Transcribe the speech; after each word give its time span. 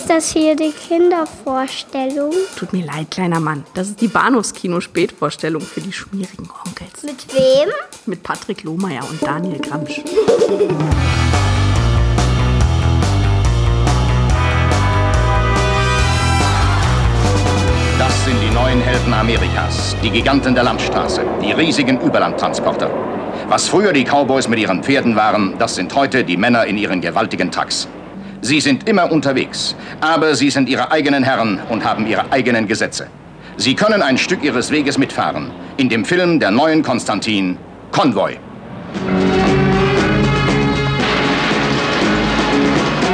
Ist 0.00 0.08
das 0.08 0.32
hier 0.32 0.56
die 0.56 0.72
Kindervorstellung? 0.72 2.32
Tut 2.56 2.72
mir 2.72 2.86
leid, 2.86 3.10
kleiner 3.10 3.38
Mann. 3.38 3.66
Das 3.74 3.88
ist 3.88 4.00
die 4.00 4.08
Bahnhofskino-Spätvorstellung 4.08 5.60
für 5.60 5.82
die 5.82 5.92
schmierigen 5.92 6.48
Onkels. 6.64 7.02
Mit 7.02 7.34
wem? 7.34 7.68
Mit 8.06 8.22
Patrick 8.22 8.62
Lohmeier 8.62 9.02
und 9.10 9.22
Daniel 9.22 9.58
Gramsch. 9.58 10.00
Das 17.98 18.24
sind 18.24 18.40
die 18.40 18.54
neuen 18.54 18.80
Helden 18.80 19.12
Amerikas, 19.12 19.94
die 20.02 20.08
Giganten 20.08 20.54
der 20.54 20.64
Landstraße, 20.64 21.22
die 21.42 21.52
riesigen 21.52 22.00
Überlandtransporter. 22.00 22.90
Was 23.48 23.68
früher 23.68 23.92
die 23.92 24.04
Cowboys 24.04 24.48
mit 24.48 24.60
ihren 24.60 24.82
Pferden 24.82 25.14
waren, 25.14 25.58
das 25.58 25.74
sind 25.74 25.94
heute 25.94 26.24
die 26.24 26.38
Männer 26.38 26.64
in 26.64 26.78
ihren 26.78 27.02
gewaltigen 27.02 27.50
Trucks. 27.50 27.86
Sie 28.42 28.60
sind 28.60 28.88
immer 28.88 29.12
unterwegs, 29.12 29.76
aber 30.00 30.34
sie 30.34 30.48
sind 30.48 30.68
ihre 30.68 30.90
eigenen 30.90 31.22
Herren 31.22 31.60
und 31.68 31.84
haben 31.84 32.06
ihre 32.06 32.32
eigenen 32.32 32.66
Gesetze. 32.66 33.08
Sie 33.58 33.74
können 33.74 34.00
ein 34.00 34.16
Stück 34.16 34.42
ihres 34.42 34.70
Weges 34.70 34.96
mitfahren. 34.96 35.50
In 35.76 35.90
dem 35.90 36.06
Film 36.06 36.40
der 36.40 36.50
neuen 36.50 36.82
Konstantin, 36.82 37.58
Konvoi. 37.90 38.32
It 38.32 38.38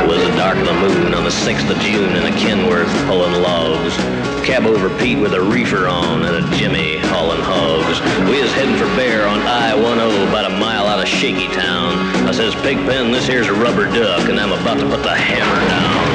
was 0.07 0.23
a 0.23 0.37
dark 0.37 0.57
of 0.59 0.67
the 0.67 0.75
moon 0.75 1.13
on 1.15 1.25
the 1.25 1.31
6th 1.31 1.69
of 1.71 1.79
June 1.81 2.15
in 2.15 2.23
a 2.23 2.37
Kenworth 2.39 2.93
pulling 3.09 3.43
logs. 3.43 4.26
Cab 4.47 4.65
over 4.65 4.97
Pete 5.01 5.19
with 5.19 5.35
a 5.35 5.41
reefer 5.41 5.89
on 5.89 6.23
and 6.25 6.37
a 6.37 6.57
Jimmy 6.57 6.99
hauling 6.99 7.41
hogs. 7.43 7.99
We 8.31 8.37
is 8.37 8.53
heading 8.53 8.77
for 8.77 8.87
Bear 8.95 9.27
on 9.27 9.41
I-10 9.41 10.29
about 10.29 10.49
a 10.49 10.57
mile 10.57 10.87
out 10.87 11.01
of 11.01 11.09
Shaky 11.09 11.49
Town. 11.49 11.99
I 12.29 12.31
says, 12.31 12.55
Pigpen, 12.55 13.11
this 13.11 13.27
here's 13.27 13.49
a 13.49 13.53
rubber 13.53 13.87
duck 13.87 14.29
and 14.29 14.39
I'm 14.39 14.53
about 14.53 14.79
to 14.79 14.89
put 14.89 15.03
the 15.03 15.17
hammer 15.17 15.69
down. 15.69 16.06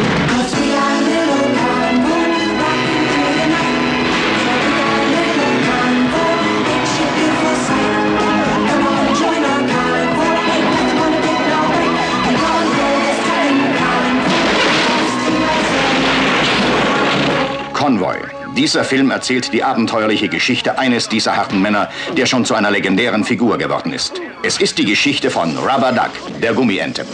Konvoi. 17.92 18.16
Dieser 18.56 18.86
Film 18.86 19.12
erzählt 19.12 19.52
die 19.52 19.66
abenteuerliche 19.66 20.30
Geschichte 20.30 20.80
eines 20.80 21.10
dieser 21.10 21.36
harten 21.36 21.62
Männer, 21.62 21.90
der 22.16 22.26
schon 22.26 22.46
zu 22.46 22.54
einer 22.56 22.72
legendären 22.72 23.26
Figur 23.26 23.58
geworden 23.58 23.92
ist. 23.92 24.14
Es 24.44 24.62
ist 24.62 24.78
die 24.78 24.86
Geschichte 24.86 25.30
von 25.30 25.58
Rubber 25.58 25.92
Duck, 25.92 26.40
der 26.42 26.54
Gummiente. 26.54 27.06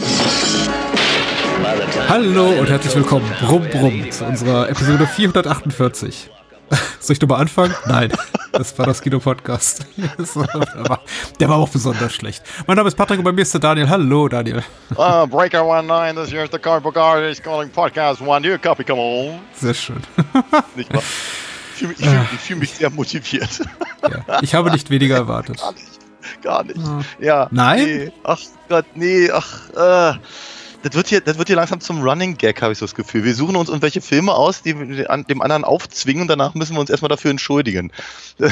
Hallo 2.07 2.59
und 2.59 2.69
herzlich 2.69 2.95
willkommen, 2.95 3.25
Brumm 3.41 3.67
Brumm, 3.71 4.11
zu 4.11 4.23
unserer 4.25 4.69
Episode 4.69 5.07
448. 5.07 6.29
Soll 6.99 7.13
ich 7.13 7.21
nochmal 7.21 7.41
anfangen? 7.41 7.73
Nein, 7.85 8.11
das 8.51 8.77
war 8.77 8.85
das 8.85 9.01
Kino-Podcast. 9.01 9.85
Der 11.39 11.49
war, 11.49 11.57
auch 11.57 11.69
besonders 11.69 12.13
schlecht. 12.13 12.43
Mein 12.65 12.77
Name 12.77 12.87
ist 12.87 12.95
Patrick 12.95 13.19
und 13.19 13.25
bei 13.25 13.31
mir 13.31 13.41
ist 13.41 13.53
der 13.53 13.61
Daniel. 13.61 13.89
Hallo, 13.89 14.27
Daniel. 14.27 14.63
Uh, 14.91 15.25
Breaker 15.27 15.63
19, 15.63 16.15
this 16.15 16.31
here's 16.31 16.49
the 16.51 16.59
Car 16.59 16.81
Bogart 16.81 17.23
is 17.23 17.41
calling 17.41 17.69
podcast 17.69 18.21
one. 18.21 18.47
Your 18.47 18.57
copy, 18.57 18.83
come 18.83 18.99
on. 18.99 19.39
Sehr 19.53 19.73
schön. 19.73 20.01
Nicht 20.75 20.93
wahr? 20.93 21.03
Ich 21.75 21.79
fühle 21.79 21.95
fühl, 21.95 22.25
fühl 22.39 22.55
mich 22.57 22.71
sehr 22.71 22.89
motiviert. 22.89 23.61
Ja, 24.01 24.39
ich 24.41 24.55
habe 24.55 24.71
nicht 24.71 24.89
weniger 24.89 25.15
erwartet. 25.15 25.57
Gar 25.57 25.73
nicht. 25.73 26.41
Gar 26.41 26.63
nicht. 26.63 26.79
Ja. 27.19 27.47
Nein? 27.51 27.85
Nee. 27.85 28.11
Ach 28.23 28.39
Gott, 28.67 28.85
nee, 28.95 29.29
ach, 29.31 30.13
äh. 30.13 30.17
Das 30.83 30.93
wird, 30.93 31.07
hier, 31.07 31.21
das 31.21 31.37
wird 31.37 31.47
hier 31.47 31.55
langsam 31.55 31.81
zum 31.81 32.01
Running 32.01 32.37
Gag, 32.37 32.61
habe 32.61 32.71
ich 32.71 32.79
so 32.79 32.85
das 32.85 32.95
Gefühl. 32.95 33.23
Wir 33.23 33.33
suchen 33.35 33.55
uns 33.55 33.69
irgendwelche 33.69 33.99
Filme 34.01 34.33
aus, 34.33 34.61
die 34.61 34.77
wir 34.77 35.07
dem 35.23 35.41
anderen 35.41 35.63
aufzwingen 35.63 36.21
und 36.21 36.27
danach 36.27 36.53
müssen 36.53 36.75
wir 36.75 36.79
uns 36.79 36.89
erstmal 36.89 37.09
dafür 37.09 37.31
entschuldigen. 37.31 37.91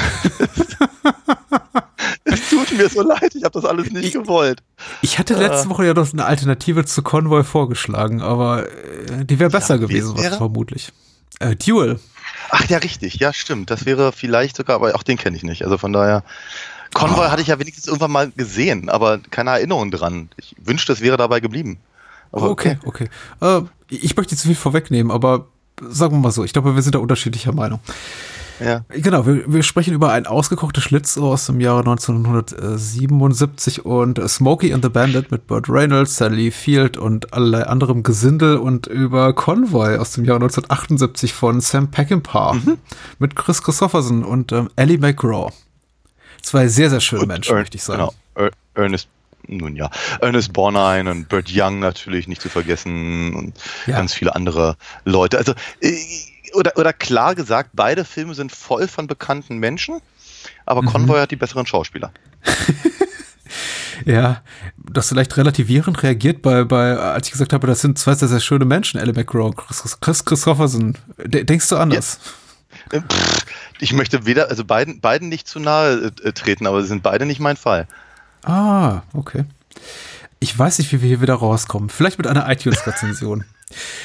Es 2.28 2.50
tut 2.50 2.76
mir 2.76 2.88
so 2.88 3.02
leid, 3.02 3.34
ich 3.34 3.44
habe 3.44 3.52
das 3.52 3.64
alles 3.64 3.90
nicht 3.90 4.12
gewollt. 4.12 4.60
Ich 5.00 5.18
hatte 5.18 5.34
letzte 5.34 5.70
Woche 5.70 5.86
ja 5.86 5.94
noch 5.94 6.12
eine 6.12 6.24
Alternative 6.24 6.84
zu 6.84 7.02
Convoy 7.02 7.44
vorgeschlagen, 7.44 8.20
aber 8.20 8.66
äh, 8.66 9.24
die 9.24 9.38
wäre 9.38 9.50
besser 9.50 9.76
es 9.76 9.80
gewesen, 9.80 10.18
wäre? 10.18 10.36
vermutlich. 10.36 10.92
Äh, 11.38 11.54
Duel. 11.54 12.00
Ach 12.50 12.64
ja, 12.68 12.78
richtig, 12.78 13.16
ja, 13.16 13.32
stimmt. 13.32 13.70
Das 13.70 13.86
wäre 13.86 14.10
vielleicht 14.12 14.56
sogar, 14.56 14.76
aber 14.76 14.94
auch 14.96 15.04
den 15.04 15.18
kenne 15.18 15.36
ich 15.36 15.44
nicht. 15.44 15.64
Also 15.64 15.78
von 15.78 15.92
daher. 15.92 16.24
Convoy 16.94 17.28
hatte 17.28 17.42
ich 17.42 17.48
ja 17.48 17.58
wenigstens 17.58 17.86
irgendwann 17.86 18.10
mal 18.10 18.30
gesehen, 18.30 18.88
aber 18.88 19.18
keine 19.30 19.50
Erinnerung 19.50 19.90
dran. 19.90 20.28
Ich 20.36 20.56
wünschte, 20.58 20.92
es 20.92 21.00
wäre 21.00 21.16
dabei 21.16 21.40
geblieben. 21.40 21.78
Aber 22.32 22.50
Okay, 22.50 22.78
okay. 22.84 23.08
Äh, 23.40 23.62
ich 23.88 24.16
möchte 24.16 24.36
zu 24.36 24.48
viel 24.48 24.56
vorwegnehmen, 24.56 25.10
aber 25.12 25.46
sagen 25.88 26.16
wir 26.16 26.20
mal 26.20 26.32
so, 26.32 26.44
ich 26.44 26.52
glaube, 26.52 26.74
wir 26.74 26.82
sind 26.82 26.94
da 26.94 26.98
unterschiedlicher 26.98 27.52
Meinung. 27.52 27.80
Ja. 28.58 28.86
Genau, 28.88 29.26
wir, 29.26 29.52
wir 29.52 29.62
sprechen 29.62 29.92
über 29.92 30.12
ein 30.12 30.26
ausgekochtes 30.26 30.82
Schlitzohr 30.84 31.34
aus 31.34 31.44
dem 31.46 31.60
Jahre 31.60 31.80
1977 31.80 33.84
und 33.84 34.18
Smokey 34.28 34.72
and 34.72 34.82
the 34.82 34.88
Bandit 34.88 35.30
mit 35.30 35.46
Burt 35.46 35.68
Reynolds, 35.68 36.16
Sally 36.16 36.50
Field 36.50 36.96
und 36.96 37.32
allerlei 37.32 37.66
anderem 37.66 38.02
Gesindel 38.02 38.56
und 38.56 38.86
über 38.86 39.32
Convoy 39.34 39.96
aus 39.98 40.12
dem 40.12 40.24
Jahre 40.24 40.38
1978 40.38 41.34
von 41.34 41.60
Sam 41.60 41.90
Peckinpah 41.90 42.56
mit 43.18 43.36
Chris 43.36 43.62
Christopherson 43.62 44.24
und 44.24 44.52
ähm, 44.52 44.68
Ellie 44.76 44.98
McGraw. 44.98 45.52
Zwei 46.42 46.68
sehr, 46.68 46.90
sehr 46.90 47.00
schöne 47.00 47.22
Und 47.22 47.28
Menschen, 47.28 47.50
Ern- 47.52 47.60
möchte 47.60 47.76
ich 47.76 47.82
sagen. 47.82 48.08
Genau. 48.34 48.48
Er 48.74 48.82
Ernest, 48.82 49.08
nun 49.48 49.76
ja, 49.76 49.90
Ernest 50.20 50.52
Borgnine 50.52 51.10
und 51.10 51.28
Burt 51.28 51.48
Young 51.52 51.78
natürlich 51.80 52.28
nicht 52.28 52.42
zu 52.42 52.48
vergessen 52.48 53.34
und 53.34 53.54
Ja. 53.86 53.96
ganz 53.96 54.14
viele 54.14 54.34
andere 54.34 54.76
Leute. 55.04 55.38
Also, 55.38 55.52
äh, 55.80 55.96
oder, 56.54 56.76
oder 56.76 56.92
klar 56.92 57.34
gesagt, 57.34 57.70
beide 57.74 58.04
Filme 58.04 58.34
sind 58.34 58.52
voll 58.52 58.88
von 58.88 59.06
bekannten 59.06 59.58
Menschen, 59.58 60.00
aber 60.64 60.82
Mhm. 60.82 60.86
Convoy 60.86 61.18
hat 61.20 61.30
die 61.30 61.36
besseren 61.36 61.66
Schauspieler. 61.66 62.12
Ja, 64.04 64.42
das 64.76 65.08
vielleicht 65.08 65.36
relativierend 65.36 66.02
reagiert 66.02 66.42
bei, 66.42 66.64
bei, 66.64 66.96
als 66.96 67.26
ich 67.28 67.32
gesagt 67.32 67.52
habe, 67.52 67.66
das 67.66 67.80
sind 67.80 67.98
zwei 67.98 68.14
sehr, 68.14 68.28
sehr 68.28 68.40
schöne 68.40 68.64
Menschen, 68.64 69.00
Ellie 69.00 69.14
McGraw 69.14 69.46
und 69.46 69.56
Chris, 69.56 69.98
Chris 70.00 70.24
Christopherson. 70.24 70.96
De 71.24 71.44
denkst 71.44 71.68
du 71.68 71.76
anders? 71.76 72.20
Äh, 72.92 73.00
pff, 73.00 73.46
Ich 73.80 73.92
möchte 73.94 74.26
weder, 74.26 74.48
also 74.50 74.64
beiden, 74.64 75.00
beiden 75.00 75.28
nicht 75.28 75.48
zu 75.48 75.60
nahe 75.60 76.12
äh, 76.22 76.32
treten, 76.32 76.66
aber 76.66 76.82
sie 76.82 76.88
sind 76.88 77.02
beide 77.02 77.24
nicht 77.26 77.40
mein 77.40 77.56
Fall. 77.56 77.88
Ah, 78.46 79.02
okay. 79.12 79.44
Ich 80.38 80.56
weiß 80.56 80.78
nicht, 80.78 80.92
wie 80.92 81.02
wir 81.02 81.08
hier 81.08 81.20
wieder 81.20 81.34
rauskommen. 81.34 81.88
Vielleicht 81.88 82.18
mit 82.18 82.28
einer 82.28 82.48
iTunes-Rezension. 82.48 83.44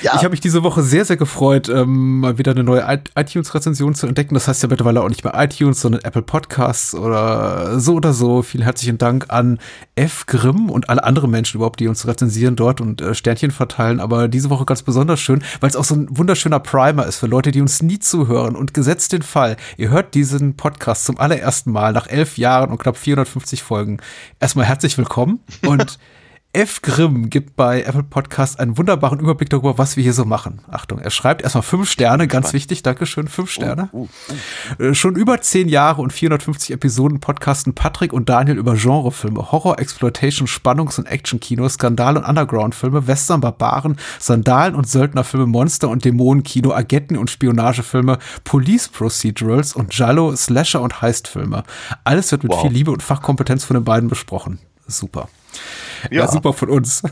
Ja. 0.02 0.14
Ich 0.16 0.24
habe 0.24 0.32
mich 0.32 0.40
diese 0.40 0.64
Woche 0.64 0.82
sehr, 0.82 1.06
sehr 1.06 1.18
gefreut, 1.18 1.70
ähm, 1.70 2.22
mal 2.22 2.40
wieder 2.40 2.52
eine 2.52 2.64
neue 2.64 2.82
iTunes-Rezension 3.16 3.94
zu 3.94 4.08
entdecken. 4.08 4.34
Das 4.34 4.48
heißt 4.48 4.64
ja 4.64 4.70
mittlerweile 4.70 5.04
auch 5.04 5.10
nicht 5.10 5.24
mehr 5.24 5.34
iTunes, 5.36 5.82
sondern 5.82 6.02
Apple 6.02 6.24
Podcasts 6.24 6.96
oder 6.96 7.80
so 7.80 7.94
oder 7.94 8.12
so. 8.12 8.42
Vielen 8.42 8.64
herzlichen 8.64 8.98
Dank 8.98 9.26
an 9.30 9.60
F. 9.94 10.26
Grimm 10.26 10.72
und 10.72 10.90
alle 10.90 11.04
anderen 11.04 11.30
Menschen 11.30 11.58
überhaupt, 11.58 11.80
die 11.80 11.88
uns 11.88 12.08
rezensieren 12.08 12.56
dort 12.56 12.82
und 12.82 13.02
äh, 13.02 13.14
Sternchen 13.14 13.52
verteilen. 13.52 14.00
Aber 14.00 14.28
diese 14.28 14.50
Woche 14.50 14.66
ganz 14.66 14.82
besonders 14.82 15.20
schön, 15.20 15.44
weil 15.60 15.70
es 15.70 15.76
auch 15.76 15.86
so 15.86 15.94
ein 15.94 16.08
wunderschöner 16.10 16.60
Primer 16.60 17.06
ist 17.06 17.18
für 17.18 17.28
Leute, 17.28 17.52
die 17.52 17.62
uns 17.62 17.84
nie 17.84 18.00
zuhören. 18.00 18.56
Und 18.56 18.74
gesetzt 18.74 19.14
den 19.14 19.22
Fall, 19.22 19.58
ihr 19.78 19.90
hört 19.90 20.16
diesen 20.16 20.56
Podcast 20.56 21.06
zum 21.06 21.20
allerersten 21.20 21.72
Mal 21.72 21.94
nach 21.94 22.08
elf 22.08 22.40
Jahren 22.40 22.72
und 22.72 22.80
knapp 22.80 22.98
450 22.98 23.62
Folgen. 23.62 24.00
Erstmal 24.40 24.66
herzlich 24.66 24.98
willkommen 24.98 25.40
und 25.62 26.00
F. 26.54 26.82
Grimm 26.82 27.30
gibt 27.30 27.56
bei 27.56 27.82
Apple 27.84 28.04
Podcast 28.04 28.60
einen 28.60 28.78
wunderbaren 28.78 29.22
Überblick 29.22 29.50
darüber, 29.50 29.78
was 29.78 29.96
wir 29.96 30.04
hier 30.04 30.12
so 30.12 30.26
machen. 30.26 30.60
Achtung, 30.70 31.00
er 31.00 31.10
schreibt 31.10 31.44
erstmal 31.44 31.62
fünf 31.62 31.90
Sterne, 31.90 32.28
ganz 32.28 32.52
wichtig, 32.52 32.84
Dankeschön, 32.84 33.30
fünf 33.30 33.50
Sterne. 33.52 33.90
Äh, 34.78 34.94
Schon 34.94 35.16
über 35.16 35.40
zehn 35.40 35.70
Jahre 35.70 36.02
und 36.02 36.12
450 36.12 36.72
Episoden 36.72 37.22
podcasten 37.22 37.74
Patrick 37.74 38.12
und 38.12 38.28
Daniel 38.28 38.58
über 38.58 38.76
Genrefilme, 38.76 39.54
Horror, 39.54 39.80
Exploitation, 39.80 40.46
Spannungs- 40.46 41.00
und 41.00 41.06
Actionkino, 41.06 41.70
Skandal- 41.70 42.18
und 42.18 42.26
Underground-Filme, 42.26 43.08
Western, 43.08 43.40
Barbaren, 43.40 43.96
Sandalen- 44.20 44.76
und 44.76 44.90
Söldnerfilme, 44.90 45.46
Monster- 45.46 45.88
und 45.88 46.04
Dämonenkino, 46.04 46.74
Agenten- 46.74 47.16
und 47.18 47.30
Spionagefilme, 47.30 48.18
Police 48.44 48.90
Procedurals 48.90 49.74
und 49.74 49.92
Giallo, 49.92 50.36
Slasher- 50.36 50.82
und 50.82 51.02
Heistfilme. 51.02 51.64
Alles 52.04 52.30
wird 52.34 52.44
mit 52.44 52.52
Wow. 52.52 52.64
viel 52.64 52.72
Liebe 52.72 52.92
und 52.92 53.02
Fachkompetenz 53.02 53.64
von 53.64 53.76
den 53.76 53.86
beiden 53.86 54.10
besprochen. 54.10 54.60
Super. 54.86 55.30
Ja, 56.10 56.22
Ja. 56.22 56.28
super 56.28 56.54
von 56.54 56.70
uns. 56.70 57.04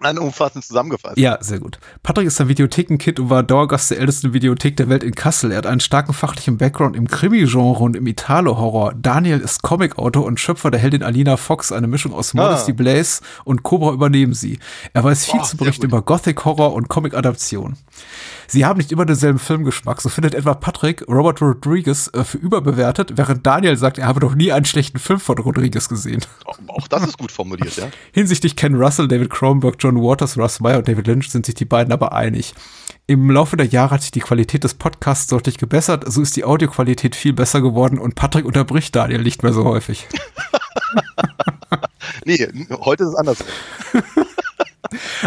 Nein, 0.00 0.16
umfassend 0.18 0.64
zusammengefasst. 0.64 1.18
Ja, 1.18 1.38
sehr 1.42 1.58
gut. 1.58 1.80
Patrick 2.04 2.28
ist 2.28 2.40
ein 2.40 2.46
Videothekenkind 2.46 3.18
und 3.18 3.30
war 3.30 3.42
Dauergast 3.42 3.90
der 3.90 3.98
ältesten 3.98 4.32
Videothek 4.32 4.76
der 4.76 4.88
Welt 4.88 5.02
in 5.02 5.12
Kassel. 5.12 5.50
Er 5.50 5.58
hat 5.58 5.66
einen 5.66 5.80
starken 5.80 6.12
fachlichen 6.12 6.56
Background 6.56 6.94
im 6.94 7.08
Krimi-Genre 7.08 7.82
und 7.82 7.96
im 7.96 8.06
Italo-Horror. 8.06 8.94
Daniel 8.94 9.40
ist 9.40 9.62
Comicautor 9.62 10.24
und 10.24 10.38
Schöpfer 10.38 10.70
der 10.70 10.78
Heldin 10.78 11.02
Alina 11.02 11.36
Fox, 11.36 11.72
eine 11.72 11.88
Mischung 11.88 12.12
aus 12.14 12.32
Modesty 12.32 12.72
Blaze 12.72 13.22
und 13.44 13.64
Cobra 13.64 13.90
übernehmen 13.90 14.34
sie. 14.34 14.60
Er 14.92 15.02
weiß 15.02 15.24
viel 15.24 15.40
Oh, 15.40 15.44
zu 15.44 15.56
berichten 15.56 15.86
über 15.86 16.00
Gothic-Horror 16.02 16.74
und 16.74 16.86
Comic-Adaption. 16.88 17.76
Sie 18.50 18.64
haben 18.64 18.78
nicht 18.78 18.90
immer 18.92 19.04
denselben 19.04 19.38
Filmgeschmack. 19.38 20.00
So 20.00 20.08
findet 20.08 20.34
etwa 20.34 20.54
Patrick 20.54 21.06
Robert 21.06 21.42
Rodriguez 21.42 22.10
äh, 22.14 22.24
für 22.24 22.38
überbewertet, 22.38 23.12
während 23.16 23.46
Daniel 23.46 23.76
sagt, 23.76 23.98
er 23.98 24.06
habe 24.06 24.20
noch 24.20 24.34
nie 24.34 24.52
einen 24.52 24.64
schlechten 24.64 24.98
Film 24.98 25.20
von 25.20 25.38
Rodriguez 25.38 25.88
gesehen. 25.88 26.24
Auch 26.66 26.88
das 26.88 27.04
ist 27.04 27.18
gut 27.18 27.30
formuliert, 27.30 27.76
ja. 27.76 27.88
Hinsichtlich 28.12 28.56
Ken 28.56 28.74
Russell, 28.74 29.06
David 29.06 29.28
Cronenberg, 29.28 29.76
John 29.78 29.96
Waters, 30.02 30.38
Russ 30.38 30.60
Meyer 30.60 30.78
und 30.78 30.88
David 30.88 31.06
Lynch 31.06 31.30
sind 31.30 31.44
sich 31.44 31.56
die 31.56 31.66
beiden 31.66 31.92
aber 31.92 32.12
einig. 32.12 32.54
Im 33.06 33.30
Laufe 33.30 33.56
der 33.56 33.66
Jahre 33.66 33.92
hat 33.92 34.02
sich 34.02 34.10
die 34.10 34.20
Qualität 34.20 34.64
des 34.64 34.74
Podcasts 34.74 35.26
deutlich 35.26 35.58
gebessert, 35.58 36.10
so 36.10 36.22
ist 36.22 36.36
die 36.36 36.44
Audioqualität 36.44 37.16
viel 37.16 37.32
besser 37.32 37.60
geworden 37.60 37.98
und 37.98 38.14
Patrick 38.14 38.44
unterbricht 38.44 38.96
Daniel 38.96 39.22
nicht 39.22 39.42
mehr 39.42 39.52
so 39.52 39.64
häufig. 39.64 40.08
Nee, 42.24 42.46
heute 42.70 43.04
ist 43.04 43.10
es 43.10 43.14
anders. 43.14 43.38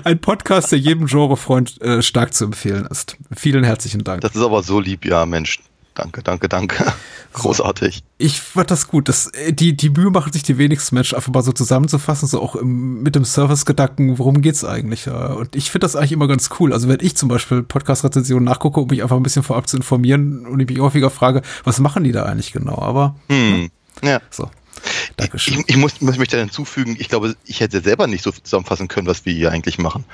Ein 0.03 0.19
Podcast, 0.19 0.71
der 0.71 0.79
jedem 0.79 1.05
Genrefreund 1.07 1.81
äh, 1.81 2.01
stark 2.01 2.33
zu 2.33 2.45
empfehlen 2.45 2.85
ist. 2.87 3.17
Vielen 3.35 3.63
herzlichen 3.63 4.03
Dank. 4.03 4.21
Das 4.21 4.35
ist 4.35 4.41
aber 4.41 4.63
so 4.63 4.79
lieb, 4.79 5.05
ja, 5.05 5.25
Mensch. 5.25 5.59
Danke, 5.93 6.23
danke, 6.23 6.47
danke. 6.47 6.85
Großartig. 7.33 8.03
Ich 8.17 8.39
fand 8.39 8.71
das 8.71 8.87
gut. 8.87 9.09
Das, 9.09 9.27
äh, 9.27 9.51
die, 9.51 9.75
die 9.75 9.89
Mühe 9.89 10.09
machen 10.09 10.31
sich 10.31 10.41
die 10.43 10.57
wenigsten 10.57 10.95
Menschen 10.95 11.15
einfach 11.15 11.33
mal 11.33 11.41
so 11.43 11.51
zusammenzufassen, 11.51 12.27
so 12.29 12.41
auch 12.41 12.55
im, 12.55 13.03
mit 13.03 13.15
dem 13.15 13.25
Service-Gedanken, 13.25 14.17
worum 14.17 14.41
geht's 14.41 14.63
eigentlich? 14.63 15.05
Ja, 15.05 15.33
Und 15.33 15.55
ich 15.55 15.69
finde 15.69 15.85
das 15.85 15.95
eigentlich 15.97 16.13
immer 16.13 16.27
ganz 16.27 16.49
cool. 16.59 16.71
Also 16.71 16.87
wenn 16.87 16.99
ich 17.01 17.17
zum 17.17 17.27
Beispiel 17.29 17.61
Podcast-Rezensionen 17.61 18.45
nachgucke, 18.45 18.79
um 18.79 18.87
mich 18.87 19.03
einfach 19.03 19.17
ein 19.17 19.23
bisschen 19.23 19.43
vorab 19.43 19.67
zu 19.67 19.77
informieren 19.77 20.45
und 20.45 20.59
ich 20.61 20.67
mich 20.69 20.79
häufiger 20.79 21.09
frage, 21.09 21.41
was 21.65 21.79
machen 21.79 22.03
die 22.05 22.11
da 22.13 22.23
eigentlich 22.23 22.53
genau? 22.53 22.79
Aber 22.81 23.15
Hm. 23.29 23.69
Ja. 24.01 24.19
so. 24.29 24.49
Ich, 24.83 25.15
Dankeschön. 25.17 25.63
ich 25.67 25.77
muss, 25.77 26.01
muss 26.01 26.17
mich 26.17 26.29
da 26.29 26.37
hinzufügen, 26.37 26.95
ich 26.99 27.09
glaube, 27.09 27.35
ich 27.45 27.59
hätte 27.59 27.81
selber 27.81 28.07
nicht 28.07 28.23
so 28.23 28.31
zusammenfassen 28.31 28.87
können, 28.87 29.07
was 29.07 29.25
wir 29.25 29.33
hier 29.33 29.51
eigentlich 29.51 29.77
machen. 29.77 30.05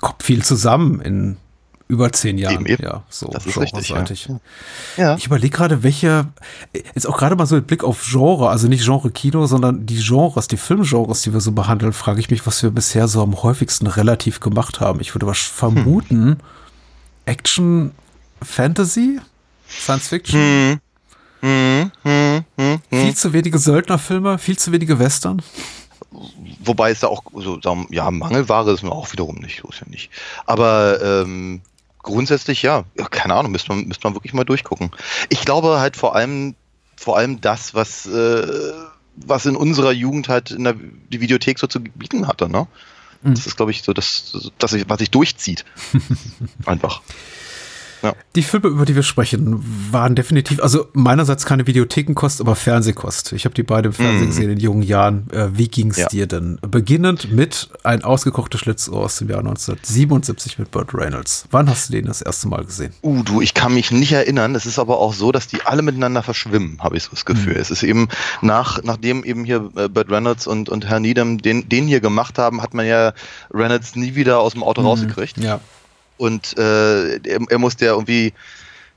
Kommt 0.00 0.22
viel 0.22 0.44
zusammen 0.44 1.00
in 1.00 1.36
über 1.88 2.10
zehn 2.10 2.36
Jahren. 2.36 2.54
Eben, 2.54 2.66
eben. 2.66 2.82
Ja, 2.82 3.04
so 3.08 3.28
Das 3.28 3.46
ist 3.46 3.56
richtig, 3.58 3.88
ja. 3.88 4.40
Ja. 4.96 5.16
Ich 5.16 5.26
überlege 5.26 5.56
gerade, 5.56 5.82
welche, 5.84 6.26
jetzt 6.72 7.06
auch 7.06 7.16
gerade 7.16 7.36
mal 7.36 7.46
so 7.46 7.54
mit 7.54 7.68
Blick 7.68 7.84
auf 7.84 8.04
Genre, 8.10 8.48
also 8.48 8.66
nicht 8.66 8.84
Genre 8.84 9.10
Kino, 9.10 9.46
sondern 9.46 9.86
die 9.86 10.02
Genres, 10.02 10.48
die 10.48 10.56
Filmgenres, 10.56 11.22
die 11.22 11.32
wir 11.32 11.40
so 11.40 11.52
behandeln, 11.52 11.92
frage 11.92 12.18
ich 12.18 12.28
mich, 12.28 12.44
was 12.44 12.62
wir 12.62 12.70
bisher 12.70 13.06
so 13.06 13.22
am 13.22 13.40
häufigsten 13.42 13.86
relativ 13.86 14.40
gemacht 14.40 14.80
haben. 14.80 15.00
Ich 15.00 15.14
würde 15.14 15.26
was 15.28 15.38
vermuten, 15.38 16.38
Action, 17.24 17.92
Fantasy, 18.42 19.20
Science 19.68 20.08
Fiction, 20.08 20.40
Hm. 20.40 20.80
Hm, 21.40 21.90
hm, 22.02 22.44
hm, 22.56 22.80
hm. 22.90 23.00
viel 23.00 23.14
zu 23.14 23.32
wenige 23.32 23.58
Söldnerfilme, 23.58 24.38
viel 24.38 24.58
zu 24.58 24.72
wenige 24.72 24.98
Western. 24.98 25.42
Wobei 26.60 26.90
es 26.90 27.00
da 27.00 27.08
auch 27.08 27.22
so, 27.34 27.60
ja, 27.90 28.10
Mangelware 28.10 28.72
ist 28.72 28.84
auch 28.84 29.12
wiederum 29.12 29.36
nicht, 29.36 29.60
so 29.62 29.68
ist 29.68 29.80
ja 29.80 29.86
nicht. 29.88 30.10
Aber 30.46 31.00
ähm, 31.02 31.60
grundsätzlich 31.98 32.62
ja, 32.62 32.84
ja, 32.98 33.06
keine 33.08 33.34
Ahnung, 33.34 33.52
müsste 33.52 33.72
man, 33.72 33.86
müsste 33.86 34.06
man 34.06 34.14
wirklich 34.14 34.32
mal 34.32 34.44
durchgucken. 34.44 34.90
Ich 35.28 35.44
glaube 35.44 35.78
halt 35.80 35.96
vor 35.96 36.16
allem, 36.16 36.54
vor 36.96 37.16
allem 37.16 37.40
das, 37.40 37.74
was, 37.74 38.06
äh, 38.06 38.72
was 39.16 39.46
in 39.46 39.56
unserer 39.56 39.92
Jugend 39.92 40.28
halt 40.28 40.50
in 40.50 40.64
der 40.64 40.74
die 40.74 41.20
Videothek 41.20 41.58
so 41.58 41.66
zu 41.66 41.80
bieten 41.80 42.26
hatte, 42.26 42.48
ne? 42.48 42.66
Das 43.22 43.46
ist, 43.46 43.56
glaube 43.56 43.72
ich, 43.72 43.82
so 43.82 43.92
das, 43.92 44.50
das 44.58 44.76
was 44.88 44.98
sich 44.98 45.10
durchzieht. 45.10 45.64
Einfach. 46.66 47.02
Die 48.34 48.42
Filme, 48.42 48.68
über 48.68 48.84
die 48.84 48.94
wir 48.94 49.02
sprechen, 49.02 49.62
waren 49.90 50.14
definitiv, 50.14 50.62
also 50.62 50.86
meinerseits 50.92 51.46
keine 51.46 51.66
Videothekenkost, 51.66 52.40
aber 52.40 52.54
Fernsehkost. 52.54 53.32
Ich 53.32 53.44
habe 53.44 53.54
die 53.54 53.62
beide 53.62 53.88
im 53.88 53.92
Fernsehen 53.92 54.24
Mhm. 54.24 54.26
gesehen 54.30 54.50
in 54.50 54.60
jungen 54.60 54.82
Jahren. 54.82 55.28
Äh, 55.30 55.48
wie 55.52 55.68
ging's 55.68 55.96
Ja. 55.96 56.06
dir 56.08 56.26
denn? 56.26 56.58
Beginnend 56.62 57.32
mit 57.32 57.68
ein 57.84 58.04
ausgekochtes 58.04 58.60
Schlitzohr 58.60 59.04
aus 59.04 59.16
dem 59.18 59.28
Jahr 59.30 59.42
1977 59.42 60.58
mit 60.58 60.70
Burt 60.70 60.92
Reynolds. 60.94 61.44
Wann 61.50 61.68
hast 61.68 61.88
du 61.88 61.92
den 61.92 62.06
das 62.06 62.22
erste 62.22 62.48
Mal 62.48 62.64
gesehen? 62.64 62.92
Uh, 63.02 63.22
du, 63.22 63.40
ich 63.40 63.54
kann 63.54 63.74
mich 63.74 63.90
nicht 63.90 64.12
erinnern. 64.12 64.54
Es 64.54 64.66
ist 64.66 64.78
aber 64.78 64.98
auch 64.98 65.14
so, 65.14 65.32
dass 65.32 65.46
die 65.46 65.62
alle 65.64 65.82
miteinander 65.82 66.22
verschwimmen, 66.22 66.78
habe 66.80 66.96
ich 66.96 67.04
so 67.04 67.10
das 67.10 67.24
Gefühl. 67.24 67.56
Es 67.56 67.70
ist 67.70 67.82
eben 67.82 68.08
nach, 68.42 68.82
nachdem 68.82 69.24
eben 69.24 69.44
hier 69.44 69.70
äh, 69.76 69.88
Burt 69.88 70.10
Reynolds 70.10 70.46
und, 70.46 70.68
und 70.68 70.86
Herr 70.86 71.00
Needham 71.00 71.38
den, 71.38 71.68
den 71.68 71.86
hier 71.86 72.00
gemacht 72.00 72.38
haben, 72.38 72.62
hat 72.62 72.74
man 72.74 72.86
ja 72.86 73.12
Reynolds 73.52 73.96
nie 73.96 74.14
wieder 74.14 74.40
aus 74.40 74.52
dem 74.52 74.62
Auto 74.62 74.82
rausgekriegt. 74.82 75.38
Ja. 75.38 75.60
Und 76.16 76.56
äh, 76.58 77.16
er, 77.16 77.40
er 77.48 77.58
musste 77.58 77.84
ja 77.86 77.92
irgendwie 77.92 78.32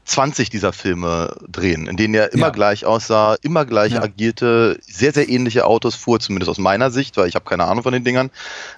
20 0.05 0.49
dieser 0.49 0.73
Filme 0.73 1.35
drehen, 1.47 1.85
in 1.87 1.95
denen 1.95 2.15
er 2.15 2.33
immer 2.33 2.47
Ja. 2.47 2.51
gleich 2.51 2.85
aussah, 2.85 3.35
immer 3.43 3.65
gleich 3.65 3.93
Ja. 3.93 4.01
agierte, 4.01 4.79
sehr, 4.81 5.13
sehr 5.13 5.29
ähnliche 5.29 5.65
Autos 5.65 5.93
fuhr, 5.95 6.19
zumindest 6.19 6.49
aus 6.49 6.57
meiner 6.57 6.89
Sicht, 6.89 7.15
weil 7.17 7.27
ich 7.27 7.35
habe 7.35 7.45
keine 7.45 7.65
Ahnung 7.65 7.83
von 7.83 7.93
den 7.93 8.03
Dingern. 8.03 8.31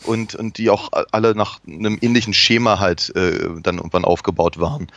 Und, 0.04 0.36
und 0.36 0.58
die 0.58 0.70
auch 0.70 0.90
alle 1.12 1.34
nach 1.36 1.60
einem 1.66 1.98
ähnlichen 2.02 2.34
Schema 2.34 2.80
halt 2.80 3.16
äh, 3.16 3.48
dann 3.62 3.78
irgendwann 3.78 4.04
aufgebaut 4.04 4.60
waren. 4.60 4.88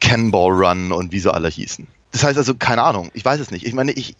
Cannonball 0.00 0.52
Run 0.52 0.92
und 0.92 1.12
wie 1.12 1.18
sie 1.18 1.32
alle 1.32 1.48
hießen. 1.48 1.86
Das 2.12 2.24
heißt 2.24 2.38
also, 2.38 2.54
keine 2.54 2.82
Ahnung, 2.82 3.10
ich 3.14 3.24
weiß 3.24 3.40
es 3.40 3.50
nicht. 3.50 3.66
Ich 3.66 3.74
meine, 3.74 3.92
ich, 3.92 4.14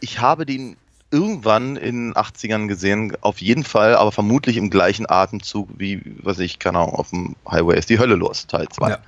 ich 0.00 0.20
habe 0.20 0.46
den 0.46 0.76
irgendwann 1.12 1.76
in 1.76 2.12
den 2.12 2.14
80ern 2.14 2.66
gesehen, 2.66 3.16
auf 3.20 3.40
jeden 3.40 3.64
Fall, 3.64 3.94
aber 3.94 4.10
vermutlich 4.10 4.56
im 4.56 4.70
gleichen 4.70 5.08
Atemzug 5.08 5.68
wie, 5.76 6.02
was 6.22 6.38
ich, 6.38 6.58
keine 6.58 6.78
Ahnung, 6.78 6.94
auf 6.94 7.10
dem 7.10 7.36
Highway 7.48 7.78
ist 7.78 7.90
die 7.90 7.98
Hölle 7.98 8.16
los, 8.16 8.46
Teil 8.46 8.68
2 8.68 8.90
Ja. 8.90 8.98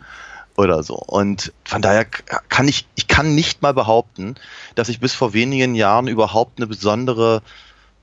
oder 0.57 0.83
so. 0.83 0.95
Und 0.97 1.53
von 1.65 1.83
daher 1.83 2.05
kann 2.05 2.69
ich, 2.69 2.87
ich 2.95 3.09
kann 3.09 3.35
nicht 3.35 3.63
mal 3.63 3.75
behaupten, 3.75 4.35
dass 4.75 4.89
ich 4.89 5.01
bis 5.01 5.15
vor 5.15 5.33
wenigen 5.33 5.75
Jahren 5.75 6.07
überhaupt 6.07 6.59
eine 6.59 6.67
besondere, 6.67 7.43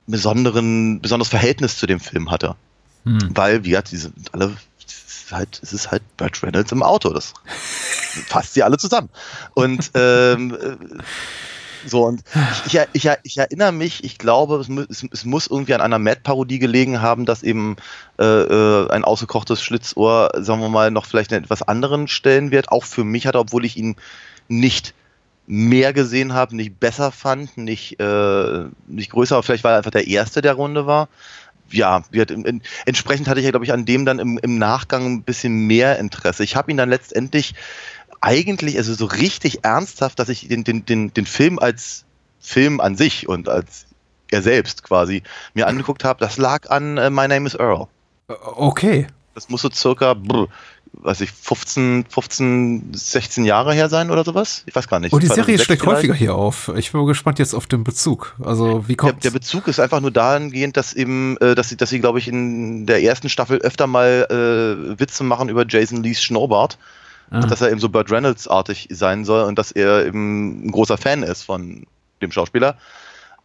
besonderen, 0.07 1.00
besonderes 1.00 1.30
Verhältnis 1.30 1.77
zu 1.77 1.86
dem 1.86 2.00
Film 2.00 2.31
hatte. 2.31 2.56
Hm. 3.06 3.30
Weil 3.36 3.63
wir 3.63 3.81
die 3.83 3.97
sind 3.97 4.33
alle, 4.33 4.56
es 4.86 5.25
ist 5.25 5.31
halt, 5.31 5.59
es 5.63 5.74
ist 5.74 5.92
halt 5.92 6.04
Burt 6.18 6.42
Reynolds 6.44 6.71
im 6.71 6.83
Auto. 6.83 7.09
Das 7.13 7.33
fasst 8.27 8.54
sie 8.54 8.63
alle 8.63 8.77
zusammen. 8.77 9.09
Und 9.54 9.92
ähm, 9.94 10.56
äh, 10.56 10.75
so, 11.86 12.06
und 12.06 12.24
ich, 12.66 12.80
ich, 12.94 13.06
ich, 13.06 13.10
ich 13.24 13.38
erinnere 13.38 13.72
mich, 13.72 14.04
ich 14.04 14.18
glaube, 14.18 14.56
es, 14.57 14.69
es, 14.89 15.06
es 15.12 15.25
muss 15.25 15.48
irgendwie 15.48 15.74
an 15.74 15.81
einer 15.81 16.00
Mad-Parodie 16.00 16.60
gelegen 16.60 17.01
haben, 17.01 17.25
dass 17.25 17.44
eben 17.44 17.78
äh, 18.19 18.24
äh, 18.24 18.89
ein 18.89 19.04
ausgekochtes 19.04 19.62
Schlitzohr, 19.62 20.31
sagen 20.38 20.62
wir 20.62 20.69
mal, 20.69 20.92
noch 20.92 21.06
vielleicht 21.06 21.33
einen 21.33 21.44
etwas 21.44 21.62
anderen 21.62 22.07
Stellenwert 22.07 22.72
auch 22.72 22.86
für 22.86 23.04
mich 23.04 23.28
hatte, 23.28 23.39
obwohl 23.39 23.66
ich 23.66 23.78
ihn 23.78 23.95
nicht 24.48 24.94
mehr 25.48 25.92
gesehen 25.94 26.33
habe, 26.33 26.56
nicht 26.56 26.80
besser 26.80 27.12
fand, 27.12 27.57
nicht, 27.57 28.00
äh, 28.00 28.66
nicht 28.88 29.12
größer, 29.12 29.36
aber 29.36 29.44
vielleicht 29.44 29.63
weil 29.63 29.74
er 29.74 29.78
einfach 29.78 29.92
der 29.92 30.07
Erste 30.07 30.42
der 30.42 30.54
Runde 30.54 30.86
war. 30.86 31.10
Ja, 31.72 32.04
hat, 32.16 32.33
entsprechend 32.86 33.28
hatte 33.28 33.39
ich 33.39 33.45
ja, 33.45 33.51
glaube 33.51 33.66
ich, 33.66 33.72
an 33.72 33.86
dem 33.86 34.06
dann 34.06 34.19
im, 34.19 34.38
im 34.38 34.57
Nachgang 34.57 35.06
ein 35.06 35.24
bisschen 35.24 35.68
mehr 35.68 36.00
Interesse. 36.00 36.44
Ich 36.44 36.56
habe 36.56 36.69
ihn 36.69 36.78
dann 36.78 36.89
letztendlich 36.89 37.54
eigentlich, 38.21 38.77
also 38.77 38.94
so 38.94 39.06
richtig 39.06 39.63
ernsthaft, 39.63 40.19
dass 40.19 40.29
ich 40.29 40.47
den, 40.47 40.63
den, 40.63 40.85
den, 40.85 41.13
den 41.13 41.25
Film 41.25 41.59
als 41.59 42.06
Film 42.39 42.79
an 42.79 42.95
sich 42.95 43.27
und 43.27 43.50
als 43.50 43.85
er 44.31 44.41
selbst 44.41 44.83
quasi 44.83 45.23
mir 45.53 45.68
angeguckt 45.68 46.03
habe, 46.03 46.19
das 46.19 46.38
lag 46.38 46.69
an 46.69 46.97
äh, 46.97 47.09
My 47.09 47.27
Name 47.27 47.47
is 47.47 47.56
Earl. 47.56 47.88
Äh, 48.27 48.33
Okay. 48.56 49.07
Das 49.33 49.47
muss 49.47 49.62
so 49.62 49.69
circa, 49.71 50.13
brr, 50.13 50.47
weiß 50.91 51.21
ich, 51.21 51.31
15, 51.31 52.06
15, 52.09 52.90
16 52.94 53.45
Jahre 53.45 53.73
her 53.73 53.87
sein 53.87 54.11
oder 54.11 54.25
sowas. 54.25 54.63
Ich 54.66 54.75
weiß 54.75 54.90
gar 54.90 54.99
nicht. 54.99 55.13
Und 55.13 55.18
Oh, 55.18 55.21
die 55.21 55.28
Serie 55.28 55.56
2006 55.56 55.63
schlägt 55.66 55.85
häufiger 55.85 56.13
hier 56.13 56.35
auf. 56.35 56.69
Ich 56.75 56.92
bin 56.92 56.99
mal 56.99 57.07
gespannt 57.07 57.40
jetzt 57.40 57.54
auf 57.54 57.66
den 57.66 57.85
Bezug. 57.85 58.35
Also, 58.44 58.90
wie 58.90 58.95
Der, 58.95 58.97
kommt 58.97 59.23
der 59.23 59.31
Bezug 59.31 59.69
ist 59.69 59.80
einfach 59.80 60.01
nur 60.01 60.11
dahingehend, 60.11 60.75
dass 60.75 60.92
eben, 60.94 61.37
äh, 61.37 61.56
dass 61.56 61.69
sie, 61.69 61.78
dass 61.78 61.90
sie, 61.92 62.01
glaube 62.01 62.19
ich, 62.19 62.28
in 62.28 62.85
der 62.87 63.01
ersten 63.04 63.30
Staffel 63.30 63.59
öfter 63.59 63.87
mal 63.87 64.28
äh, 64.30 64.99
Witze 64.99 65.23
machen 65.23 65.47
über 65.47 65.66
Jason 65.66 66.04
Lees 66.04 66.21
Schnurrbart, 66.21 66.78
Ah. 67.31 67.40
dass 67.42 67.61
er 67.61 67.71
eben 67.71 67.80
so 67.80 67.90
Burt 67.90 68.11
Reynolds-artig 68.11 68.90
sein 68.92 69.23
soll 69.26 69.44
und 69.44 69.57
dass 69.57 69.71
er 69.71 70.06
eben 70.06 70.66
ein 70.68 70.71
großer 70.71 70.97
Fan 70.97 71.23
ist 71.23 71.44
von 71.44 71.85
dem 72.21 72.31
Schauspieler. 72.31 72.76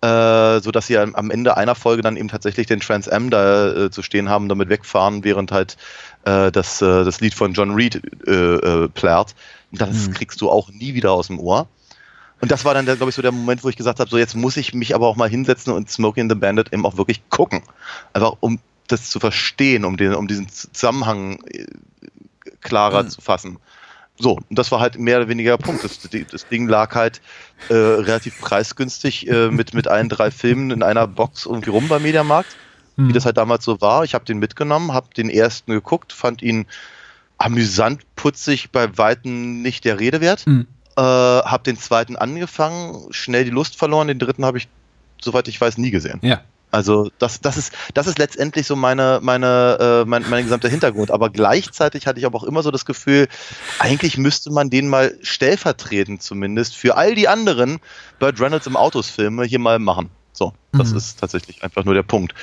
Äh, 0.02 0.60
so 0.60 0.70
dass 0.72 0.88
sie 0.88 0.98
am, 0.98 1.30
Ende 1.30 1.56
einer 1.56 1.74
Folge 1.74 2.02
dann 2.02 2.16
eben 2.18 2.28
tatsächlich 2.28 2.66
den 2.66 2.80
Trans 2.80 3.08
Am 3.08 3.30
da 3.30 3.72
äh, 3.86 3.90
zu 3.90 4.02
stehen 4.02 4.28
haben, 4.28 4.48
damit 4.48 4.68
wegfahren, 4.68 5.24
während 5.24 5.52
halt 5.52 5.76
äh, 6.24 6.52
das, 6.52 6.82
äh, 6.82 7.04
das 7.04 7.20
Lied 7.20 7.32
von 7.32 7.54
John 7.54 7.70
Reed 7.72 8.02
äh, 8.26 8.32
äh, 8.32 8.88
plärt. 8.88 9.34
Das 9.72 10.08
Mhm. 10.08 10.12
kriegst 10.12 10.40
du 10.42 10.50
auch 10.50 10.68
nie 10.68 10.92
wieder 10.94 11.12
aus 11.12 11.28
dem 11.28 11.38
Ohr. 11.40 11.66
Und 12.42 12.50
das 12.50 12.66
war 12.66 12.74
dann, 12.74 12.84
glaube 12.84 13.08
ich, 13.08 13.14
so 13.14 13.22
der 13.22 13.32
Moment, 13.32 13.64
wo 13.64 13.70
ich 13.70 13.76
gesagt 13.76 13.98
habe, 13.98 14.10
so 14.10 14.18
jetzt 14.18 14.36
muss 14.36 14.58
ich 14.58 14.74
mich 14.74 14.94
aber 14.94 15.06
auch 15.06 15.16
mal 15.16 15.30
hinsetzen 15.30 15.72
und 15.72 15.90
Smokey 15.90 16.20
and 16.20 16.30
the 16.30 16.36
Bandit 16.36 16.72
eben 16.74 16.84
auch 16.84 16.98
wirklich 16.98 17.22
gucken. 17.30 17.62
Einfach 18.12 18.36
um 18.40 18.58
das 18.88 19.08
zu 19.08 19.18
verstehen, 19.18 19.84
um, 19.86 19.96
den, 19.96 20.14
um 20.14 20.28
diesen 20.28 20.48
Zusammenhang 20.50 21.38
äh, 21.46 21.64
klarer 22.60 23.04
Mhm. 23.04 23.08
zu 23.10 23.20
fassen. 23.22 23.58
So, 24.18 24.36
und 24.36 24.58
das 24.58 24.72
war 24.72 24.80
halt 24.80 24.98
mehr 24.98 25.18
oder 25.18 25.28
weniger 25.28 25.56
der 25.56 25.64
Punkt. 25.64 25.84
Das, 25.84 26.00
das 26.30 26.48
Ding 26.48 26.68
lag 26.68 26.94
halt 26.94 27.20
äh, 27.68 27.74
relativ 27.74 28.40
preisgünstig 28.40 29.28
äh, 29.28 29.50
mit, 29.50 29.74
mit 29.74 29.88
allen 29.88 30.08
drei 30.08 30.30
Filmen 30.30 30.70
in 30.70 30.82
einer 30.82 31.06
Box 31.06 31.46
irgendwie 31.46 31.70
rum 31.70 31.88
beim 31.88 32.02
Mediamarkt, 32.02 32.56
Hm. 32.96 33.08
wie 33.08 33.12
das 33.12 33.26
halt 33.26 33.36
damals 33.36 33.64
so 33.64 33.80
war. 33.80 34.04
Ich 34.04 34.14
habe 34.14 34.24
den 34.24 34.38
mitgenommen, 34.38 34.92
habe 34.92 35.08
den 35.14 35.28
ersten 35.28 35.72
geguckt, 35.72 36.12
fand 36.12 36.42
ihn 36.42 36.66
amüsant, 37.38 38.02
putzig, 38.16 38.70
bei 38.72 38.96
Weitem 38.96 39.60
nicht 39.60 39.84
der 39.84 40.00
Rede 40.00 40.20
wert. 40.20 40.46
Hm. 40.46 40.66
Äh, 40.96 41.02
habe 41.02 41.62
den 41.64 41.76
zweiten 41.76 42.16
angefangen, 42.16 43.12
schnell 43.12 43.44
die 43.44 43.50
Lust 43.50 43.76
verloren, 43.76 44.08
den 44.08 44.18
dritten 44.18 44.46
habe 44.46 44.56
ich, 44.56 44.68
soweit 45.20 45.46
ich 45.46 45.60
weiß, 45.60 45.76
nie 45.76 45.90
gesehen. 45.90 46.20
Ja. 46.22 46.40
Also 46.76 47.10
das, 47.18 47.40
das 47.40 47.56
ist, 47.56 47.72
das 47.94 48.06
ist 48.06 48.18
letztendlich 48.18 48.66
so 48.66 48.76
meine, 48.76 49.18
meine, 49.22 49.78
äh, 49.80 50.04
mein, 50.06 50.28
mein 50.28 50.44
gesamter 50.44 50.68
Hintergrund. 50.68 51.10
Aber 51.10 51.30
gleichzeitig 51.30 52.06
hatte 52.06 52.18
ich 52.18 52.26
aber 52.26 52.36
auch 52.36 52.44
immer 52.44 52.62
so 52.62 52.70
das 52.70 52.84
Gefühl, 52.84 53.28
eigentlich 53.78 54.18
müsste 54.18 54.52
man 54.52 54.68
den 54.68 54.86
mal 54.86 55.16
stellvertretend 55.22 56.22
zumindest 56.22 56.76
für 56.76 56.98
all 56.98 57.14
die 57.14 57.28
anderen 57.28 57.78
Burt 58.18 58.38
Reynolds 58.38 58.66
im 58.66 58.76
Autos-Filme 58.76 59.44
hier 59.44 59.58
mal 59.58 59.78
machen. 59.78 60.10
So, 60.34 60.52
das 60.72 60.90
Mhm. 60.90 60.98
ist 60.98 61.18
tatsächlich 61.18 61.64
einfach 61.64 61.84
nur 61.84 61.94
der 61.94 62.02
Punkt. 62.02 62.34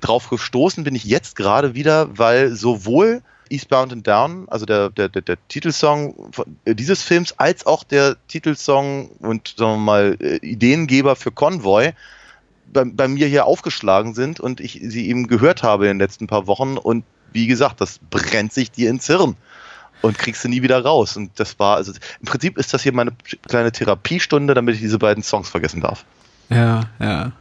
Drauf 0.00 0.30
gestoßen 0.30 0.82
bin 0.82 0.94
ich 0.94 1.04
jetzt 1.04 1.36
gerade 1.36 1.74
wieder, 1.74 2.16
weil 2.16 2.52
sowohl 2.52 3.20
Eastbound 3.50 3.92
and 3.92 4.06
Down, 4.06 4.48
also 4.48 4.64
der, 4.64 4.88
der, 4.88 5.10
der, 5.10 5.20
der 5.20 5.36
Titelsong 5.48 6.30
äh, 6.64 6.74
dieses 6.74 7.02
Films, 7.02 7.34
als 7.36 7.66
auch 7.66 7.84
der 7.84 8.16
Titelsong 8.28 9.10
und 9.20 9.54
sagen 9.58 9.72
wir 9.72 9.76
mal 9.76 10.16
äh, 10.18 10.36
Ideengeber 10.36 11.14
für 11.14 11.30
Convoy 11.30 11.92
bei, 12.72 12.84
bei 12.84 13.08
mir 13.08 13.26
hier 13.26 13.46
aufgeschlagen 13.46 14.14
sind 14.14 14.40
und 14.40 14.60
ich 14.60 14.80
sie 14.82 15.08
eben 15.08 15.26
gehört 15.26 15.62
habe 15.62 15.86
in 15.86 15.98
den 15.98 16.00
letzten 16.00 16.26
paar 16.26 16.46
Wochen 16.46 16.76
und 16.76 17.04
wie 17.32 17.46
gesagt, 17.46 17.80
das 17.80 17.98
brennt 18.10 18.52
sich 18.52 18.70
dir 18.70 18.90
ins 18.90 19.06
Hirn 19.06 19.36
und 20.02 20.18
kriegst 20.18 20.44
du 20.44 20.48
nie 20.48 20.62
wieder 20.62 20.82
raus. 20.82 21.16
Und 21.16 21.38
das 21.38 21.58
war, 21.58 21.76
also 21.76 21.92
im 22.20 22.26
Prinzip 22.26 22.58
ist 22.58 22.72
das 22.72 22.82
hier 22.82 22.92
meine 22.92 23.12
kleine 23.48 23.72
Therapiestunde, 23.72 24.54
damit 24.54 24.76
ich 24.76 24.80
diese 24.80 24.98
beiden 24.98 25.22
Songs 25.22 25.48
vergessen 25.48 25.80
darf. 25.80 26.04
Ja, 26.48 26.82
ja. 26.98 27.32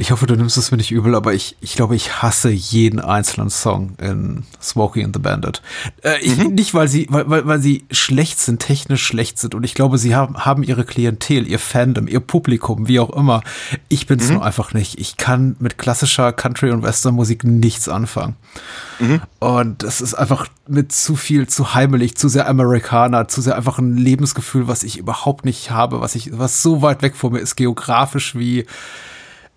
Ich 0.00 0.12
hoffe, 0.12 0.24
du 0.24 0.34
nimmst 0.34 0.56
es 0.56 0.70
mir 0.70 0.78
nicht 0.78 0.92
übel, 0.92 1.14
aber 1.14 1.34
ich, 1.34 1.56
ich 1.60 1.74
glaube, 1.74 1.94
ich 1.94 2.22
hasse 2.22 2.48
jeden 2.48 3.00
einzelnen 3.00 3.50
Song 3.50 3.96
in 4.00 4.44
Smokey 4.58 5.04
and 5.04 5.14
the 5.14 5.20
Bandit. 5.20 5.60
Äh, 6.02 6.18
ich, 6.22 6.38
Nicht, 6.38 6.72
weil 6.72 6.88
sie, 6.88 7.06
weil, 7.10 7.28
weil, 7.28 7.46
weil 7.46 7.60
sie 7.60 7.84
schlecht 7.90 8.40
sind, 8.40 8.62
technisch 8.62 9.04
schlecht 9.04 9.38
sind. 9.38 9.54
Und 9.54 9.62
ich 9.62 9.74
glaube, 9.74 9.98
sie 9.98 10.14
haben, 10.14 10.38
haben 10.38 10.62
ihre 10.62 10.86
Klientel, 10.86 11.46
ihr 11.46 11.58
Fandom, 11.58 12.08
ihr 12.08 12.20
Publikum, 12.20 12.88
wie 12.88 12.98
auch 12.98 13.10
immer. 13.10 13.42
Ich 13.90 14.06
bin's 14.06 14.30
nur 14.30 14.42
einfach 14.42 14.72
nicht. 14.72 14.98
Ich 14.98 15.18
kann 15.18 15.56
mit 15.58 15.76
klassischer 15.76 16.32
Country- 16.32 16.70
und 16.70 16.82
Western-Musik 16.82 17.44
nichts 17.44 17.86
anfangen. 17.86 18.36
Und 19.38 19.82
es 19.82 20.00
ist 20.00 20.14
einfach 20.14 20.46
mit 20.66 20.92
zu 20.92 21.14
viel, 21.14 21.46
zu 21.46 21.74
heimelig, 21.74 22.16
zu 22.16 22.30
sehr 22.30 22.48
Amerikaner, 22.48 23.28
zu 23.28 23.42
sehr 23.42 23.54
einfach 23.54 23.78
ein 23.78 23.98
Lebensgefühl, 23.98 24.66
was 24.66 24.82
ich 24.82 24.96
überhaupt 24.96 25.44
nicht 25.44 25.70
habe, 25.70 26.00
was 26.00 26.14
ich, 26.14 26.38
was 26.38 26.62
so 26.62 26.80
weit 26.80 27.02
weg 27.02 27.16
von 27.16 27.34
mir 27.34 27.40
ist, 27.40 27.56
geografisch 27.56 28.34
wie 28.34 28.64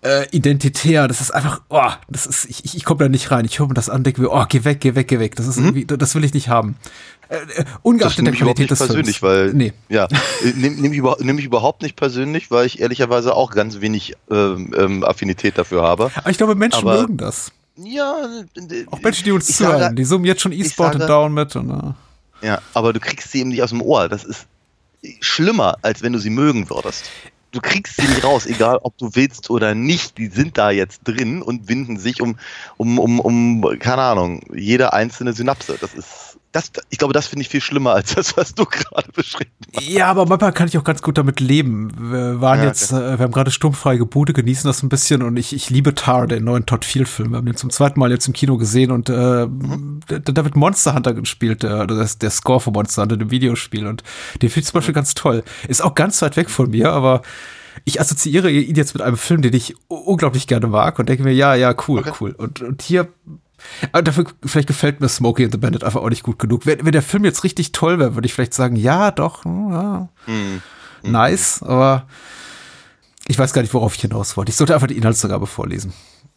äh, 0.04 0.28
identitär. 0.30 1.08
Das 1.08 1.20
ist 1.20 1.32
einfach, 1.32 1.62
oh, 1.70 1.90
das 2.08 2.26
ist, 2.26 2.44
ich, 2.46 2.64
ich, 2.64 2.76
ich 2.76 2.84
komme 2.84 2.98
da 3.00 3.08
nicht 3.08 3.30
rein. 3.30 3.44
Ich 3.44 3.58
höre 3.58 3.66
mir 3.68 3.74
das 3.74 3.88
an, 3.90 4.04
denke 4.04 4.20
mir, 4.20 4.28
oh, 4.30 4.44
geh 4.48 4.62
weg, 4.64 4.80
geh 4.80 4.94
weg, 4.94 5.08
geh 5.08 5.18
weg. 5.18 5.34
Das 5.36 5.46
ist 5.46 5.56
irgendwie, 5.58 5.84
das 5.86 6.14
will 6.14 6.24
ich 6.24 6.34
nicht 6.34 6.48
haben. 6.48 6.76
Äh, 7.30 7.36
äh, 7.36 7.64
ungeachtet 7.82 8.26
der 8.26 8.34
Qualität 8.34 8.58
nicht 8.58 8.70
des 8.72 8.78
persönlich, 8.78 9.18
Films. 9.18 9.22
weil 9.36 9.54
Nee. 9.54 9.72
ja, 9.88 10.06
nehme 10.54 10.76
nehm 10.82 10.92
ich, 10.92 10.98
über, 10.98 11.16
nehm 11.20 11.38
ich 11.38 11.46
überhaupt 11.46 11.80
nicht 11.82 11.96
persönlich, 11.96 12.50
weil 12.50 12.66
ich 12.66 12.80
ehrlicherweise 12.80 13.34
auch 13.34 13.50
ganz 13.50 13.80
wenig 13.80 14.14
ähm, 14.30 14.74
ähm, 14.76 15.04
Affinität 15.04 15.56
dafür 15.56 15.82
habe. 15.82 16.10
Aber 16.14 16.30
ich 16.30 16.36
glaube, 16.36 16.54
Menschen 16.54 16.86
Aber- 16.86 17.00
mögen 17.00 17.16
das. 17.16 17.50
Ja, 17.76 18.14
Auch 18.92 19.00
Menschen, 19.00 19.24
die 19.24 19.32
uns 19.32 19.48
zuhören, 19.56 19.80
sage- 19.80 19.94
die 19.96 20.04
summen 20.04 20.26
jetzt 20.26 20.42
schon 20.42 20.52
E-Sport 20.52 20.94
und 20.94 21.08
Down 21.08 21.34
mit. 21.34 21.56
Und, 21.56 21.70
äh, 21.70 22.46
Ja, 22.46 22.60
aber 22.72 22.92
du 22.92 23.00
kriegst 23.00 23.32
sie 23.32 23.40
eben 23.40 23.48
nicht 23.48 23.62
aus 23.64 23.70
dem 23.70 23.82
Ohr. 23.82 24.08
Das 24.08 24.22
ist 24.22 24.46
schlimmer, 25.20 25.76
als 25.82 26.02
wenn 26.02 26.12
du 26.12 26.18
sie 26.20 26.30
mögen 26.30 26.70
würdest. 26.70 27.04
Du 27.54 27.60
kriegst 27.60 27.96
sie 27.96 28.08
nicht 28.08 28.24
raus, 28.24 28.46
egal 28.46 28.80
ob 28.82 28.98
du 28.98 29.14
willst 29.14 29.48
oder 29.48 29.76
nicht. 29.76 30.18
Die 30.18 30.26
sind 30.26 30.58
da 30.58 30.72
jetzt 30.72 31.02
drin 31.04 31.40
und 31.40 31.68
winden 31.68 31.98
sich 31.98 32.20
um, 32.20 32.36
um, 32.78 32.98
um, 32.98 33.20
um 33.20 33.78
keine 33.78 34.02
Ahnung, 34.02 34.40
jede 34.52 34.92
einzelne 34.92 35.32
Synapse. 35.32 35.78
Das 35.80 35.94
ist, 35.94 36.08
das, 36.54 36.70
ich 36.88 36.98
glaube, 36.98 37.12
das 37.12 37.26
finde 37.26 37.42
ich 37.42 37.48
viel 37.48 37.60
schlimmer 37.60 37.94
als 37.94 38.14
das, 38.14 38.36
was 38.36 38.54
du 38.54 38.64
gerade 38.70 39.10
beschrieben 39.12 39.50
hast. 39.74 39.88
Ja, 39.88 40.06
aber 40.06 40.24
manchmal 40.26 40.52
kann 40.52 40.68
ich 40.68 40.78
auch 40.78 40.84
ganz 40.84 41.02
gut 41.02 41.18
damit 41.18 41.40
leben. 41.40 41.90
Wir 42.12 42.40
waren 42.40 42.60
Ja, 42.60 42.66
jetzt, 42.66 42.92
äh, 42.92 43.18
wir 43.18 43.24
haben 43.24 43.32
gerade 43.32 43.50
sturmfreie 43.50 44.06
Bude, 44.06 44.32
genießen 44.32 44.68
das 44.68 44.82
ein 44.82 44.88
bisschen 44.88 45.22
und 45.22 45.36
ich, 45.36 45.52
ich 45.52 45.68
liebe 45.70 45.94
Tar, 45.94 46.26
den 46.28 46.44
neuen 46.44 46.64
Todd 46.64 46.84
Field-Film. 46.84 47.30
Wir 47.32 47.38
haben 47.38 47.46
den 47.46 47.56
zum 47.56 47.70
zweiten 47.70 47.98
Mal 47.98 48.10
jetzt 48.12 48.26
im 48.28 48.32
Kino 48.32 48.56
gesehen 48.56 48.92
und 48.92 49.08
äh, 49.10 49.12
da, 50.06 50.18
da 50.20 50.44
wird 50.44 50.54
Monster 50.54 50.94
Hunter 50.94 51.12
gespielt, 51.14 51.62
der, 51.64 51.86
der, 51.86 52.06
der 52.20 52.30
Score 52.30 52.60
von 52.60 52.72
Monster 52.72 53.02
Hunter, 53.02 53.16
dem 53.16 53.30
Videospiel. 53.30 53.86
Und 53.86 54.04
den 54.40 54.48
finde 54.48 54.60
ich 54.60 54.66
zum 54.66 54.78
Beispiel 54.78 54.94
ganz 54.94 55.14
toll. 55.14 55.42
Ist 55.66 55.82
auch 55.82 55.94
ganz 55.94 56.22
weit 56.22 56.36
weg 56.36 56.50
von 56.50 56.70
mir, 56.70 56.92
aber 56.92 57.22
ich 57.84 58.00
assoziiere 58.00 58.48
ihn 58.50 58.76
jetzt 58.76 58.94
mit 58.94 59.02
einem 59.02 59.16
Film, 59.16 59.42
den 59.42 59.52
ich 59.52 59.74
unglaublich 59.88 60.46
gerne 60.46 60.68
mag 60.68 61.00
und 61.00 61.08
denke 61.08 61.24
mir, 61.24 61.32
ja, 61.34 61.56
ja, 61.56 61.74
cool, 61.88 61.98
Okay. 62.00 62.12
cool. 62.20 62.30
Und, 62.38 62.62
und 62.62 62.80
hier 62.82 63.08
aber 63.92 64.02
dafür, 64.02 64.26
vielleicht 64.44 64.68
gefällt 64.68 65.00
mir 65.00 65.08
Smokey 65.08 65.44
and 65.44 65.52
the 65.52 65.58
Bandit 65.58 65.84
einfach 65.84 66.00
auch 66.02 66.10
nicht 66.10 66.22
gut 66.22 66.38
genug. 66.38 66.66
Wenn, 66.66 66.84
wenn 66.84 66.92
der 66.92 67.02
Film 67.02 67.24
jetzt 67.24 67.44
richtig 67.44 67.72
toll 67.72 67.98
wäre, 67.98 68.14
würde 68.14 68.26
ich 68.26 68.34
vielleicht 68.34 68.54
sagen, 68.54 68.76
ja, 68.76 69.10
doch, 69.10 69.44
hm, 69.44 69.70
ja, 69.70 70.08
Hm. 70.26 70.62
nice, 71.02 71.62
aber 71.62 72.06
ich 73.26 73.38
weiß 73.38 73.52
gar 73.52 73.62
nicht, 73.62 73.72
worauf 73.74 73.94
ich 73.94 74.00
hinaus 74.02 74.36
wollte. 74.36 74.50
Ich 74.50 74.56
sollte 74.56 74.74
einfach 74.74 74.86
die 74.86 74.96
Inhaltsangabe 74.96 75.46
vorlesen. 75.46 75.92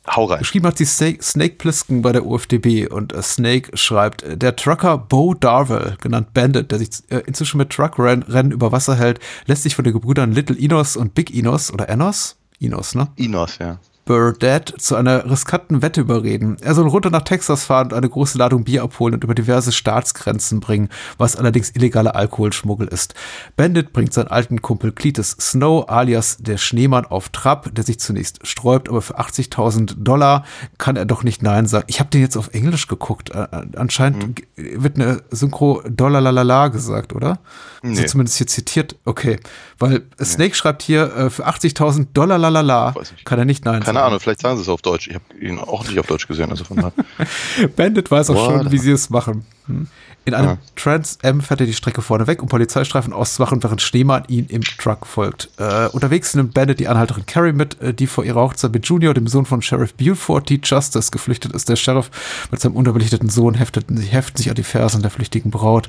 Hau 0.09 0.23
rein. 0.25 0.39
Geschrieben 0.39 0.65
hat 0.65 0.77
sie 0.77 0.85
Snake, 0.85 1.55
Plissken 1.57 2.01
bei 2.01 2.13
der 2.13 2.25
UFDB 2.25 2.87
und 2.89 3.11
äh, 3.11 3.21
Snake 3.21 3.75
schreibt, 3.75 4.23
äh, 4.23 4.37
der 4.37 4.55
Trucker 4.55 4.97
Bo 4.97 5.33
Darwell, 5.33 5.97
genannt 5.99 6.33
Bandit, 6.33 6.71
der 6.71 6.79
sich 6.79 6.89
äh, 7.09 7.17
inzwischen 7.25 7.57
mit 7.57 7.71
Truckrennen 7.71 8.51
über 8.51 8.71
Wasser 8.71 8.95
hält, 8.95 9.19
lässt 9.47 9.63
sich 9.63 9.75
von 9.75 9.83
den 9.83 9.93
Gebrüdern 9.93 10.31
Little 10.31 10.55
Inos 10.55 10.95
und 10.95 11.13
Big 11.13 11.33
Inos 11.35 11.73
oder 11.73 11.89
Enos? 11.89 12.37
Inos, 12.59 12.95
ne? 12.95 13.09
Inos, 13.17 13.57
ja. 13.59 13.79
Burdett 14.07 14.73
zu 14.79 14.95
einer 14.95 15.29
riskanten 15.29 15.81
Wette 15.81 16.01
überreden. 16.01 16.57
Er 16.61 16.73
soll 16.73 16.87
runter 16.87 17.09
nach 17.09 17.21
Texas 17.21 17.65
fahren 17.65 17.87
und 17.87 17.93
eine 17.93 18.09
große 18.09 18.37
Ladung 18.37 18.63
Bier 18.63 18.81
abholen 18.83 19.13
und 19.13 19.23
über 19.23 19.35
diverse 19.35 19.71
Staatsgrenzen 19.71 20.59
bringen, 20.59 20.89
was 21.17 21.35
allerdings 21.35 21.69
illegaler 21.75 22.15
Alkoholschmuggel 22.15 22.87
ist. 22.87 23.13
Bandit 23.55 23.93
bringt 23.93 24.13
seinen 24.13 24.27
alten 24.29 24.61
Kumpel 24.61 24.91
Cletus 24.91 25.31
Snow 25.39 25.87
alias 25.89 26.37
der 26.39 26.57
Schneemann 26.57 27.05
auf 27.05 27.29
Trab, 27.29 27.73
der 27.75 27.83
sich 27.83 27.99
zunächst 27.99 28.45
sträubt, 28.47 28.89
aber 28.89 29.01
für 29.01 29.19
80.000 29.19 29.95
Dollar 30.03 30.45
kann 30.77 30.95
er 30.95 31.05
doch 31.05 31.23
nicht 31.23 31.43
Nein 31.43 31.67
sagen. 31.67 31.85
Ich 31.87 31.99
habe 31.99 32.09
den 32.09 32.21
jetzt 32.21 32.37
auf 32.37 32.53
Englisch 32.53 32.87
geguckt. 32.87 33.31
Anscheinend 33.75 34.37
g- 34.37 34.43
wird 34.55 34.95
eine 34.95 35.21
Synchro 35.31 35.81
Dollar 35.87 36.69
gesagt, 36.69 37.13
oder? 37.13 37.39
So 37.83 37.89
Nee. 37.89 38.05
zumindest 38.05 38.37
hier 38.37 38.47
zitiert. 38.47 38.95
Okay, 39.05 39.37
weil 39.79 40.03
Snake 40.23 40.55
schreibt 40.55 40.81
hier, 40.81 41.13
äh, 41.15 41.29
für 41.29 41.45
80.000 41.45 42.07
Dollar 42.13 42.37
lalala 42.37 42.93
kann 43.25 43.39
er 43.39 43.45
nicht 43.45 43.65
Nein 43.65 43.81
Keine 43.83 43.85
sagen. 43.85 43.96
Ahnung, 44.03 44.19
vielleicht 44.19 44.41
sagen 44.41 44.57
sie 44.57 44.63
es 44.63 44.69
auf 44.69 44.81
Deutsch. 44.81 45.07
Ich 45.07 45.15
habe 45.15 45.25
ihn 45.39 45.59
auch 45.59 45.87
nicht 45.87 45.99
auf 45.99 46.07
Deutsch 46.07 46.27
gesehen, 46.27 46.49
also 46.49 46.63
von 46.63 46.77
daher. 46.77 46.93
Bandit 47.75 48.09
weiß 48.09 48.29
auch 48.31 48.35
What? 48.35 48.45
schon, 48.45 48.71
wie 48.71 48.77
sie 48.77 48.91
es 48.91 49.09
machen. 49.09 49.45
Hm. 49.67 49.87
In 50.27 50.33
einem 50.33 50.47
Ja. 50.49 50.57
Trans 50.75 51.19
M 51.21 51.39
fährt 51.39 51.61
er 51.61 51.65
die 51.67 51.73
Strecke 51.73 52.01
vorne 52.01 52.27
weg, 52.27 52.41
um 52.43 52.49
Polizeistreifen 52.49 53.13
auszumachen, 53.13 53.63
während 53.63 53.81
Schneemann 53.81 54.23
ihn 54.27 54.45
im 54.47 54.61
Truck 54.61 55.05
folgt. 55.07 55.49
Äh, 55.57 55.87
unterwegs 55.87 56.35
nimmt 56.35 56.53
Bandit 56.53 56.81
die 56.81 56.89
Anhalterin 56.89 57.25
Carrie 57.25 57.53
mit, 57.53 57.79
äh, 57.81 57.93
die 57.93 58.07
vor 58.07 58.25
ihrer 58.25 58.41
Hochzeit 58.41 58.73
mit 58.73 58.85
Junior, 58.85 59.13
dem 59.13 59.27
Sohn 59.27 59.45
von 59.45 59.61
Sheriff 59.61 59.93
Buford 59.93 60.47
T. 60.47 60.59
Justice, 60.61 61.11
geflüchtet 61.11 61.53
ist. 61.53 61.69
Der 61.69 61.77
Sheriff 61.77 62.11
mit 62.51 62.59
seinem 62.59 62.75
unterbelichteten 62.75 63.29
Sohn 63.29 63.53
hefteten, 63.53 63.95
sich- 63.95 64.11
heften 64.11 64.37
sich 64.37 64.49
an 64.49 64.55
die 64.55 64.63
Fersen 64.63 65.01
der 65.01 65.11
flüchtigen 65.11 65.49
Braut. 65.49 65.87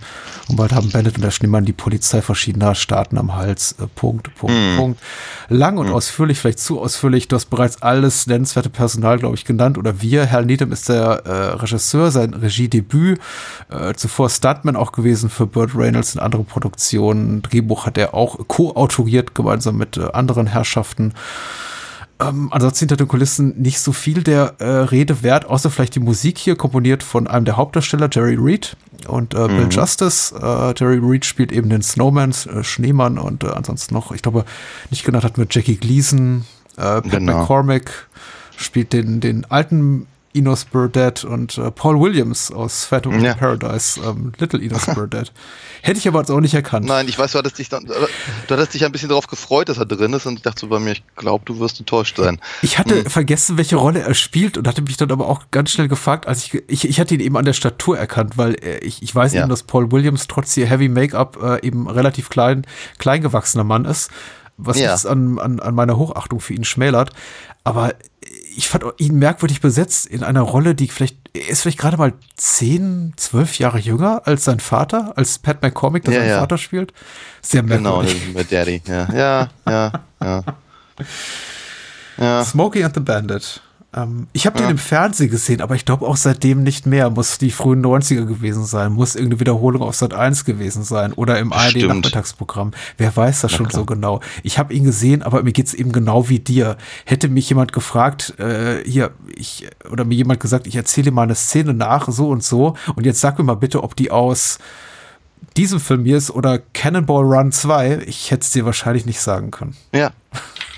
Und 0.48 0.54
bald 0.54 0.72
haben 0.72 0.88
Bandit 0.92 1.16
und 1.16 1.22
der 1.22 1.32
Schneemann 1.32 1.64
die 1.64 1.72
Polizei 1.72 2.22
verschiedener 2.22 2.76
Staaten 2.76 3.18
am 3.18 3.34
Hals. 3.34 3.74
Äh, 3.80 3.88
Punkt, 3.92 4.32
Punkt, 4.36 4.54
Punkt. 4.76 5.00
Lang 5.48 5.78
und 5.78 5.88
ausführlich, 5.90 6.38
vielleicht 6.38 6.60
zu 6.60 6.80
ausführlich. 6.80 7.26
Du 7.26 7.34
hast 7.34 7.46
bereits 7.46 7.82
alles 7.82 8.28
nennenswerte 8.28 8.70
Personal, 8.70 9.18
glaube 9.18 9.34
ich, 9.34 9.44
genannt. 9.44 9.78
Oder 9.78 10.00
wir. 10.00 10.30
Hal 10.30 10.44
Needham 10.44 10.70
ist 10.70 10.88
der 10.88 11.24
äh, 11.26 11.30
Regisseur, 11.56 12.12
sein 12.12 12.34
Regiedebüt. 12.34 13.18
Äh, 13.68 13.94
zuvor 14.28 14.48
Stuntman 14.48 14.76
auch 14.76 14.92
gewesen 14.92 15.30
für 15.30 15.46
Burt 15.46 15.74
Reynolds 15.74 16.14
in 16.14 16.20
anderen 16.20 16.44
Produktionen. 16.44 17.42
Drehbuch 17.42 17.86
hat 17.86 17.98
er 17.98 18.14
auch 18.14 18.38
co-autoriert, 18.46 19.34
gemeinsam 19.34 19.76
mit 19.76 19.96
äh, 19.96 20.10
anderen 20.12 20.46
Herrschaften. 20.46 21.14
Ähm, 22.20 22.48
ansonsten 22.50 22.80
hinter 22.80 22.96
den 22.96 23.08
Kulissen 23.08 23.54
nicht 23.60 23.78
so 23.78 23.92
viel 23.92 24.22
der 24.22 24.54
äh, 24.58 24.64
Rede 24.64 25.22
wert, 25.22 25.46
außer 25.46 25.70
vielleicht 25.70 25.94
die 25.94 26.00
Musik 26.00 26.38
hier, 26.38 26.56
komponiert 26.56 27.02
von 27.02 27.28
einem 27.28 27.44
der 27.44 27.56
Hauptdarsteller, 27.56 28.08
Jerry 28.10 28.34
Reed 28.34 28.76
und 29.06 29.34
äh, 29.34 29.46
Bill 29.46 29.68
Justice. 29.70 30.34
Äh, 30.34 30.74
Jerry 30.76 30.98
Reed 31.00 31.24
spielt 31.24 31.52
eben 31.52 31.68
den 31.68 31.82
Snowman, 31.82 32.30
äh, 32.30 32.64
Schneemann 32.64 33.18
und 33.18 33.44
äh, 33.44 33.48
ansonsten 33.48 33.94
noch, 33.94 34.10
ich 34.10 34.22
glaube, 34.22 34.44
nicht 34.90 35.04
genannt 35.04 35.24
hat 35.24 35.38
mit 35.38 35.54
Jackie 35.54 35.76
Gleason, 35.76 36.44
äh, 36.76 36.80
Pat 36.80 37.10
Genau. 37.10 37.38
McCormick 37.38 37.90
spielt 38.56 38.92
den, 38.92 39.20
den 39.20 39.44
alten 39.48 40.06
Enos 40.34 40.64
Burdett 40.66 41.24
und 41.24 41.56
äh, 41.58 41.70
Paul 41.70 41.98
Williams 42.00 42.52
aus 42.52 42.84
Phantom 42.84 43.16
of 43.16 43.22
Ja. 43.22 43.34
Paradise, 43.34 44.00
ähm, 44.04 44.32
Little 44.38 44.60
Enos 44.62 44.86
Burdett. 44.94 45.32
Hätte 45.82 45.98
ich 45.98 46.06
aber 46.08 46.18
jetzt 46.20 46.30
auch 46.30 46.40
nicht 46.40 46.54
erkannt. 46.54 46.86
Nein, 46.86 47.08
ich 47.08 47.18
weiß, 47.18 47.32
du 47.32 47.38
hattest 47.38 47.58
dich, 47.58 47.68
dann, 47.68 47.84
du 47.86 47.94
hattest 48.50 48.74
dich 48.74 48.84
ein 48.84 48.92
bisschen 48.92 49.08
darauf 49.08 49.26
gefreut, 49.26 49.68
dass 49.68 49.78
er 49.78 49.86
drin 49.86 50.12
ist 50.12 50.26
und 50.26 50.34
ich 50.34 50.42
dachte 50.42 50.60
so 50.60 50.68
bei 50.68 50.78
mir, 50.78 50.92
ich 50.92 51.02
glaube, 51.16 51.44
du 51.46 51.58
wirst 51.60 51.78
enttäuscht 51.80 52.16
sein. 52.18 52.40
Ich 52.62 52.78
hatte 52.78 53.08
vergessen, 53.08 53.56
welche 53.56 53.76
Rolle 53.76 54.00
er 54.00 54.14
spielt 54.14 54.58
und 54.58 54.66
hatte 54.68 54.82
mich 54.82 54.96
dann 54.96 55.10
aber 55.10 55.28
auch 55.28 55.44
ganz 55.50 55.70
schnell 55.70 55.88
gefragt, 55.88 56.26
als 56.26 56.44
ich, 56.44 56.62
ich, 56.68 56.88
ich 56.88 57.00
hatte 57.00 57.14
ihn 57.14 57.20
eben 57.20 57.36
an 57.36 57.44
der 57.44 57.52
Statur 57.52 57.96
erkannt, 57.98 58.36
weil 58.36 58.54
äh, 58.62 58.78
ich, 58.78 59.02
ich 59.02 59.14
weiß 59.14 59.32
Ja. 59.32 59.40
eben, 59.42 59.50
dass 59.50 59.62
Paul 59.62 59.90
Williams 59.92 60.26
trotz 60.26 60.56
ihr 60.56 60.66
Heavy 60.66 60.88
Make-up 60.88 61.38
äh, 61.42 61.66
eben 61.66 61.88
relativ 61.88 62.28
klein, 62.28 62.66
klein 62.98 63.22
gewachsener 63.22 63.64
Mann 63.64 63.84
ist, 63.84 64.10
was 64.56 64.78
Ja. 64.78 64.88
nichts 64.90 65.06
an, 65.06 65.38
an, 65.38 65.60
an 65.60 65.74
meiner 65.74 65.96
Hochachtung 65.96 66.40
für 66.40 66.52
ihn 66.54 66.64
schmälert. 66.64 67.10
Aber 67.64 67.94
ich 68.58 68.68
fand 68.68 68.84
ihn 68.98 69.20
merkwürdig 69.20 69.60
besetzt 69.60 70.04
in 70.06 70.24
einer 70.24 70.40
Rolle, 70.40 70.74
die 70.74 70.88
vielleicht, 70.88 71.16
er 71.32 71.48
ist 71.48 71.62
vielleicht 71.62 71.78
gerade 71.78 71.96
mal 71.96 72.12
zehn, 72.34 73.12
zwölf 73.16 73.56
Jahre 73.60 73.78
jünger 73.78 74.22
als 74.24 74.44
sein 74.46 74.58
Vater, 74.58 75.12
als 75.16 75.38
Pat 75.38 75.62
McCormick, 75.62 76.02
der 76.02 76.14
Ja, 76.14 76.20
seinen 76.20 76.28
ja. 76.30 76.40
Vater 76.40 76.58
spielt. 76.58 76.92
Sehr 77.40 77.62
Genau, 77.62 78.02
merkwürdig. 78.02 78.14
das 78.20 78.28
ist 78.28 78.34
mit 78.34 78.52
Daddy. 78.52 78.82
Ja, 78.88 79.08
ja, 79.14 79.48
ja, 79.68 79.92
ja. 80.20 80.44
ja. 82.18 82.44
Smokey 82.44 82.82
and 82.82 82.94
the 82.94 83.00
Bandit. 83.00 83.62
Ähm, 83.94 84.26
ich 84.34 84.46
habe 84.46 84.58
den 84.58 84.68
im 84.68 84.78
Fernsehen 84.78 85.30
gesehen, 85.30 85.62
aber 85.62 85.74
ich 85.74 85.86
glaube 85.86 86.06
auch 86.06 86.16
seitdem 86.16 86.62
nicht 86.62 86.84
mehr. 86.84 87.08
Muss 87.08 87.38
die 87.38 87.50
frühen 87.50 87.84
90er 87.84 88.26
gewesen 88.26 88.66
sein, 88.66 88.92
muss 88.92 89.14
irgendeine 89.14 89.40
Wiederholung 89.40 89.82
auf 89.82 89.94
Sat 89.94 90.12
1 90.12 90.44
gewesen 90.44 90.84
sein 90.84 91.12
oder 91.14 91.38
im. 91.38 91.52
ARD-Nachmittagsprogramm. 91.52 92.72
Wer 92.98 93.16
weiß 93.16 93.40
das 93.40 93.52
Na 93.52 93.56
schon 93.56 93.68
klar. 93.68 93.80
so 93.80 93.86
genau. 93.86 94.20
Ich 94.42 94.58
habe 94.58 94.74
ihn 94.74 94.84
gesehen, 94.84 95.22
aber 95.22 95.42
mir 95.42 95.52
geht's 95.52 95.72
eben 95.72 95.92
genau 95.92 96.28
wie 96.28 96.38
dir. 96.38 96.76
Hätte 97.06 97.28
mich 97.28 97.48
jemand 97.48 97.72
gefragt, 97.72 98.38
äh, 98.38 98.84
hier, 98.84 99.12
ich, 99.34 99.66
oder 99.90 100.04
mir 100.04 100.16
jemand 100.16 100.40
gesagt, 100.40 100.66
ich 100.66 100.76
erzähle 100.76 101.10
mal 101.10 101.22
eine 101.22 101.34
Szene 101.34 101.72
nach, 101.72 102.08
so 102.08 102.28
und 102.28 102.44
so, 102.44 102.76
und 102.94 103.06
jetzt 103.06 103.20
sag 103.20 103.38
mir 103.38 103.44
mal 103.44 103.54
bitte, 103.54 103.82
ob 103.82 103.96
die 103.96 104.10
aus 104.10 104.58
diesem 105.56 105.80
Film 105.80 106.04
hier 106.04 106.18
ist 106.18 106.30
oder 106.30 106.58
Cannonball 106.74 107.24
Run 107.24 107.52
2, 107.52 108.02
ich 108.06 108.30
hätte 108.30 108.42
es 108.42 108.50
dir 108.50 108.64
wahrscheinlich 108.64 109.06
nicht 109.06 109.20
sagen 109.20 109.50
können. 109.50 109.76
Ja. 109.94 110.10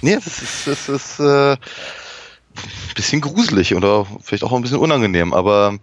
Nee, 0.00 0.14
das 0.14 0.26
ist, 0.26 0.66
das 0.66 0.88
ist 0.88 1.20
äh, 1.20 1.56
bisschen 2.94 3.20
gruselig 3.20 3.74
oder 3.74 4.06
vielleicht 4.22 4.44
auch 4.44 4.52
ein 4.52 4.62
bisschen 4.62 4.78
unangenehm, 4.78 5.32
aber 5.32 5.78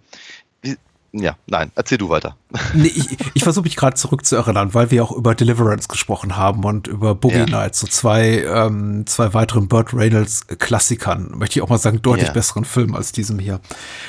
wie- 0.62 0.76
ja, 1.12 1.36
nein, 1.46 1.72
erzähl 1.74 1.96
du 1.96 2.10
weiter. 2.10 2.36
Nee, 2.74 2.88
ich, 2.94 3.06
ich 3.34 3.42
versuche 3.42 3.64
mich 3.64 3.76
gerade 3.76 3.96
zurückzuerinnern, 3.96 4.74
weil 4.74 4.90
wir 4.90 5.02
auch 5.02 5.10
über 5.12 5.34
Deliverance 5.34 5.88
gesprochen 5.88 6.36
haben 6.36 6.64
und 6.64 6.86
über 6.86 7.14
Boogie 7.14 7.38
Ja. 7.38 7.46
Nights, 7.46 7.80
so 7.80 7.86
zwei, 7.86 8.42
ähm, 8.44 9.06
zwei 9.06 9.32
weiteren 9.32 9.68
Burt 9.68 9.94
Reynolds 9.94 10.46
Klassikern, 10.46 11.32
möchte 11.36 11.58
ich 11.58 11.62
auch 11.62 11.70
mal 11.70 11.78
sagen, 11.78 12.02
deutlich 12.02 12.28
Ja. 12.28 12.34
besseren 12.34 12.66
Filmen 12.66 12.94
als 12.94 13.12
diesem 13.12 13.38
hier. 13.38 13.60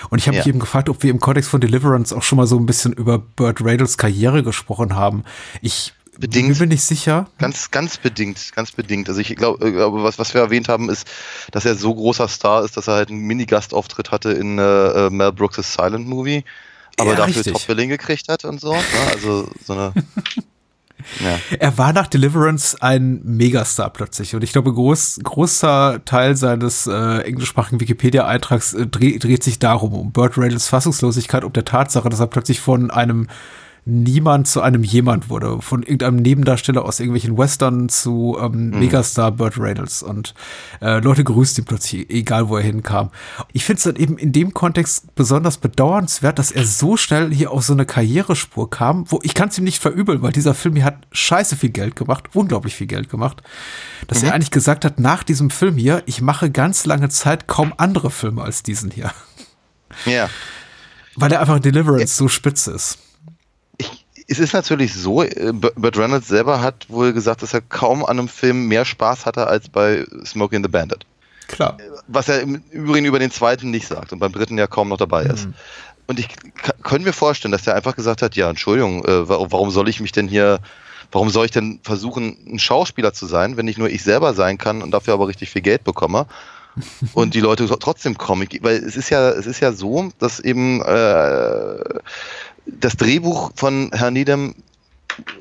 Und 0.09 0.19
ich 0.19 0.27
habe 0.27 0.35
Ja. 0.35 0.41
mich 0.41 0.47
eben 0.47 0.59
gefragt, 0.59 0.89
ob 0.89 1.01
wir 1.01 1.09
im 1.09 1.21
Kontext 1.21 1.49
von 1.49 1.61
Deliverance 1.61 2.13
auch 2.15 2.23
schon 2.23 2.35
mal 2.37 2.47
so 2.47 2.57
ein 2.57 2.65
bisschen 2.65 2.91
über 2.91 3.17
Burt 3.17 3.61
Reynolds 3.63 3.97
Karriere 3.97 4.43
gesprochen 4.43 4.93
haben. 4.95 5.23
Ich 5.61 5.93
Bedingt. 6.19 6.49
bin 6.49 6.67
mir 6.67 6.73
nicht 6.75 6.83
sicher. 6.83 7.27
Ganz, 7.37 7.71
ganz 7.71 7.97
bedingt, 7.97 8.51
ganz 8.53 8.73
bedingt. 8.73 9.07
Also 9.07 9.21
ich 9.21 9.33
glaube, 9.35 9.71
glaube 9.71 10.03
was, 10.03 10.19
was 10.19 10.33
wir 10.33 10.41
erwähnt 10.41 10.67
haben, 10.67 10.89
ist, 10.89 11.07
dass 11.51 11.65
er 11.65 11.75
so 11.75 11.95
großer 11.95 12.27
Star 12.27 12.65
ist, 12.65 12.75
dass 12.75 12.87
er 12.87 12.95
halt 12.95 13.09
einen 13.09 13.21
Mini-Gastauftritt 13.21 14.11
hatte 14.11 14.31
in 14.31 14.59
äh, 14.59 15.07
äh, 15.07 15.09
Mel 15.09 15.31
Brooks' 15.31 15.73
Silent 15.73 16.07
Movie, 16.07 16.43
aber 16.97 17.11
Ja, 17.11 17.25
dafür. 17.25 17.43
Top-Billing 17.43 17.89
gekriegt 17.89 18.27
hat 18.27 18.43
und 18.43 18.59
so. 18.59 18.73
Ne? 18.73 18.81
Also 19.13 19.49
so 19.65 19.73
eine. 19.73 19.93
ja. 21.23 21.39
Er 21.57 21.77
war 21.77 21.93
nach 21.93 22.07
Deliverance 22.07 22.81
ein 22.81 23.21
Megastar 23.23 23.89
plötzlich. 23.89 24.35
Und 24.35 24.43
ich 24.43 24.51
glaube, 24.51 24.73
groß, 24.73 25.21
großer 25.23 26.01
Teil 26.03 26.35
seines 26.35 26.85
äh, 26.85 27.21
englischsprachigen 27.21 27.79
Wikipedia-Eintrags 27.79 28.73
äh, 28.73 28.87
dreh, 28.87 29.17
dreht 29.19 29.43
sich 29.43 29.59
darum, 29.59 29.93
um 29.93 30.11
Burt 30.11 30.37
Reynolds 30.37 30.67
Fassungslosigkeit, 30.67 31.45
um 31.45 31.53
der 31.53 31.63
Tatsache, 31.63 32.09
dass 32.09 32.19
er 32.19 32.27
plötzlich 32.27 32.59
von 32.59 32.91
einem 32.91 33.27
Niemand 33.89 34.47
zu 34.47 34.61
einem 34.61 34.83
Jemand 34.83 35.29
wurde, 35.29 35.61
von 35.61 35.81
irgendeinem 35.81 36.17
Nebendarsteller 36.17 36.85
aus 36.85 36.99
irgendwelchen 36.99 37.37
Western 37.37 37.89
zu 37.89 38.37
ähm, 38.39 38.71
Megastar 38.71 39.31
Burt 39.31 39.57
Reynolds. 39.57 40.03
Und 40.03 40.33
äh, 40.81 40.99
Leute 40.99 41.23
grüßt 41.23 41.57
ihn 41.57 41.65
plötzlich, 41.65 42.09
egal 42.09 42.49
wo 42.49 42.57
er 42.57 42.63
hinkam. 42.63 43.09
Ich 43.51 43.65
finde 43.65 43.77
es 43.77 43.83
dann 43.83 43.95
eben 43.95 44.17
in 44.17 44.31
dem 44.31 44.53
Kontext 44.53 45.15
besonders 45.15 45.57
bedauernswert, 45.57 46.39
dass 46.39 46.51
er 46.51 46.65
so 46.65 46.97
schnell 46.97 47.33
hier 47.33 47.51
auf 47.51 47.63
so 47.63 47.73
eine 47.73 47.85
Karrierespur 47.85 48.69
kam, 48.69 49.09
wo 49.09 49.19
ich 49.23 49.33
kann 49.33 49.49
es 49.49 49.57
ihm 49.57 49.63
nicht 49.63 49.81
verübeln, 49.81 50.21
weil 50.21 50.31
dieser 50.31 50.53
Film 50.53 50.75
hier 50.75 50.85
hat 50.85 51.07
scheiße 51.11 51.55
viel 51.55 51.69
Geld 51.69 51.95
gemacht, 51.95 52.29
unglaublich 52.33 52.75
viel 52.75 52.87
Geld 52.87 53.09
gemacht, 53.09 53.41
dass 54.07 54.23
er 54.23 54.33
eigentlich 54.33 54.51
gesagt 54.51 54.85
hat, 54.85 54.99
nach 54.99 55.23
diesem 55.23 55.49
Film 55.49 55.77
hier, 55.77 56.03
ich 56.05 56.21
mache 56.21 56.51
ganz 56.51 56.85
lange 56.85 57.09
Zeit 57.09 57.47
kaum 57.47 57.73
andere 57.77 58.11
Filme 58.11 58.43
als 58.43 58.63
diesen 58.63 58.91
hier. 58.91 59.11
ja. 60.05 60.29
Weil 61.15 61.31
er 61.31 61.41
einfach 61.41 61.57
in 61.57 61.61
Deliverance 61.61 62.15
so 62.15 62.27
spitze 62.27 62.71
ist. 62.71 62.99
Ich, 64.29 64.37
es 64.37 64.39
ist 64.39 64.53
natürlich 64.53 64.93
so, 64.93 65.23
äh, 65.23 65.51
B- 65.53 65.69
Burt 65.75 65.97
Reynolds 65.97 66.27
selber 66.27 66.61
hat 66.61 66.85
wohl 66.89 67.13
gesagt, 67.13 67.41
dass 67.41 67.53
er 67.53 67.61
kaum 67.61 68.03
an 68.05 68.19
einem 68.19 68.27
Film 68.27 68.67
mehr 68.67 68.85
Spaß 68.85 69.25
hatte 69.25 69.47
als 69.47 69.69
bei 69.69 70.05
Smokey 70.25 70.55
and 70.57 70.65
the 70.65 70.71
Bandit. 70.71 71.05
Klar. 71.47 71.77
Was 72.07 72.29
er 72.29 72.41
im 72.41 72.61
Übrigen 72.71 73.05
über 73.07 73.17
den 73.19 73.31
zweiten 73.31 73.71
nicht 73.71 73.87
sagt 73.87 74.13
und 74.13 74.19
beim 74.19 74.31
dritten 74.31 74.57
ja 74.57 74.67
kaum 74.67 74.89
noch 74.89 74.97
dabei 74.97 75.23
ist. 75.23 75.47
Und 76.05 76.19
ich 76.19 76.27
können 76.83 77.03
mir 77.03 77.13
vorstellen, 77.13 77.51
dass 77.51 77.65
er 77.67 77.75
einfach 77.75 77.95
gesagt 77.95 78.21
hat, 78.21 78.35
ja, 78.35 78.49
Entschuldigung, 78.49 79.03
äh, 79.05 79.27
wa- 79.27 79.45
warum 79.49 79.71
soll 79.71 79.89
ich 79.89 79.99
mich 79.99 80.11
denn 80.11 80.27
hier, 80.27 80.59
warum 81.11 81.29
soll 81.31 81.45
ich 81.45 81.51
denn 81.51 81.79
versuchen, 81.83 82.37
ein 82.47 82.59
Schauspieler 82.59 83.13
zu 83.13 83.25
sein, 83.25 83.57
wenn 83.57 83.65
nicht 83.65 83.77
nur 83.79 83.89
ich 83.89 84.03
selber 84.03 84.33
sein 84.35 84.57
kann 84.59 84.81
und 84.83 84.91
dafür 84.91 85.15
aber 85.15 85.27
richtig 85.27 85.49
viel 85.49 85.61
Geld 85.63 85.83
bekomme? 85.83 86.27
und 87.13 87.33
die 87.33 87.41
Leute 87.41 87.67
trotzdem 87.79 88.17
kommen. 88.17 88.47
Ich- 88.49 88.61
Weil 88.63 88.75
es 88.77 88.95
ist 88.95 89.09
ja, 89.09 89.29
es 89.31 89.47
ist 89.47 89.59
ja 89.59 89.71
so, 89.71 90.11
dass 90.19 90.39
eben 90.39 90.81
äh, 90.81 91.75
das 92.79 92.97
Drehbuch 92.97 93.51
von 93.55 93.91
Herrn 93.93 94.13
Niedem 94.13 94.55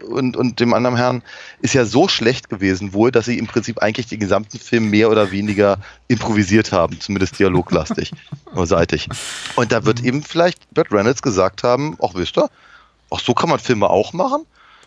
und, 0.08 0.36
und 0.36 0.58
dem 0.58 0.74
anderen 0.74 0.96
Herrn 0.96 1.22
ist 1.60 1.74
ja 1.74 1.84
so 1.84 2.08
schlecht 2.08 2.48
gewesen 2.50 2.92
wohl, 2.92 3.12
dass 3.12 3.26
sie 3.26 3.38
im 3.38 3.46
Prinzip 3.46 3.78
eigentlich 3.78 4.06
den 4.08 4.18
gesamten 4.18 4.58
Film 4.58 4.90
mehr 4.90 5.08
oder 5.10 5.30
weniger 5.30 5.78
improvisiert 6.08 6.72
haben, 6.72 6.98
zumindest 7.00 7.38
dialoglastig 7.38 8.12
oder 8.52 8.66
seitig. 8.66 9.08
Und 9.54 9.70
da 9.70 9.84
wird 9.84 10.02
eben 10.02 10.22
vielleicht 10.22 10.68
Burt 10.74 10.90
Reynolds 10.90 11.22
gesagt 11.22 11.62
haben, 11.62 11.96
ach 12.02 12.14
wisst 12.14 12.36
ihr, 12.38 12.48
ach 13.10 13.20
so 13.20 13.34
kann 13.34 13.50
man 13.50 13.58
Filme 13.60 13.88
auch 13.88 14.12
machen? 14.12 14.42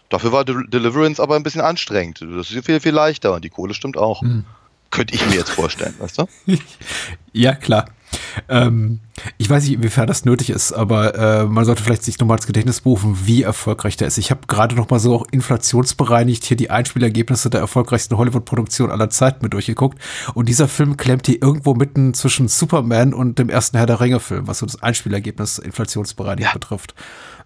Dafür 0.09 0.33
war 0.33 0.43
Del- 0.43 0.67
Deliverance 0.67 1.21
aber 1.21 1.37
ein 1.37 1.43
bisschen 1.43 1.61
anstrengend. 1.61 2.19
Das 2.21 2.51
ist 2.51 2.65
viel, 2.65 2.81
viel 2.81 2.91
leichter 2.91 3.33
und 3.33 3.45
die 3.45 3.49
Kohle 3.49 3.73
stimmt 3.73 3.95
auch. 3.97 4.21
Könnte 4.89 5.15
ich 5.15 5.25
mir 5.27 5.35
jetzt 5.35 5.51
vorstellen, 5.51 5.95
weißt 5.99 6.17
du? 6.17 6.25
Ja, 7.31 7.55
klar. 7.55 7.85
Ähm, 8.49 8.99
ich 9.37 9.49
weiß 9.49 9.63
nicht, 9.63 9.73
inwiefern 9.73 10.07
das 10.07 10.25
nötig 10.25 10.49
ist, 10.49 10.73
aber 10.73 11.15
äh, 11.15 11.45
man 11.45 11.65
sollte 11.65 11.83
vielleicht 11.83 12.03
sich 12.03 12.19
nochmal 12.19 12.37
ins 12.37 12.47
Gedächtnis 12.47 12.81
berufen, 12.81 13.17
wie 13.25 13.43
erfolgreich 13.43 13.97
der 13.97 14.07
ist. 14.07 14.17
Ich 14.17 14.31
habe 14.31 14.41
gerade 14.47 14.75
noch 14.75 14.89
mal 14.89 14.99
so 14.99 15.15
auch 15.15 15.25
inflationsbereinigt 15.31 16.43
hier 16.45 16.57
die 16.57 16.69
Einspielergebnisse 16.69 17.49
der 17.49 17.61
erfolgreichsten 17.61 18.17
Hollywood-Produktion 18.17 18.91
aller 18.91 19.09
Zeiten 19.09 19.39
mit 19.43 19.53
durchgeguckt. 19.53 19.99
Und 20.33 20.49
dieser 20.49 20.67
Film 20.67 20.97
klemmt 20.97 21.27
hier 21.27 21.41
irgendwo 21.41 21.73
mitten 21.73 22.13
zwischen 22.13 22.47
Superman 22.47 23.13
und 23.13 23.39
dem 23.39 23.49
ersten 23.49 23.77
Herr 23.77 23.85
der 23.85 23.99
Ringe-Film, 23.99 24.47
was 24.47 24.59
so 24.59 24.65
das 24.65 24.81
Einspielergebnis 24.81 25.57
inflationsbereinigt 25.59 26.47
Ja. 26.47 26.53
betrifft. 26.53 26.95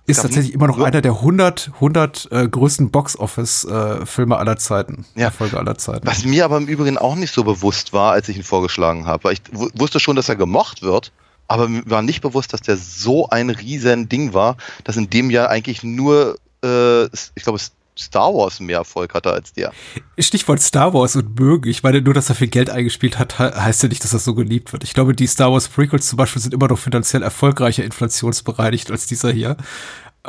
Ist 0.08 0.22
tatsächlich 0.22 0.54
immer 0.54 0.68
noch 0.68 0.80
einer 0.80 1.02
der 1.02 1.14
100, 1.14 1.72
100 1.76 2.28
äh, 2.32 2.48
größten 2.48 2.92
Box-Office-Filme 2.92 4.38
aller 4.38 4.58
Zeiten. 4.58 5.06
Ja. 5.16 5.26
Erfolge 5.26 5.58
aller 5.58 5.78
Zeiten. 5.78 6.06
Was 6.08 6.26
mir 6.26 6.46
aber 6.46 6.58
im 6.58 6.68
Übrigen 6.68 6.98
auch 6.98 7.16
nicht 7.16 7.34
so 7.34 7.44
bewusst 7.44 7.94
war, 7.94 8.12
als 8.12 8.30
ich 8.30 8.38
ihn 8.38 8.44
vorgeschlagen 8.44 9.06
habe. 9.08 9.24
Weil 9.24 9.34
ich 9.34 9.42
wu- 9.52 9.70
wusste 9.76 10.00
schon, 10.00 10.16
dass 10.16 10.30
er 10.30 10.36
gemocht 10.36 10.82
wird, 10.84 11.12
aber 11.48 11.68
mir 11.68 11.84
war 11.86 12.02
nicht 12.02 12.22
bewusst, 12.22 12.54
dass 12.54 12.62
der 12.62 12.78
so 12.78 13.30
ein 13.30 13.50
riesen 13.50 14.10
Ding 14.10 14.34
war, 14.34 14.58
dass 14.84 14.98
in 14.98 15.10
dem 15.10 15.30
Jahr 15.30 15.50
eigentlich 15.50 15.84
nur, 15.84 16.38
äh, 16.64 17.06
ich 17.06 17.44
glaube, 17.44 17.60
Star 17.98 18.34
Wars 18.34 18.60
mehr 18.60 18.80
Erfolg 18.80 19.14
hatte 19.14 19.32
als 19.32 19.54
der. 19.54 19.72
Stichwort 20.20 20.62
Star 20.62 20.94
Wars 20.94 21.16
und 21.16 21.40
mögen. 21.40 21.70
Ich 21.70 21.82
meine, 21.82 22.02
nur, 22.02 22.14
dass 22.14 22.28
er 22.28 22.36
viel 22.36 22.50
Geld 22.50 22.70
eingespielt 22.70 23.18
hat, 23.18 23.38
he- 23.38 23.58
heißt 23.58 23.84
ja 23.84 23.90
nicht, 23.90 24.04
dass 24.04 24.12
das 24.12 24.26
so 24.26 24.34
geliebt 24.36 24.74
wird. 24.74 24.84
Ich 24.84 24.94
glaube, 24.94 25.16
die 25.16 25.28
Star 25.28 25.52
Wars 25.54 25.70
Prequels 25.70 26.10
zum 26.10 26.18
Beispiel 26.18 26.42
sind 26.42 26.54
immer 26.54 26.68
noch 26.68 26.78
finanziell 26.78 27.24
erfolgreicher 27.24 27.86
inflationsbereinigt 27.86 28.92
als 28.92 29.08
dieser 29.08 29.32
hier. 29.32 29.56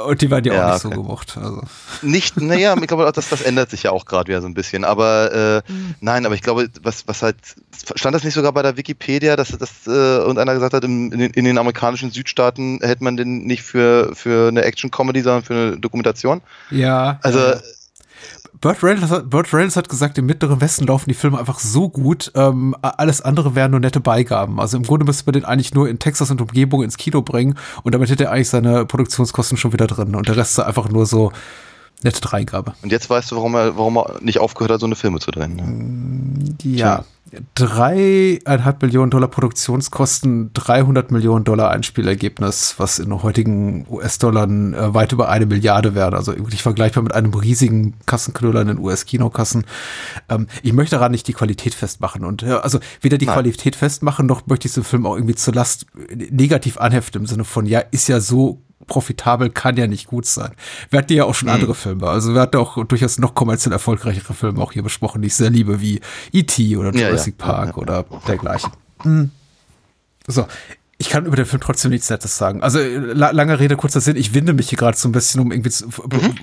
Und 0.04 0.20
die 0.20 0.30
werden 0.30 0.44
ja, 0.44 0.54
Ja, 0.54 0.68
auch 0.68 0.72
nicht 0.72 0.82
so 0.82 0.88
okay. 0.88 0.96
gemocht. 0.96 1.36
Also. 1.36 1.62
Nicht, 2.02 2.40
naja, 2.40 2.76
ich 2.80 2.86
glaube, 2.86 3.10
das, 3.12 3.28
das 3.28 3.42
ändert 3.42 3.70
sich 3.70 3.84
ja 3.84 3.90
auch 3.92 4.04
gerade 4.04 4.28
wieder 4.28 4.40
so 4.40 4.46
ein 4.46 4.54
bisschen. 4.54 4.84
Aber 4.84 5.62
äh, 5.66 5.72
nein, 6.00 6.26
aber 6.26 6.34
ich 6.34 6.42
glaube, 6.42 6.68
was, 6.82 7.08
was 7.08 7.22
halt, 7.22 7.36
stand 7.94 8.14
das 8.14 8.24
nicht 8.24 8.34
sogar 8.34 8.52
bei 8.52 8.62
der 8.62 8.76
Wikipedia, 8.76 9.36
dass, 9.36 9.48
dass 9.48 9.86
äh, 9.86 9.90
irgendeiner 9.90 10.54
gesagt 10.54 10.74
hat, 10.74 10.84
im, 10.84 11.12
in, 11.12 11.18
den, 11.18 11.30
in 11.32 11.44
den 11.44 11.58
amerikanischen 11.58 12.10
Südstaaten 12.10 12.80
hält 12.82 13.00
man 13.00 13.16
den 13.16 13.44
nicht 13.44 13.62
für, 13.62 14.14
für 14.14 14.48
eine 14.48 14.62
Action-Comedy, 14.62 15.22
sondern 15.22 15.44
für 15.44 15.54
eine 15.54 15.78
Dokumentation? 15.78 16.42
Ja. 16.70 17.18
Also, 17.22 17.38
äh, 17.38 17.60
Burt 18.60 18.82
Reynolds, 18.82 19.10
hat- 19.10 19.30
Burt 19.30 19.52
Reynolds 19.52 19.76
hat 19.76 19.88
gesagt, 19.88 20.16
im 20.18 20.26
Mittleren 20.26 20.60
Westen 20.60 20.86
laufen 20.86 21.08
die 21.08 21.14
Filme 21.14 21.38
einfach 21.38 21.58
so 21.58 21.88
gut, 21.88 22.32
ähm, 22.34 22.74
alles 22.80 23.20
andere 23.20 23.54
wären 23.54 23.70
nur 23.72 23.80
nette 23.80 24.00
Beigaben. 24.00 24.60
Also 24.60 24.76
im 24.76 24.82
Grunde 24.82 25.04
müsste 25.04 25.24
man 25.26 25.34
den 25.34 25.44
eigentlich 25.44 25.74
nur 25.74 25.88
in 25.88 25.98
Texas 25.98 26.30
und 26.30 26.40
Umgebung 26.40 26.82
ins 26.82 26.96
Kino 26.96 27.22
bringen 27.22 27.56
und 27.82 27.94
damit 27.94 28.10
hätte 28.10 28.24
er 28.24 28.32
eigentlich 28.32 28.48
seine 28.48 28.86
Produktionskosten 28.86 29.58
schon 29.58 29.72
wieder 29.72 29.86
drin. 29.86 30.14
Und 30.14 30.28
der 30.28 30.36
Rest 30.36 30.52
ist 30.52 30.64
einfach 30.64 30.88
nur 30.88 31.06
so 31.06 31.32
nette 32.02 32.20
Dreigabe. 32.20 32.74
und 32.82 32.92
jetzt 32.92 33.08
weißt 33.08 33.30
du, 33.30 33.36
warum 33.36 33.54
er, 33.54 33.76
warum 33.76 33.96
er 33.96 34.18
nicht 34.20 34.38
aufgehört 34.38 34.72
hat, 34.72 34.80
so 34.80 34.86
eine 34.86 34.96
Filme 34.96 35.18
zu 35.18 35.30
drehen. 35.30 35.56
Ne? 35.56 36.56
Ja. 36.62 37.04
Dreieinhalb 37.54 38.80
Millionen 38.82 39.10
Dollar 39.10 39.28
Produktionskosten, 39.28 40.52
300 40.54 41.10
Millionen 41.10 41.44
Dollar 41.44 41.70
Einspielergebnis, 41.72 42.74
was 42.78 43.00
in 43.00 43.20
heutigen 43.20 43.84
US-Dollar 43.90 44.44
äh, 44.44 44.94
weit 44.94 45.12
über 45.12 45.28
eine 45.28 45.44
Milliarde 45.44 45.96
wäre. 45.96 46.14
Also 46.14 46.36
wirklich 46.36 46.62
vergleichbar 46.62 47.02
mit 47.02 47.14
einem 47.14 47.34
riesigen 47.34 47.94
Kassenknüller 48.06 48.60
in 48.60 48.68
den 48.68 48.78
US-Kinokassen. 48.78 49.64
Ähm, 50.28 50.46
ich 50.62 50.72
möchte 50.72 50.96
daran 50.96 51.10
nicht 51.10 51.26
die 51.26 51.32
Qualität 51.32 51.74
festmachen 51.74 52.24
und 52.24 52.44
äh, 52.44 52.52
also 52.52 52.78
weder 53.00 53.18
die 53.18 53.26
Nein. 53.26 53.34
Qualität 53.34 53.74
festmachen, 53.74 54.26
noch 54.26 54.46
möchte 54.46 54.68
ich 54.68 54.74
den 54.74 54.84
Film 54.84 55.04
auch 55.04 55.16
irgendwie 55.16 55.34
zur 55.34 55.52
Last 55.52 55.86
äh, 56.08 56.28
negativ 56.30 56.78
anheften 56.78 57.22
im 57.22 57.26
Sinne 57.26 57.44
von, 57.44 57.66
ja, 57.66 57.80
ist 57.80 58.08
ja 58.08 58.20
so 58.20 58.62
profitabel, 58.86 59.50
kann 59.50 59.76
ja 59.76 59.86
nicht 59.86 60.06
gut 60.06 60.26
sein. 60.26 60.52
Wir 60.90 60.98
hatten 60.98 61.12
ja 61.12 61.24
auch 61.24 61.34
schon 61.34 61.48
andere 61.48 61.74
Filme. 61.74 62.08
Also 62.08 62.34
wir 62.34 62.40
hatten 62.40 62.56
auch 62.58 62.84
durchaus 62.84 63.18
noch 63.18 63.34
kommerziell 63.34 63.72
erfolgreichere 63.72 64.34
Filme 64.34 64.60
auch 64.60 64.72
hier 64.72 64.82
besprochen, 64.82 65.22
die 65.22 65.28
ich 65.28 65.34
sehr 65.34 65.50
liebe, 65.50 65.80
wie 65.80 66.00
E.T. 66.32 66.76
oder 66.76 66.94
Ja, 66.94 67.08
Jurassic 67.08 67.34
ja. 67.40 67.46
Park 67.46 67.78
oder 67.78 68.04
dergleichen. 68.28 68.70
Hm. 69.02 69.30
So. 70.26 70.46
Ich 70.98 71.10
kann 71.10 71.26
über 71.26 71.36
den 71.36 71.44
Film 71.44 71.60
trotzdem 71.60 71.90
nichts 71.90 72.08
Nettes 72.08 72.38
sagen. 72.38 72.62
Also 72.62 72.78
la 72.80 73.30
lange 73.30 73.58
Rede, 73.60 73.76
kurzer 73.76 74.00
Sinn. 74.00 74.16
Ich 74.16 74.32
winde 74.32 74.54
mich 74.54 74.70
hier 74.70 74.78
gerade 74.78 74.96
so 74.96 75.06
ein 75.10 75.12
bisschen 75.12 75.42
um 75.42 75.52
irgendwie, 75.52 75.68
zu, 75.68 75.84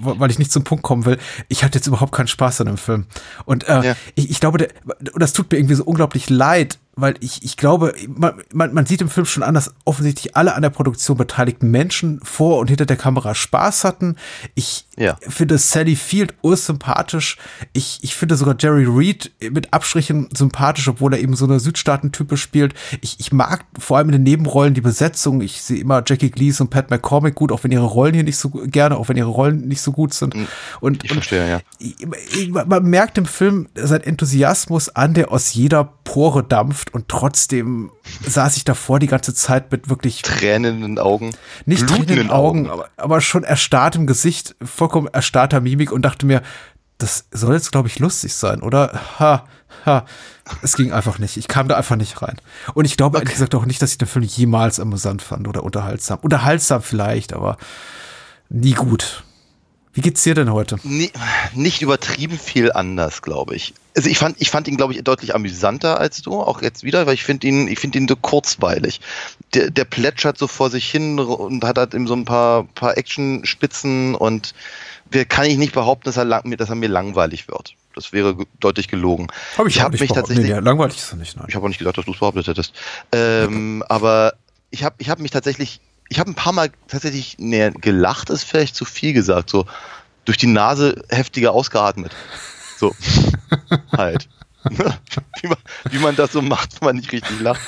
weil 0.02 0.30
ich 0.30 0.38
nicht 0.38 0.52
zum 0.52 0.63
Punkt 0.63 0.84
kommen 0.84 1.06
will. 1.06 1.17
Ich 1.48 1.63
hatte 1.63 1.80
jetzt 1.80 1.88
überhaupt 1.88 2.12
keinen 2.12 2.28
Spaß 2.28 2.62
an 2.62 2.67
dem 2.67 2.78
Film. 2.78 3.06
Und 3.46 3.67
äh, 3.67 3.82
Ja. 3.84 3.96
ich, 4.13 4.30
ich 4.30 4.39
glaube, 4.39 4.60
der, 4.60 4.67
und 5.12 5.19
das 5.24 5.34
tut 5.34 5.52
mir 5.52 5.58
irgendwie 5.58 5.74
so 5.74 5.84
unglaublich 5.84 6.30
leid, 6.30 6.78
weil 6.95 7.15
ich, 7.21 7.43
ich 7.43 7.58
glaube, 7.58 7.93
man, 8.08 8.34
man, 8.53 8.73
man 8.73 8.86
sieht 8.86 9.01
im 9.01 9.10
Film 9.10 9.25
schon 9.25 9.43
an, 9.43 9.53
dass 9.56 9.73
offensichtlich 9.86 10.36
alle 10.36 10.53
an 10.56 10.62
der 10.62 10.69
Produktion 10.69 11.17
beteiligten 11.17 11.71
Menschen 11.71 12.19
vor 12.23 12.60
und 12.60 12.67
hinter 12.67 12.86
der 12.86 12.97
Kamera 12.97 13.34
Spaß 13.36 13.84
hatten. 13.84 14.15
Ich 14.56 14.86
Ja. 14.97 15.17
finde 15.27 15.58
Sally 15.58 15.95
Field 15.95 16.36
ursympathisch. 16.43 17.38
Ich, 17.73 17.99
ich 18.03 18.15
finde 18.15 18.36
sogar 18.36 18.56
Jerry 18.60 18.86
Reed 18.86 19.32
mit 19.51 19.73
Abstrichen 19.73 20.29
sympathisch, 20.36 20.88
obwohl 20.88 21.13
er 21.13 21.19
eben 21.19 21.36
so 21.36 21.45
eine 21.45 21.60
Südstaaten-Type 21.60 22.38
spielt. 22.38 22.73
Ich, 23.01 23.19
ich 23.19 23.32
mag 23.32 23.65
vor 23.79 23.97
allem 23.97 24.08
in 24.10 24.13
den 24.13 24.23
Nebenrollen 24.23 24.73
die 24.73 24.82
Besetzung. 24.82 25.41
Ich 25.41 25.62
sehe 25.62 25.79
immer 25.79 26.03
Jackie 26.06 26.29
Gleason 26.29 26.67
und 26.67 26.69
Pat 26.71 26.89
McCormick 26.91 27.36
gut, 27.36 27.51
auch 27.51 27.63
wenn 27.63 27.71
ihre 27.71 27.86
Rollen 27.86 28.13
hier 28.13 28.23
nicht 28.23 28.38
so 28.38 28.49
gerne, 28.49 28.97
auch 28.97 29.10
wenn 29.10 29.17
ihre 29.17 29.29
Rollen 29.29 29.67
nicht 29.67 29.82
so 29.82 29.91
gut 29.91 30.13
sind. 30.13 30.36
Und, 30.79 31.03
Ich 31.03 31.10
und 31.12 31.17
verstehe, 31.17 31.49
ja. 31.49 31.60
ich- 31.79 31.95
ich- 32.38 32.51
man 32.51 32.84
merkt 32.84 33.17
im 33.17 33.25
Film 33.25 33.67
sein 33.75 34.01
Enthusiasmus 34.01 34.89
an, 34.89 35.13
der 35.13 35.32
aus 35.32 35.53
jeder 35.53 35.86
Pore 36.13 36.43
dampft 36.43 36.93
und 36.93 37.08
trotzdem 37.08 37.89
saß 38.23 38.58
ich 38.58 38.63
davor 38.63 38.99
die 38.99 39.08
ganze 39.08 39.34
Zeit 39.34 39.71
mit 39.71 39.89
wirklich 39.89 40.21
Tränen 40.21 40.76
in 40.76 40.82
den 40.82 40.99
Augen. 40.99 41.32
nicht 41.65 41.88
blutenden 41.88 42.06
Tränen 42.06 42.21
in 42.21 42.28
den 42.28 42.32
Augen, 42.32 42.69
aber, 42.69 42.88
aber 42.97 43.19
schon 43.19 43.43
erstarrtem 43.43 44.06
Gesicht, 44.06 44.56
vollkommen 44.63 45.08
erstarrter 45.08 45.60
Mimik 45.60 45.91
und 45.91 46.04
dachte 46.04 46.28
mir, 46.28 46.43
das 46.99 47.26
soll 47.32 47.56
jetzt, 47.56 47.71
glaube 47.71 47.88
ich, 47.88 47.97
lustig 47.97 48.36
sein, 48.36 48.62
oder? 48.62 49.02
Ha, 49.17 49.47
ha. 49.88 50.06
Es 50.62 50.78
ging 50.78 50.91
einfach 50.91 51.17
nicht. 51.17 51.36
Ich 51.38 51.47
kam 51.47 51.67
da 51.67 51.78
einfach 51.78 51.95
nicht 51.95 52.21
rein. 52.21 52.36
Und 52.76 52.86
ich 52.86 52.95
glaube 52.95 53.17
ehrlich 53.17 53.34
gesagt 53.34 53.56
auch 53.56 53.65
nicht, 53.65 53.82
dass 53.82 53.93
ich 53.93 53.97
den 53.97 54.08
Film 54.08 54.23
jemals 54.23 54.80
amüsant 54.80 55.23
fand 55.23 55.47
oder 55.47 55.63
unterhaltsam. 55.63 56.19
Unterhaltsam 56.21 56.84
vielleicht, 56.84 57.34
aber 57.34 57.58
nie 58.49 58.73
gut. 58.73 59.23
Wie 59.93 60.01
geht's 60.01 60.23
dir 60.23 60.34
denn 60.34 60.51
heute? 60.51 60.79
Nie, 60.84 61.12
nicht 61.53 61.84
übertrieben 61.84 62.39
viel 62.39 62.71
anders, 62.71 63.21
glaube 63.21 63.56
ich. 63.56 63.75
Also 63.95 64.10
ich 64.10 64.17
fand, 64.17 64.41
ich 64.41 64.49
fand 64.49 64.67
ihn, 64.67 64.75
glaube 64.75 64.93
ich, 64.93 65.03
deutlich 65.03 65.36
amüsanter 65.36 65.99
als 65.99 66.23
du, 66.23 66.41
auch 66.41 66.63
jetzt 66.63 66.84
wieder, 66.84 67.06
weil 67.06 67.13
ich 67.13 67.23
finde 67.23 67.47
ihn, 67.47 67.67
ich 67.67 67.77
finde 67.77 67.99
ihn 67.99 68.08
so 68.08 68.15
kurzweilig. 68.15 69.01
Der, 69.53 69.69
der 69.69 69.86
plätschert 69.86 70.39
so 70.39 70.47
vor 70.47 70.71
sich 70.71 70.89
hin 70.89 71.19
und 71.19 71.63
hat 71.63 71.77
halt 71.77 71.93
eben 71.93 72.08
so 72.08 72.15
ein 72.15 72.25
paar, 72.25 72.63
paar 72.63 72.97
Action-Spitzen 72.97 74.15
und 74.15 74.56
wir 75.12 75.25
kann 75.25 75.45
ich 75.45 75.58
nicht 75.58 75.73
behaupten, 75.73 76.06
dass 76.06 76.17
er, 76.17 76.25
lang, 76.25 76.49
dass 76.58 76.69
er 76.69 76.75
mir 76.75 76.89
langweilig 76.89 77.47
wird. 77.47 77.75
Das 77.93 78.12
wäre 78.12 78.36
deutlich 78.60 78.88
gelogen. 78.88 79.27
Hab 79.60 79.67
ich, 79.67 79.79
habe 79.79 79.95
mich 79.95 80.10
tatsächlich, 80.10 80.47
Nee, 80.47 80.56
nee, 80.56 80.60
langweilig 80.60 80.97
ist 80.97 81.12
er 81.12 81.17
nicht, 81.17 81.38
nein. 81.38 81.45
ich 81.47 81.53
habe 81.56 81.65
auch 81.65 81.69
nicht 81.69 81.77
gesagt, 81.77 81.99
dass 81.99 82.06
du 82.06 82.13
es 82.13 82.19
behauptet 82.19 82.47
hättest. 82.47 82.73
Ähm, 83.12 83.84
aber 83.88 84.34
ich 84.71 84.84
habe 84.84 84.95
ich 84.97 85.10
hab 85.12 85.19
mich 85.19 85.29
tatsächlich, 85.29 85.82
ich 86.10 86.20
habe 86.20 86.32
ein 86.32 86.36
paar 86.36 86.54
Mal 86.54 86.72
tatsächlich, 86.88 87.38
nee, 87.39 87.72
gelacht 87.72 88.30
ist 88.30 88.44
vielleicht 88.44 88.76
zu 88.76 88.86
viel 88.86 89.13
gesagt, 89.13 89.50
so 89.50 89.66
durch 90.26 90.38
die 90.38 90.48
Nase 90.48 91.04
heftiger 91.10 91.52
ausgeatmet. 91.52 92.12
So, 92.78 92.96
halt. 93.92 94.28
wie, 95.42 95.48
man, 95.48 95.58
wie 95.92 96.00
man 96.00 96.16
das 96.16 96.32
so 96.32 96.42
macht, 96.42 96.80
wenn 96.80 96.86
man 96.86 96.96
nicht 96.96 97.12
richtig 97.12 97.39
lacht. 97.42 97.60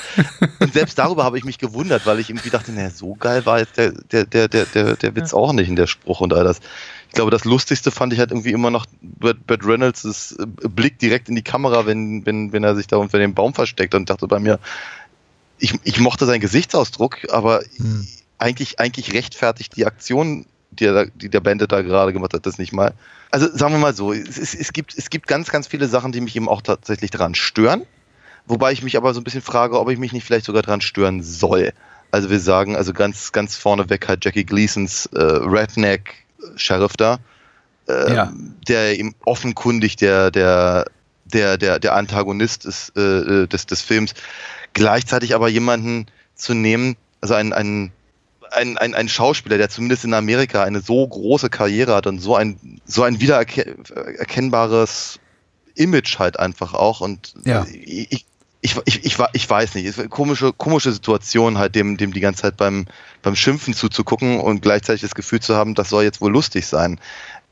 Und 0.60 0.72
selbst 0.72 0.98
darüber 0.98 1.24
habe 1.24 1.36
ich 1.36 1.44
mich 1.44 1.58
gewundert, 1.58 2.06
weil 2.06 2.20
ich 2.20 2.30
irgendwie 2.30 2.48
dachte, 2.48 2.72
naja, 2.72 2.90
so 2.90 3.14
geil 3.14 3.44
war 3.44 3.58
jetzt 3.58 3.76
der, 3.76 3.92
der, 3.92 4.24
der, 4.24 4.48
der, 4.48 4.96
der, 4.96 5.14
Witz 5.14 5.34
auch 5.34 5.52
nicht 5.52 5.68
in 5.68 5.76
der 5.76 5.86
Spruch 5.86 6.20
und 6.20 6.32
all 6.32 6.44
das. 6.44 6.60
Ich 7.08 7.14
glaube, 7.14 7.30
das 7.30 7.44
Lustigste 7.44 7.90
fand 7.90 8.14
ich 8.14 8.18
halt 8.18 8.30
irgendwie 8.30 8.52
immer 8.52 8.70
noch 8.70 8.86
Burt 9.02 9.66
Reynolds' 9.66 10.36
Blick 10.46 10.98
direkt 10.98 11.28
in 11.28 11.34
die 11.34 11.42
Kamera, 11.42 11.84
wenn, 11.84 12.24
wenn, 12.24 12.52
wenn 12.52 12.64
er 12.64 12.74
sich 12.74 12.86
da 12.86 12.96
unter 12.96 13.18
dem 13.18 13.34
Baum 13.34 13.52
versteckt 13.52 13.94
und 13.94 14.08
dachte 14.08 14.26
bei 14.26 14.38
mir, 14.38 14.58
ich, 15.58 15.74
ich 15.84 16.00
mochte 16.00 16.24
seinen 16.24 16.40
Gesichtsausdruck, 16.40 17.30
aber 17.30 17.60
Hm. 17.76 18.06
Eigentlich, 18.38 18.80
eigentlich 18.80 19.12
rechtfertigt 19.12 19.76
die 19.76 19.86
Aktion, 19.86 20.46
die, 20.70 20.86
er 20.86 21.06
die 21.06 21.28
der 21.28 21.40
Bandit 21.40 21.72
da 21.72 21.82
gerade 21.82 22.12
gemacht 22.12 22.34
hat, 22.34 22.46
das 22.46 22.58
nicht 22.58 22.72
mal. 22.72 22.92
Also 23.30 23.48
sagen 23.56 23.74
wir 23.74 23.78
mal 23.78 23.94
so, 23.94 24.12
es, 24.12 24.38
es, 24.38 24.54
es, 24.54 24.72
gibt, 24.72 24.96
es 24.96 25.10
gibt 25.10 25.26
ganz, 25.26 25.50
ganz 25.50 25.66
viele 25.66 25.88
Sachen, 25.88 26.12
die 26.12 26.20
mich 26.20 26.36
eben 26.36 26.48
auch 26.48 26.62
tatsächlich 26.62 27.10
daran 27.10 27.34
stören. 27.34 27.82
Wobei 28.46 28.72
ich 28.72 28.82
mich 28.82 28.96
aber 28.96 29.12
so 29.12 29.20
ein 29.20 29.24
bisschen 29.24 29.42
frage, 29.42 29.78
ob 29.78 29.90
ich 29.90 29.98
mich 29.98 30.12
nicht 30.12 30.24
vielleicht 30.24 30.46
sogar 30.46 30.62
daran 30.62 30.80
stören 30.80 31.22
soll. 31.22 31.72
Also 32.12 32.30
wir 32.30 32.38
sagen, 32.38 32.76
also 32.76 32.92
ganz, 32.92 33.32
ganz 33.32 33.56
vorneweg 33.56 34.06
halt 34.06 34.24
Jackie 34.24 34.44
Gleasons 34.44 35.06
äh, 35.06 35.18
Redneck-Sheriff 35.20 36.96
da, 36.96 37.18
äh, 37.88 38.14
Ja. 38.14 38.32
der 38.68 38.98
eben 38.98 39.14
offenkundig 39.24 39.96
der, 39.96 40.30
der, 40.30 40.86
der, 41.24 41.58
der, 41.58 41.80
der 41.80 41.94
Antagonist 41.96 42.64
ist, 42.64 42.96
äh, 42.96 43.48
des, 43.48 43.66
des 43.66 43.82
Films. 43.82 44.14
Gleichzeitig 44.74 45.34
aber 45.34 45.48
jemanden 45.48 46.06
zu 46.36 46.54
nehmen, 46.54 46.96
also 47.20 47.34
einen, 47.34 47.52
einen 47.52 47.92
ein, 48.52 48.78
ein, 48.78 48.94
ein 48.94 49.08
Schauspieler, 49.08 49.58
der 49.58 49.68
zumindest 49.68 50.04
in 50.04 50.14
Amerika 50.14 50.62
eine 50.62 50.80
so 50.80 51.06
große 51.06 51.50
Karriere 51.50 51.94
hat 51.94 52.06
und 52.06 52.18
so 52.20 52.34
ein, 52.36 52.80
so 52.86 53.02
ein 53.02 53.20
wiedererkennbares 53.20 55.18
Image 55.74 56.18
halt 56.18 56.38
einfach 56.38 56.74
auch. 56.74 57.00
Und 57.00 57.34
Ja. 57.44 57.66
ich, 57.70 58.24
ich, 58.62 58.76
ich, 58.84 59.04
ich, 59.04 59.18
ich, 59.32 59.48
weiß 59.50 59.74
nicht, 59.74 59.84
es 59.84 59.92
ist 59.92 60.00
eine 60.00 60.08
komische, 60.08 60.52
komische 60.52 60.92
Situation, 60.92 61.58
halt 61.58 61.74
dem, 61.74 61.96
dem 61.96 62.12
die 62.12 62.20
ganze 62.20 62.42
Zeit 62.42 62.56
beim, 62.56 62.86
beim 63.22 63.36
Schimpfen 63.36 63.74
zuzugucken 63.74 64.40
und 64.40 64.62
gleichzeitig 64.62 65.02
das 65.02 65.14
Gefühl 65.14 65.40
zu 65.40 65.54
haben, 65.54 65.74
das 65.74 65.88
soll 65.88 66.04
jetzt 66.04 66.20
wohl 66.20 66.32
lustig 66.32 66.66
sein. 66.66 66.98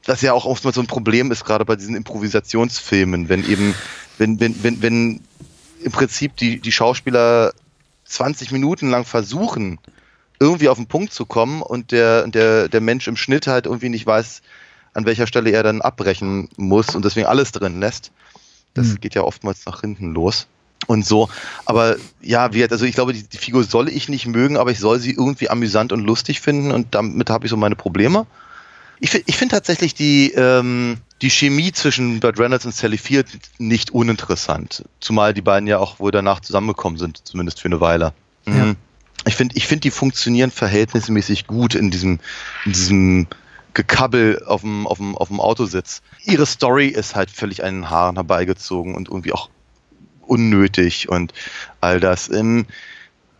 Was 0.06 0.22
ja 0.22 0.32
auch 0.32 0.44
oftmals 0.44 0.74
so 0.74 0.82
ein 0.82 0.86
Problem 0.86 1.30
ist, 1.30 1.44
gerade 1.44 1.64
bei 1.64 1.76
diesen 1.76 1.94
Improvisationsfilmen, 1.94 3.28
wenn 3.28 3.48
eben, 3.48 3.74
wenn, 4.18 4.40
wenn, 4.40 4.62
wenn, 4.62 4.82
wenn 4.82 5.20
im 5.82 5.92
Prinzip 5.92 6.36
die, 6.36 6.58
die 6.58 6.72
Schauspieler 6.72 7.52
20 8.06 8.50
Minuten 8.50 8.90
lang 8.90 9.04
versuchen, 9.04 9.78
irgendwie 10.40 10.68
auf 10.68 10.76
den 10.78 10.86
Punkt 10.86 11.12
zu 11.12 11.26
kommen 11.26 11.62
und 11.62 11.92
der, 11.92 12.26
der, 12.28 12.68
der 12.68 12.80
Mensch 12.80 13.06
im 13.08 13.16
Schnitt 13.16 13.46
halt 13.46 13.66
irgendwie 13.66 13.88
nicht 13.88 14.06
weiß, 14.06 14.42
an 14.94 15.06
welcher 15.06 15.26
Stelle 15.26 15.50
er 15.50 15.62
dann 15.62 15.80
abbrechen 15.80 16.48
muss 16.56 16.94
und 16.94 17.04
deswegen 17.04 17.26
alles 17.26 17.52
drin 17.52 17.80
lässt. 17.80 18.12
Das 18.74 18.88
Hm. 18.88 19.00
geht 19.00 19.14
ja 19.14 19.22
oftmals 19.22 19.66
nach 19.66 19.80
hinten 19.80 20.12
los. 20.14 20.46
Und 20.86 21.06
so, 21.06 21.30
aber 21.64 21.96
ja, 22.20 22.52
wie 22.52 22.62
also 22.68 22.84
ich 22.84 22.94
glaube, 22.94 23.14
die, 23.14 23.22
die 23.22 23.38
Figur 23.38 23.64
soll 23.64 23.88
ich 23.88 24.08
nicht 24.10 24.26
mögen, 24.26 24.58
aber 24.58 24.70
ich 24.70 24.78
soll 24.78 24.98
sie 24.98 25.12
irgendwie 25.12 25.48
amüsant 25.48 25.92
und 25.92 26.04
lustig 26.04 26.40
finden 26.40 26.72
und 26.72 26.94
damit 26.94 27.30
habe 27.30 27.46
ich 27.46 27.50
so 27.50 27.56
meine 27.56 27.76
Probleme. 27.76 28.26
Ich, 29.00 29.14
ich 29.26 29.36
finde 29.36 29.54
tatsächlich 29.54 29.94
die, 29.94 30.32
ähm, 30.32 30.98
die 31.22 31.30
Chemie 31.30 31.72
zwischen 31.72 32.20
Burt 32.20 32.38
Reynolds 32.38 32.66
und 32.66 32.74
Sally 32.74 32.98
Field 32.98 33.26
nicht 33.58 33.92
uninteressant. 33.92 34.84
Zumal 35.00 35.32
die 35.32 35.40
beiden 35.42 35.66
ja 35.66 35.78
auch 35.78 36.00
wohl 36.00 36.10
danach 36.10 36.40
zusammengekommen 36.40 36.98
sind, 36.98 37.26
zumindest 37.26 37.60
für 37.60 37.66
eine 37.68 37.80
Weile. 37.80 38.12
Mhm. 38.44 38.56
Ja. 38.56 38.74
Ich 39.26 39.36
finde, 39.36 39.56
ich 39.56 39.66
finde, 39.66 39.80
die 39.80 39.90
funktionieren 39.90 40.50
verhältnismäßig 40.50 41.46
gut 41.46 41.74
in 41.74 41.90
diesem, 41.90 42.20
in 42.64 42.72
diesem 42.72 43.26
Gekabbel 43.74 44.42
auf 44.46 44.60
dem, 44.60 44.86
auf, 44.86 44.98
dem, 44.98 45.16
auf 45.16 45.28
dem 45.28 45.40
Autositz. 45.40 46.02
Ihre 46.24 46.46
Story 46.46 46.88
ist 46.88 47.14
halt 47.14 47.30
völlig 47.30 47.64
an 47.64 47.74
den 47.74 47.90
Haaren 47.90 48.16
herbeigezogen 48.16 48.94
und 48.94 49.08
irgendwie 49.08 49.32
auch 49.32 49.50
unnötig 50.22 51.08
und 51.08 51.32
all 51.80 52.00
das. 52.00 52.30
Ähm, 52.30 52.66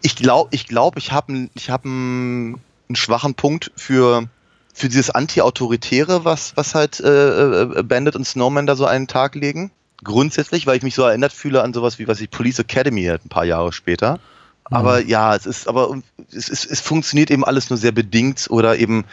ich 0.02 0.16
glaube, 0.16 0.50
ich, 0.52 0.66
glaub, 0.66 0.98
ich 0.98 1.12
habe 1.12 1.48
ich 1.54 1.70
hab 1.70 1.84
einen, 1.84 2.60
einen 2.88 2.96
schwachen 2.96 3.34
Punkt 3.34 3.70
für, 3.76 4.28
für 4.74 4.88
dieses 4.88 5.10
Anti-Autoritäre, 5.10 6.24
was, 6.24 6.56
was 6.56 6.74
halt 6.74 7.00
äh, 7.00 7.62
äh, 7.62 7.82
Bandit 7.82 8.16
und 8.16 8.26
Snowman 8.26 8.66
da 8.66 8.76
so 8.76 8.84
einen 8.84 9.06
Tag 9.06 9.34
legen. 9.34 9.70
Grundsätzlich, 10.02 10.66
weil 10.66 10.76
ich 10.76 10.82
mich 10.82 10.94
so 10.94 11.02
erinnert 11.02 11.32
fühle 11.32 11.62
an 11.62 11.72
sowas 11.72 11.98
wie 11.98 12.06
was 12.06 12.20
ich 12.20 12.28
Police 12.28 12.58
Academy 12.58 13.04
halt 13.04 13.24
ein 13.24 13.30
paar 13.30 13.46
Jahre 13.46 13.72
später. 13.72 14.18
Aber 14.64 15.05
ja, 15.05 15.35
es 15.35 15.46
ist, 15.46 15.68
aber 15.68 15.98
es, 16.33 16.48
es, 16.48 16.64
es 16.64 16.81
funktioniert 16.81 17.31
eben 17.31 17.44
alles 17.44 17.70
nur 17.70 17.77
sehr 17.77 17.92
bedingt 17.92 18.46
oder 18.48 18.79
eben, 18.79 19.05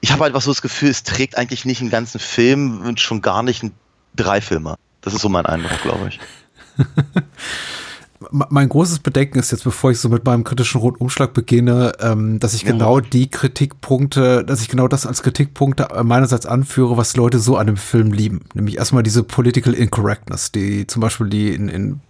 ich 0.00 0.12
habe 0.12 0.24
einfach 0.24 0.40
so 0.40 0.50
das 0.50 0.62
Gefühl, 0.62 0.90
es 0.90 1.04
trägt 1.04 1.38
eigentlich 1.38 1.64
nicht 1.64 1.80
einen 1.80 1.90
ganzen 1.90 2.18
Film 2.18 2.80
und 2.82 3.00
schon 3.00 3.22
gar 3.22 3.42
nicht 3.42 3.62
einen 3.62 3.72
drei 4.16 4.40
Filme. 4.40 4.76
Das 5.02 5.14
ist 5.14 5.22
so 5.22 5.28
mein 5.28 5.46
Eindruck, 5.46 5.80
glaube 5.82 6.08
ich. 6.08 6.20
Mein 8.30 8.68
großes 8.68 8.98
Bedenken 8.98 9.38
ist 9.38 9.50
jetzt, 9.50 9.64
bevor 9.64 9.90
ich 9.90 9.98
so 9.98 10.10
mit 10.10 10.26
meinem 10.26 10.44
kritischen 10.44 10.78
Rundumschlag 10.78 11.32
beginne, 11.32 11.92
ähm, 12.00 12.38
dass 12.38 12.52
ich 12.52 12.66
genau 12.66 13.00
die 13.00 13.30
Kritikpunkte, 13.30 14.44
dass 14.44 14.60
ich 14.60 14.68
genau 14.68 14.88
das 14.88 15.06
als 15.06 15.22
Kritikpunkte 15.22 15.88
meinerseits 16.04 16.44
anführe, 16.44 16.98
was 16.98 17.16
Leute 17.16 17.38
so 17.38 17.56
an 17.56 17.66
dem 17.66 17.78
Film 17.78 18.12
lieben. 18.12 18.40
Nämlich 18.52 18.76
erstmal 18.76 19.02
diese 19.02 19.22
Political 19.22 19.72
Incorrectness, 19.72 20.52
die 20.52 20.86
zum 20.86 21.00
Beispiel 21.00 21.30
die 21.30 21.54
in, 21.54 21.70
in 21.70 22.00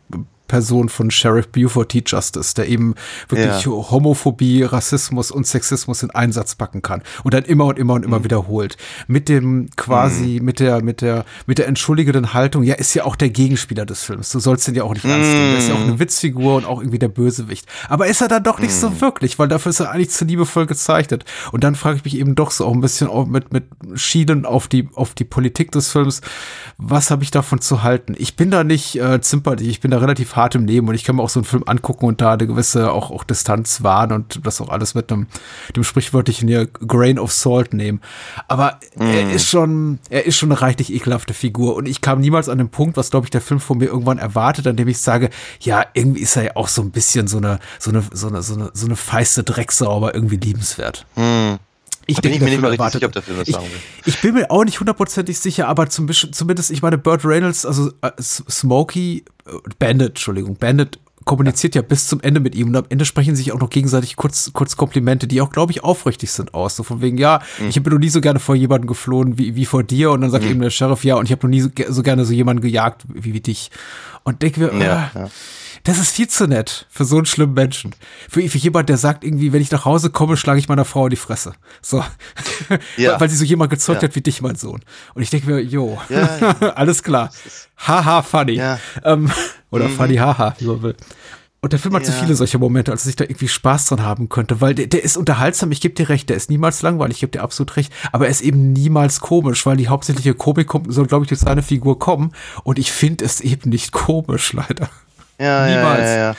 Person 0.51 0.89
von 0.89 1.13
Sheriff 1.13 1.47
Buford 1.49 1.91
T. 1.91 2.03
Justice, 2.05 2.55
der 2.55 2.69
eben 2.69 2.97
wirklich 3.29 3.65
Ja. 3.65 3.71
Homophobie, 3.71 4.65
Rassismus 4.65 5.31
und 5.31 5.47
Sexismus 5.47 6.03
in 6.03 6.11
einen 6.11 6.33
Satz 6.33 6.57
packen 6.57 6.83
kann 6.83 7.03
und 7.23 7.33
dann 7.35 7.45
immer 7.45 7.67
und 7.67 7.79
immer 7.79 7.95
und 7.95 8.05
immer 8.05 8.19
Mhm. 8.19 8.25
wiederholt. 8.25 8.77
Mit 9.07 9.29
dem 9.29 9.69
quasi, 9.77 10.41
mit 10.43 10.59
der, 10.59 10.83
mit 10.83 11.03
der, 11.03 11.25
mit 11.47 11.59
der 11.59 11.69
entschuldigenden 11.69 12.35
Haltung, 12.35 12.65
ja, 12.65 12.75
ist 12.75 12.95
ja 12.95 13.05
auch 13.05 13.15
der 13.15 13.31
Gegenspieler 13.31 13.87
des 13.87 14.03
Films. 14.03 14.31
Du 14.31 14.41
sollst 14.41 14.67
den 14.67 14.75
ja 14.75 14.83
auch 14.83 14.93
nicht 14.93 15.05
ernst 15.05 15.31
nehmen. 15.33 15.51
Der 15.53 15.59
ist 15.59 15.69
ja 15.69 15.75
auch 15.77 15.81
eine 15.81 15.99
Witzfigur 16.01 16.57
und 16.57 16.65
auch 16.67 16.81
irgendwie 16.81 16.99
der 16.99 17.09
Bösewicht. 17.09 17.67
Aber 17.89 18.09
ist 18.09 18.21
er 18.21 18.27
dann 18.29 18.43
doch 18.43 18.59
nicht 18.59 18.73
so 18.75 19.01
wirklich, 19.01 19.39
weil 19.39 19.47
dafür 19.47 19.71
ist 19.71 19.79
er 19.81 19.93
eigentlich 19.93 20.11
zu 20.11 20.25
liebevoll 20.25 20.67
gezeichnet. 20.67 21.25
Und 21.53 21.63
dann 21.63 21.77
frage 21.77 21.99
ich 21.99 22.05
mich 22.05 22.17
eben 22.19 22.35
doch 22.35 22.51
so 22.51 22.67
auch 22.67 22.73
ein 22.73 22.81
bisschen 22.81 23.07
auch 23.09 23.27
mit, 23.27 23.53
mit 23.53 23.65
Schielen 23.95 24.45
auf 24.47 24.67
die, 24.67 24.89
auf 24.95 25.15
die 25.15 25.25
Politik 25.25 25.71
des 25.71 25.91
Films. 25.93 26.21
Was 26.77 27.11
habe 27.13 27.23
ich 27.23 27.31
davon 27.31 27.61
zu 27.61 27.83
halten? 27.85 28.15
Ich 28.19 28.35
bin 28.37 28.51
da 28.51 28.65
nicht 28.65 28.97
äh, 28.97 29.21
zimperlich, 29.21 29.69
ich 29.69 29.81
bin 29.81 29.91
da 29.93 29.99
relativ 29.99 30.35
hart 30.41 30.55
im 30.55 30.67
Leben 30.67 30.89
und 30.89 30.95
ich 30.95 31.05
kann 31.05 31.17
mir 31.17 31.23
auch 31.23 31.29
so 31.29 31.41
einen 31.41 31.45
Film 31.45 31.65
angucken 31.67 32.07
und 32.07 32.21
da 32.21 32.33
eine 32.33 32.47
gewisse 32.47 32.93
auch, 32.93 33.11
auch 33.11 33.25
Distanz 33.25 33.83
wahren 33.83 34.13
und 34.13 34.41
das 34.45 34.61
auch 34.61 34.69
alles 34.69 34.95
mit 34.95 35.13
einem, 35.13 35.27
dem 35.77 35.85
sprichwörtlichen 35.85 36.49
hier 36.49 36.67
Grain 36.67 37.19
of 37.19 37.33
Salt 37.33 37.75
nehmen. 37.75 38.01
Aber 38.49 38.79
er 38.99 39.31
ist 39.31 39.47
schon, 39.47 39.99
er 40.09 40.27
ist 40.27 40.37
schon 40.37 40.51
eine 40.51 40.61
reichlich 40.61 40.93
ekelhafte 40.93 41.35
Figur 41.35 41.77
und 41.77 41.87
ich 41.87 42.01
kam 42.01 42.21
niemals 42.21 42.49
an 42.49 42.59
den 42.59 42.71
Punkt, 42.71 42.97
was 42.97 43.11
glaube 43.11 43.27
ich 43.27 43.31
der 43.31 43.41
Film 43.41 43.61
von 43.61 43.79
mir 43.79 43.87
irgendwann 43.87 44.19
erwartet, 44.19 44.67
an 44.67 44.77
dem 44.77 44.89
ich 44.89 44.99
sage, 44.99 45.31
ja, 45.61 45.85
irgendwie 45.95 46.21
ist 46.21 46.37
er 46.37 46.45
ja 46.45 46.57
auch 46.57 46.69
so 46.69 46.83
ein 46.83 46.91
bisschen 46.91 47.29
so 47.29 47.37
eine, 47.37 47.59
so 47.79 47.91
eine, 47.91 48.03
so 48.13 48.29
eine, 48.29 48.43
so 48.43 48.55
eine, 48.55 48.71
so 48.73 48.87
eine 48.87 48.97
feiste 48.97 49.43
Drecksau, 49.43 49.95
aber 49.95 50.15
irgendwie 50.15 50.37
liebenswert. 50.37 51.07
Ich 52.11 52.17
Da 52.17 52.23
bin 52.23 52.33
ich 52.33 52.41
mir 52.41 52.71
nicht 52.71 52.93
sicher, 52.93 53.07
ob 53.07 53.13
der 53.13 53.23
Film 53.23 53.39
das 53.39 53.49
ich, 53.49 53.55
sagen 53.55 53.67
will. 53.67 53.81
ich 54.07 54.21
bin 54.21 54.35
mir 54.35 54.51
auch 54.51 54.65
nicht 54.65 54.81
hundertprozentig 54.81 55.39
sicher, 55.39 55.69
aber 55.69 55.89
zum, 55.89 56.09
zumindest, 56.11 56.71
ich 56.71 56.83
meine, 56.83 56.99
Burt 56.99 57.25
Reynolds, 57.25 57.65
also 57.65 57.91
äh, 58.03 58.11
Smokey, 58.21 59.25
äh, 59.47 59.51
Bandit, 59.79 60.09
Entschuldigung, 60.11 60.57
Bandit 60.57 60.99
kommuniziert 61.27 61.75
ja 61.75 61.83
bis 61.83 62.09
zum 62.09 62.21
Ende 62.23 62.41
mit 62.41 62.55
ihm 62.55 62.69
und 62.69 62.77
am 62.77 62.87
Ende 62.89 63.05
sprechen 63.05 63.37
sich 63.37 63.53
auch 63.53 63.61
noch 63.61 63.69
gegenseitig 63.71 64.17
kurz, 64.17 64.51
kurz 64.53 64.77
Komplimente, 64.77 65.27
die 65.29 65.41
auch, 65.43 65.51
glaube 65.51 65.71
ich, 65.71 65.85
aufrichtig 65.85 66.31
sind 66.33 66.55
aus. 66.55 66.77
So 66.77 66.83
von 66.83 67.03
wegen, 67.03 67.19
ja, 67.19 67.41
Mhm. 67.59 67.69
ich 67.69 67.83
bin 67.83 67.93
noch 67.93 68.01
nie 68.01 68.09
so 68.09 68.21
gerne 68.21 68.41
vor 68.41 68.55
jemandem 68.57 68.89
geflohen 68.89 69.39
wie, 69.39 69.55
wie 69.55 69.67
vor 69.67 69.83
dir 69.85 70.11
und 70.13 70.23
dann 70.23 70.31
sagt 70.31 70.45
eben 70.47 70.61
der 70.61 70.71
Sheriff, 70.71 71.05
ja, 71.05 71.17
und 71.17 71.27
ich 71.27 71.33
habe 71.33 71.47
noch 71.47 71.51
nie 71.51 71.61
so, 71.61 71.69
so 71.89 72.03
gerne 72.03 72.25
so 72.25 72.33
jemanden 72.33 72.63
gejagt 72.63 73.03
wie, 73.13 73.35
wie 73.35 73.41
dich. 73.41 73.71
Und 74.25 74.43
denke 74.43 74.61
mir, 74.61 74.83
Ja, 74.83 75.11
ah, 75.15 75.19
ja. 75.19 75.31
Das 75.85 75.99
ist 75.99 76.15
viel 76.15 76.29
zu 76.29 76.47
nett 76.47 76.87
für 76.91 77.05
so 77.05 77.17
einen 77.17 77.27
schlimmen 77.27 77.55
Menschen. 77.55 77.95
Für, 78.29 78.47
für 78.49 78.59
jemand, 78.59 78.89
der 78.89 78.97
sagt 78.97 79.25
irgendwie, 79.25 79.53
wenn 79.53 79.63
ich 79.63 79.71
nach 79.71 79.85
Hause 79.85 80.11
komme, 80.11 80.37
schlage 80.37 80.59
ich 80.59 80.69
meiner 80.69 80.85
Frau 80.85 81.07
in 81.07 81.11
die 81.11 81.17
Fresse. 81.17 81.53
So. 81.83 82.05
Ja. 82.97 83.13
weil, 83.13 83.21
weil 83.23 83.29
sie 83.31 83.37
so 83.37 83.45
jemand 83.45 83.71
gezeugt 83.71 84.03
Ja. 84.03 84.09
hat 84.09 84.15
wie 84.17 84.21
dich, 84.21 84.43
mein 84.43 84.57
Sohn. 84.57 84.81
Und 85.15 85.23
ich 85.23 85.31
denke 85.31 85.51
mir, 85.51 85.61
jo, 85.61 85.99
Ja, 86.09 86.27
alles 86.75 87.03
klar. 87.03 87.31
Haha, 87.77 88.23
funny. 88.23 88.53
Ja. 88.53 88.79
Ähm, 89.05 89.31
oder 89.71 89.89
funny, 89.89 90.17
haha, 90.17 90.55
wie 90.59 90.65
man 90.67 90.83
will. 90.83 90.97
Und 91.63 91.75
der 91.75 91.79
Film 91.79 91.95
hat 91.95 92.07
so 92.07 92.13
Ja. 92.13 92.19
viele 92.19 92.35
solche 92.35 92.59
Momente, 92.59 92.91
als 92.91 93.05
ich 93.05 93.17
da 93.17 93.25
irgendwie 93.25 93.47
Spaß 93.49 93.85
dran 93.87 94.03
haben 94.03 94.31
könnte, 94.31 94.63
weil 94.63 94.75
der, 94.75 94.87
der 94.87 95.05
ist 95.05 95.19
unterhaltsam, 95.19 95.71
ich 95.73 95.83
gebe 95.83 95.95
dir 95.95 96.09
recht, 96.09 96.31
der 96.31 96.37
ist 96.39 96.49
niemals 96.49 96.81
langweilig, 96.81 97.17
ich 97.17 97.21
gebe 97.21 97.33
dir 97.33 97.43
absolut 97.43 97.77
recht, 97.77 97.93
aber 98.13 98.25
er 98.25 98.31
ist 98.31 98.41
eben 98.41 98.73
niemals 98.73 99.21
komisch, 99.21 99.67
weil 99.67 99.77
die 99.77 99.89
hauptsächliche 99.89 100.33
Komik 100.33 100.69
kommt, 100.69 100.91
soll, 100.93 101.07
glaube 101.07 101.25
ich, 101.27 101.29
durch 101.29 101.41
seine 101.43 101.63
Figur 101.63 101.99
kommen 101.99 102.33
und 102.65 102.79
ich 102.79 102.91
finde 102.93 103.27
es 103.27 103.43
eben 103.43 103.69
nicht 103.69 103.93
komisch, 103.93 104.53
leider. 104.55 104.89
Ja, 105.41 105.67
Niemals. 105.67 106.01
Ja, 106.01 106.15
ja, 106.15 106.19
ja. 106.19 106.37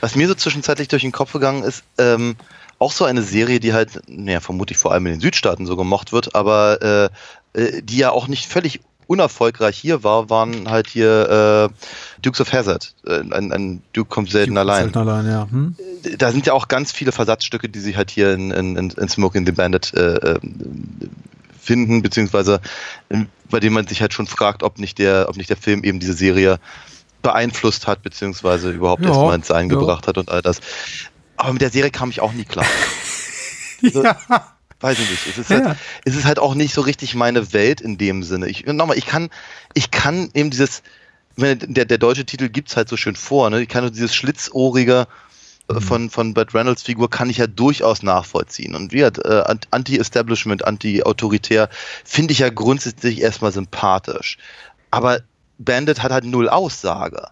Was 0.00 0.16
mir 0.16 0.26
so 0.26 0.34
zwischenzeitlich 0.34 0.88
durch 0.88 1.02
den 1.02 1.12
Kopf 1.12 1.32
gegangen 1.32 1.62
ist, 1.62 1.84
ähm, 1.98 2.36
auch 2.78 2.92
so 2.92 3.04
eine 3.04 3.22
Serie, 3.22 3.60
die 3.60 3.72
halt, 3.72 4.00
naja, 4.08 4.40
vermutlich 4.40 4.76
vor 4.78 4.92
allem 4.92 5.06
in 5.06 5.12
den 5.12 5.20
Südstaaten 5.20 5.66
so 5.66 5.76
gemocht 5.76 6.12
wird, 6.12 6.34
aber 6.34 7.10
äh, 7.54 7.60
äh, 7.60 7.82
die 7.82 7.98
ja 7.98 8.10
auch 8.10 8.26
nicht 8.26 8.46
völlig 8.46 8.80
unerfolgreich 9.06 9.76
hier 9.76 10.02
war, 10.02 10.30
waren 10.30 10.70
halt 10.70 10.88
hier 10.88 11.68
äh, 11.68 12.22
Dukes 12.22 12.40
of 12.40 12.52
Hazzard. 12.52 12.94
Äh, 13.06 13.20
ein, 13.30 13.52
ein 13.52 13.82
Duke 13.92 14.08
kommt 14.08 14.30
selten 14.30 14.56
allein. 14.56 14.84
Selten 14.84 14.98
allein, 14.98 15.26
ja. 15.26 15.48
Hm? 15.50 15.76
Da 16.16 16.32
sind 16.32 16.46
ja 16.46 16.52
auch 16.52 16.68
ganz 16.68 16.92
viele 16.92 17.12
Versatzstücke, 17.12 17.68
die 17.68 17.80
sich 17.80 17.96
halt 17.96 18.10
hier 18.10 18.32
in, 18.32 18.50
in, 18.50 18.76
in 18.76 18.90
in 18.90 19.08
Smoking 19.08 19.44
the 19.46 19.52
Bandit 19.52 19.92
äh, 19.94 20.14
äh, 20.14 20.40
finden, 21.60 22.02
beziehungsweise 22.02 22.60
äh, 23.08 23.24
bei 23.50 23.60
dem 23.60 23.72
man 23.72 23.86
sich 23.86 24.00
halt 24.00 24.14
schon 24.14 24.28
fragt, 24.28 24.62
ob 24.62 24.78
nicht 24.78 24.98
der, 24.98 25.28
ob 25.28 25.36
nicht 25.36 25.50
der 25.50 25.56
Film 25.56 25.82
eben 25.82 25.98
diese 25.98 26.14
Serie 26.14 26.60
beeinflusst 27.22 27.86
hat, 27.86 28.02
beziehungsweise 28.02 28.70
überhaupt 28.70 29.02
Ja, 29.02 29.08
erstmal 29.08 29.34
ins 29.36 29.46
Sein 29.48 29.68
ja. 29.70 29.76
gebracht 29.76 30.06
hat 30.06 30.18
und 30.18 30.30
all 30.30 30.42
das. 30.42 30.60
Aber 31.36 31.52
mit 31.52 31.62
der 31.62 31.70
Serie 31.70 31.90
kam 31.90 32.10
ich 32.10 32.20
auch 32.20 32.32
nie 32.32 32.44
klar. 32.44 32.66
Also, 33.82 34.04
Weiß 34.80 34.98
ich 34.98 35.10
nicht. 35.10 35.26
Es 35.26 35.38
ist, 35.38 35.50
Ja. 35.50 35.68
halt, 35.68 35.78
es 36.04 36.14
ist 36.16 36.24
halt 36.24 36.38
auch 36.38 36.54
nicht 36.54 36.74
so 36.74 36.80
richtig 36.82 37.14
meine 37.14 37.52
Welt 37.52 37.80
in 37.80 37.96
dem 37.98 38.22
Sinne. 38.22 38.46
Ich, 38.48 38.64
nochmal, 38.66 38.96
ich 38.98 39.06
kann, 39.06 39.30
ich 39.74 39.90
kann 39.90 40.30
eben 40.34 40.50
dieses, 40.50 40.82
der, 41.36 41.56
der 41.56 41.98
deutsche 41.98 42.24
Titel 42.26 42.48
gibt's 42.48 42.76
halt 42.76 42.88
so 42.88 42.96
schön 42.96 43.16
vor, 43.16 43.48
ne? 43.50 43.62
Ich 43.62 43.68
kann 43.68 43.82
nur 43.84 43.90
dieses 43.90 44.14
Schlitzohrige 44.14 45.06
äh, 45.68 45.80
von, 45.80 46.10
von 46.10 46.34
Burt 46.34 46.54
Reynolds 46.54 46.82
Figur 46.82 47.08
kann 47.10 47.30
ich 47.30 47.38
ja 47.38 47.46
durchaus 47.46 48.02
nachvollziehen. 48.02 48.74
Und 48.74 48.92
wie 48.92 49.04
hat 49.04 49.18
äh, 49.18 49.42
Ant- 49.46 49.68
Anti-Establishment, 49.70 50.64
anti-autoritär, 50.66 51.68
finde 52.04 52.32
ich 52.32 52.38
ja 52.40 52.48
grundsätzlich 52.50 53.20
erstmal 53.20 53.52
sympathisch. 53.52 54.36
Aber 54.90 55.20
Bandit 55.60 56.02
hat 56.02 56.10
halt 56.10 56.24
null 56.24 56.48
Aussage. 56.48 57.22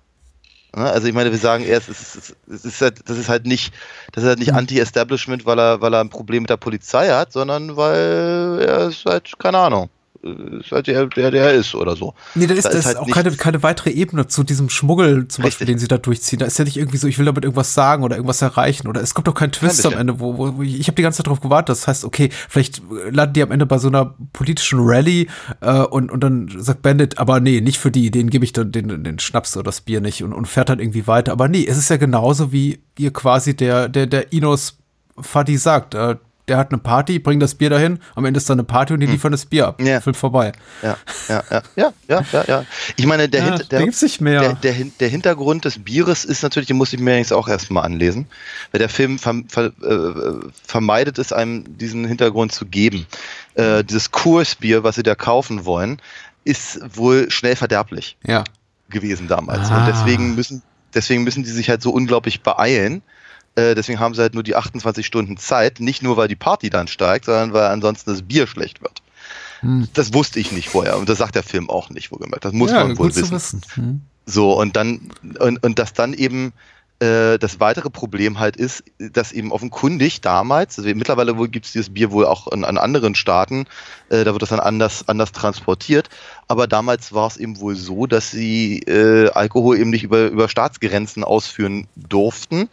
Ne? 0.77 0.85
Also 0.85 1.09
ich 1.09 1.15
meine, 1.15 1.31
wir 1.31 1.39
sagen 1.39 1.65
erst, 1.65 1.89
es 1.89 2.15
ist, 2.15 2.37
es 2.47 2.65
ist 2.65 2.81
halt, 2.81 3.09
das 3.09 3.17
ist 3.17 3.29
halt 3.29 3.47
nicht, 3.47 3.73
das 4.13 4.23
ist 4.23 4.29
halt 4.29 4.39
nicht 4.39 4.53
Anti-Establishment, 4.53 5.47
weil 5.47 5.59
er, 5.59 5.81
weil 5.81 5.95
er 5.95 6.01
ein 6.01 6.11
Problem 6.11 6.43
mit 6.43 6.51
der 6.51 6.59
Polizei 6.59 7.09
hat, 7.09 7.33
sondern 7.33 7.77
weil 7.77 8.61
er 8.61 8.89
ist 8.89 9.05
halt, 9.07 9.39
keine 9.39 9.59
Ahnung, 9.59 9.89
ist 10.23 10.73
halt 10.73 10.89
der, 10.89 11.07
der, 11.07 11.31
der 11.31 11.45
er 11.45 11.55
ist 11.55 11.75
oder 11.75 11.95
so. 11.95 12.15
Nee, 12.35 12.47
da 12.47 12.55
ist, 12.55 12.65
Da 12.65 12.71
ist 12.71 12.77
ist 12.81 12.87
halt 12.87 12.97
auch 12.97 13.09
keine, 13.09 13.31
keine 13.33 13.63
weitere 13.63 13.91
Ebene 13.91 14.27
zu 14.27 14.43
diesem 14.43 14.69
Schmuggel, 14.69 15.29
zum 15.29 15.45
Beispiel, 15.45 15.65
Richtig. 15.65 15.67
den 15.67 15.79
sie 15.79 15.89
da 15.89 15.99
durchziehen. 15.99 16.41
Da 16.41 16.47
ist 16.47 16.59
ja 16.59 16.65
nicht 16.65 16.77
irgendwie 16.77 16.97
so, 16.97 17.07
ich 17.07 17.19
will 17.19 17.27
damit 17.27 17.45
irgendwas 17.45 17.75
sagen 17.75 18.03
oder 18.03 18.17
irgendwas 18.17 18.43
erreichen. 18.43 18.89
Oder 18.89 19.01
es 19.01 19.15
kommt 19.15 19.29
doch 19.29 19.35
kein 19.35 19.53
Twist 19.53 19.87
am. 19.87 19.93
Ende, 19.93 20.19
wo, 20.19 20.37
wo, 20.37 20.57
wo 20.57 20.63
ich, 20.63 20.79
ich 20.79 20.89
habe 20.89 20.97
die 20.97 21.03
ganze 21.03 21.19
Zeit 21.19 21.29
drauf 21.29 21.41
gewartet. 21.41 21.71
Das 21.71 21.87
heißt, 21.87 22.05
okay, 22.05 22.31
vielleicht 22.49 22.83
landen 23.11 23.35
die 23.35 23.43
am 23.43 23.53
Ende 23.53 23.67
bei 23.67 23.79
so 23.79 23.89
einer 23.89 24.15
politischen 24.33 24.81
Rallye 24.83 25.29
äh, 25.61 25.81
und, 25.83 26.11
und 26.11 26.21
dann 26.21 26.49
sagt 26.57 26.83
Bandit, 26.83 27.19
aber 27.19 27.41
nee, 27.41 27.61
nicht 27.61 27.79
für 27.79 27.91
die, 27.91 28.11
denen 28.11 28.31
gebe 28.31 28.45
ich 28.45 28.53
dann 28.53 28.73
den, 28.73 29.05
den 29.05 29.19
Schnaps 29.19 29.57
oder 29.57 29.65
das 29.65 29.81
Bier 29.83 30.01
nicht 30.01 30.23
und, 30.25 30.33
und 30.33 30.47
fährt 30.47 30.69
dann 30.69 30.81
irgendwie 30.81 31.07
weiter. 31.07 31.33
Aber 31.33 31.49
nee, 31.49 31.65
es 31.67 31.79
ist 31.79 31.91
ja 31.91 31.97
genauso, 31.97 32.53
wie 32.53 32.81
ihr 32.99 33.13
quasi 33.13 33.55
der, 33.55 33.89
der, 33.89 34.07
der 34.07 34.33
Inos 34.33 34.79
Fadi 35.21 35.57
sagt. 35.57 35.95
Äh, 35.95 36.17
der 36.49 36.57
hat 36.57 36.71
eine 36.73 36.79
Party, 36.79 37.19
bringt 37.19 37.43
das 37.43 37.55
Bier 37.55 37.71
dahin, 37.71 37.99
am 38.15 38.25
Ende 38.25 38.39
ist 38.39 38.49
da 38.49 38.55
eine 38.55 38.65
Party 38.65 38.95
und 38.95 39.01
die 39.01 39.07
liefern 39.07 39.33
das 39.33 39.47
Bier 39.47 39.69
ab. 39.69 39.79
Hm. 39.79 39.87
Ja. 39.87 40.01
Film 40.01 40.15
vorbei. 40.15 40.53
Ja, 40.83 40.97
ja, 41.29 41.43
ja, 41.51 41.63
ja, 41.77 41.93
ja, 42.09 42.23
ja, 42.33 42.45
ja. 42.47 42.65
Ich 42.97 43.07
meine, 43.07 43.29
der, 43.29 43.41
Ja, 43.45 43.47
Hint- 43.57 43.71
der, 43.73 43.81
nicht 43.87 44.21
mehr. 44.21 44.41
Der, 44.41 44.53
der, 44.55 44.75
der 45.01 45.09
Hintergrund 45.09 45.65
des 45.65 45.79
Bieres 45.79 46.25
ist 46.25 46.43
natürlich, 46.43 46.67
den 46.69 46.77
muss 46.77 46.93
ich 46.93 47.01
mir 47.01 47.17
jetzt 47.19 47.33
auch 47.33 47.49
erstmal 47.49 47.85
anlesen, 47.85 48.27
weil 48.73 48.79
der 48.79 48.89
Film 48.89 49.19
verm, 49.19 49.49
ver, 49.49 49.67
äh, 49.83 50.49
vermeidet 50.65 51.19
es 51.19 51.33
einem, 51.33 51.79
diesen 51.79 52.07
Hintergrund 52.07 52.53
zu 52.53 52.67
geben. 52.67 53.07
Äh, 53.55 53.85
dieses 53.85 54.11
Kursbier, 54.11 54.83
was 54.85 54.95
sie 54.97 55.03
da 55.03 55.15
kaufen 55.15 55.65
wollen, 55.65 56.01
ist 56.45 56.81
wohl 56.97 57.31
schnell 57.31 57.57
verderblich 57.57 58.17
Ja. 58.27 58.45
gewesen 58.89 59.29
damals. 59.29 59.71
Ah. 59.71 59.81
Und 59.81 59.87
deswegen 59.89 60.35
müssen, 60.35 60.63
deswegen 60.95 61.25
müssen 61.25 61.43
die 61.45 61.51
sich 61.51 61.69
halt 61.69 61.83
so 61.83 61.91
unglaublich 61.91 62.43
beeilen. 62.43 63.03
Äh, 63.59 63.75
deswegen 63.75 63.99
haben 63.99 64.15
sie 64.15 64.23
halt 64.23 64.35
nur 64.35 64.45
die 64.45 64.55
28 64.55 65.05
Stunden 65.05 65.37
Zeit, 65.37 65.81
nicht 65.81 66.01
nur 66.01 66.17
weil 66.17 66.29
die 66.29 66.37
Party 66.37 66.71
dann 66.71 66.87
steigt, 66.87 67.25
sondern 67.25 67.53
weil 67.53 67.67
ansonsten 67.67 68.11
das 68.11 68.23
Bier 68.23 68.47
schlecht 68.47 68.81
wird. 68.83 69.03
Hm. 69.61 69.89
Das 69.95 70.15
wusste 70.15 70.39
ich 70.39 70.53
nicht 70.53 70.69
vorher 70.69 70.97
und 70.97 71.09
das 71.09 71.19
sagt 71.19 71.35
der 71.35 71.43
Film 71.43 71.69
auch 71.69 71.91
nicht, 71.91 72.13
wohlgemerkt. 72.13 72.45
Das 72.45 72.53
muss 72.53 72.71
ja, 72.71 72.85
man 72.85 72.97
wohl 72.97 73.09
wissen. 73.09 73.33
wissen. 73.33 73.61
Hm. 73.75 74.01
So, 74.27 74.53
und 74.53 74.77
dann, 74.77 75.11
und, 75.41 75.65
und 75.65 75.79
dass 75.81 75.93
dann 75.93 76.15
eben 76.15 76.53
äh, 77.01 77.39
das 77.41 77.59
weitere 77.59 77.91
Problem 77.91 78.39
halt 78.39 78.57
ist, 78.57 78.85
dass 78.99 79.33
eben 79.33 79.51
offenkundig 79.51 80.21
damals, 80.21 80.79
also 80.79 80.89
mittlerweile 80.95 81.35
gibt 81.49 81.67
es 81.67 81.73
dieses 81.73 81.91
Bier 81.91 82.13
wohl 82.13 82.27
auch 82.27 82.47
in, 82.53 82.65
an 82.65 82.79
anderen 82.79 83.17
Staaten, 83.17 83.67
äh, 84.09 84.23
da 84.23 84.33
wird 84.33 84.43
das 84.43 84.51
dann 84.51 84.61
anders, 84.61 85.09
anders 85.09 85.33
transportiert, 85.33 86.11
aber 86.47 86.69
damals 86.69 87.13
war 87.13 87.27
es 87.27 87.37
eben 87.37 87.59
wohl 87.59 87.75
so, 87.75 88.07
dass 88.07 88.31
sie 88.31 88.81
äh, 88.81 89.31
Alkohol 89.31 89.79
eben 89.79 89.91
nicht 89.91 90.05
über, 90.05 90.29
über 90.29 90.49
Staatsgrenzen 90.49 91.25
ausführen 91.25 91.89
durften, 91.97 92.69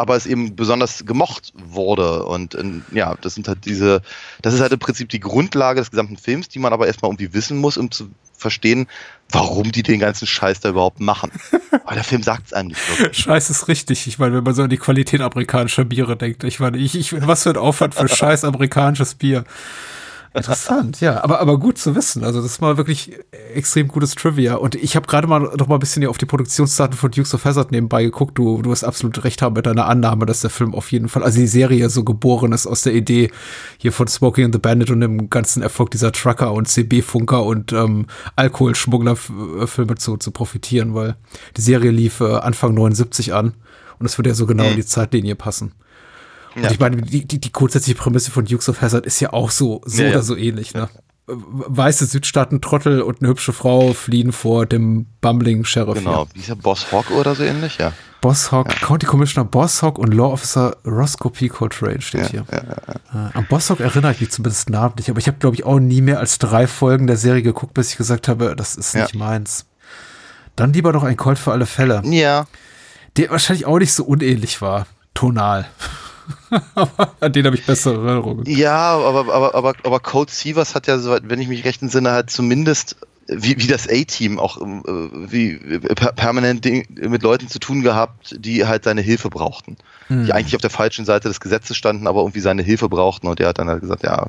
aber 0.00 0.16
es 0.16 0.26
eben 0.26 0.56
besonders 0.56 1.04
gemocht 1.04 1.52
wurde 1.54 2.24
und 2.24 2.54
äh, 2.54 2.64
ja, 2.92 3.14
das 3.20 3.34
sind 3.34 3.48
halt 3.48 3.64
diese, 3.64 4.02
das 4.42 4.54
ist 4.54 4.60
halt 4.60 4.72
im 4.72 4.78
Prinzip 4.78 5.08
die 5.08 5.20
Grundlage 5.20 5.80
des 5.80 5.90
gesamten 5.90 6.16
Films, 6.16 6.48
die 6.48 6.58
man 6.58 6.72
aber 6.72 6.86
erstmal 6.86 7.10
irgendwie 7.10 7.32
wissen 7.34 7.58
muss, 7.58 7.76
um 7.76 7.90
zu 7.90 8.10
verstehen, 8.40 8.88
warum 9.30 9.70
die 9.70 9.82
den 9.82 10.00
ganzen 10.00 10.26
Scheiß 10.26 10.60
da 10.60 10.70
überhaupt 10.70 10.98
machen. 10.98 11.30
Aber 11.84 11.94
der 11.94 12.04
Film 12.04 12.22
sagt 12.22 12.46
es 12.46 12.52
einem 12.52 12.68
nicht 12.68 12.98
wirklich. 12.98 13.18
Scheiß 13.18 13.50
ist 13.50 13.68
richtig. 13.68 14.06
Ich 14.06 14.18
meine, 14.18 14.36
wenn 14.36 14.44
man 14.44 14.54
so 14.54 14.62
an 14.62 14.70
die 14.70 14.78
Qualität 14.78 15.20
amerikanischer 15.20 15.84
Biere 15.84 16.16
denkt. 16.16 16.42
Ich 16.44 16.58
meine, 16.58 16.78
ich, 16.78 16.96
ich, 16.96 17.12
was 17.26 17.44
für 17.44 17.50
ein 17.50 17.56
Aufwand 17.56 17.94
für 17.94 18.08
scheiß 18.16 18.44
amerikanisches 18.44 19.14
Bier. 19.14 19.44
Interessant, 20.32 21.00
ja. 21.00 21.24
Aber, 21.24 21.40
aber 21.40 21.58
gut 21.58 21.76
zu 21.76 21.96
wissen. 21.96 22.22
Also, 22.22 22.40
das 22.40 22.52
ist 22.52 22.60
mal 22.60 22.76
wirklich 22.76 23.18
extrem 23.52 23.88
gutes 23.88 24.14
Trivia. 24.14 24.54
Und 24.54 24.76
ich 24.76 24.94
habe 24.94 25.08
gerade 25.08 25.26
mal 25.26 25.40
noch 25.40 25.66
mal 25.66 25.74
ein 25.74 25.80
bisschen 25.80 26.02
hier 26.02 26.10
auf 26.10 26.18
die 26.18 26.26
Produktionsdaten 26.26 26.96
von 26.96 27.10
Dukes 27.10 27.34
of 27.34 27.44
Hazzard 27.44 27.72
nebenbei 27.72 28.04
geguckt. 28.04 28.38
Du, 28.38 28.62
du 28.62 28.70
hast 28.70 28.84
absolut 28.84 29.24
recht 29.24 29.42
haben 29.42 29.54
mit 29.54 29.66
deiner 29.66 29.86
Annahme, 29.86 30.26
dass 30.26 30.40
der 30.40 30.50
Film 30.50 30.72
auf 30.74 30.92
jeden 30.92 31.08
Fall, 31.08 31.24
also 31.24 31.40
die 31.40 31.48
Serie 31.48 31.90
so 31.90 32.04
geboren 32.04 32.52
ist 32.52 32.68
aus 32.68 32.82
der 32.82 32.94
Idee 32.94 33.32
hier 33.78 33.92
von 33.92 34.06
Smoking 34.06 34.44
and 34.44 34.54
the 34.54 34.60
Bandit 34.60 34.90
und 34.90 35.00
dem 35.00 35.30
ganzen 35.30 35.62
Erfolg 35.62 35.90
dieser 35.90 36.12
Trucker 36.12 36.52
und 36.52 36.68
CB-Funker 36.68 37.42
und 37.42 37.72
ähm, 37.72 38.06
Alkoholschmuggler-Filme 38.36 39.96
zu, 39.96 40.16
zu 40.16 40.30
profitieren, 40.30 40.94
weil 40.94 41.16
die 41.56 41.62
Serie 41.62 41.90
lief 41.90 42.20
äh, 42.20 42.36
Anfang 42.36 42.74
79 42.74 43.34
an 43.34 43.54
und 43.98 44.06
es 44.06 44.16
würde 44.16 44.30
ja 44.30 44.34
so 44.34 44.46
genau 44.46 44.64
in 44.64 44.76
die 44.76 44.86
Zeitlinie 44.86 45.34
passen. 45.34 45.72
Und 46.56 46.64
Ja. 46.64 46.70
ich 46.70 46.78
meine, 46.80 46.96
die, 46.98 47.26
die, 47.26 47.40
die 47.40 47.52
grundsätzliche 47.52 47.98
Prämisse 47.98 48.30
von 48.30 48.44
Dukes 48.44 48.68
of 48.68 48.80
Hazzard 48.80 49.06
ist 49.06 49.20
ja 49.20 49.32
auch 49.32 49.50
so, 49.50 49.80
so 49.84 50.02
Ja, 50.02 50.08
ja. 50.08 50.14
oder 50.14 50.22
so 50.22 50.36
ähnlich, 50.36 50.74
ne? 50.74 50.88
Weiße 51.32 52.06
Südstaaten-Trottel 52.06 53.02
und 53.02 53.20
eine 53.20 53.28
hübsche 53.30 53.52
Frau 53.52 53.92
fliehen 53.92 54.32
vor 54.32 54.66
dem 54.66 55.06
bumbling 55.20 55.64
Sheriff. 55.64 55.98
Genau, 55.98 56.26
wie 56.34 56.40
ist 56.40 56.48
der 56.48 56.56
Boss 56.56 56.90
Hawk 56.90 57.12
oder 57.12 57.36
so 57.36 57.44
ähnlich? 57.44 57.78
Ja. 57.78 57.92
Boss 58.20 58.50
Hawk, 58.50 58.68
County 58.80 59.06
Commissioner 59.06 59.44
Boss 59.48 59.80
Hawk 59.80 59.98
und 60.00 60.12
Law 60.12 60.32
Officer 60.32 60.76
Roscoe 60.84 61.30
P. 61.30 61.48
Coltrane 61.48 62.00
steht 62.00 62.30
hier. 62.30 62.44
Äh, 62.50 63.16
An 63.38 63.46
Boss 63.48 63.70
Hawk 63.70 63.78
erinnere 63.78 64.10
ich 64.12 64.20
mich 64.20 64.30
zumindest 64.32 64.70
namentlich, 64.70 65.08
aber 65.08 65.20
ich 65.20 65.28
habe, 65.28 65.38
glaube 65.38 65.54
ich, 65.54 65.64
auch 65.64 65.78
nie 65.78 66.00
mehr 66.02 66.18
als 66.18 66.38
drei 66.38 66.66
Folgen 66.66 67.06
der 67.06 67.16
Serie 67.16 67.42
geguckt, 67.42 67.74
bis 67.74 67.92
ich 67.92 67.96
gesagt 67.96 68.26
habe, 68.26 68.56
das 68.56 68.74
ist 68.74 68.94
Ja. 68.94 69.02
nicht 69.02 69.14
meins. 69.14 69.66
Dann 70.56 70.72
lieber 70.72 70.92
noch 70.92 71.04
ein 71.04 71.16
Colt 71.16 71.38
für 71.38 71.52
alle 71.52 71.66
Fälle. 71.66 72.02
Ja, 72.04 72.46
der 73.16 73.30
wahrscheinlich 73.30 73.66
auch 73.66 73.78
nicht 73.78 73.92
so 73.94 74.04
unähnlich 74.04 74.60
war, 74.60 74.86
tonal. 75.14 75.66
Aber 76.74 77.14
an 77.20 77.32
den 77.32 77.46
habe 77.46 77.56
ich 77.56 77.66
bessere 77.66 77.94
Erinnerungen. 77.94 78.44
Ja, 78.46 78.96
aber, 78.96 79.32
aber, 79.32 79.54
aber, 79.54 79.74
aber 79.84 80.00
Code 80.00 80.32
Sievers 80.32 80.74
hat 80.74 80.86
ja, 80.86 80.98
soweit, 80.98 81.28
wenn 81.28 81.40
ich 81.40 81.48
mich 81.48 81.64
recht 81.64 81.82
entsinne, 81.82 82.10
halt 82.10 82.30
zumindest 82.30 82.96
wie, 83.32 83.58
wie 83.58 83.66
das 83.66 83.88
A-Team 83.88 84.40
auch 84.40 84.60
ähm, 84.60 84.82
äh, 84.86 85.32
wie 85.32 85.78
per 85.78 86.12
permanent 86.12 86.64
Ding, 86.64 86.86
mit 87.08 87.22
Leuten 87.22 87.48
zu 87.48 87.60
tun 87.60 87.82
gehabt, 87.82 88.34
die 88.38 88.66
halt 88.66 88.84
seine 88.84 89.02
Hilfe 89.02 89.30
brauchten. 89.30 89.76
Die 90.08 90.32
eigentlich 90.32 90.56
auf 90.56 90.60
der 90.60 90.70
falschen 90.70 91.04
Seite 91.04 91.28
des 91.28 91.38
Gesetzes 91.38 91.76
standen, 91.76 92.08
aber 92.08 92.20
irgendwie 92.20 92.40
seine 92.40 92.62
Hilfe 92.62 92.88
brauchten. 92.88 93.28
Und 93.28 93.38
der 93.38 93.46
hat 93.46 93.60
dann 93.60 93.68
halt 93.68 93.80
gesagt, 93.80 94.02
ja, 94.02 94.26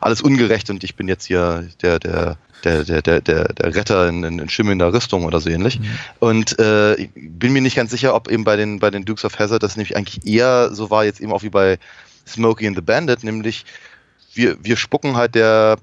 alles 0.00 0.20
ungerecht 0.20 0.70
und 0.70 0.84
ich 0.84 0.94
bin 0.96 1.08
jetzt 1.08 1.26
hier 1.26 1.68
der, 1.82 1.98
der, 1.98 2.36
der, 2.64 2.84
der, 2.84 3.02
der, 3.02 3.20
der, 3.20 3.44
der 3.52 3.74
Retter 3.74 4.08
in, 4.08 4.24
in, 4.24 4.38
in 4.38 4.48
schimmelnder 4.48 4.92
Rüstung 4.92 5.24
oder 5.24 5.40
so 5.40 5.50
ähnlich. 5.50 5.80
Und 6.18 6.58
äh, 6.58 6.94
ich 6.94 7.10
bin 7.14 7.52
mir 7.52 7.62
nicht 7.62 7.76
ganz 7.76 7.90
sicher, 7.90 8.14
ob 8.14 8.30
eben 8.30 8.44
bei 8.44 8.56
den, 8.56 8.78
bei 8.78 8.90
den 8.90 9.04
Dukes 9.04 9.24
of 9.24 9.38
Hazzard 9.38 9.62
das 9.62 9.76
nämlich 9.76 9.96
eigentlich 9.96 10.26
eher 10.26 10.74
so 10.74 10.90
war, 10.90 11.04
jetzt 11.04 11.20
eben 11.20 11.32
auch 11.32 11.42
wie 11.42 11.50
bei 11.50 11.78
Smokey 12.26 12.66
and 12.66 12.76
the 12.76 12.82
Bandit, 12.82 13.22
nämlich 13.24 13.64
wir, 14.34 14.56
wir 14.62 14.76
spucken 14.76 15.16
halt 15.16 15.34
der, 15.34 15.76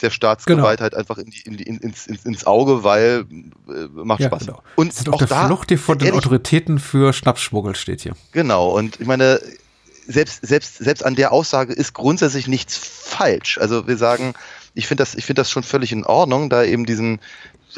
der 0.00 0.10
Staatsgewalt 0.10 0.80
halt 0.80 0.94
einfach 0.94 1.18
in 1.18 1.30
die, 1.30 1.40
in 1.42 1.56
die, 1.56 1.62
in, 1.64 1.76
ins, 1.78 2.06
ins, 2.06 2.24
ins 2.24 2.46
Auge, 2.46 2.82
weil 2.82 3.24
äh, 3.68 3.86
macht 3.92 4.20
Ja, 4.20 4.28
Spaß. 4.28 4.46
genau. 4.46 4.62
Und 4.74 4.92
auf 5.08 5.14
auch 5.14 5.18
der 5.18 5.26
da, 5.28 5.46
Flucht 5.46 5.72
von 5.78 5.98
den 5.98 6.14
Autoritäten 6.14 6.78
für 6.78 7.12
Schnappschmuggel 7.12 7.76
steht 7.76 8.00
hier. 8.00 8.14
Genau, 8.32 8.70
und 8.76 9.00
ich 9.00 9.06
meine, 9.06 9.40
selbst, 10.06 10.46
selbst, 10.46 10.78
selbst 10.78 11.04
an 11.04 11.14
der 11.14 11.32
Aussage 11.32 11.72
ist 11.72 11.94
grundsätzlich 11.94 12.46
nichts 12.48 12.76
falsch. 12.76 13.58
Also 13.58 13.86
wir 13.86 13.96
sagen, 13.96 14.34
ich 14.74 14.86
finde 14.86 15.02
das, 15.02 15.14
ich 15.14 15.24
finde 15.24 15.40
das 15.40 15.50
schon 15.50 15.62
völlig 15.62 15.92
in 15.92 16.04
Ordnung, 16.04 16.50
da 16.50 16.64
eben 16.64 16.86
diesen 16.86 17.20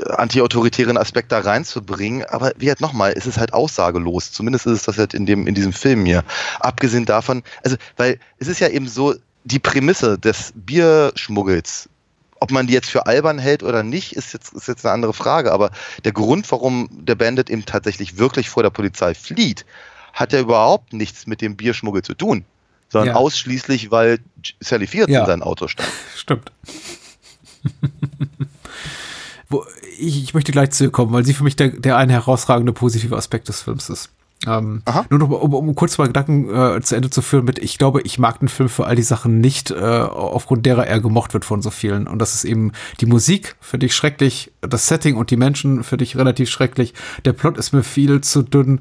antiautoritären 0.01 0.97
Aspekt 0.97 1.33
da 1.33 1.41
reinzubringen. 1.41 2.25
Aber 2.25 2.53
wie 2.57 2.69
halt 2.69 2.81
nochmal, 2.81 3.15
es 3.17 3.27
ist 3.27 3.39
halt 3.39 3.53
aussagelos. 3.53 4.33
Zumindest 4.33 4.67
ist 4.67 4.73
es 4.73 4.83
das 4.85 4.99
halt 4.99 5.15
in 5.15 5.27
dem, 5.27 5.47
in 5.47 5.55
diesem 5.55 5.73
Film 5.73 6.05
hier. 6.05 6.25
Abgesehen 6.61 7.05
davon, 7.05 7.43
also, 7.63 7.77
weil 7.97 8.19
es 8.39 8.49
ist 8.49 8.61
ja 8.61 8.69
eben 8.69 8.89
so, 8.89 9.15
die 9.45 9.59
Prämisse 9.59 10.19
des 10.19 10.53
Bierschmuggels, 10.55 11.89
ob 12.41 12.51
man 12.51 12.67
die 12.67 12.73
jetzt 12.73 12.91
für 12.91 13.07
albern 13.07 13.39
hält 13.39 13.63
oder 13.63 13.83
nicht, 13.83 14.17
ist 14.17 14.33
jetzt, 14.33 14.53
ist 14.53 14.69
jetzt 14.69 14.85
eine 14.85 14.95
andere 14.95 15.15
Frage. 15.15 15.53
Aber 15.53 15.71
der 16.05 16.13
Grund, 16.13 16.51
warum 16.51 16.89
der 16.91 17.15
Bandit 17.15 17.51
eben 17.51 17.65
tatsächlich 17.65 18.19
wirklich 18.19 18.49
vor 18.49 18.63
der 18.63 18.71
Polizei 18.71 19.15
flieht, 19.15 19.65
hat 20.15 20.33
ja 20.33 20.41
überhaupt 20.41 20.93
nichts 20.95 21.27
mit 21.27 21.41
dem 21.43 21.57
Bierschmuggel 21.57 22.01
zu 22.03 22.15
tun, 22.15 22.45
sondern 22.89 23.09
Ja. 23.09 23.15
ausschließlich, 23.17 23.91
weil 23.91 24.21
Sally 24.61 24.87
Fields 24.87 25.11
Ja. 25.11 25.21
in 25.21 25.27
sein 25.27 25.43
Auto 25.43 25.69
stand. 25.69 25.91
Stimmt. 26.17 26.51
Wo, 29.49 29.65
ich, 29.99 30.23
ich 30.23 30.35
möchte 30.35 30.53
gleich 30.53 30.71
zu 30.71 30.85
ihr 30.85 30.91
kommen, 30.91 31.13
weil 31.13 31.25
sie 31.25 31.35
für 31.35 31.45
mich 31.45 31.57
der, 31.57 31.69
der 31.69 31.97
eine 31.97 32.13
herausragende 32.15 32.73
positive 32.73 33.17
Aspekt 33.17 33.49
des 33.49 33.61
Films 33.61 33.89
ist. 33.91 34.09
Ähm, 34.47 34.83
nur 35.11 35.19
noch, 35.19 35.29
mal, 35.29 35.37
um, 35.37 35.55
um 35.55 35.75
kurz 35.75 35.97
mal 35.97 36.07
Gedanken 36.07 36.49
äh, 36.55 36.81
zu 36.83 36.95
Ende 36.95 37.11
zu 37.11 37.23
führen 37.23 37.45
mit, 37.45 37.59
ich 37.59 37.79
glaube, 37.79 38.03
ich 38.03 38.19
mag 38.19 38.41
den 38.41 38.49
Film 38.49 38.69
für 38.69 38.87
all 38.87 38.97
die 38.97 39.03
Sachen 39.03 39.41
nicht, 39.41 39.71
äh, 39.71 39.75
aufgrund 39.75 40.67
derer 40.67 40.87
er 40.87 41.01
gemocht 41.01 41.33
wird 41.33 41.45
von 41.45 41.63
so 41.63 41.71
vielen. 41.71 42.07
Und 42.07 42.19
das 42.19 42.35
ist 42.35 42.45
eben 42.45 42.73
die 43.01 43.07
Musik, 43.07 43.57
finde 43.61 43.87
ich 43.87 43.95
schrecklich, 43.95 44.53
das 44.61 44.87
Setting 44.87 45.17
und 45.17 45.31
die 45.31 45.37
Menschen 45.37 45.83
finde 45.83 46.05
ich 46.05 46.17
relativ 46.17 46.51
schrecklich. 46.51 46.95
Der 47.25 47.33
Plot 47.33 47.57
ist 47.57 47.73
mir 47.73 47.83
viel 47.83 48.21
zu 48.21 48.43
dünn. 48.43 48.81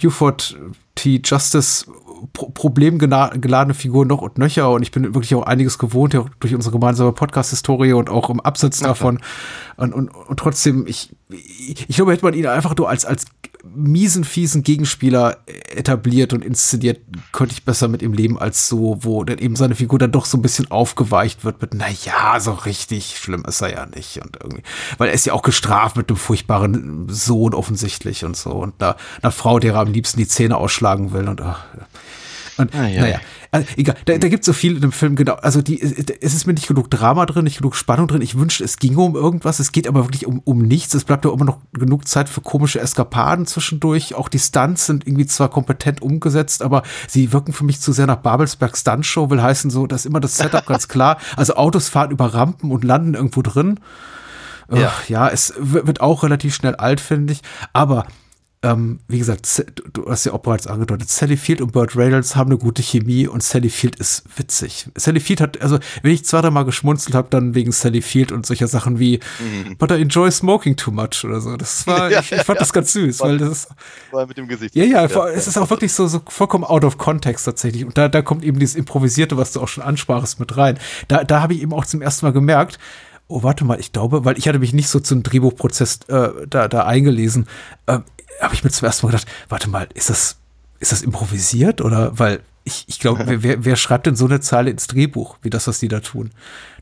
Buford 0.00 0.56
T. 0.96 1.20
Justice 1.24 1.86
pro 2.32 2.50
problemgeladene 2.50 3.74
Figur 3.74 4.06
noch 4.06 4.22
und 4.22 4.38
nöcher. 4.38 4.70
Und 4.70 4.82
ich 4.82 4.90
bin 4.90 5.14
wirklich 5.14 5.34
auch 5.34 5.42
einiges 5.42 5.78
gewohnt 5.78 6.14
ja, 6.14 6.24
durch 6.40 6.54
unsere 6.54 6.72
gemeinsame 6.72 7.12
Podcast-Historie 7.12 7.92
und 7.92 8.10
auch 8.10 8.30
im 8.30 8.40
Absatz 8.40 8.80
davon. 8.80 9.20
Und, 9.76 9.92
und, 9.92 10.08
und 10.08 10.38
trotzdem 10.38 10.86
ich, 10.86 11.14
ich 11.28 11.96
glaube 11.96 12.12
hätte 12.12 12.24
man 12.24 12.34
ihn 12.34 12.46
einfach 12.46 12.74
nur 12.76 12.88
als 12.88 13.04
als 13.04 13.26
miesen 13.74 14.24
fiesen 14.24 14.62
Gegenspieler 14.62 15.38
etabliert 15.74 16.32
und 16.32 16.44
inszeniert 16.44 17.00
könnte 17.32 17.52
ich 17.52 17.64
besser 17.64 17.88
mit 17.88 18.00
ihm 18.00 18.12
leben 18.12 18.38
als 18.38 18.68
so 18.68 18.98
wo 19.00 19.24
dann 19.24 19.38
eben 19.38 19.56
seine 19.56 19.74
Figur 19.74 19.98
dann 19.98 20.12
doch 20.12 20.24
so 20.24 20.38
ein 20.38 20.42
bisschen 20.42 20.70
aufgeweicht 20.70 21.44
wird 21.44 21.60
mit 21.60 21.74
na 21.74 21.86
ja 22.04 22.38
so 22.40 22.52
richtig 22.52 23.18
schlimm 23.18 23.44
ist 23.46 23.60
er 23.60 23.72
ja 23.72 23.86
nicht 23.86 24.22
und 24.22 24.38
irgendwie. 24.42 24.62
Weil 24.98 25.08
er 25.08 25.14
ist 25.14 25.26
ja 25.26 25.32
auch 25.32 25.42
gestraft 25.42 25.96
mit 25.96 26.08
einem 26.08 26.16
furchtbaren 26.16 27.08
Sohn 27.08 27.54
offensichtlich 27.54 28.24
und 28.24 28.36
so. 28.36 28.50
Und 28.50 28.74
da 28.78 28.96
einer 29.22 29.32
Frau 29.32 29.58
der 29.58 29.74
er 29.74 29.80
am 29.80 29.92
liebsten 29.92 30.18
die 30.18 30.28
Zähne 30.28 30.56
ausschlagen 30.56 31.12
will 31.12 31.28
und 31.28 31.40
ach. 31.40 31.64
Und 32.58 32.74
Ah, 32.74 32.86
ja. 32.86 33.00
naja, 33.02 33.20
also, 33.50 33.68
egal, 33.76 33.96
da, 34.04 34.18
da 34.18 34.28
gibt 34.28 34.40
es 34.40 34.46
so 34.46 34.52
viel 34.52 34.76
in 34.76 34.80
dem 34.80 34.92
Film, 34.92 35.16
genau. 35.16 35.34
Also 35.34 35.62
die, 35.62 35.80
es 35.80 36.34
ist 36.34 36.46
mir 36.46 36.54
nicht 36.54 36.68
genug 36.68 36.90
Drama 36.90 37.26
drin, 37.26 37.44
nicht 37.44 37.58
genug 37.58 37.76
Spannung 37.76 38.08
drin. 38.08 38.22
Ich 38.22 38.38
wünschte, 38.38 38.64
es 38.64 38.78
ginge 38.78 39.00
um 39.00 39.14
irgendwas. 39.14 39.60
Es 39.60 39.72
geht 39.72 39.86
aber 39.88 40.04
wirklich 40.04 40.26
um, 40.26 40.40
um 40.44 40.62
nichts. 40.62 40.94
Es 40.94 41.04
bleibt 41.04 41.24
ja 41.24 41.32
immer 41.32 41.44
noch 41.44 41.58
genug 41.72 42.08
Zeit 42.08 42.28
für 42.28 42.40
komische 42.40 42.80
Eskapaden 42.80 43.46
zwischendurch. 43.46 44.14
Auch 44.14 44.28
die 44.28 44.38
Stunts 44.38 44.86
sind 44.86 45.06
irgendwie 45.06 45.26
zwar 45.26 45.48
kompetent 45.48 46.02
umgesetzt, 46.02 46.62
aber 46.62 46.82
sie 47.08 47.32
wirken 47.32 47.52
für 47.52 47.64
mich 47.64 47.80
zu 47.80 47.92
sehr 47.92 48.06
nach 48.06 48.16
Babelsberg 48.16 48.76
Stunt 48.76 49.06
Show. 49.06 49.30
Will 49.30 49.42
heißen 49.42 49.70
so, 49.70 49.86
dass 49.86 50.06
immer 50.06 50.20
das 50.20 50.36
Setup 50.36 50.66
ganz 50.66 50.88
klar. 50.88 51.18
Also 51.36 51.54
Autos 51.54 51.88
fahren 51.88 52.10
über 52.10 52.34
Rampen 52.34 52.70
und 52.70 52.84
landen 52.84 53.14
irgendwo 53.14 53.42
drin. 53.42 53.80
Ja. 54.70 54.78
Ja, 54.78 54.92
ja 55.08 55.28
es 55.28 55.54
wird 55.58 56.00
auch 56.00 56.22
relativ 56.22 56.54
schnell 56.54 56.74
alt, 56.76 57.00
finde 57.00 57.32
ich. 57.32 57.42
Aber 57.72 58.06
ähm, 58.66 58.98
wie 59.08 59.18
gesagt, 59.18 59.64
du- 59.92 60.10
hast 60.10 60.24
ja 60.26 60.32
auch 60.32 60.40
bereits 60.40 60.66
angedeutet, 60.66 61.08
Sally 61.08 61.36
Field 61.36 61.60
und 61.60 61.72
Burt 61.72 61.94
Reynolds 61.96 62.34
haben 62.36 62.50
eine 62.50 62.58
gute 62.58 62.82
Chemie 62.82 63.28
und 63.28 63.42
Sally 63.42 63.70
Field 63.70 63.96
ist 63.96 64.24
witzig. 64.36 64.88
Sally 64.96 65.20
Field 65.20 65.40
hat, 65.40 65.60
also 65.60 65.78
wenn 66.02 66.10
ich 66.12 66.24
zwei, 66.24 66.40
drei 66.40 66.50
Mal 66.50 66.64
geschmunzelt 66.64 67.14
habe, 67.14 67.28
dann 67.30 67.54
wegen 67.54 67.70
Sally 67.72 68.02
Field 68.02 68.32
und 68.32 68.46
solcher 68.46 68.66
Sachen 68.66 68.98
wie 68.98 69.20
But 69.78 69.90
I 69.90 69.94
enjoy 70.02 70.30
smoking 70.30 70.76
too 70.76 70.90
much 70.90 71.24
oder 71.24 71.40
so. 71.40 71.56
Das 71.56 71.86
war, 71.86 72.10
Ja, 72.16 72.20
ich, 72.20 72.32
ich 72.32 72.42
fand 72.42 72.60
das 72.60 72.72
ganz 72.72 72.92
süß, 72.92 73.20
weil 73.20 73.38
das 73.38 73.50
ist, 73.50 73.68
Weil 74.10 74.26
mit 74.26 74.36
dem 74.36 74.48
Gesicht. 74.48 74.74
ja, 74.74 74.84
ja, 74.84 75.08
vor- 75.08 75.28
es 75.30 75.46
ist 75.46 75.56
auch 75.58 75.70
wirklich 75.70 75.92
so, 75.92 76.06
so 76.06 76.20
vollkommen 76.28 76.64
out 76.64 76.84
of 76.84 76.98
context 76.98 77.44
tatsächlich. 77.44 77.84
Und 77.84 77.96
da, 77.98 78.08
da 78.08 78.22
kommt 78.22 78.44
eben 78.44 78.58
dieses 78.58 78.74
Improvisierte, 78.74 79.36
was 79.36 79.52
du 79.52 79.60
auch 79.60 79.68
schon 79.68 79.84
ansprachst, 79.84 80.40
mit 80.40 80.56
rein. 80.56 80.78
Da, 81.08 81.24
da 81.24 81.40
habe 81.42 81.54
ich 81.54 81.62
eben 81.62 81.72
auch 81.72 81.86
zum 81.86 82.02
ersten 82.02 82.26
Mal 82.26 82.32
gemerkt, 82.32 82.78
oh, 83.28 83.42
warte 83.42 83.64
mal, 83.64 83.80
ich 83.80 83.92
glaube, 83.92 84.24
weil 84.24 84.38
ich 84.38 84.46
hatte 84.48 84.60
mich 84.60 84.72
nicht 84.72 84.88
so 84.88 85.00
zum 85.00 85.22
Drehbuchprozess 85.24 85.98
äh, 86.08 86.28
da, 86.48 86.68
da 86.68 86.84
eingelesen, 86.86 87.46
äh, 87.86 87.98
habe 88.40 88.54
ich 88.54 88.64
mir 88.64 88.70
zum 88.70 88.86
ersten 88.86 89.06
Mal 89.06 89.12
gedacht, 89.12 89.28
warte 89.48 89.68
mal, 89.68 89.88
ist 89.94 90.10
das, 90.10 90.36
ist 90.78 90.92
das 90.92 91.02
improvisiert? 91.02 91.80
Oder 91.80 92.18
weil 92.18 92.40
ich, 92.64 92.84
ich 92.88 92.98
glaube, 92.98 93.24
wer, 93.42 93.64
wer, 93.64 93.76
schreibt 93.76 94.06
denn 94.06 94.16
so 94.16 94.24
eine 94.26 94.40
Zeile 94.40 94.70
ins 94.70 94.86
Drehbuch, 94.88 95.36
wie 95.42 95.50
das, 95.50 95.66
was 95.68 95.78
die 95.78 95.88
da 95.88 96.00
tun? 96.00 96.30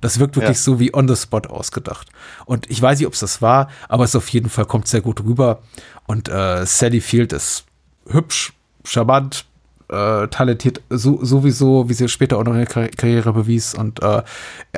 Das 0.01 0.19
wirkt 0.19 0.37
wirklich 0.37 0.57
Ja. 0.57 0.63
so 0.63 0.81
wie 0.81 0.95
on 0.95 1.09
the 1.09 1.17
spot 1.17 1.43
ausgedacht. 1.49 2.09
Und 2.47 2.71
ich 2.71 2.81
weiß 2.81 2.99
nicht, 2.99 3.07
ob 3.07 3.15
es 3.15 3.21
das 3.21 3.43
war, 3.43 3.69
aber 3.89 4.05
es 4.05 4.17
auf 4.17 4.29
jeden 4.29 4.49
Fall 4.51 4.65
kommt 4.67 4.89
sehr 4.89 5.01
gut 5.03 5.23
rüber. 5.23 5.61
Und 6.07 6.29
äh, 6.29 6.65
Sally 6.67 7.01
Field 7.01 7.33
ist 7.33 7.65
hübsch, 8.09 8.53
charmant, 8.85 9.45
äh, 9.89 10.29
talentiert 10.29 10.81
so, 10.91 11.23
sowieso, 11.25 11.89
wie 11.89 11.95
sie 11.95 12.09
später 12.09 12.39
auch 12.39 12.45
noch 12.45 12.55
ihre 12.55 12.67
Kar- 12.67 12.89
Karriere 12.89 13.33
bewies 13.35 13.75
und 13.75 14.03
äh, 14.03 14.23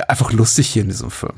einfach 0.07 0.31
lustig 0.33 0.67
hier 0.67 0.81
in 0.83 0.89
diesem 0.89 1.11
Film. 1.11 1.33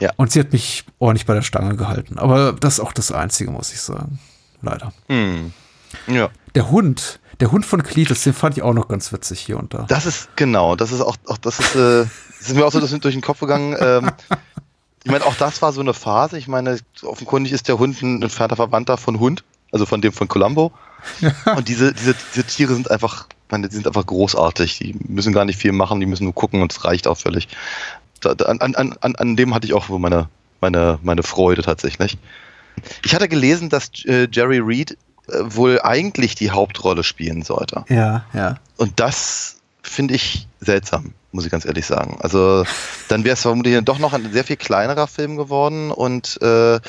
Ja. 0.00 0.10
Und 0.16 0.32
sie 0.32 0.40
hat 0.40 0.52
mich 0.52 0.84
ordentlich 0.98 1.24
bei 1.24 1.34
der 1.34 1.42
Stange 1.42 1.76
gehalten. 1.76 2.18
Aber 2.18 2.52
das 2.52 2.74
ist 2.74 2.80
auch 2.80 2.92
das 2.92 3.12
Einzige, 3.12 3.50
muss 3.50 3.72
ich 3.72 3.80
sagen. 3.80 4.18
Leider. 4.64 4.92
Hm. 5.08 5.52
Ja. 6.06 6.30
Der 6.54 6.70
Hund, 6.70 7.20
der 7.40 7.52
Hund 7.52 7.66
von 7.66 7.82
Cletus, 7.82 8.22
den 8.22 8.32
fand 8.32 8.56
ich 8.56 8.62
auch 8.62 8.74
noch 8.74 8.88
ganz 8.88 9.12
witzig 9.12 9.40
hier 9.40 9.58
und 9.58 9.74
da. 9.74 9.84
Das 9.88 10.06
ist 10.06 10.36
genau, 10.36 10.76
das 10.76 10.92
ist 10.92 11.00
auch, 11.00 11.16
auch 11.26 11.38
das 11.38 11.58
ist, 11.58 11.74
äh, 11.74 12.02
ist 12.40 12.54
mir 12.54 12.66
auch 12.66 12.72
so 12.72 12.80
das 12.80 12.90
durch 12.90 13.14
den 13.14 13.22
Kopf 13.22 13.40
gegangen. 13.40 13.76
Ähm, 13.78 14.10
ich 15.04 15.10
meine, 15.10 15.24
auch 15.26 15.34
das 15.34 15.60
war 15.62 15.72
so 15.72 15.80
eine 15.80 15.94
Phase. 15.94 16.38
Ich 16.38 16.48
meine, 16.48 16.78
offenkundig 17.02 17.52
ist 17.52 17.68
der 17.68 17.78
Hund 17.78 18.00
ein 18.02 18.22
entfernter 18.22 18.56
Verwandter 18.56 18.96
von 18.96 19.20
Hund, 19.20 19.44
also 19.70 19.84
von 19.84 20.00
dem 20.00 20.12
von 20.12 20.28
Columbo. 20.28 20.72
Und 21.56 21.68
diese, 21.68 21.92
diese, 21.92 22.14
diese 22.14 22.44
Tiere 22.44 22.74
sind 22.74 22.90
einfach, 22.90 23.26
ich 23.28 23.52
meine, 23.52 23.68
die 23.68 23.74
sind 23.74 23.86
einfach 23.86 24.06
großartig. 24.06 24.78
Die 24.78 24.96
müssen 25.06 25.32
gar 25.32 25.44
nicht 25.44 25.58
viel 25.58 25.72
machen, 25.72 26.00
die 26.00 26.06
müssen 26.06 26.24
nur 26.24 26.34
gucken 26.34 26.62
und 26.62 26.72
es 26.72 26.84
reicht 26.84 27.06
auch 27.06 27.18
völlig. 27.18 27.48
Da, 28.20 28.34
da, 28.34 28.46
an, 28.46 28.60
an, 28.60 28.96
an, 29.00 29.16
an 29.16 29.36
dem 29.36 29.54
hatte 29.54 29.66
ich 29.66 29.74
auch 29.74 29.90
meine, 29.90 30.28
meine, 30.62 30.98
meine 31.02 31.22
Freude 31.22 31.60
tatsächlich. 31.60 32.16
Ich 33.04 33.14
hatte 33.14 33.28
gelesen, 33.28 33.68
dass 33.68 33.90
äh, 34.04 34.28
Jerry 34.30 34.58
Reed 34.58 34.96
äh, 35.28 35.38
wohl 35.44 35.80
eigentlich 35.82 36.34
die 36.34 36.50
Hauptrolle 36.50 37.02
spielen 37.02 37.42
sollte. 37.42 37.84
Ja, 37.88 38.24
ja. 38.32 38.58
Und 38.76 39.00
das 39.00 39.56
finde 39.82 40.14
ich 40.14 40.48
seltsam, 40.60 41.12
muss 41.32 41.44
ich 41.44 41.50
ganz 41.50 41.64
ehrlich 41.64 41.86
sagen. 41.86 42.18
Also 42.20 42.64
dann 43.08 43.24
wäre 43.24 43.34
es 43.34 43.42
vermutlich 43.42 43.78
doch 43.84 43.98
noch 43.98 44.12
ein 44.12 44.32
sehr 44.32 44.44
viel 44.44 44.56
kleinerer 44.56 45.06
Film 45.06 45.36
geworden 45.36 45.90
und 45.90 46.40
äh, 46.42 46.80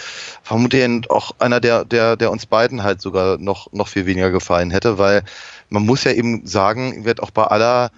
vermutlich 0.43 1.09
auch 1.09 1.31
einer, 1.39 1.59
der, 1.59 1.85
der, 1.85 2.15
der 2.15 2.31
uns 2.31 2.45
beiden 2.45 2.83
halt 2.83 3.01
sogar 3.01 3.37
noch, 3.37 3.71
noch 3.73 3.87
viel 3.87 4.05
weniger 4.05 4.31
gefallen 4.31 4.71
hätte, 4.71 4.97
weil 4.97 5.23
man 5.69 5.85
muss 5.85 6.03
ja 6.03 6.11
eben 6.11 6.47
sagen, 6.47 7.05
wird 7.05 7.21
auch 7.21 7.31
bei 7.31 7.43
aller 7.43 7.91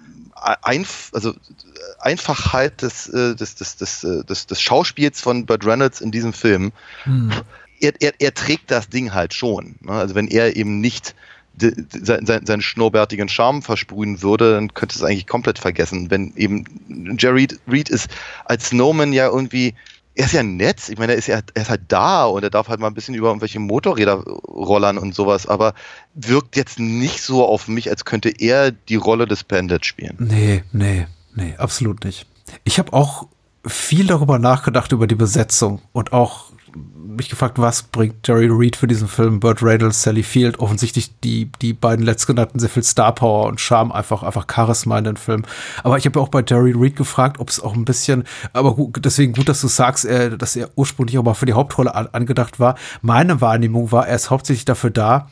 Einf 0.62 1.10
also 1.14 1.34
Einfachheit 2.00 2.82
des, 2.82 3.08
äh, 3.08 3.34
des, 3.34 3.56
des, 3.56 3.76
des, 3.76 4.00
des, 4.00 4.46
des 4.46 4.60
Schauspiels 4.60 5.20
von 5.20 5.46
Burt 5.46 5.66
Reynolds 5.66 6.00
in 6.00 6.10
diesem 6.10 6.32
Film, 6.32 6.72
Hm. 7.04 7.32
Er, 7.80 7.92
er, 8.00 8.12
er 8.18 8.34
trägt 8.34 8.70
das 8.70 8.88
Ding 8.88 9.12
halt 9.14 9.34
schon. 9.34 9.76
Ne? 9.80 9.92
Also 9.92 10.14
wenn 10.14 10.28
er 10.28 10.56
eben 10.56 10.80
nicht 10.80 11.14
de- 11.54 11.74
de- 11.74 12.04
sein- 12.04 12.26
sein- 12.26 12.46
seinen 12.46 12.62
schnurrbärtigen 12.62 13.28
Charme 13.28 13.62
versprühen 13.62 14.22
würde, 14.22 14.52
dann 14.54 14.74
könnte 14.74 14.96
es 14.96 15.02
eigentlich 15.02 15.26
komplett 15.26 15.58
vergessen. 15.58 16.10
Wenn 16.10 16.32
eben 16.36 16.64
Jerry 17.18 17.48
Reed 17.70 17.88
ist 17.88 18.08
als 18.44 18.68
Snowman 18.68 19.12
ja 19.12 19.26
irgendwie 19.28 19.74
er 20.14 20.24
ist 20.24 20.32
ja 20.32 20.42
nett. 20.42 20.88
Ich 20.88 20.98
meine, 20.98 21.12
er 21.12 21.18
ist, 21.18 21.28
ja, 21.28 21.38
er 21.54 21.62
ist 21.62 21.70
halt 21.70 21.82
da 21.86 22.24
und 22.24 22.42
er 22.42 22.50
darf 22.50 22.66
halt 22.66 22.80
mal 22.80 22.88
ein 22.88 22.94
bisschen 22.94 23.14
über 23.14 23.28
irgendwelche 23.28 23.60
Motorräder 23.60 24.14
rollern 24.24 24.98
und 24.98 25.14
sowas, 25.14 25.46
aber 25.46 25.74
wirkt 26.14 26.56
jetzt 26.56 26.80
nicht 26.80 27.22
so 27.22 27.46
auf 27.46 27.68
mich, 27.68 27.88
als 27.88 28.04
könnte 28.04 28.28
er 28.30 28.72
die 28.72 28.96
Rolle 28.96 29.28
des 29.28 29.44
Bandit 29.44 29.86
spielen. 29.86 30.16
Nee, 30.18 30.64
nee, 30.72 31.06
nee, 31.36 31.54
absolut 31.56 32.04
nicht. 32.04 32.26
Ich 32.64 32.80
habe 32.80 32.94
auch 32.94 33.28
viel 33.64 34.08
darüber 34.08 34.40
nachgedacht, 34.40 34.90
über 34.90 35.06
die 35.06 35.14
Besetzung 35.14 35.82
und 35.92 36.12
auch 36.12 36.47
mich 37.18 37.28
gefragt, 37.28 37.58
was 37.58 37.82
bringt 37.82 38.26
Jerry 38.26 38.46
Reed 38.46 38.76
für 38.76 38.86
diesen 38.86 39.08
Film, 39.08 39.40
Burt 39.40 39.62
Reynolds, 39.62 40.02
Sally 40.02 40.22
Field, 40.22 40.58
offensichtlich 40.60 41.18
die, 41.20 41.50
die 41.60 41.72
beiden 41.72 42.04
letztgenannten 42.04 42.58
sehr 42.60 42.68
viel 42.68 42.82
Star 42.82 43.14
Power 43.14 43.46
und 43.46 43.60
Charme, 43.60 43.92
einfach, 43.92 44.22
einfach 44.22 44.46
Charisma 44.50 44.98
in 44.98 45.04
den 45.04 45.16
Film. 45.16 45.44
Aber 45.82 45.98
ich 45.98 46.06
habe 46.06 46.20
auch 46.20 46.28
bei 46.28 46.42
Jerry 46.46 46.72
Reed 46.72 46.96
gefragt, 46.96 47.40
ob 47.40 47.50
es 47.50 47.60
auch 47.60 47.74
ein 47.74 47.84
bisschen, 47.84 48.24
aber 48.52 48.74
gut, 48.74 49.04
deswegen 49.04 49.32
gut, 49.32 49.48
dass 49.48 49.60
du 49.60 49.68
sagst, 49.68 50.04
er, 50.04 50.36
dass 50.36 50.56
er 50.56 50.70
ursprünglich 50.76 51.18
auch 51.18 51.24
mal 51.24 51.34
für 51.34 51.46
die 51.46 51.54
Hauptrolle 51.54 51.94
an, 51.94 52.08
angedacht 52.12 52.60
war. 52.60 52.76
Meine 53.02 53.40
Wahrnehmung 53.40 53.92
war, 53.92 54.06
er 54.06 54.16
ist 54.16 54.30
hauptsächlich 54.30 54.64
dafür 54.64 54.90
da, 54.90 55.28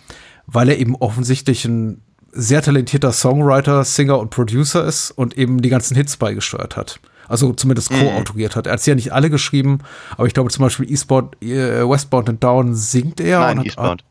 weil 0.46 0.68
er 0.68 0.78
eben 0.78 0.96
offensichtlich 0.96 1.64
ein 1.64 2.02
sehr 2.32 2.62
talentierter 2.62 3.12
Songwriter, 3.12 3.84
Singer 3.84 4.18
und 4.18 4.30
Producer 4.30 4.84
ist 4.84 5.10
und 5.10 5.38
eben 5.38 5.62
die 5.62 5.70
ganzen 5.70 5.96
Hits 5.96 6.16
beigesteuert 6.16 6.76
hat. 6.76 7.00
Also 7.28 7.52
zumindest 7.52 7.90
Mhm. 7.92 8.00
co-autoriert 8.00 8.56
hat. 8.56 8.66
Er 8.66 8.74
hat 8.74 8.80
sie 8.80 8.90
ja 8.90 8.94
nicht 8.94 9.12
alle 9.12 9.30
geschrieben, 9.30 9.78
aber 10.16 10.26
ich 10.26 10.34
glaube 10.34 10.50
zum 10.50 10.62
Beispiel 10.64 10.90
Eastbound, 10.90 11.40
äh, 11.42 11.88
Westbound 11.88 12.28
and 12.28 12.42
Down 12.44 12.74
singt 12.74 13.20
er. 13.20 13.40
Nein, 13.40 13.58
und 13.58 13.58
hat- 13.60 13.66
Eastbound. 13.66 14.04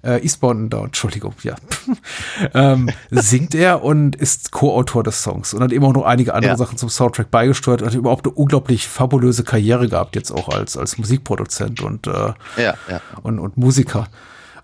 Äh, 0.00 0.22
Eastbound 0.22 0.60
and 0.60 0.72
Down, 0.72 0.84
Entschuldigung, 0.86 1.34
ja. 1.42 1.56
ähm, 2.54 2.88
singt 3.10 3.54
er 3.54 3.82
und 3.82 4.14
ist 4.14 4.52
Co-Autor 4.52 5.02
des 5.02 5.22
Songs 5.22 5.54
und 5.54 5.62
hat 5.62 5.72
eben 5.72 5.84
auch 5.84 5.92
noch 5.92 6.04
einige 6.04 6.34
andere 6.34 6.52
Ja. 6.52 6.56
Sachen 6.56 6.78
zum 6.78 6.88
Soundtrack 6.88 7.30
beigesteuert. 7.32 7.82
Hat 7.82 7.94
überhaupt 7.94 8.24
eine 8.26 8.34
unglaublich 8.34 8.86
fabulöse 8.86 9.42
Karriere 9.42 9.88
gehabt, 9.88 10.14
jetzt 10.14 10.30
auch 10.30 10.48
als, 10.50 10.76
als 10.76 10.98
Musikproduzent 10.98 11.82
und 11.82 12.06
äh, 12.06 12.10
Ja, 12.10 12.74
ja. 12.88 13.00
und, 13.22 13.40
und 13.40 13.56
Musiker. 13.56 14.06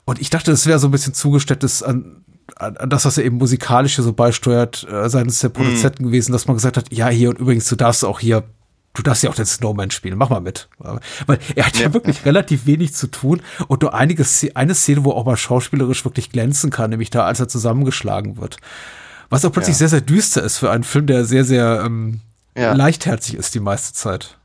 Und 0.05 0.21
ich 0.21 0.31
dachte, 0.31 0.51
das 0.53 0.67
wäre 0.67 0.79
so 0.79 0.87
ein 0.89 0.91
bisschen 0.93 1.15
an, 1.15 1.83
an 1.83 2.17
das, 2.89 3.05
was 3.05 3.19
er 3.19 3.25
eben 3.25 3.37
musikalisch 3.37 3.97
hier 3.97 4.05
so 4.05 4.13
beisteuert, 4.13 4.87
äh, 4.91 5.09
seitens 5.09 5.41
der 5.41 5.49
Produzenten 5.49 6.05
gewesen, 6.05 6.33
dass 6.33 6.47
man 6.47 6.57
gesagt 6.57 6.77
hat, 6.77 6.93
ja, 6.93 7.09
hier 7.09 7.31
und 7.31 7.39
übrigens, 7.39 7.69
du 7.69 7.77
darfst 7.77 8.05
auch 8.05 8.21
hier, 8.21 8.45
du 8.95 9.03
darfst 9.03 9.23
ja 9.25 9.31
auch 9.31 9.35
den 9.35 9.47
Snowman 9.47 9.91
spielen, 9.91 10.17
mach 10.17 10.31
mal 10.31 10.41
mit. 10.41 10.69
Weil 10.79 11.39
er 11.57 11.67
hat 11.67 11.77
ja, 11.77 11.87
Ja, 11.87 11.95
wirklich 11.95 12.25
relativ 12.25 12.67
wenig 12.67 12.95
zu 12.95 13.09
tun 13.09 13.43
und 13.67 13.83
nur 13.83 13.93
einige, 13.95 14.25
eine 14.55 14.75
Szene, 14.75 15.05
wo 15.05 15.11
er 15.11 15.17
auch 15.17 15.25
mal 15.27 15.37
schauspielerisch 15.37 16.05
wirklich 16.05 16.31
glänzen 16.31 16.71
kann, 16.71 16.91
nämlich 16.91 17.11
da, 17.11 17.25
als 17.25 17.41
er 17.41 17.49
zusammengeschlagen 17.49 18.37
wird. 18.37 18.59
Was 19.31 19.45
auch 19.45 19.51
plötzlich 19.53 19.75
Ja. 19.75 19.79
sehr, 19.81 19.89
sehr 19.89 20.01
düster 20.03 20.43
ist 20.43 20.59
für 20.59 20.71
einen 20.71 20.85
Film, 20.85 21.07
der 21.07 21.25
sehr, 21.25 21.45
sehr 21.45 21.83
ähm, 21.85 22.21
Ja. 22.57 22.73
leichtherzig 22.73 23.35
ist 23.35 23.55
die 23.57 23.61
meiste 23.61 23.95
Zeit. 23.95 24.39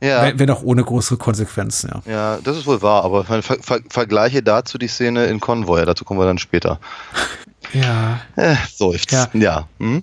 Ja. 0.00 0.22
Wenn, 0.22 0.38
wenn 0.38 0.50
auch 0.50 0.62
ohne 0.62 0.84
größere 0.84 1.16
Konsequenzen, 1.16 1.90
ja. 1.92 2.12
Ja, 2.12 2.38
das 2.42 2.56
ist 2.56 2.66
wohl 2.66 2.82
wahr, 2.82 3.04
aber 3.04 3.24
ver 3.24 3.42
ver 3.42 3.56
ver 3.60 3.80
vergleiche 3.88 4.42
dazu 4.42 4.78
die 4.78 4.88
Szene 4.88 5.26
in 5.26 5.40
Convoy, 5.40 5.84
dazu 5.84 6.04
kommen 6.04 6.20
wir 6.20 6.26
dann 6.26 6.38
später. 6.38 6.78
Ja. 7.72 8.20
Äh, 8.36 8.56
seufzt. 8.72 9.10
Ja. 9.12 9.28
Ja. 9.34 9.68
Hm? 9.78 10.02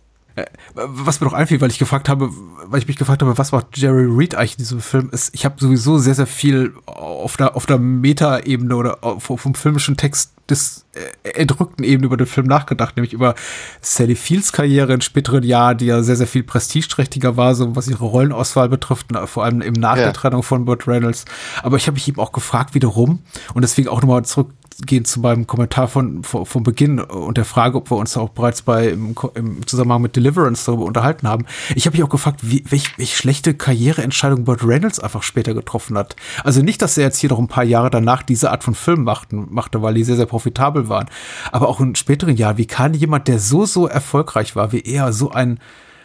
was 0.76 1.22
mir 1.22 1.28
noch 1.28 1.34
einfiel, 1.34 1.62
weil 1.62 1.70
ich 1.70 1.78
gefragt 1.78 2.10
habe, 2.10 2.30
weil 2.66 2.80
ich 2.80 2.88
mich 2.88 2.98
gefragt 2.98 3.22
habe, 3.22 3.38
was 3.38 3.52
macht 3.52 3.78
Jerry 3.78 4.06
Reed 4.06 4.34
eigentlich 4.36 4.54
in 4.54 4.58
diesem 4.64 4.82
Film, 4.82 5.10
ist, 5.12 5.34
ich 5.36 5.46
habe 5.46 5.56
sowieso 5.60 6.00
sehr, 6.00 6.16
sehr 6.16 6.26
viel 6.26 6.74
auf 6.86 7.38
der, 7.38 7.56
auf 7.56 7.66
der 7.66 7.78
Meta-Ebene 7.78 8.76
oder 8.76 9.04
auf, 9.04 9.24
vom 9.24 9.54
filmischen 9.54 9.96
Text 9.96 10.34
des 10.50 10.80
äh, 10.80 10.83
entrückten 11.24 11.84
Ebene 11.84 12.06
über 12.06 12.18
den 12.18 12.28
Film 12.28 12.46
nachgedacht, 12.48 12.96
nämlich 12.96 13.14
über 13.14 13.34
Sally 13.82 14.16
Fields 14.16 14.52
Karriere 14.52 14.94
in 14.94 15.02
späteren 15.02 15.44
Jahren, 15.44 15.78
die 15.78 15.88
ja 15.88 16.04
sehr, 16.04 16.16
sehr 16.16 16.28
viel 16.28 16.44
prestigeträchtiger 16.44 17.36
war, 17.36 17.56
so 17.56 17.76
was 17.76 17.88
ihre 17.88 18.06
Rollenauswahl 18.06 18.70
betrifft, 18.70 19.08
vor 19.26 19.44
allem 19.44 19.62
eben 19.62 19.80
nach 19.80 19.98
Ja. 19.98 20.04
der 20.04 20.14
Trennung 20.14 20.44
von 20.44 20.66
Burt 20.66 20.88
Reynolds. 20.88 21.26
Aber 21.64 21.78
ich 21.78 21.88
habe 21.88 21.96
mich 21.96 22.08
eben 22.08 22.20
auch 22.20 22.32
gefragt, 22.32 22.76
wiederum, 22.76 23.20
und 23.54 23.62
deswegen 23.64 23.88
auch 23.88 24.02
nochmal 24.02 24.24
zurückgehen 24.26 25.06
zu 25.06 25.20
meinem 25.20 25.48
Kommentar 25.48 25.88
von, 25.88 26.24
von, 26.24 26.46
vom 26.46 26.64
Beginn 26.64 27.00
und 27.00 27.38
der 27.38 27.46
Frage, 27.46 27.78
ob 27.78 27.90
wir 27.92 27.98
uns 27.98 28.18
auch 28.18 28.30
bereits 28.30 28.62
bei 28.62 28.90
im, 28.90 29.16
im 29.36 29.66
Zusammenhang 29.68 30.02
mit 30.02 30.16
Deliverance 30.16 30.66
darüber 30.66 30.86
unterhalten 30.86 31.28
haben. 31.28 31.46
Ich 31.76 31.86
habe 31.86 31.96
mich 31.96 32.04
auch 32.04 32.10
gefragt, 32.10 32.40
wie, 32.44 32.64
welche, 32.70 32.90
welche 32.98 33.16
schlechte 33.16 33.54
Karriereentscheidung 33.54 34.44
Burt 34.46 34.64
Reynolds 34.64 35.00
einfach 35.00 35.24
später 35.24 35.54
getroffen 35.54 35.98
hat. 35.98 36.16
Also 36.44 36.62
nicht, 36.62 36.82
dass 36.82 36.98
er 36.98 37.06
jetzt 37.06 37.20
hier 37.20 37.30
noch 37.30 37.40
ein 37.40 37.48
paar 37.48 37.64
Jahre 37.64 37.90
danach 37.90 38.24
diese 38.24 38.52
Art 38.52 38.64
von 38.64 38.76
Film 38.76 39.04
machten, 39.04 39.48
machte, 39.50 39.82
weil 39.82 39.94
die 39.94 40.04
sehr, 40.04 40.16
sehr 40.16 40.26
profitabel 40.26 40.83
waren. 40.90 41.08
Aber 41.52 41.68
auch 41.70 41.80
in 41.80 41.96
späteren 41.96 42.36
Jahren, 42.36 42.58
wie 42.58 42.66
kann 42.66 42.94
jemand, 42.94 43.28
der 43.28 43.40
so, 43.40 43.66
so 43.66 43.88
erfolgreich 43.88 44.56
war, 44.56 44.72
wie 44.72 44.82
er, 44.82 45.14
so 45.14 45.32
ein, 45.32 45.60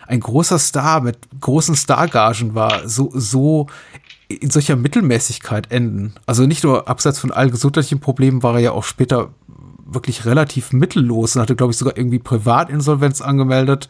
ein 0.07 0.20
großer 0.20 0.59
Star 0.59 1.01
mit 1.01 1.18
großen 1.41 1.76
Stargagen 1.76 2.55
war, 2.55 2.89
so, 2.89 3.11
so 3.14 3.66
in 4.29 4.51
solcher 4.51 4.76
Mittelmäßigkeit 4.76 5.70
enden. 5.72 6.14
Also 6.26 6.47
nicht 6.47 6.62
nur 6.64 6.89
abseits 6.89 7.18
von 7.18 7.33
allen 7.33 7.51
gesundheitlichen 7.51 8.01
Problemen 8.01 8.43
war 8.43 8.55
er 8.55 8.61
ja 8.61 8.72
auch 8.72 8.85
später 8.85 9.31
wirklich 9.91 10.26
relativ 10.26 10.72
mittellos 10.72 11.35
und 11.35 11.43
hatte, 11.43 11.57
glaube 11.57 11.72
ich, 11.72 11.79
sogar 11.79 11.97
irgendwie 11.97 12.18
Privatinsolvenz 12.18 13.22
angemeldet. 13.22 13.89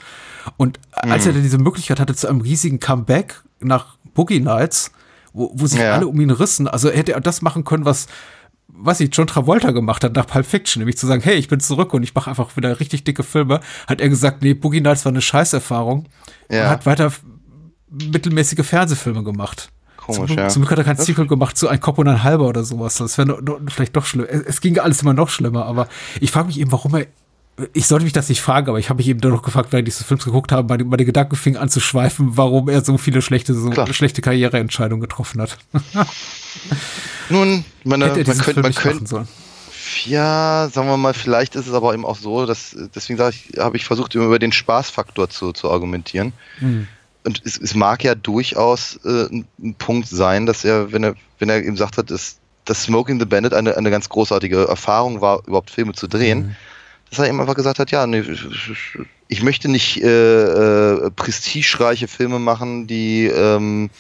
Und 0.57 0.79
als 0.93 1.27
er 1.27 1.33
dann 1.33 1.43
diese 1.43 1.59
Möglichkeit 1.59 1.99
hatte 1.99 2.15
zu 2.15 2.29
einem 2.29 2.41
riesigen 2.41 2.79
Comeback 2.79 3.43
nach 3.61 3.97
Boogie 4.15 4.39
Nights, 4.39 4.93
wo, 5.33 5.51
wo 5.55 5.67
sich 5.67 5.81
Ja. 5.81 5.95
alle 5.95 6.07
um 6.07 6.21
ihn 6.21 6.31
rissen, 6.31 6.69
also 6.69 6.89
hätte 6.89 7.13
er 7.13 7.21
das 7.21 7.43
machen 7.43 7.65
können, 7.65 7.85
was 7.85 8.07
was 8.69 9.01
ich 9.01 9.11
John 9.13 9.27
Travolta 9.27 9.71
gemacht 9.73 10.05
hat 10.05 10.15
nach 10.15 10.27
Pulp 10.27 10.47
Fiction, 10.47 10.81
nämlich 10.81 10.99
zu 10.99 11.07
sagen, 11.07 11.23
hey, 11.23 11.35
ich 11.35 11.49
bin 11.49 11.59
zurück 11.61 11.95
und 11.95 12.03
ich 12.03 12.15
mache 12.15 12.31
einfach 12.31 12.57
wieder 12.57 12.79
richtig 12.81 13.05
dicke 13.05 13.23
Filme, 13.23 13.61
hat 13.87 14.01
er 14.01 14.09
gesagt, 14.09 14.43
nee, 14.43 14.55
Boogie 14.55 14.81
Nights 14.81 15.05
war 15.05 15.11
eine 15.13 15.21
Scheißerfahrung 15.23 16.07
Ja. 16.51 16.65
und 16.65 16.71
hat 16.71 16.87
weiter 16.87 17.13
mittelmäßige 17.91 18.65
Fernsehfilme 18.67 19.25
gemacht. 19.25 19.71
Komisch, 19.97 20.29
zum, 20.31 20.39
ja. 20.39 20.49
zum 20.49 20.63
Glück 20.63 20.73
hat 20.73 20.79
er 20.79 20.85
kein 20.85 20.97
Sequel 20.97 21.27
gemacht 21.27 21.57
zu 21.57 21.69
ein 21.69 21.81
Kopf 21.81 21.99
und 21.99 22.09
ein 22.09 22.23
halber 22.23 22.47
oder 22.47 22.65
sowas. 22.65 22.97
Das 22.97 23.19
wäre 23.19 23.39
vielleicht 23.69 23.97
doch 23.97 24.07
schlimm. 24.07 24.27
Es, 24.29 24.43
es 24.43 24.61
ging 24.61 24.79
alles 24.79 25.03
immer 25.03 25.15
noch 25.15 25.29
schlimmer, 25.29 25.65
aber 25.67 25.89
ich 26.21 26.31
frage 26.31 26.47
mich 26.47 26.61
eben, 26.61 26.73
warum 26.73 26.95
er. 26.95 27.07
Ich 27.73 27.87
sollte 27.87 28.05
mich 28.05 28.13
das 28.13 28.29
nicht 28.29 28.41
fragen, 28.41 28.69
aber 28.69 28.79
ich 28.79 28.89
habe 28.89 28.99
mich 28.99 29.09
eben 29.09 29.21
doch 29.21 29.43
gefragt, 29.43 29.73
während 29.73 29.89
ich 29.89 29.95
dieses 29.95 30.07
Films 30.07 30.25
geguckt 30.25 30.53
habe, 30.53 30.69
meine, 30.69 30.85
meine 30.85 31.05
Gedanken 31.05 31.35
fingen 31.37 31.57
an 31.57 31.69
zu 31.69 31.81
schweifen, 31.81 32.37
warum 32.37 32.69
er 32.69 32.85
so 32.85 32.99
viele 32.99 33.21
schlechte, 33.23 33.53
so 33.55 33.71
Klar. 33.71 33.93
schlechte 33.93 34.23
Karriereentscheidungen 34.23 35.01
getroffen 35.01 35.41
hat. 35.41 35.59
Nun, 37.29 37.65
meine, 37.85 38.07
Hätte 38.07 38.21
er 38.21 38.27
man 38.29 38.39
könnte, 38.39 38.61
man 38.63 38.75
könnte, 38.75 39.07
sollen. 39.07 39.29
ja, 40.05 40.69
sagen 40.73 40.89
wir 40.89 40.97
mal, 40.97 41.15
vielleicht 41.15 41.57
ist 41.57 41.67
es 41.67 41.75
aber 41.75 41.95
eben 41.95 42.05
auch 42.05 42.17
so, 42.17 42.47
dass, 42.47 42.77
deswegen 42.95 43.19
sage 43.19 43.37
ich, 43.37 43.59
habe 43.59 43.77
ich 43.77 43.85
versucht, 43.85 44.15
über 44.15 44.39
den 44.39 44.53
Spaßfaktor 44.53 45.29
zu, 45.29 45.53
zu 45.53 45.71
argumentieren. 45.71 46.33
Hm. 46.59 46.87
Und 47.25 47.43
es, 47.45 47.59
es 47.61 47.75
mag 47.75 48.05
ja 48.05 48.15
durchaus 48.15 49.01
äh, 49.05 49.27
ein, 49.31 49.47
ein 49.63 49.75
Punkt 49.75 50.09
sein, 50.09 50.47
dass 50.47 50.65
er, 50.65 50.93
wenn 50.93 51.03
er, 51.03 51.15
wenn 51.39 51.49
er 51.49 51.63
eben 51.63 51.77
sagt 51.77 51.99
hat, 51.99 52.11
dass, 52.11 52.37
dass 52.65 52.85
Smoking 52.85 53.19
the 53.19 53.27
Bandit 53.27 53.53
eine, 53.53 53.77
eine 53.77 53.91
ganz 53.91 54.09
großartige 54.09 54.67
Erfahrung 54.69 55.21
war, 55.21 55.43
überhaupt 55.47 55.71
Filme 55.71 55.93
zu 55.95 56.07
drehen, 56.07 56.39
Mhm. 56.39 56.57
Dass 57.11 57.19
er 57.21 57.29
eben 57.29 57.41
einfach 57.41 57.55
gesagt 57.55 57.79
hat, 57.79 57.91
ja, 57.91 58.07
nee, 58.07 58.23
ich 59.29 59.43
möchte 59.43 59.69
nicht 59.69 60.03
äh, 60.03 60.07
äh, 60.07 61.11
prestigereiche 61.11 62.09
Filme 62.09 62.39
machen, 62.39 62.87
die 62.87 63.27
ähm, 63.27 63.91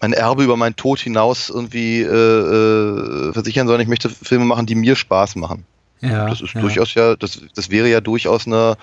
mein 0.00 0.12
Erbe 0.12 0.44
über 0.44 0.56
meinen 0.56 0.76
Tod 0.76 0.98
hinaus 0.98 1.50
irgendwie 1.50 2.00
äh, 2.00 2.06
äh, 2.06 3.32
versichern, 3.32 3.66
sondern 3.66 3.82
ich 3.82 3.88
möchte 3.88 4.08
Filme 4.08 4.44
machen, 4.44 4.66
die 4.66 4.74
mir 4.74 4.96
Spaß 4.96 5.36
machen. 5.36 5.64
Ja, 6.00 6.28
Das 6.28 6.40
ist 6.40 6.54
ja. 6.54 6.60
durchaus 6.62 6.94
ja, 6.94 7.16
das, 7.16 7.40
das 7.54 7.70
wäre 7.70 7.88
ja 7.88 8.00
durchaus 8.00 8.46
eine, 8.46 8.76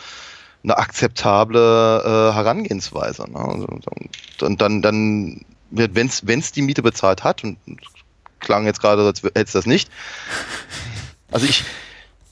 eine 0.63 0.77
akzeptable 0.77 2.03
äh, 2.05 2.33
Herangehensweise. 2.35 3.25
Ne? 3.29 3.39
Also, 3.39 3.67
und 4.41 4.61
dann, 4.61 4.81
dann 4.81 5.41
wenn 5.69 6.07
es 6.07 6.51
die 6.51 6.61
Miete 6.61 6.83
bezahlt 6.83 7.23
hat, 7.23 7.43
und 7.43 7.57
klang 8.39 8.65
jetzt 8.65 8.79
gerade, 8.79 9.03
als 9.05 9.23
hätte 9.23 9.41
es 9.41 9.51
das 9.51 9.65
nicht. 9.65 9.89
Also 11.31 11.45
ich, 11.45 11.65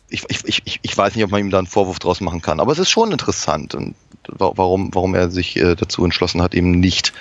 ich, 0.09 0.23
ich, 0.29 0.61
ich, 0.65 0.79
ich 0.81 0.97
weiß 0.97 1.15
nicht, 1.15 1.23
ob 1.23 1.31
man 1.31 1.41
ihm 1.41 1.49
da 1.49 1.57
einen 1.57 1.67
Vorwurf 1.67 1.99
draus 1.99 2.21
machen 2.21 2.41
kann, 2.41 2.59
aber 2.59 2.71
es 2.71 2.79
ist 2.79 2.89
schon 2.89 3.11
interessant 3.11 3.75
und 3.75 3.95
wa- 4.27 4.51
warum, 4.55 4.93
warum 4.93 5.15
er 5.15 5.29
sich 5.31 5.55
äh, 5.57 5.75
dazu 5.75 6.03
entschlossen 6.05 6.41
hat, 6.41 6.53
eben 6.53 6.71
nicht 6.71 7.13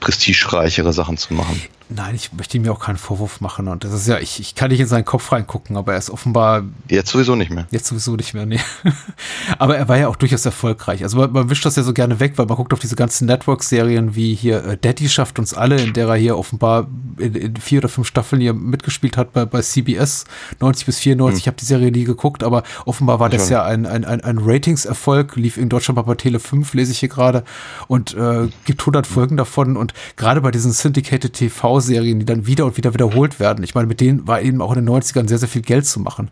prestigereichere 0.00 0.92
Sachen 0.92 1.16
zu 1.16 1.34
machen. 1.34 1.60
Nein, 1.92 2.14
ich 2.14 2.32
möchte 2.32 2.56
ihm 2.56 2.64
ja 2.64 2.70
auch 2.70 2.78
keinen 2.78 2.98
Vorwurf 2.98 3.40
machen. 3.40 3.66
Und 3.66 3.82
das 3.82 3.92
ist 3.92 4.06
ja, 4.06 4.18
ich, 4.18 4.38
ich 4.38 4.54
kann 4.54 4.70
nicht 4.70 4.78
in 4.78 4.86
seinen 4.86 5.04
Kopf 5.04 5.32
reingucken, 5.32 5.76
aber 5.76 5.92
er 5.92 5.98
ist 5.98 6.10
offenbar 6.10 6.62
Jetzt 6.88 7.10
sowieso 7.10 7.34
nicht 7.34 7.50
mehr. 7.50 7.66
Jetzt 7.70 7.88
sowieso 7.88 8.14
nicht 8.14 8.32
mehr, 8.32 8.46
nee. 8.46 8.60
Aber 9.58 9.76
er 9.76 9.88
war 9.88 9.98
ja 9.98 10.06
auch 10.06 10.16
durchaus 10.16 10.46
erfolgreich. 10.46 11.02
Also 11.02 11.18
man, 11.18 11.32
man 11.32 11.50
wischt 11.50 11.64
das 11.64 11.74
ja 11.74 11.82
so 11.82 11.92
gerne 11.92 12.20
weg, 12.20 12.34
weil 12.36 12.46
man 12.46 12.56
guckt 12.56 12.72
auf 12.72 12.78
diese 12.78 12.94
ganzen 12.94 13.26
Network-Serien 13.26 14.14
wie 14.14 14.34
hier 14.34 14.64
äh, 14.64 14.76
Daddy 14.76 15.08
schafft 15.08 15.38
uns 15.38 15.52
alle, 15.52 15.80
in 15.80 15.92
der 15.92 16.08
er 16.08 16.14
hier 16.14 16.38
offenbar 16.38 16.86
in, 17.18 17.34
in 17.34 17.56
vier 17.56 17.78
oder 17.78 17.88
fünf 17.88 18.06
Staffeln 18.06 18.40
hier 18.40 18.54
mitgespielt 18.54 19.16
hat 19.16 19.32
bei, 19.32 19.44
bei 19.44 19.60
CBS 19.60 20.26
90 20.60 20.86
bis 20.86 20.98
94. 21.00 21.42
Ich 21.42 21.46
habe 21.48 21.56
die 21.56 21.64
Serie 21.64 21.90
nie 21.90 22.04
geguckt, 22.04 22.44
aber 22.44 22.62
offenbar 22.86 23.18
war 23.18 23.28
das 23.28 23.48
ja 23.48 23.64
ein, 23.64 23.86
ein, 23.86 24.04
ein, 24.04 24.20
ein 24.20 24.38
Ratings-Erfolg, 24.38 25.34
lief 25.34 25.56
in 25.56 25.68
Deutschland 25.68 26.04
bei 26.04 26.14
Tele 26.14 26.38
5, 26.38 26.72
lese 26.74 26.92
ich 26.92 27.00
hier 27.00 27.08
gerade, 27.08 27.44
und 27.88 28.14
äh, 28.14 28.48
gibt 28.64 28.82
100 28.82 29.06
Folgen 29.06 29.36
davon. 29.36 29.76
Und 29.76 29.92
gerade 30.16 30.40
bei 30.40 30.50
diesen 30.50 30.72
Syndicated 30.72 31.32
TV 31.32 31.79
TV-Serien, 31.80 32.18
die 32.20 32.26
dann 32.26 32.46
wieder 32.46 32.64
und 32.66 32.76
wieder 32.76 32.94
wiederholt 32.94 33.40
werden. 33.40 33.64
Ich 33.64 33.74
meine, 33.74 33.86
mit 33.86 34.00
denen 34.00 34.26
war 34.26 34.40
eben 34.40 34.60
auch 34.62 34.74
in 34.74 34.84
den 34.84 34.88
90ern 34.94 35.28
sehr, 35.28 35.38
sehr 35.38 35.48
viel 35.48 35.62
Geld 35.62 35.86
zu 35.86 36.00
machen. 36.00 36.30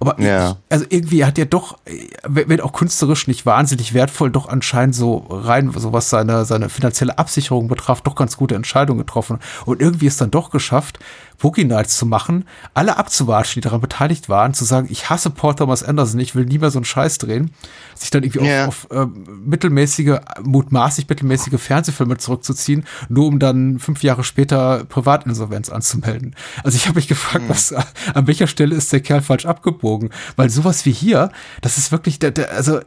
Aber 0.00 0.20
Ja. 0.20 0.50
ich, 0.50 0.56
also 0.70 0.84
irgendwie 0.88 1.24
hat 1.24 1.38
er 1.38 1.46
doch, 1.46 1.78
äh, 1.84 2.08
wenn 2.26 2.60
auch 2.60 2.72
künstlerisch 2.72 3.26
nicht 3.26 3.46
wahnsinnig 3.46 3.94
wertvoll, 3.94 4.30
doch 4.30 4.48
anscheinend 4.48 4.94
so 4.94 5.18
rein, 5.28 5.72
so 5.76 5.92
was 5.92 6.10
seine, 6.10 6.44
seine 6.44 6.68
finanzielle 6.68 7.18
Absicherung 7.18 7.68
betraf, 7.68 8.00
doch 8.00 8.14
ganz 8.14 8.36
gute 8.36 8.54
Entscheidungen 8.54 8.98
getroffen. 8.98 9.38
Und 9.64 9.80
irgendwie 9.80 10.06
ist 10.06 10.20
dann 10.20 10.30
doch 10.30 10.50
geschafft, 10.50 10.98
Boogie 11.38 11.64
Nights 11.64 11.96
zu 11.98 12.06
machen, 12.06 12.44
alle 12.74 12.96
abzuwatschen, 12.96 13.60
die 13.60 13.64
daran 13.64 13.80
beteiligt 13.80 14.28
waren, 14.28 14.54
zu 14.54 14.64
sagen, 14.64 14.88
ich 14.90 15.10
hasse 15.10 15.30
Paul 15.30 15.54
Thomas 15.54 15.82
Anderson, 15.82 16.18
ich 16.20 16.34
will 16.34 16.44
nie 16.46 16.58
mehr 16.58 16.70
so 16.70 16.78
einen 16.78 16.84
Scheiß 16.84 17.18
drehen, 17.18 17.50
sich 17.94 18.10
dann 18.10 18.22
irgendwie 18.22 18.46
Ja. 18.46 18.66
auf, 18.66 18.90
auf 18.90 18.96
ähm, 18.96 19.42
mittelmäßige, 19.46 20.18
mutmaßlich 20.42 21.08
mittelmäßige 21.08 21.60
Fernsehfilme 21.60 22.16
zurückzuziehen, 22.16 22.84
nur 23.08 23.26
um 23.26 23.38
dann 23.38 23.78
fünf 23.78 24.02
Jahre 24.02 24.24
später 24.24 24.84
Privatinsolvenz 24.84 25.68
anzumelden. 25.68 26.34
Also 26.64 26.76
ich 26.76 26.86
habe 26.86 26.96
mich 26.96 27.08
gefragt, 27.08 27.44
was, 27.48 27.72
an 27.72 28.26
welcher 28.26 28.46
Stelle 28.46 28.74
ist 28.74 28.92
der 28.92 29.00
Kerl 29.00 29.22
falsch 29.22 29.46
abgebogen? 29.46 30.10
Weil 30.36 30.50
sowas 30.50 30.84
wie 30.86 30.92
hier, 30.92 31.30
das 31.60 31.78
ist 31.78 31.92
wirklich, 31.92 32.18
der, 32.18 32.30
der, 32.30 32.52
also 32.52 32.80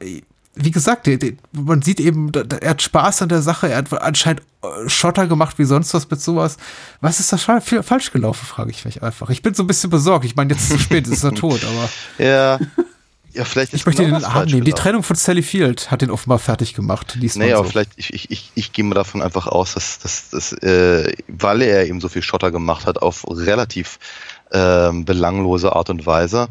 wie 0.55 0.71
gesagt, 0.71 1.07
der, 1.07 1.17
der, 1.17 1.33
man 1.51 1.81
sieht 1.81 1.99
eben, 1.99 2.31
er 2.33 2.71
hat 2.71 2.81
Spaß 2.81 3.21
an 3.21 3.29
der 3.29 3.41
Sache, 3.41 3.69
er 3.69 3.77
hat 3.77 3.93
anscheinend 4.01 4.41
äh, 4.61 4.89
Schotter 4.89 5.27
gemacht 5.27 5.57
wie 5.59 5.65
sonst 5.65 5.93
was 5.93 6.09
mit 6.09 6.19
sowas. 6.19 6.57
Was 7.01 7.19
ist 7.19 7.31
da 7.31 7.37
falsch 7.37 8.11
gelaufen, 8.11 8.45
frage 8.45 8.71
ich 8.71 8.83
mich 8.85 9.01
einfach. 9.03 9.29
Ich 9.29 9.41
bin 9.41 9.53
so 9.53 9.63
ein 9.63 9.67
bisschen 9.67 9.89
besorgt. 9.89 10.25
Ich 10.25 10.35
meine, 10.35 10.53
jetzt 10.53 10.63
ist 10.63 10.71
es 10.71 10.77
zu 10.77 10.83
spät, 10.83 11.07
ist 11.07 11.23
er 11.23 11.33
tot, 11.33 11.61
aber 11.63 11.89
Ja. 12.23 12.59
Ja, 13.31 13.45
vielleicht 13.45 13.73
ist 13.73 13.81
ich 13.81 13.85
möchte 13.85 14.03
genau 14.03 14.17
den 14.17 14.23
das 14.23 14.35
Arm 14.35 14.47
nehmen. 14.47 14.65
Die. 14.65 14.73
Trennung 14.73 15.03
von 15.03 15.15
Sally 15.15 15.43
Field 15.43 15.91
hat 15.91 16.01
den 16.01 16.09
offenbar 16.09 16.39
fertig 16.39 16.73
gemacht. 16.73 17.17
Aber 17.53 17.63
so. 17.63 17.63
vielleicht, 17.71 17.91
ich, 17.95 18.13
ich, 18.13 18.31
ich, 18.31 18.51
ich 18.55 18.71
gehe 18.73 18.83
mal 18.83 18.95
davon 18.95 19.21
einfach 19.21 19.45
aus, 19.45 19.75
dass, 19.75 19.99
dass, 19.99 20.29
dass 20.31 20.53
äh, 20.53 21.13
weil 21.27 21.61
er 21.61 21.85
eben 21.85 22.01
so 22.01 22.09
viel 22.09 22.23
Schotter 22.23 22.51
gemacht 22.51 22.87
hat, 22.87 23.01
auf 23.01 23.25
relativ 23.29 23.99
ähm, 24.51 25.05
belanglose 25.05 25.75
Art 25.75 25.89
und 25.91 26.05
Weise, 26.05 26.47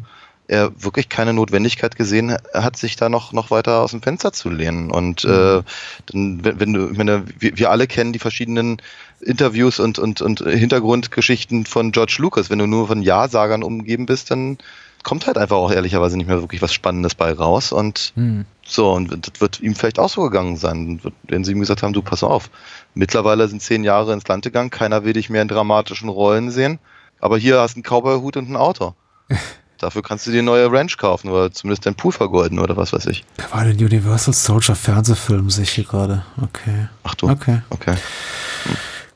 er 0.49 0.71
wirklich 0.81 1.09
keine 1.09 1.33
Notwendigkeit 1.33 1.95
gesehen 1.95 2.35
hat, 2.53 2.75
sich 2.75 2.95
da 2.95 3.07
noch, 3.07 3.33
noch 3.33 3.51
weiter 3.51 3.81
aus 3.81 3.91
dem 3.91 4.01
Fenster 4.01 4.33
zu 4.33 4.49
lehnen. 4.49 4.89
Und 4.89 5.23
äh, 5.23 5.61
dann, 6.07 6.43
wenn, 6.43 6.59
wenn 6.59 6.73
du, 6.73 6.89
ich 6.89 6.97
meine, 6.97 7.23
wir, 7.37 7.55
wir 7.55 7.69
alle 7.69 7.85
kennen 7.85 8.13
die 8.13 8.19
verschiedenen 8.19 8.81
Interviews 9.21 9.79
und, 9.79 9.99
und, 9.99 10.21
und 10.21 10.39
Hintergrundgeschichten 10.39 11.67
von 11.67 11.91
George 11.91 12.15
Lucas. 12.17 12.49
Wenn 12.49 12.57
du 12.57 12.65
nur 12.65 12.87
von 12.87 13.03
Ja-Sagern 13.03 13.61
umgeben 13.61 14.07
bist, 14.07 14.31
dann 14.31 14.57
kommt 15.03 15.27
halt 15.27 15.37
einfach 15.37 15.55
auch 15.55 15.71
ehrlicherweise 15.71 16.17
nicht 16.17 16.27
mehr 16.27 16.41
wirklich 16.41 16.63
was 16.63 16.73
Spannendes 16.73 17.13
bei 17.13 17.31
raus. 17.31 17.71
Und 17.71 18.13
Hm. 18.15 18.45
so, 18.65 18.91
und 18.91 19.11
das 19.11 19.39
wird 19.39 19.59
ihm 19.59 19.75
vielleicht 19.75 19.99
auch 19.99 20.09
so 20.09 20.23
gegangen 20.23 20.57
sein, 20.57 20.99
wenn 21.27 21.43
sie 21.43 21.51
ihm 21.51 21.59
gesagt 21.59 21.83
haben, 21.83 21.93
du 21.93 22.01
pass 22.01 22.23
auf, 22.23 22.49
mittlerweile 22.95 23.47
sind 23.47 23.61
zehn 23.61 23.83
Jahre 23.83 24.13
ins 24.13 24.27
Land 24.27 24.45
gegangen, 24.45 24.71
keiner 24.71 25.05
will 25.05 25.13
dich 25.13 25.29
mehr 25.29 25.43
in 25.43 25.47
dramatischen 25.47 26.09
Rollen 26.09 26.49
sehen, 26.49 26.79
aber 27.19 27.37
hier 27.37 27.59
hast 27.59 27.75
du 27.75 27.77
einen 27.77 27.83
Cowboy-Hut 27.83 28.37
und 28.37 28.49
ein 28.49 28.55
Auto. 28.55 28.95
Dafür 29.79 30.01
kannst 30.03 30.27
du 30.27 30.31
dir 30.31 30.43
neue 30.43 30.71
Ranch 30.71 30.97
kaufen 30.97 31.29
oder 31.29 31.51
zumindest 31.51 31.85
deinen 31.85 31.95
Pool 31.95 32.11
vergolden 32.11 32.59
oder 32.59 32.75
was 32.77 32.93
weiß 32.93 33.05
ich. 33.07 33.23
Da 33.37 33.51
war 33.51 33.63
den 33.65 33.77
Universal 33.77 34.33
Soldier 34.33 34.75
Fernsehfilm, 34.75 35.49
sehe 35.49 35.63
ich 35.63 35.71
hier 35.71 35.85
gerade. 35.85 36.23
Okay. 36.41 36.87
Ach 37.03 37.15
du, 37.15 37.29
Okay. 37.29 37.61
okay. 37.69 37.95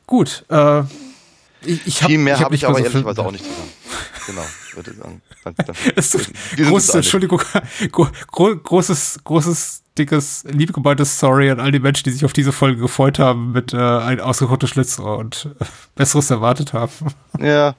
Gut. 0.06 0.44
Äh, 0.50 0.80
ich 1.66 1.86
ich 1.86 2.02
hab, 2.02 2.10
Viel 2.10 2.18
mehr 2.18 2.34
ich 2.34 2.40
hab 2.40 2.46
habe 2.46 2.54
ich 2.54 2.66
aber 2.66 2.78
so 2.78 2.84
ehrlicherweise 2.84 3.22
auch 3.24 3.30
nicht 3.32 3.44
zusammen. 3.44 3.70
Genau, 4.26 4.42
würde 4.74 4.94
sagen. 4.94 5.22
Sind 6.00 6.28
uns 6.28 6.68
großes, 6.68 6.90
einig. 6.90 7.04
Entschuldigung, 7.06 7.42
gro 7.92 8.08
gro 8.30 8.56
großes, 8.56 9.20
großes, 9.24 9.82
dickes, 9.98 10.44
liebgemeintes 10.48 11.18
Sorry 11.18 11.50
an 11.50 11.60
all 11.60 11.72
die 11.72 11.78
Menschen, 11.78 12.04
die 12.04 12.10
sich 12.10 12.24
auf 12.24 12.32
diese 12.32 12.52
Folge 12.52 12.80
gefreut 12.80 13.18
haben 13.18 13.52
mit 13.52 13.72
äh, 13.74 13.76
ein 13.78 14.20
ausgekochtes 14.20 14.70
Schlitzohr 14.70 15.18
und 15.18 15.48
äh, 15.60 15.64
Besseres 15.94 16.30
erwartet 16.30 16.72
haben. 16.72 16.92
Ja. 17.38 17.74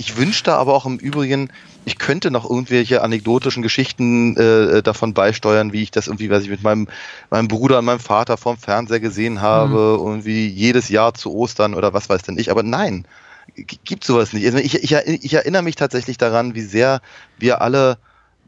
Ich 0.00 0.16
wünschte 0.16 0.54
aber 0.54 0.72
auch 0.72 0.86
im 0.86 0.96
Übrigen, 0.96 1.52
ich 1.84 1.98
könnte 1.98 2.30
noch 2.30 2.48
irgendwelche 2.48 3.02
anekdotischen 3.02 3.62
Geschichten 3.62 4.34
äh, 4.34 4.82
davon 4.82 5.12
beisteuern, 5.12 5.74
wie 5.74 5.82
ich 5.82 5.90
das 5.90 6.06
irgendwie, 6.06 6.30
weiß 6.30 6.42
ich, 6.42 6.48
mit 6.48 6.62
meinem, 6.62 6.88
meinem 7.28 7.48
Bruder 7.48 7.80
und 7.80 7.84
meinem 7.84 8.00
Vater 8.00 8.38
vorm 8.38 8.56
Fernseher 8.56 8.98
gesehen 8.98 9.42
habe, 9.42 9.98
irgendwie 10.00 10.48
jedes 10.48 10.88
Jahr 10.88 11.12
zu 11.12 11.34
Ostern 11.34 11.74
oder 11.74 11.92
was 11.92 12.08
weiß 12.08 12.22
denn 12.22 12.38
ich. 12.38 12.50
Aber 12.50 12.62
nein, 12.62 13.04
gibt 13.84 14.04
sowas 14.04 14.32
nicht. 14.32 14.46
Also 14.46 14.56
ich, 14.56 14.82
ich, 14.82 14.92
ich 14.94 15.34
erinnere 15.34 15.60
mich 15.60 15.76
tatsächlich 15.76 16.16
daran, 16.16 16.54
wie 16.54 16.62
sehr 16.62 17.02
wir 17.38 17.60
alle 17.60 17.98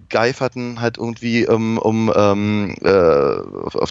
geiferten 0.08 0.80
halt 0.80 0.96
irgendwie 0.96 1.46
um, 1.46 1.76
um 1.76 2.10
ähm, 2.16 2.76
äh, 2.80 2.88
auf, 2.88 3.74
auf, 3.74 3.90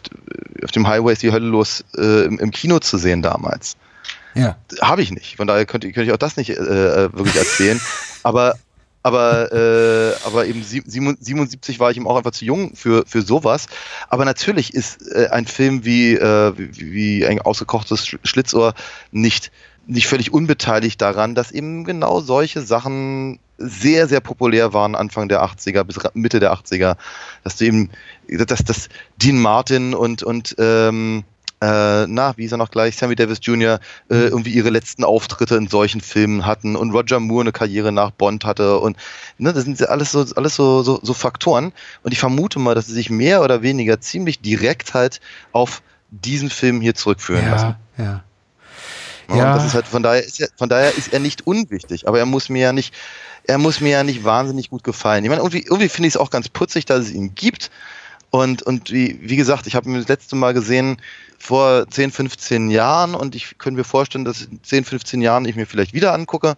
auf 0.63 0.71
dem 0.71 0.87
Highway 0.87 1.13
ist 1.13 1.21
die 1.21 1.31
Hölle 1.31 1.45
los 1.45 1.85
äh, 1.95 2.25
im, 2.25 2.39
im 2.39 2.49
Kino 2.49 2.79
zu 2.79 2.97
sehen 2.97 3.21
damals 3.21 3.77
Ja. 4.33 4.55
habe 4.81 5.01
ich 5.01 5.11
nicht. 5.11 5.37
Von 5.37 5.47
daher 5.47 5.65
könnte, 5.65 5.87
könnte 5.91 6.03
ich 6.09 6.11
auch 6.13 6.17
das 6.17 6.37
nicht 6.37 6.49
äh, 6.49 6.53
äh, 6.53 7.13
wirklich 7.13 7.35
erzählen. 7.35 7.79
aber 8.23 8.55
aber 9.03 9.51
äh, 9.51 10.13
aber 10.27 10.45
eben 10.45 10.63
sie- 10.63 10.83
siebenund- 10.83 11.17
77 11.21 11.79
war 11.79 11.89
ich 11.89 11.97
eben 11.97 12.05
auch 12.07 12.17
einfach 12.17 12.31
zu 12.31 12.45
jung 12.45 12.75
für 12.75 13.03
für 13.07 13.23
sowas. 13.23 13.65
Aber 14.09 14.25
natürlich 14.25 14.73
ist 14.75 15.01
äh, 15.11 15.27
ein 15.31 15.47
Film 15.47 15.83
wie 15.85 16.13
äh, 16.13 16.53
wie, 16.55 16.91
wie 16.93 17.25
ein 17.25 17.41
ausgekochtes 17.41 18.05
Sch- 18.05 18.19
Schlitzohr 18.23 18.75
nicht 19.11 19.51
nicht 19.87 20.07
völlig 20.07 20.31
unbeteiligt 20.31 21.01
daran, 21.01 21.33
dass 21.33 21.51
eben 21.51 21.83
genau 21.83 22.21
solche 22.21 22.61
Sachen 22.61 23.39
sehr, 23.57 24.07
sehr 24.07 24.19
populär 24.21 24.73
waren 24.73 24.95
Anfang 24.95 25.27
der 25.27 25.43
80er 25.43 25.83
bis 25.83 25.97
Mitte 26.13 26.39
der 26.39 26.53
80er, 26.53 26.95
dass 27.43 27.57
du 27.57 27.65
eben, 27.65 27.89
dass, 28.27 28.63
dass 28.63 28.89
Dean 29.17 29.39
Martin 29.39 29.93
und, 29.95 30.21
und 30.23 30.55
ähm, 30.59 31.23
äh, 31.61 32.07
na, 32.07 32.33
wie 32.37 32.45
ist 32.45 32.51
er 32.51 32.57
noch 32.57 32.71
gleich, 32.71 32.97
Sammy 32.97 33.15
Davis 33.15 33.39
Jr. 33.41 33.79
Äh, 34.09 34.15
irgendwie 34.27 34.51
ihre 34.51 34.69
letzten 34.69 35.03
Auftritte 35.03 35.55
in 35.55 35.67
solchen 35.67 36.01
Filmen 36.01 36.45
hatten 36.45 36.75
und 36.75 36.91
Roger 36.91 37.19
Moore 37.19 37.41
eine 37.41 37.51
Karriere 37.51 37.91
nach 37.91 38.11
Bond 38.11 38.45
hatte 38.45 38.79
und 38.79 38.97
ne, 39.37 39.53
das 39.53 39.63
sind 39.63 39.79
ja 39.79 39.87
alles 39.87 40.11
so 40.11 40.25
alles 40.35 40.55
so, 40.55 40.81
so, 40.81 40.99
so 41.03 41.13
Faktoren 41.13 41.71
und 42.03 42.11
ich 42.11 42.19
vermute 42.19 42.59
mal, 42.59 42.73
dass 42.73 42.87
sie 42.87 42.93
sich 42.93 43.09
mehr 43.09 43.43
oder 43.43 43.61
weniger 43.61 44.01
ziemlich 44.01 44.41
direkt 44.41 44.93
halt 44.93 45.21
auf 45.51 45.83
diesen 46.09 46.49
Film 46.49 46.81
hier 46.81 46.95
zurückführen 46.95 47.49
lassen. 47.49 47.75
Ja, 47.97 48.03
ja. 48.03 48.23
Ja. 49.29 49.37
Ja. 49.37 49.51
Und 49.51 49.57
das 49.57 49.65
ist 49.65 49.73
halt, 49.75 49.87
von 49.87 50.03
daher 50.03 50.23
ist 50.23 50.41
er, 50.41 50.49
von 50.57 50.67
daher 50.67 50.95
ist 50.97 51.13
er 51.13 51.19
nicht 51.19 51.47
unwichtig, 51.47 52.07
aber 52.07 52.19
er 52.19 52.25
muss 52.25 52.49
mir 52.49 52.61
ja 52.61 52.73
nicht, 52.73 52.93
er 53.45 53.57
muss 53.57 53.79
mir 53.79 53.91
ja 53.91 54.03
nicht 54.03 54.23
wahnsinnig 54.23 54.69
gut 54.69 54.83
gefallen. 54.83 55.23
Ich 55.23 55.29
meine, 55.29 55.41
irgendwie, 55.41 55.63
irgendwie 55.63 55.89
finde 55.89 56.07
ich 56.07 56.15
es 56.15 56.19
auch 56.19 56.29
ganz 56.29 56.49
putzig, 56.49 56.85
dass 56.85 57.05
es 57.05 57.11
ihn 57.11 57.33
gibt. 57.33 57.71
Und, 58.31 58.63
und 58.63 58.91
wie, 58.91 59.19
wie 59.21 59.35
gesagt, 59.35 59.67
ich 59.67 59.75
habe 59.75 59.89
ihn 59.89 59.95
das 59.95 60.07
letzte 60.07 60.35
Mal 60.35 60.53
gesehen 60.53 60.97
vor 61.37 61.85
10, 61.89 62.11
15 62.11 62.71
Jahren 62.71 63.13
und 63.13 63.35
ich 63.35 63.57
könnte 63.57 63.77
mir 63.77 63.83
vorstellen, 63.83 64.25
dass 64.25 64.41
in 64.43 64.63
10, 64.63 64.85
15 64.85 65.21
Jahren 65.21 65.45
ich 65.45 65.55
mir 65.55 65.65
vielleicht 65.67 65.93
wieder 65.93 66.13
angucke. 66.13 66.55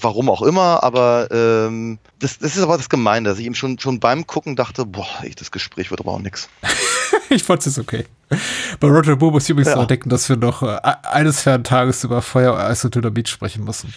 Warum 0.00 0.28
auch 0.28 0.42
immer, 0.42 0.82
aber 0.84 1.28
ähm, 1.32 1.98
das, 2.20 2.38
das 2.38 2.54
ist 2.56 2.62
aber 2.62 2.76
das 2.76 2.88
Gemeine, 2.88 3.28
dass 3.28 3.38
ich 3.40 3.46
ihm 3.46 3.54
schon, 3.54 3.80
schon 3.80 3.98
beim 3.98 4.26
Gucken 4.28 4.54
dachte, 4.54 4.86
boah, 4.86 5.08
ey, 5.22 5.34
das 5.36 5.50
Gespräch 5.50 5.90
wird 5.90 6.00
aber 6.00 6.12
auch 6.12 6.20
nix. 6.20 6.48
Ich 7.28 7.44
fand 7.44 7.66
es 7.66 7.78
okay. 7.78 8.04
Bei 8.78 8.88
Roger 8.88 9.16
muss 9.16 9.44
ich 9.44 9.50
übrigens 9.50 9.68
Ja. 9.70 9.76
noch 9.76 9.82
entdecken, 9.82 10.10
dass 10.10 10.28
wir 10.28 10.36
noch 10.36 10.62
äh, 10.62 10.78
eines 11.02 11.40
fernen 11.40 11.64
Tages 11.64 12.04
über 12.04 12.20
Feuer, 12.20 12.58
Eis 12.58 12.84
und 12.84 12.94
Dynamit 12.94 13.28
sprechen 13.28 13.64
müssen. 13.64 13.94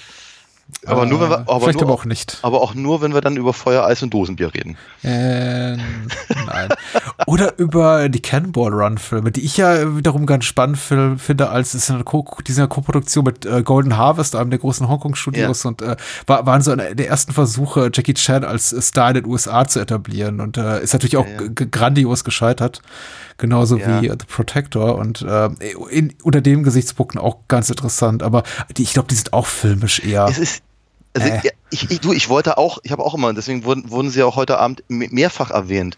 Aber 0.86 1.06
nur, 1.06 1.22
wenn 1.22 1.30
wir, 1.30 1.38
Äh, 1.40 1.44
aber, 1.46 1.62
Vielleicht 1.62 1.80
nur, 1.80 1.84
aber 1.90 1.94
auch 1.94 2.06
nicht. 2.06 2.40
aber 2.42 2.62
auch 2.62 2.74
nur, 2.74 3.02
wenn 3.02 3.14
wir 3.14 3.22
dann 3.22 3.38
über 3.38 3.54
Feuer, 3.54 3.86
Eis 3.86 4.02
und 4.04 4.14
Dosenbier 4.14 4.54
reden. 4.54 4.78
Äh, 5.04 5.78
nein. 5.78 6.70
Oder 7.28 7.58
über 7.58 8.10
die 8.10 8.22
Cannonball 8.22 8.74
Run 8.74 8.98
Filme, 8.98 9.32
die 9.32 9.42
ich 9.46 9.58
ja 9.58 9.96
wiederum 9.96 10.26
ganz 10.26 10.46
spannend 10.46 10.78
finde, 10.78 11.50
als 11.50 11.74
es 11.74 11.84
ist 11.84 11.92
eine 11.92 12.04
Co 12.04 12.26
diese 12.46 12.68
Koproduktion 12.68 13.26
mit 13.26 13.46
äh, 13.46 13.64
Golden 13.64 13.98
Harvest, 13.98 14.36
einem 14.36 14.50
der 14.50 14.60
großen 14.60 14.88
Hongkong-Studios 14.90 15.66
und 15.66 15.82
äh, 15.82 15.96
war, 16.28 16.46
waren 16.46 16.62
so 16.62 16.72
eine 16.72 16.96
der 16.96 17.08
ersten 17.10 17.32
Versuche, 17.34 17.90
Jackie 17.94 18.14
Chan 18.14 18.44
als 18.44 18.70
Star 18.70 19.10
in 19.10 19.16
den 19.16 19.26
USA 19.26 19.68
zu 19.68 19.80
etablieren 19.80 20.40
und 20.40 20.58
äh, 20.58 20.82
ist 20.84 20.94
natürlich 20.94 21.18
auch 21.18 21.26
Ja, 21.28 21.42
ja. 21.44 21.66
grandios 21.72 22.24
gescheitert. 22.24 22.82
Genauso 23.38 23.78
Ja. 23.78 24.02
wie 24.02 24.10
The 24.10 24.26
Protector 24.28 24.96
und 24.96 25.22
äh, 25.22 25.50
in, 25.90 26.14
unter 26.24 26.40
dem 26.42 26.64
Gesichtspunkten 26.64 27.20
auch 27.20 27.40
ganz 27.50 27.70
interessant, 27.70 28.24
aber 28.24 28.44
die, 28.78 28.84
ich 28.84 28.94
glaube, 28.94 29.10
die 29.10 29.16
sind 29.16 29.34
auch 29.34 29.46
filmisch 29.46 30.00
eher. 30.00 30.26
Es 30.26 30.38
ist, 30.38 30.64
also 31.14 31.28
Äh. 31.28 31.42
ich, 31.70 31.92
ich, 31.92 32.00
du, 32.00 32.14
ich 32.14 32.30
wollte 32.30 32.58
auch, 32.58 32.78
ich 32.84 32.92
habe 32.94 33.04
auch 33.04 33.14
immer, 33.14 33.34
deswegen 33.34 33.66
wurden, 33.66 33.90
wurden 33.90 34.10
sie 34.10 34.24
auch 34.24 34.38
heute 34.38 34.58
Abend 34.60 34.84
me- 34.88 35.10
mehrfach 35.12 35.52
erwähnt. 35.52 35.98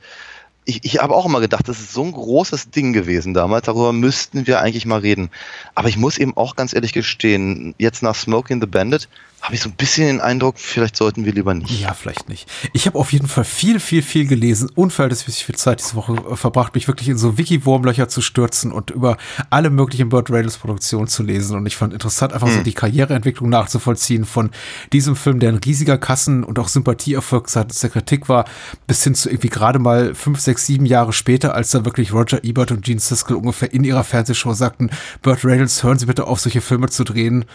Ich, 0.69 0.83
ich 0.83 0.99
habe 0.99 1.15
auch 1.15 1.25
immer 1.25 1.39
gedacht, 1.39 1.67
das 1.69 1.79
ist 1.79 1.93
so 1.93 2.03
ein 2.03 2.11
großes 2.11 2.71
Ding 2.71 2.91
gewesen 2.91 3.33
damals, 3.33 3.65
darüber 3.65 3.93
müssten 3.93 4.47
wir 4.47 4.59
eigentlich 4.59 4.85
mal 4.85 4.99
reden. 4.99 5.29
Aber 5.75 5.87
ich 5.87 5.95
muss 5.95 6.17
eben 6.17 6.35
auch 6.35 6.57
ganz 6.57 6.73
ehrlich 6.73 6.91
gestehen, 6.91 7.73
jetzt 7.77 8.03
nach 8.03 8.15
Smoking 8.15 8.59
the 8.59 8.67
Bandit 8.67 9.07
habe 9.41 9.55
ich 9.55 9.61
so 9.61 9.69
ein 9.69 9.75
bisschen 9.75 10.07
den 10.07 10.19
Eindruck, 10.19 10.55
vielleicht 10.57 10.97
sollten 10.97 11.23
wir 11.23 11.31
lieber 11.31 11.53
nicht. 11.53 11.79
Ja, 11.79 11.93
vielleicht 11.93 12.27
nicht. 12.27 12.49
Ich 12.73 12.87
habe 12.87 12.97
auf 12.97 13.13
jeden 13.13 13.27
Fall 13.27 13.43
viel, 13.43 13.79
viel, 13.79 14.01
viel 14.01 14.27
gelesen, 14.27 14.69
unverhältnismäßig 14.73 15.45
viel 15.45 15.55
Zeit 15.55 15.79
diese 15.79 15.95
Woche 15.95 16.15
äh, 16.31 16.35
verbracht, 16.35 16.73
mich 16.73 16.87
wirklich 16.87 17.07
in 17.07 17.17
so 17.17 17.37
Wiki-Wurmlöcher 17.37 18.09
zu 18.09 18.21
stürzen 18.21 18.71
und 18.71 18.89
über 18.89 19.17
alle 19.49 19.69
möglichen 19.69 20.09
Burt 20.09 20.31
Reynolds 20.31 20.57
Produktionen 20.57 21.07
zu 21.07 21.23
lesen. 21.23 21.55
Und 21.55 21.65
ich 21.65 21.77
fand 21.77 21.93
interessant, 21.93 22.33
einfach 22.33 22.49
so 22.49 22.61
die 22.61 22.73
Karriereentwicklung 22.73 23.49
nachzuvollziehen 23.49 24.25
von 24.25 24.49
diesem 24.91 25.15
Film, 25.15 25.39
der 25.39 25.49
ein 25.49 25.59
riesiger 25.63 25.97
Kassen- 25.97 26.43
und 26.43 26.57
auch 26.59 26.67
Sympathieerfolg 26.67 27.47
seitens 27.47 27.79
der 27.79 27.91
Kritik 27.91 28.27
war, 28.27 28.45
bis 28.87 29.03
hin 29.03 29.15
zu 29.15 29.29
irgendwie 29.29 29.49
gerade 29.49 29.79
mal 29.79 30.15
fünf, 30.15 30.39
sechs 30.39 30.56
sechs, 30.57 30.65
sieben 30.65 30.85
Jahre 30.85 31.13
später, 31.13 31.53
als 31.53 31.71
dann 31.71 31.85
wirklich 31.85 32.11
Roger 32.13 32.43
Ebert 32.43 32.71
und 32.71 32.83
Gene 32.83 32.99
Siskel 32.99 33.35
ungefähr 33.35 33.71
in 33.73 33.83
ihrer 33.83 34.03
Fernsehshow 34.03 34.53
sagten, 34.53 34.89
Burt 35.21 35.45
Reynolds, 35.45 35.83
hören 35.83 35.99
Sie 35.99 36.07
bitte 36.07 36.25
auf, 36.25 36.39
solche 36.39 36.61
Filme 36.61 36.89
zu 36.89 37.03
drehen. 37.03 37.45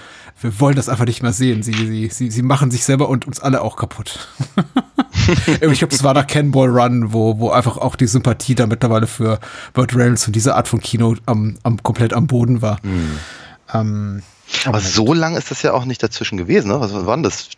Wir 0.41 0.61
wollen 0.61 0.77
das 0.77 0.89
einfach 0.89 1.05
nicht 1.05 1.23
mehr 1.23 1.33
sehen. 1.33 1.63
Sie, 1.63 1.73
sie, 1.73 2.09
sie, 2.09 2.31
sie 2.31 2.43
machen 2.43 2.71
sich 2.71 2.85
selber 2.85 3.09
und 3.09 3.27
uns 3.27 3.41
alle 3.41 3.61
auch 3.61 3.77
kaputt. 3.77 4.29
ich 5.61 5.79
glaube, 5.79 5.95
es 5.95 6.03
war 6.03 6.15
nach 6.15 6.27
Cannonball 6.27 6.69
Run, 6.69 7.13
wo, 7.13 7.39
wo 7.39 7.51
einfach 7.51 7.77
auch 7.77 7.97
die 7.97 8.07
Sympathie 8.07 8.55
da 8.55 8.67
mittlerweile 8.67 9.07
für 9.07 9.41
Burt 9.75 9.95
Reynolds 9.95 10.27
und 10.27 10.37
diese 10.37 10.55
Art 10.55 10.69
von 10.69 10.81
Kino 10.81 11.17
am, 11.27 11.57
am 11.65 11.83
komplett 11.83 12.13
am 12.15 12.27
Boden 12.27 12.63
war. 12.63 12.79
Ähm, 13.75 14.23
Aber 14.65 14.81
so 14.81 15.13
lang 15.13 15.37
ist 15.37 15.51
das 15.51 15.63
ja 15.63 15.73
auch 15.73 15.85
nicht 15.85 16.03
dazwischen 16.03 16.39
gewesen, 16.39 16.69
ne? 16.69 16.81
Was 16.81 16.93
war 16.93 17.17
denn 17.17 17.25
das? 17.25 17.49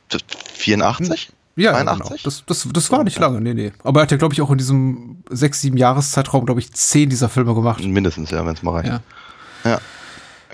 84? 0.54 1.30
Ja, 1.56 1.72
81? 1.74 2.08
genau. 2.08 2.20
Das, 2.24 2.44
das, 2.46 2.68
das 2.72 2.90
war 2.90 3.04
nicht 3.04 3.18
lange, 3.18 3.40
nee, 3.40 3.54
nee. 3.54 3.72
Aber 3.84 4.00
er 4.00 4.02
hat 4.02 4.10
ja, 4.10 4.16
glaube 4.16 4.34
ich, 4.34 4.42
auch 4.42 4.50
in 4.50 4.58
diesem 4.58 5.22
sechs, 5.30 5.60
sieben 5.60 5.76
Jahreszeitraum, 5.76 6.46
glaube 6.46 6.60
ich, 6.60 6.72
zehn 6.72 7.08
dieser 7.10 7.28
Filme 7.28 7.54
gemacht. 7.54 7.84
Mindestens, 7.84 8.30
ja, 8.30 8.44
wenn 8.44 8.54
es 8.54 8.62
mal 8.62 8.72
reicht. 8.72 8.88
Ja. 8.88 9.00
Ja. 9.70 9.80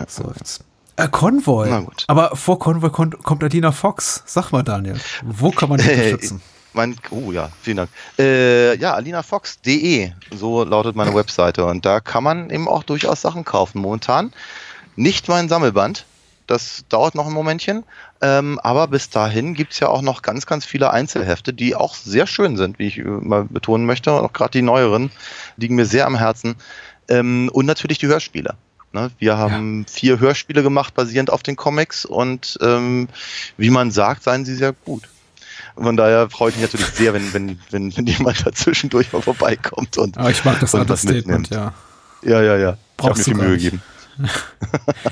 So 0.07 0.30
jetzt. 0.38 0.62
Äh, 0.96 1.09
Convoy. 1.09 1.68
Na 1.70 1.80
gut. 1.80 2.05
Aber 2.07 2.36
vor 2.36 2.59
Convoy 2.59 2.90
kommt, 2.90 3.22
kommt 3.22 3.42
Adina 3.42 3.72
Fox. 3.72 4.22
Sag 4.26 4.53
mal, 4.53 4.62
Daniel, 4.62 5.01
wo 5.24 5.51
kann 5.51 5.68
man 5.70 5.78
dich 5.78 5.86
Hey, 5.86 6.12
unterstützen? 6.12 6.42
Mein, 6.72 6.96
oh 7.11 7.32
ja, 7.32 7.51
vielen 7.62 7.78
Dank. 7.78 7.90
Äh, 8.18 8.76
ja, 8.78 8.94
alinafox.de, 8.94 10.12
so 10.30 10.62
lautet 10.64 10.94
meine 10.94 11.14
Webseite. 11.14 11.64
Und 11.64 11.84
da 11.84 12.01
kann 12.01 12.22
man 12.22 12.51
eben 12.51 12.68
auch 12.68 12.84
durchaus 12.84 13.20
Sachen 13.22 13.44
kaufen. 13.44 13.80
Momentan 13.80 14.32
nicht 14.96 15.28
mein 15.28 15.48
Sammelband. 15.48 16.05
Das 16.46 16.84
dauert 16.88 17.14
noch 17.14 17.26
ein 17.26 17.32
Momentchen. 17.32 17.84
Ähm, 18.23 18.59
aber 18.62 18.87
bis 18.89 19.09
dahin 19.09 19.55
gibt's 19.55 19.81
ja 19.81 19.89
auch 19.89 20.03
noch 20.03 20.23
ganz, 20.23 20.45
ganz 20.45 20.66
viele 20.66 20.91
Einzelhefte, 20.91 21.55
die 21.55 21.75
auch 21.75 21.95
sehr 21.95 22.27
schön 22.27 22.57
sind, 22.57 22.79
wie 22.79 22.87
ich 22.87 22.99
äh, 22.99 23.05
mal 23.05 23.45
betonen 23.45 23.87
möchte. 23.87 24.12
Und 24.14 24.25
auch 24.25 24.33
gerade 24.33 24.53
die 24.53 24.62
neueren 24.62 25.11
liegen 25.57 25.75
mir 25.75 25.87
sehr 25.87 26.07
am 26.07 26.16
Herzen. 26.16 26.57
Ähm, 27.09 27.51
und 27.53 27.66
natürlich 27.66 27.99
die 27.99 28.09
Hörspiele. 28.09 28.55
Ne, 28.93 29.11
wir 29.18 29.39
haben 29.39 29.87
vier 29.87 30.18
Hörspiele 30.18 30.64
gemacht, 30.64 30.95
basierend 30.95 31.31
auf 31.31 31.43
den 31.43 31.57
Comics. 31.57 32.05
Und 32.05 32.59
ähm, 32.61 33.09
wie 33.57 33.71
man 33.71 33.91
sagt, 33.91 34.25
seien 34.25 34.45
sie 34.45 34.55
sehr 34.55 34.73
gut. 34.73 35.05
Von 35.77 35.97
daher 35.97 36.29
freue 36.29 36.51
ich 36.51 36.57
mich 36.57 36.64
natürlich 36.64 36.95
sehr, 36.95 37.14
wenn, 37.14 37.33
wenn, 37.33 37.59
wenn, 37.71 37.97
wenn 37.97 38.07
jemand 38.07 38.45
dazwischendurch 38.45 39.12
mal 39.12 39.23
vorbeikommt 39.23 39.97
und, 39.97 40.18
Aber 40.18 40.31
ich 40.31 40.45
mag 40.45 40.61
das 40.61 40.75
und 40.75 40.81
andere 40.81 40.99
Statement, 40.99 41.49
ja. 41.51 41.73
Ja, 42.23 42.43
ja, 42.43 42.57
ja. 42.57 42.57
Ich 42.57 42.62
habe 42.62 42.77
mir 42.77 42.79
Brauchst 42.97 43.25
viel 43.25 43.35
Mühe 43.35 43.57
gegeben. 43.57 43.83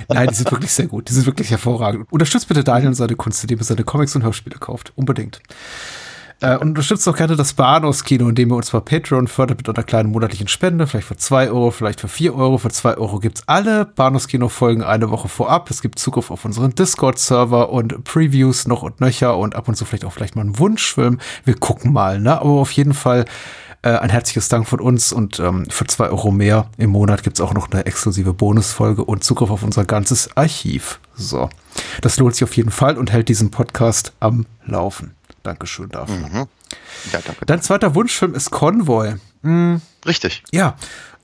Nein, 0.08 0.28
die 0.28 0.34
sind 0.34 0.50
wirklich 0.50 0.72
sehr 0.72 0.86
gut. 0.86 1.08
Die 1.08 1.12
sind 1.12 1.26
wirklich 1.26 1.50
hervorragend. 1.50 2.06
Unterstützt 2.10 2.48
bitte 2.48 2.64
Daniel 2.64 2.88
und 2.88 2.94
seine 2.94 3.16
Kunst, 3.16 3.42
indem 3.42 3.58
ihr 3.58 3.64
seine 3.64 3.84
Comics 3.84 4.14
und 4.16 4.22
Hörspiele 4.22 4.58
kauft. 4.58 4.92
Unbedingt. 4.96 5.40
Äh, 6.40 6.56
und 6.56 6.68
unterstützt 6.68 7.08
auch 7.08 7.16
gerne 7.16 7.34
das 7.34 7.54
Bahnhofskino, 7.54 8.28
indem 8.28 8.52
ihr 8.52 8.56
uns 8.56 8.70
bei 8.70 8.80
Patreon 8.80 9.26
fördert 9.26 9.58
mit 9.58 9.68
einer 9.68 9.84
kleinen 9.84 10.10
monatlichen 10.10 10.46
Spende, 10.46 10.86
vielleicht 10.86 11.08
für 11.08 11.16
2 11.16 11.50
Euro, 11.50 11.70
vielleicht 11.72 12.00
für 12.00 12.08
4 12.08 12.34
Euro. 12.34 12.58
Für 12.58 12.70
2 12.70 12.96
Euro 12.96 13.18
gibt's 13.18 13.42
alle 13.46 13.84
Bahnhofskino-Folgen 13.84 14.84
eine 14.84 15.10
Woche 15.10 15.28
vorab. 15.28 15.68
Es 15.70 15.82
gibt 15.82 15.98
Zugriff 15.98 16.30
auf 16.30 16.44
unseren 16.44 16.74
Discord-Server 16.74 17.70
und 17.70 18.04
Previews 18.04 18.68
noch 18.68 18.82
und 18.82 19.00
nöcher 19.00 19.36
und 19.36 19.56
ab 19.56 19.66
und 19.66 19.74
zu 19.74 19.84
vielleicht 19.84 20.04
auch 20.04 20.12
vielleicht 20.12 20.36
mal 20.36 20.42
einen 20.42 20.58
Wunschfilm. 20.58 21.18
Wir 21.44 21.54
gucken 21.54 21.92
mal, 21.92 22.20
ne? 22.20 22.40
Aber 22.40 22.50
auf 22.50 22.70
jeden 22.70 22.94
Fall 22.94 23.24
äh, 23.82 23.90
ein 23.90 24.10
herzliches 24.10 24.48
Dank 24.48 24.66
von 24.66 24.80
uns 24.80 25.12
und 25.12 25.38
ähm, 25.40 25.68
für 25.70 25.86
2 25.86 26.08
Euro 26.08 26.30
mehr 26.30 26.68
im 26.78 26.90
Monat 26.90 27.22
gibt's 27.22 27.40
auch 27.40 27.54
noch 27.54 27.70
eine 27.70 27.86
exklusive 27.86 28.32
Bonusfolge 28.32 29.04
und 29.04 29.24
Zugriff 29.24 29.50
auf 29.50 29.62
unser 29.62 29.84
ganzes 29.84 30.36
Archiv. 30.36 31.00
So, 31.14 31.48
das 32.00 32.18
lohnt 32.18 32.34
sich 32.34 32.44
auf 32.44 32.56
jeden 32.56 32.70
Fall 32.70 32.98
und 32.98 33.12
hält 33.12 33.28
diesen 33.28 33.50
Podcast 33.50 34.12
am 34.20 34.46
Laufen. 34.66 35.14
Dankeschön 35.42 35.88
dafür. 35.90 36.48
Ja, 37.12 37.20
danke. 37.24 37.46
Dein 37.46 37.62
zweiter 37.62 37.94
Wunschfilm 37.94 38.34
ist 38.34 38.50
Convoy. 38.50 39.14
Richtig. 40.04 40.42
Ja, 40.50 40.76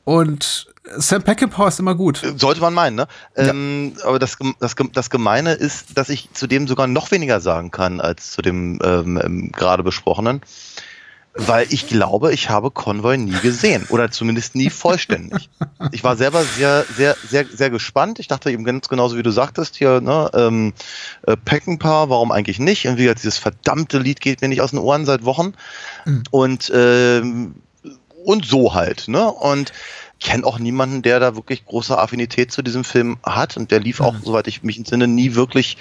und 0.05 0.66
Sam 0.96 1.22
Peckinpah 1.22 1.68
ist 1.68 1.80
immer 1.80 1.94
gut. 1.94 2.22
Sollte 2.36 2.61
man 2.61 2.74
meinen, 2.74 2.96
ne? 2.96 3.09
Ähm, 3.36 3.94
aber 4.05 4.18
das, 4.18 4.36
das, 4.61 4.74
das 4.92 5.11
Gemeine 5.11 5.55
ist, 5.55 5.96
dass 5.96 6.11
ich 6.11 6.30
zu 6.34 6.46
dem 6.46 6.68
sogar 6.68 6.86
noch 6.86 7.11
weniger 7.11 7.40
sagen 7.40 7.70
kann 7.70 8.00
als 8.00 8.32
zu 8.32 8.42
dem 8.42 8.78
ähm, 8.84 9.18
ähm, 9.22 9.52
gerade 9.52 9.82
besprochenen. 9.82 10.42
Weil 11.37 11.66
ich 11.70 11.89
glaube, 11.89 12.32
ich 12.32 12.49
habe 12.49 12.70
Convoy 12.70 13.18
nie 13.18 13.39
gesehen 13.43 13.85
oder 13.89 14.11
zumindest 14.11 14.55
nie 14.55 14.70
vollständig. 14.70 15.51
Ich 15.91 16.05
war 16.05 16.16
selber 16.16 16.45
sehr, 16.45 16.85
sehr, 16.97 17.16
sehr, 17.28 17.45
sehr 17.47 17.70
gespannt. 17.70 18.20
Ich 18.20 18.28
dachte 18.28 18.53
eben 18.53 18.62
ganz 18.62 18.89
genauso 18.89 19.16
wie 19.16 19.24
du 19.24 19.32
sagtest 19.32 19.74
hier, 19.74 20.01
ne, 20.01 20.30
ähm, 20.32 20.72
äh, 21.26 21.37
Peckinpah, 21.37 22.09
warum 22.09 22.30
eigentlich 22.30 22.61
nicht? 22.61 22.85
Irgendwie 22.85 23.11
hat 23.11 23.18
dieses 23.18 23.39
verdammte 23.39 23.99
Lied 23.99 24.20
geht 24.20 24.43
mir 24.43 24.49
nicht 24.49 24.61
aus 24.61 24.70
den 24.70 24.78
Ohren 24.78 25.07
seit 25.07 25.24
Wochen. 25.24 25.55
Und 26.30 26.70
ähm, 26.72 27.57
und 28.24 28.47
so 28.47 28.74
halt, 28.74 29.09
ne? 29.09 29.30
Und 29.30 29.72
kenne 30.20 30.47
auch 30.47 30.59
niemanden, 30.59 31.03
der 31.03 31.20
da 31.20 31.37
wirklich 31.37 31.66
große 31.66 31.99
Affinität 31.99 32.51
zu 32.51 32.62
diesem 32.62 32.85
Film 32.85 33.18
hat 33.22 33.57
und 33.57 33.70
der 33.70 33.80
lief 33.80 34.01
auch, 34.01 34.14
soweit 34.22 34.47
ich 34.47 34.62
mich 34.62 34.78
entsinne, 34.78 35.07
nie 35.07 35.35
wirklich, 35.35 35.76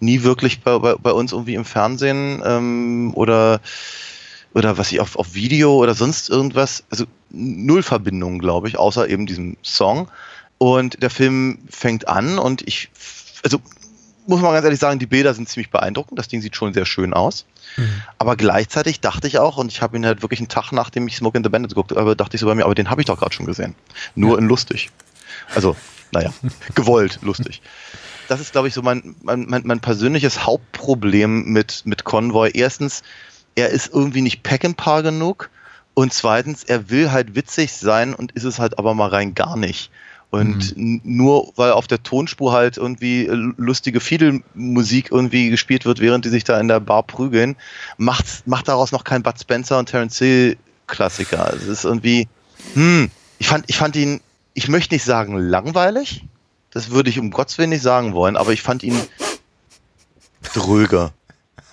nie 0.00 0.22
wirklich 0.22 0.62
bei, 0.62 0.78
bei, 0.78 0.94
bei 0.94 1.12
uns 1.12 1.32
irgendwie 1.32 1.54
im 1.54 1.64
Fernsehen 1.64 2.42
ähm, 2.44 3.12
oder 3.14 3.60
oder 4.54 4.78
was 4.78 4.92
ich 4.92 5.00
auf, 5.00 5.16
auf 5.16 5.34
Video 5.34 5.76
oder 5.76 5.94
sonst 5.94 6.28
irgendwas, 6.28 6.84
also 6.90 7.04
null 7.30 7.82
Verbindung, 7.82 8.38
glaube 8.38 8.68
ich, 8.68 8.78
außer 8.78 9.08
eben 9.08 9.26
diesem 9.26 9.56
Song. 9.62 10.08
Und 10.58 11.02
der 11.02 11.10
Film 11.10 11.58
fängt 11.68 12.08
an 12.08 12.38
und 12.38 12.66
ich, 12.66 12.90
also 13.42 13.60
muss 14.26 14.40
man 14.40 14.52
ganz 14.52 14.64
ehrlich 14.64 14.78
sagen, 14.78 14.98
die 14.98 15.06
Bilder 15.06 15.34
sind 15.34 15.48
ziemlich 15.48 15.70
beeindruckend. 15.70 16.18
Das 16.18 16.28
Ding 16.28 16.40
sieht 16.40 16.54
schon 16.54 16.72
sehr 16.72 16.86
schön 16.86 17.12
aus. 17.12 17.44
Aber 18.18 18.36
gleichzeitig 18.36 19.00
dachte 19.00 19.26
ich 19.26 19.38
auch, 19.38 19.56
und 19.56 19.72
ich 19.72 19.82
habe 19.82 19.96
ihn 19.96 20.06
halt 20.06 20.22
wirklich 20.22 20.40
einen 20.40 20.48
Tag, 20.48 20.72
nachdem 20.72 21.08
ich 21.08 21.16
Smoke 21.16 21.36
in 21.36 21.42
the 21.44 21.50
Bandit 21.50 21.70
geguckt 21.70 21.92
habe, 21.92 22.16
dachte 22.16 22.36
ich 22.36 22.40
so 22.40 22.46
bei 22.46 22.54
mir, 22.54 22.64
aber 22.64 22.74
den 22.74 22.90
habe 22.90 23.00
ich 23.00 23.06
doch 23.06 23.18
gerade 23.18 23.34
schon 23.34 23.46
gesehen. 23.46 23.74
Nur 24.14 24.38
in 24.38 24.46
lustig. 24.46 24.90
Also, 25.54 25.76
naja, 26.12 26.32
gewollt 26.74 27.20
lustig. 27.22 27.62
Das 28.28 28.40
ist, 28.40 28.52
glaube 28.52 28.68
ich, 28.68 28.74
so 28.74 28.82
mein, 28.82 29.14
mein, 29.22 29.46
mein, 29.48 29.62
mein 29.64 29.80
persönliches 29.80 30.44
Hauptproblem 30.44 31.44
mit, 31.44 31.82
mit 31.84 32.04
Convoy. 32.04 32.50
Erstens, 32.52 33.02
er 33.54 33.70
ist 33.70 33.90
irgendwie 33.92 34.22
nicht 34.22 34.42
Peckinpah 34.42 35.00
genug. 35.02 35.50
Und 35.94 36.12
zweitens, 36.14 36.64
er 36.64 36.88
will 36.88 37.10
halt 37.12 37.34
witzig 37.34 37.72
sein 37.74 38.14
und 38.14 38.32
ist 38.32 38.44
es 38.44 38.58
halt 38.58 38.78
aber 38.78 38.94
mal 38.94 39.08
rein 39.10 39.34
gar 39.34 39.56
nicht. 39.56 39.90
Und 40.30 40.74
n- 40.78 41.00
nur 41.04 41.52
weil 41.56 41.72
auf 41.72 41.86
der 41.86 42.02
Tonspur 42.02 42.52
halt 42.52 42.78
irgendwie 42.78 43.26
äh, 43.26 43.52
lustige 43.58 44.00
Fiedelmusik 44.00 45.10
irgendwie 45.10 45.50
gespielt 45.50 45.84
wird, 45.84 46.00
während 46.00 46.24
die 46.24 46.30
sich 46.30 46.44
da 46.44 46.58
in 46.58 46.68
der 46.68 46.80
Bar 46.80 47.02
prügeln, 47.02 47.56
macht, 47.98 48.46
macht 48.46 48.68
daraus 48.68 48.92
noch 48.92 49.04
kein 49.04 49.22
Bud 49.22 49.38
Spencer 49.38 49.78
und 49.78 49.90
Terence 49.90 50.16
Hill 50.18 50.56
Klassiker. 50.86 51.52
Es 51.54 51.66
ist 51.66 51.84
irgendwie, 51.84 52.28
hm, 52.72 53.10
ich 53.38 53.46
fand, 53.48 53.64
ich 53.68 53.76
fand 53.76 53.94
ihn, 53.96 54.20
ich 54.54 54.68
möchte 54.68 54.94
nicht 54.94 55.04
sagen 55.04 55.36
langweilig, 55.36 56.24
das 56.70 56.90
würde 56.90 57.10
ich 57.10 57.18
um 57.18 57.30
Gottes 57.30 57.58
Willen 57.58 57.68
nicht 57.70 57.82
sagen 57.82 58.14
wollen, 58.14 58.38
aber 58.38 58.54
ich 58.54 58.62
fand 58.62 58.82
ihn 58.82 58.98
dröge. 60.54 61.10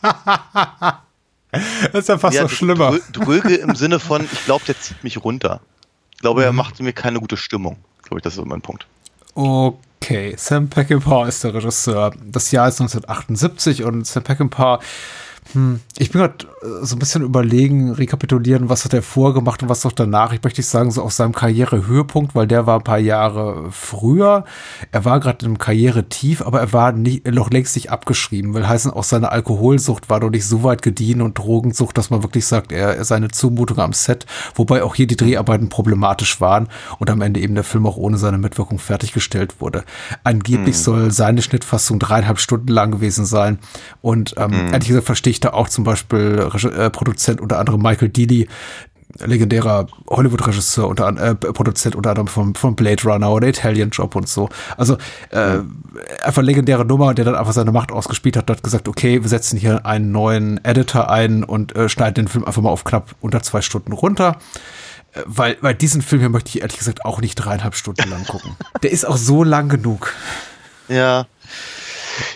Das 1.52 2.02
ist 2.04 2.10
ja 2.10 2.18
fast 2.18 2.36
Ja, 2.36 2.44
noch 2.44 2.50
schlimmer. 2.50 2.92
drö- 2.92 3.12
Dröge 3.12 3.56
im 3.56 3.76
Sinne 3.76 4.00
von, 4.00 4.24
ich 4.32 4.46
glaube, 4.46 4.66
der 4.66 4.80
zieht 4.80 5.04
mich 5.04 5.24
runter. 5.24 5.62
Ich 6.12 6.20
glaube, 6.20 6.44
er 6.44 6.52
macht 6.54 6.80
mir 6.80 6.94
keine 6.94 7.20
gute 7.20 7.38
Stimmung. 7.38 7.78
Glaube 8.04 8.20
ich, 8.20 8.24
das 8.24 8.38
ist 8.38 8.46
mein 8.46 8.62
Punkt. 8.62 8.86
Okay, 9.34 10.34
Sam 10.38 10.70
Peckinpah 10.70 11.28
ist 11.28 11.44
der 11.44 11.54
Regisseur. 11.54 12.14
Das 12.26 12.52
Jahr 12.52 12.68
ist 12.68 12.80
1978 12.82 13.84
und 13.84 14.06
Sam 14.06 14.24
Peckinpah, 14.24 14.80
hm, 15.54 15.80
ich 15.98 16.12
bin 16.12 16.22
gerade 16.22 16.46
äh, 16.62 16.86
so 16.86 16.96
ein 16.96 17.00
bisschen 17.00 17.24
überlegen, 17.24 17.92
rekapitulieren, 17.92 18.70
was 18.70 18.86
hat 18.86 18.94
er 18.94 19.02
vorgemacht 19.02 19.64
und 19.64 19.70
was 19.70 19.84
noch 19.84 19.92
danach. 19.92 20.32
Ich 20.34 20.44
möchte 20.44 20.60
nicht 20.60 20.68
sagen, 20.68 20.92
so 20.92 21.02
auf 21.02 21.12
seinem 21.12 21.34
Karrierehöhepunkt, 21.34 22.36
weil 22.36 22.46
der 22.46 22.68
war 22.68 22.78
ein 22.78 22.84
paar 22.84 23.00
Jahre 23.00 23.72
früher. 23.72 24.46
Er 24.92 25.06
war 25.06 25.20
gerade 25.20 25.46
im 25.46 25.58
Karrieretief, 25.58 26.42
aber 26.42 26.60
er 26.60 26.72
war 26.74 26.92
nie, 26.92 27.24
noch 27.32 27.50
längst 27.50 27.76
nicht 27.76 27.92
abgeschrieben. 27.92 28.54
Will 28.54 28.68
heißen, 28.68 28.92
auch 28.92 29.04
seine 29.04 29.32
Alkoholsucht 29.32 30.10
war 30.10 30.20
noch 30.20 30.30
nicht 30.30 30.46
so 30.46 30.64
weit 30.64 30.82
gediehen 30.84 31.22
und 31.22 31.38
Drogensucht, 31.38 31.98
dass 31.98 32.12
man 32.12 32.22
wirklich 32.22 32.46
sagt, 32.46 32.72
er, 32.72 33.04
seine 33.04 33.30
Zumutung 33.30 33.80
am 33.80 33.94
Set, 33.94 34.28
wobei 34.54 34.84
auch 34.84 34.94
hier 34.94 35.08
die 35.08 35.18
Dreharbeiten 35.18 35.70
problematisch 35.70 36.40
waren 36.40 36.68
und 37.00 37.10
am 37.10 37.22
Ende 37.22 37.40
eben 37.40 37.56
der 37.56 37.64
Film 37.64 37.88
auch 37.88 37.98
ohne 37.98 38.18
seine 38.18 38.38
Mitwirkung 38.38 38.78
fertiggestellt 38.78 39.60
wurde. 39.62 39.84
Angeblich 40.24 40.78
soll 40.78 41.12
seine 41.12 41.42
Schnittfassung 41.42 41.98
dreieinhalb 41.98 42.40
Stunden 42.40 42.68
lang 42.68 42.92
gewesen 42.92 43.26
sein 43.26 43.60
und 44.02 44.36
ähm, 44.38 44.54
ehrlich 44.72 44.90
gesagt 44.90 45.08
verstehe 45.08 45.32
ich 45.32 45.39
da 45.40 45.52
auch 45.52 45.70
zum 45.70 45.84
Beispiel 45.84 46.50
äh, 46.76 46.90
Produzent 46.90 47.42
unter 47.42 47.60
anderem 47.60 47.82
Michael 47.82 48.10
Dealey, 48.10 48.48
legendärer 49.18 49.88
Hollywood-Regisseur, 50.08 50.88
unter 50.88 51.08
äh, 51.18 51.36
Produzent 51.36 51.96
unter 51.96 52.12
anderem 52.12 52.28
von, 52.28 52.56
von 52.56 52.76
Blade 52.76 53.04
Runner 53.04 53.32
oder 53.32 53.48
Italian 53.48 53.90
Job 53.90 54.16
und 54.16 54.30
so. 54.30 54.50
Also 54.78 54.98
äh, 55.32 55.60
einfach 56.24 56.42
legendäre 56.42 56.86
Nummer, 56.86 57.14
der 57.14 57.26
dann 57.26 57.36
einfach 57.36 57.54
seine 57.54 57.72
Macht 57.72 57.92
ausgespielt 57.92 58.38
hat, 58.38 58.50
hat 58.50 58.64
gesagt, 58.64 58.88
okay, 58.88 59.22
wir 59.22 59.30
setzen 59.30 59.58
hier 59.58 59.86
einen 59.86 60.12
neuen 60.12 60.64
Editor 60.64 61.10
ein 61.10 61.44
und 61.44 61.76
äh, 61.76 61.90
schneiden 61.90 62.26
den 62.26 62.28
Film 62.28 62.46
einfach 62.46 62.62
mal 62.62 62.70
auf 62.70 62.84
knapp 62.84 63.16
unter 63.20 63.42
zwei 63.42 63.62
Stunden 63.62 63.92
runter. 63.94 64.38
Äh, 65.14 65.22
Weil, 65.26 65.58
weil 65.62 65.74
diesen 65.74 66.02
Film 66.02 66.22
hier 66.22 66.30
möchte 66.30 66.50
ich 66.50 66.62
ehrlich 66.62 66.78
gesagt 66.78 67.04
auch 67.04 67.20
nicht 67.20 67.36
dreieinhalb 67.36 67.76
Stunden 67.76 68.10
lang 68.10 68.26
gucken. 68.26 68.56
Der 68.84 68.92
ist 68.92 69.06
auch 69.06 69.18
so 69.18 69.44
lang 69.44 69.70
genug. 69.70 70.14
Ja. 70.88 71.26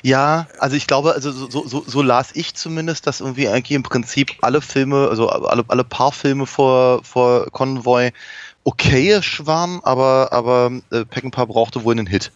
Ja, 0.02 0.48
also 0.60 0.76
ich 0.76 0.88
glaube, 0.88 1.14
also 1.14 1.32
so, 1.32 1.68
so, 1.68 1.84
so, 1.86 2.02
las 2.02 2.30
ich 2.34 2.56
zumindest, 2.56 3.08
dass 3.08 3.20
irgendwie 3.20 3.48
eigentlich 3.48 3.76
im 3.76 3.84
Prinzip 3.84 4.32
alle 4.42 4.62
Filme, 4.62 5.08
also 5.10 5.30
alle, 5.30 5.64
alle 5.68 5.84
paar 5.84 6.12
Filme 6.12 6.46
vor, 6.46 7.04
vor 7.04 7.50
Convoy 7.52 8.12
okayisch 8.64 9.46
waren, 9.46 9.82
aber, 9.84 10.30
aber 10.32 10.72
äh, 10.92 11.06
Peckinpah 11.06 11.46
brauchte 11.46 11.84
wohl 11.84 11.94
einen 11.94 12.08
Hit. 12.08 12.32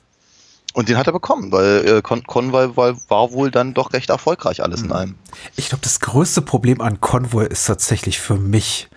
Und 0.74 0.90
den 0.90 0.98
hat 0.98 1.08
er 1.08 1.14
bekommen, 1.14 1.52
weil 1.52 1.88
äh, 1.88 2.02
Con 2.04 2.24
Convoy 2.24 2.76
war, 2.76 3.32
wohl 3.32 3.50
dann 3.50 3.74
doch 3.74 3.94
recht 3.94 4.12
erfolgreich 4.12 4.62
alles 4.62 4.84
in 4.84 4.92
einem. 4.92 5.16
Ich 5.56 5.70
glaube, 5.70 5.82
das 5.84 6.00
größte 6.00 6.44
Problem 6.44 6.82
an 6.82 7.02
Convoy 7.02 7.48
ist 7.48 7.66
tatsächlich 7.66 8.20
für 8.20 8.36
mich 8.36 8.88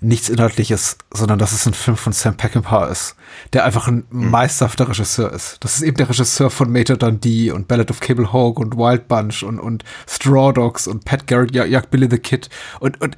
nichts 0.00 0.28
Inhaltliches, 0.28 0.98
sondern 1.12 1.38
dass 1.38 1.52
es 1.52 1.66
ein 1.66 1.74
Film 1.74 1.96
von 1.96 2.12
Sam 2.12 2.36
Peckinpah 2.36 2.86
ist, 2.86 3.16
der 3.52 3.64
einfach 3.64 3.88
ein 3.88 4.04
meisterhafter 4.10 4.88
Regisseur 4.88 5.32
ist. 5.32 5.56
Das 5.60 5.76
ist 5.76 5.82
eben 5.82 5.96
der 5.96 6.08
Regisseur 6.08 6.50
von 6.50 6.70
Major 6.70 6.96
Dundee 6.96 7.50
und 7.50 7.66
Ballad 7.68 7.90
of 7.90 8.00
Cable 8.00 8.32
Hawk 8.32 8.58
und 8.58 8.76
Wild 8.76 9.08
Bunch 9.08 9.42
und, 9.42 9.58
und 9.58 9.84
Straw 10.08 10.52
Dogs 10.52 10.86
und 10.86 11.04
Pat 11.04 11.26
Garrett 11.26 11.52
jag- 11.54 11.68
jagt 11.68 11.90
Billy 11.90 12.08
the 12.10 12.18
Kid. 12.18 12.50
Und, 12.80 13.00
und 13.00 13.16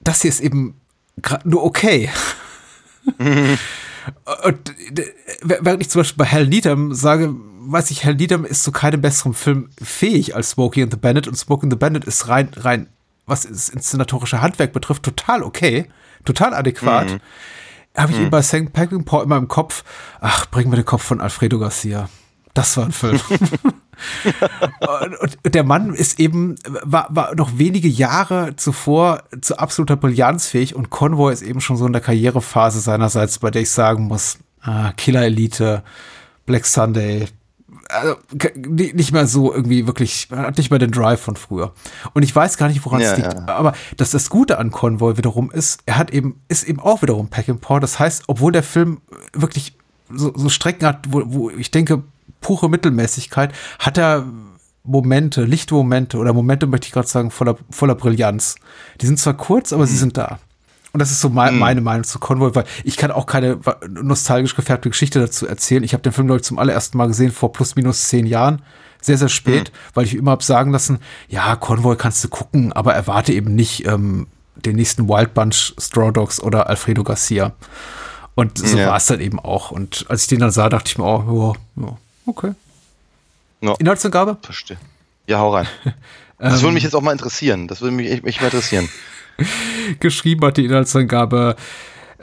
das 0.00 0.22
hier 0.22 0.28
ist 0.30 0.40
eben 0.40 0.80
gerade 1.20 1.48
nur 1.48 1.64
okay. 1.64 2.10
Und 4.44 4.70
äh, 4.98 5.06
während 5.42 5.80
ich 5.82 5.88
zum 5.88 6.00
Beispiel 6.00 6.24
bei 6.24 6.30
Hal 6.30 6.46
Needham 6.46 6.92
sage, 6.94 7.34
weiß 7.66 7.90
ich, 7.90 8.04
Hal 8.04 8.14
Needham 8.14 8.44
ist 8.44 8.62
zu 8.62 8.70
keinem 8.72 9.00
besseren 9.00 9.32
Film 9.34 9.70
fähig 9.82 10.36
als 10.36 10.50
Smokey 10.50 10.82
and 10.82 10.92
the 10.92 10.98
Bandit 10.98 11.26
und 11.26 11.36
Smokey 11.36 11.64
and 11.64 11.72
the 11.72 11.78
Bandit 11.78 12.04
ist 12.04 12.28
rein, 12.28 12.50
rein, 12.56 12.88
was 13.26 13.42
das 13.48 13.70
inszenatorische 13.70 14.42
Handwerk 14.42 14.72
betrifft, 14.74 15.02
total 15.04 15.42
okay, 15.42 15.88
total 16.24 16.54
adäquat. 16.54 17.20
Habe 17.96 18.12
ich 18.12 18.18
ihn 18.18 18.30
bei 18.30 18.42
St. 18.42 18.72
Peckinpah 18.72 19.22
immer 19.22 19.36
im 19.36 19.46
Kopf, 19.46 19.84
ach, 20.20 20.46
bring 20.50 20.68
mir 20.68 20.76
den 20.76 20.84
Kopf 20.84 21.04
von 21.04 21.20
Alfredo 21.20 21.60
Garcia. 21.60 22.08
Das 22.54 22.76
war 22.76 22.86
ein 22.86 22.92
Film. 22.92 23.20
und, 25.02 25.38
und 25.44 25.54
der 25.54 25.64
Mann 25.64 25.94
ist 25.94 26.20
eben, 26.20 26.56
war, 26.82 27.08
war 27.10 27.34
noch 27.34 27.58
wenige 27.58 27.88
Jahre 27.88 28.56
zuvor 28.56 29.24
zu 29.40 29.58
absoluter 29.58 29.96
Brillanz 29.96 30.48
fähig 30.48 30.74
und 30.74 30.90
Convoy 30.90 31.32
ist 31.32 31.42
eben 31.42 31.60
schon 31.60 31.76
so 31.76 31.86
in 31.86 31.92
der 31.92 32.02
Karrierephase 32.02 32.80
seinerseits, 32.80 33.40
bei 33.40 33.50
der 33.50 33.62
ich 33.62 33.70
sagen 33.70 34.04
muss, 34.04 34.38
ah, 34.62 34.92
Killer 34.96 35.22
Elite, 35.22 35.82
Black 36.46 36.66
Sunday, 36.66 37.26
also, 37.90 38.16
nicht 38.56 39.12
mehr 39.12 39.26
so 39.26 39.52
irgendwie 39.52 39.86
wirklich, 39.86 40.28
man 40.30 40.40
hat 40.40 40.58
nicht 40.58 40.70
mehr 40.70 40.78
den 40.78 40.90
Drive 40.90 41.20
von 41.20 41.36
früher. 41.36 41.72
Und 42.12 42.22
ich 42.22 42.34
weiß 42.34 42.56
gar 42.56 42.68
nicht, 42.68 42.84
woran 42.84 43.00
Ja, 43.00 43.12
es 43.12 43.16
liegt. 43.18 43.34
ja. 43.34 43.46
Aber 43.46 43.74
dass 43.96 44.10
das 44.10 44.30
Gute 44.30 44.58
an 44.58 44.70
Convoy 44.70 45.16
wiederum 45.16 45.50
ist, 45.50 45.80
er 45.86 45.98
hat 45.98 46.10
eben, 46.10 46.40
ist 46.48 46.64
eben 46.64 46.80
auch 46.80 47.02
wiederum 47.02 47.28
Peckinpah. 47.28 47.80
Das 47.80 47.98
heißt, 47.98 48.24
obwohl 48.26 48.52
der 48.52 48.62
Film 48.62 49.00
wirklich 49.32 49.76
so, 50.10 50.32
so 50.34 50.48
Strecken 50.48 50.86
hat, 50.86 51.06
wo, 51.08 51.22
wo 51.26 51.50
ich 51.50 51.70
denke, 51.70 52.02
pure 52.40 52.68
Mittelmäßigkeit, 52.68 53.52
hat 53.78 53.98
er 53.98 54.26
Momente, 54.82 55.44
Lichtmomente 55.44 56.18
oder 56.18 56.32
Momente, 56.32 56.66
möchte 56.66 56.86
ich 56.86 56.92
gerade 56.92 57.08
sagen, 57.08 57.30
voller, 57.30 57.56
voller 57.70 57.94
Brillanz. 57.94 58.56
Die 59.00 59.06
sind 59.06 59.18
zwar 59.18 59.34
kurz, 59.34 59.72
aber 59.72 59.86
sie 59.86 59.96
sind 59.96 60.16
da. 60.16 60.38
Und 60.94 61.00
das 61.00 61.10
ist 61.10 61.20
so 61.20 61.28
mei- 61.28 61.50
meine 61.50 61.80
Meinung 61.80 62.04
zu 62.04 62.18
Convoy, 62.20 62.54
weil 62.54 62.64
ich 62.84 62.96
kann 62.96 63.10
auch 63.10 63.26
keine 63.26 63.58
nostalgisch 63.88 64.54
gefärbte 64.54 64.88
Geschichte 64.88 65.18
dazu 65.18 65.46
erzählen. 65.46 65.82
Ich 65.82 65.92
habe 65.92 66.02
den 66.04 66.12
Film, 66.12 66.28
glaube 66.28 66.38
ich, 66.38 66.44
zum 66.46 66.58
allerersten 66.58 66.96
Mal 66.96 67.08
gesehen 67.08 67.32
vor 67.32 67.52
plus 67.52 67.74
minus 67.74 68.08
zehn 68.08 68.24
Jahren. 68.26 68.62
Sehr, 69.02 69.18
sehr 69.18 69.28
spät, 69.28 69.72
weil 69.92 70.04
ich 70.06 70.14
immer 70.14 70.30
hab 70.30 70.42
sagen 70.44 70.70
lassen, 70.70 70.98
ja, 71.28 71.56
Convoy 71.56 71.96
kannst 71.96 72.22
du 72.24 72.28
gucken, 72.28 72.72
aber 72.72 72.94
erwarte 72.94 73.32
eben 73.34 73.54
nicht 73.54 73.86
ähm, 73.86 74.28
den 74.54 74.76
nächsten 74.76 75.08
Wild 75.08 75.34
Bunch, 75.34 75.74
Straw 75.78 76.10
Dogs 76.12 76.40
oder 76.40 76.68
Alfredo 76.70 77.02
Garcia. 77.02 77.52
Und 78.36 78.56
so 78.56 78.78
Ja. 78.78 78.86
war 78.88 78.96
es 78.96 79.06
dann 79.06 79.20
eben 79.20 79.38
auch. 79.40 79.72
Und 79.72 80.06
als 80.08 80.22
ich 80.22 80.28
den 80.28 80.38
dann 80.40 80.52
sah, 80.52 80.68
dachte 80.68 80.88
ich 80.88 80.96
mir, 80.96 81.04
oh, 81.04 81.54
ja, 81.76 81.96
okay. 82.26 82.52
Ja. 83.60 83.74
Inhaltsangabe? 83.78 84.38
Verstehe. 84.42 84.78
Ja, 85.26 85.38
hau 85.40 85.54
rein. 85.54 85.66
Das 86.36 86.62
würde 86.62 86.74
mich 86.74 86.82
jetzt 86.82 86.94
auch 86.96 87.00
mal 87.00 87.12
interessieren. 87.12 87.68
Das 87.68 87.80
würde 87.80 87.94
mich 87.94 88.10
echt, 88.10 88.24
echt 88.26 88.40
mal 88.40 88.48
interessieren. 88.48 88.88
geschrieben 90.00 90.44
hat 90.46 90.56
die 90.56 90.64
Inhaltsangabe 90.64 91.56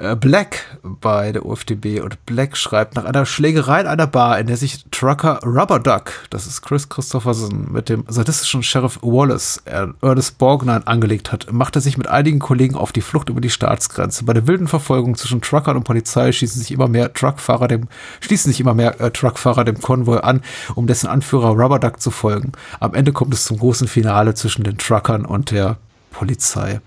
äh, 0.01 0.15
Black 0.15 0.65
bei 0.83 1.31
der 1.31 1.45
UFDB 1.45 1.99
und 1.99 2.25
Black 2.25 2.57
schreibt 2.57 2.95
nach 2.95 3.05
einer 3.05 3.25
Schlägerei 3.25 3.81
in 3.81 3.87
einer 3.87 4.07
Bar, 4.07 4.39
in 4.39 4.47
der 4.47 4.57
sich 4.57 4.85
Trucker 4.89 5.39
Rubber 5.43 5.79
Duck, 5.79 6.11
das 6.29 6.47
ist 6.47 6.61
Chris 6.61 6.89
Christopherson, 6.89 7.71
mit 7.71 7.89
dem 7.89 8.05
sadistischen 8.07 8.63
Sheriff 8.63 8.99
Wallace 9.01 9.61
äh, 9.65 9.87
Ernest 10.01 10.37
Borgnine 10.37 10.87
angelegt 10.87 11.31
hat, 11.31 11.51
macht 11.51 11.75
er 11.75 11.81
sich 11.81 11.97
mit 11.97 12.07
einigen 12.07 12.39
Kollegen 12.39 12.75
auf 12.75 12.91
die 12.91 13.01
Flucht 13.01 13.29
über 13.29 13.41
die 13.41 13.49
Staatsgrenze. 13.49 14.23
Bei 14.23 14.33
der 14.33 14.47
wilden 14.47 14.67
Verfolgung 14.67 15.15
zwischen 15.15 15.41
Truckern 15.41 15.77
und 15.77 15.83
Polizei 15.83 16.31
schießen 16.31 16.61
sich 16.61 16.71
immer 16.71 16.87
mehr 16.87 17.13
Truckfahrer 17.13 17.67
dem, 17.67 17.87
schließen 18.21 18.51
sich 18.51 18.59
immer 18.59 18.73
mehr 18.73 18.99
äh, 18.99 19.11
Truckfahrer 19.11 19.65
dem 19.65 19.79
Konvoi 19.79 20.19
an, 20.19 20.41
um 20.75 20.87
dessen 20.87 21.07
Anführer 21.07 21.49
Rubber 21.49 21.79
Duck 21.79 22.01
zu 22.01 22.11
folgen. 22.11 22.53
Am 22.79 22.93
Ende 22.93 23.11
kommt 23.11 23.33
es 23.33 23.45
zum 23.45 23.59
großen 23.59 23.87
Finale 23.87 24.33
zwischen 24.33 24.63
den 24.63 24.77
Truckern 24.77 25.25
und 25.25 25.51
der 25.51 25.77
Polizei. 26.11 26.79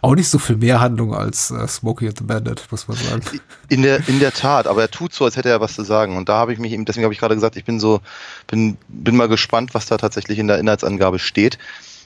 Auch 0.00 0.14
nicht 0.14 0.28
so 0.28 0.38
viel 0.38 0.56
mehr 0.56 0.80
Handlung 0.80 1.14
als 1.14 1.50
äh, 1.50 1.66
Smokey 1.66 2.08
and 2.08 2.18
the 2.18 2.24
Bandit, 2.24 2.64
muss 2.70 2.88
man 2.88 2.96
sagen. 2.96 3.22
In 3.68 3.82
der, 3.82 4.08
in 4.08 4.20
der 4.20 4.32
Tat, 4.32 4.66
aber 4.66 4.82
er 4.82 4.90
tut 4.90 5.12
so, 5.12 5.24
als 5.24 5.36
hätte 5.36 5.48
er 5.48 5.60
was 5.60 5.74
zu 5.74 5.84
sagen. 5.84 6.16
Und 6.16 6.28
da 6.28 6.36
habe 6.36 6.52
ich 6.52 6.58
mich 6.58 6.72
eben, 6.72 6.84
deswegen 6.84 7.04
habe 7.04 7.14
ich 7.14 7.20
gerade 7.20 7.34
gesagt, 7.34 7.56
ich 7.56 7.64
bin 7.64 7.80
so, 7.80 8.00
bin, 8.46 8.76
bin 8.88 9.16
mal 9.16 9.28
gespannt, 9.28 9.74
was 9.74 9.86
da 9.86 9.96
tatsächlich 9.96 10.38
in 10.38 10.46
der 10.48 10.58
Inhaltsangabe 10.58 11.18
steht. 11.18 11.58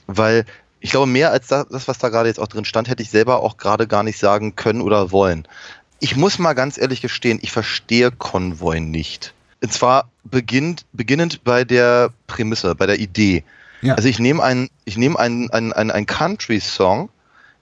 Weil 0.07 0.45
ich 0.79 0.91
glaube, 0.91 1.07
mehr 1.07 1.31
als 1.31 1.47
das, 1.47 1.87
was 1.87 1.97
da 1.97 2.09
gerade 2.09 2.29
jetzt 2.29 2.39
auch 2.39 2.47
drin 2.47 2.65
stand, 2.65 2.89
hätte 2.89 3.03
ich 3.03 3.09
selber 3.09 3.41
auch 3.41 3.57
gerade 3.57 3.87
gar 3.87 4.03
nicht 4.03 4.17
sagen 4.17 4.55
können 4.55 4.81
oder 4.81 5.11
wollen. 5.11 5.47
Ich 5.99 6.15
muss 6.15 6.39
mal 6.39 6.53
ganz 6.53 6.77
ehrlich 6.77 7.01
gestehen, 7.01 7.39
ich 7.41 7.51
verstehe 7.51 8.11
Konvoi 8.11 8.79
nicht. 8.79 9.33
Und 9.61 9.73
zwar 9.73 10.09
beginnt, 10.23 10.85
beginnend 10.93 11.43
bei 11.43 11.65
der 11.65 12.11
Prämisse, 12.27 12.75
bei 12.75 12.85
der 12.85 12.99
Idee. 12.99 13.43
Ja. 13.81 13.95
Also 13.95 14.07
ich 14.07 14.19
nehme 14.19 14.41
einen, 14.41 14.69
ich 14.85 14.97
nehme 14.97 15.19
einen, 15.19 15.49
einen, 15.51 15.73
einen, 15.73 15.91
einen 15.91 16.05
Country-Song, 16.05 17.09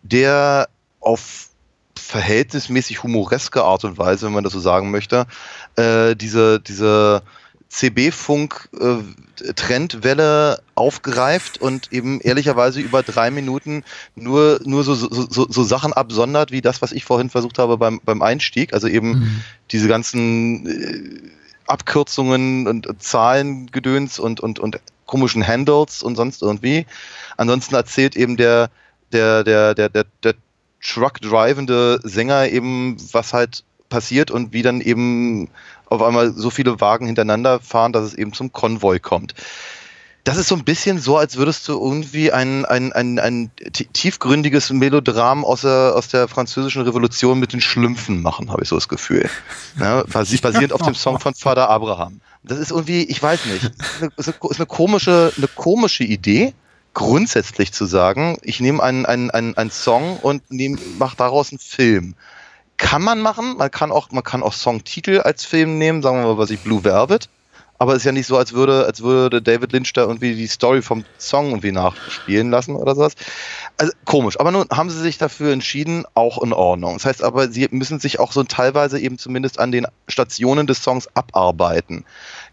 der 0.04 0.70
auf 1.00 1.50
verhältnismäßig 1.96 3.04
humoreske 3.04 3.64
Art 3.64 3.84
und 3.84 3.98
Weise, 3.98 4.28
wenn 4.28 4.34
man 4.34 4.44
das 4.44 4.54
so 4.54 4.60
sagen 4.60 4.92
möchte, 4.92 5.26
äh, 5.76 6.16
diese, 6.16 6.60
diese 6.60 7.24
CB-Funk-Trendwelle 7.70 10.62
aufgreift 10.76 11.62
und 11.62 11.92
eben 11.92 12.22
ehrlicherweise 12.22 12.80
über 12.80 13.04
drei 13.04 13.30
Minuten 13.30 13.84
nur, 14.16 14.62
nur 14.64 14.86
so, 14.86 14.96
so, 14.96 15.10
so, 15.10 15.48
so 15.50 15.64
Sachen 15.64 15.92
absondert, 15.92 16.52
wie 16.52 16.62
das, 16.62 16.82
was 16.82 16.94
ich 16.94 17.04
vorhin 17.04 17.30
versucht 17.30 17.60
habe 17.60 17.78
beim, 17.78 18.00
beim 18.06 18.22
Einstieg. 18.22 18.74
Also 18.74 18.88
eben 18.88 19.44
diese 19.72 19.90
ganzen 19.90 20.66
äh, 20.66 21.30
Abkürzungen 21.68 22.68
und 22.68 22.88
Zahlengedöns 23.00 24.20
und, 24.20 24.40
und, 24.40 24.60
und 24.60 24.80
komischen 25.06 25.46
Handles 25.46 26.02
und 26.04 26.16
sonst 26.16 26.42
irgendwie. 26.42 26.86
Ansonsten 27.36 27.76
erzählt 27.76 28.16
eben 28.16 28.38
der, 28.38 28.70
der, 29.12 29.44
der, 29.44 29.74
der, 29.76 29.90
der, 29.90 30.06
der 30.24 30.34
Truck-drivende 30.82 32.00
Sänger 32.04 32.48
eben, 32.50 32.98
was 33.12 33.34
halt 33.34 33.64
passiert 33.90 34.32
und 34.32 34.54
wie 34.54 34.62
dann 34.62 34.82
eben 34.82 35.50
auf 35.86 36.02
einmal 36.02 36.34
so 36.34 36.50
viele 36.50 36.80
Wagen 36.82 37.06
hintereinander 37.06 37.60
fahren, 37.60 37.94
dass 37.94 38.04
es 38.04 38.14
eben 38.14 38.34
zum 38.34 38.52
Konvoi 38.52 39.00
kommt. 39.00 39.34
Das 40.26 40.36
ist 40.36 40.50
so 40.50 40.56
ein 40.56 40.66
bisschen 40.66 41.00
so, 41.00 41.16
als 41.18 41.38
würdest 41.38 41.66
du 41.70 41.74
irgendwie 41.82 42.34
ein, 42.34 42.66
ein, 42.66 42.92
ein, 42.92 43.18
ein 43.18 43.50
ti- 43.72 43.86
tiefgründiges 43.94 44.72
Melodram 44.72 45.46
aus 45.46 45.62
der, 45.62 45.94
aus 45.96 46.10
der 46.10 46.28
französischen 46.28 46.82
Revolution 46.82 47.40
mit 47.40 47.54
den 47.54 47.62
Schlümpfen 47.62 48.22
machen, 48.22 48.52
habe 48.52 48.62
ich 48.64 48.68
so 48.68 48.76
das 48.76 48.90
Gefühl. 48.90 49.30
Ja, 49.80 50.02
basi- 50.12 50.42
basierend 50.42 50.74
auf 50.74 50.82
dem 50.82 50.96
Song 50.96 51.18
von 51.22 51.34
Vater 51.34 51.70
Abraham. 51.70 52.20
Das 52.44 52.58
ist 52.60 52.72
irgendwie, 52.72 53.04
ich 53.04 53.24
weiß 53.24 53.46
nicht, 53.46 53.64
ist 53.64 54.02
eine, 54.02 54.12
ist 54.18 54.60
eine, 54.60 54.66
komische, 54.66 55.32
eine 55.38 55.48
komische 55.48 56.04
Idee, 56.04 56.54
grundsätzlich 56.98 57.74
zu 57.74 57.86
sagen, 57.86 58.40
ich 58.42 58.60
nehme 58.60 58.82
einen, 58.82 59.06
einen, 59.06 59.30
einen, 59.30 59.56
einen 59.56 59.70
Song 59.70 60.18
und 60.18 60.42
mache 60.98 61.16
daraus 61.16 61.52
einen 61.52 61.60
Film. 61.60 62.16
Kann 62.78 63.04
man 63.04 63.22
machen, 63.22 63.56
man 63.58 63.70
kann 63.70 63.92
auch, 63.92 64.10
man 64.10 64.24
kann 64.24 64.42
auch 64.42 64.54
Songtitel 64.54 65.20
als 65.20 65.46
Film 65.46 65.78
nehmen, 65.78 66.02
sagen 66.02 66.18
wir 66.18 66.26
mal, 66.26 66.38
was 66.40 66.50
ich 66.50 66.60
Blue 66.60 66.84
Velvet. 66.84 67.30
Aber 67.80 67.94
es 67.94 68.00
ist 68.00 68.06
ja 68.06 68.12
nicht 68.12 68.28
so, 68.28 68.38
als 68.38 68.54
würde, 68.54 68.86
als 68.86 69.02
würde 69.02 69.42
David 69.42 69.72
Lynch 69.72 69.94
da 69.94 70.02
irgendwie 70.02 70.36
die 70.36 70.48
Story 70.48 70.82
vom 70.82 71.06
Song 71.20 71.50
irgendwie 71.50 71.72
nachspielen 71.72 72.50
lassen 72.50 72.76
oder 72.76 72.96
sowas. 72.96 73.14
Also 73.78 73.94
komisch. 74.06 74.40
Aber 74.40 74.52
nun 74.52 74.66
haben 74.72 74.90
sie 74.90 75.00
sich 75.00 75.20
dafür 75.20 75.54
entschieden, 75.54 76.06
auch 76.16 76.42
in 76.42 76.54
Ordnung. 76.54 76.94
Das 76.96 77.06
heißt 77.06 77.24
aber, 77.24 77.50
sie 77.50 77.68
müssen 77.70 78.00
sich 78.00 78.20
auch 78.20 78.32
so 78.32 78.44
teilweise 78.44 79.00
eben 79.00 79.20
zumindest 79.20 79.60
an 79.60 79.72
den 79.72 79.86
Stationen 80.08 80.66
des 80.66 80.82
Songs 80.82 81.08
abarbeiten. 81.14 82.04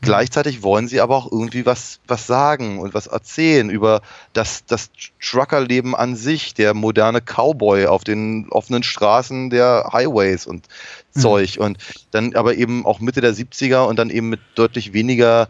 Gleichzeitig 0.03 0.63
wollen 0.63 0.89
sie 0.89 1.01
aber 1.01 1.17
auch 1.17 1.33
irgendwie 1.33 1.65
was, 1.65 2.01
was 2.07 2.27
sagen 2.27 2.79
und 2.79 2.93
was 2.93 3.07
erzählen 3.07 3.71
über 3.71 4.03
das, 4.35 4.67
das 4.67 4.91
Truckerleben 5.23 5.95
an 5.95 6.17
sich, 6.17 6.53
der 6.53 6.75
moderne 6.75 7.23
Cowboy 7.23 7.87
auf 7.87 8.05
den 8.05 8.49
offenen 8.51 8.83
Straßen 8.83 9.49
der 9.49 9.91
Highways 9.93 10.47
und 10.47 10.69
Zeug. 11.21 11.59
Und 11.59 11.79
dann 12.11 12.35
aber 12.35 12.55
eben 12.57 12.87
auch 12.87 13.01
Mitte 13.01 13.21
der 13.21 13.35
70er 13.35 13.87
und 13.87 13.99
dann 13.99 14.11
eben 14.11 14.29
mit 14.29 14.41
deutlich 14.55 14.93
weniger 14.93 15.49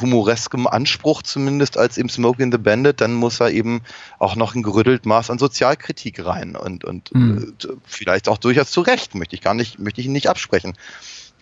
humoreskem 0.00 0.66
Anspruch 0.66 1.22
zumindest 1.22 1.78
als 1.78 1.96
im 1.96 2.08
Smoke 2.08 2.42
in 2.42 2.52
the 2.52 2.58
Bandit, 2.58 3.00
dann 3.00 3.14
muss 3.14 3.40
er 3.40 3.50
eben 3.50 3.82
auch 4.18 4.36
noch 4.36 4.54
ein 4.54 4.62
gerüttelt 4.62 5.06
Maß 5.06 5.30
an 5.30 5.38
Sozialkritik 5.38 6.24
rein 6.24 6.54
und, 6.56 6.84
und 6.84 7.14
Mhm. 7.14 7.54
äh, 7.62 7.68
vielleicht 7.86 8.28
auch 8.28 8.38
durchaus 8.38 8.70
zu 8.70 8.82
Recht, 8.82 9.14
möchte 9.14 9.34
ich 9.34 9.40
gar 9.40 9.54
nicht, 9.54 9.78
möchte 9.78 10.00
ich 10.00 10.06
ihn 10.06 10.12
nicht 10.12 10.28
absprechen. 10.28 10.74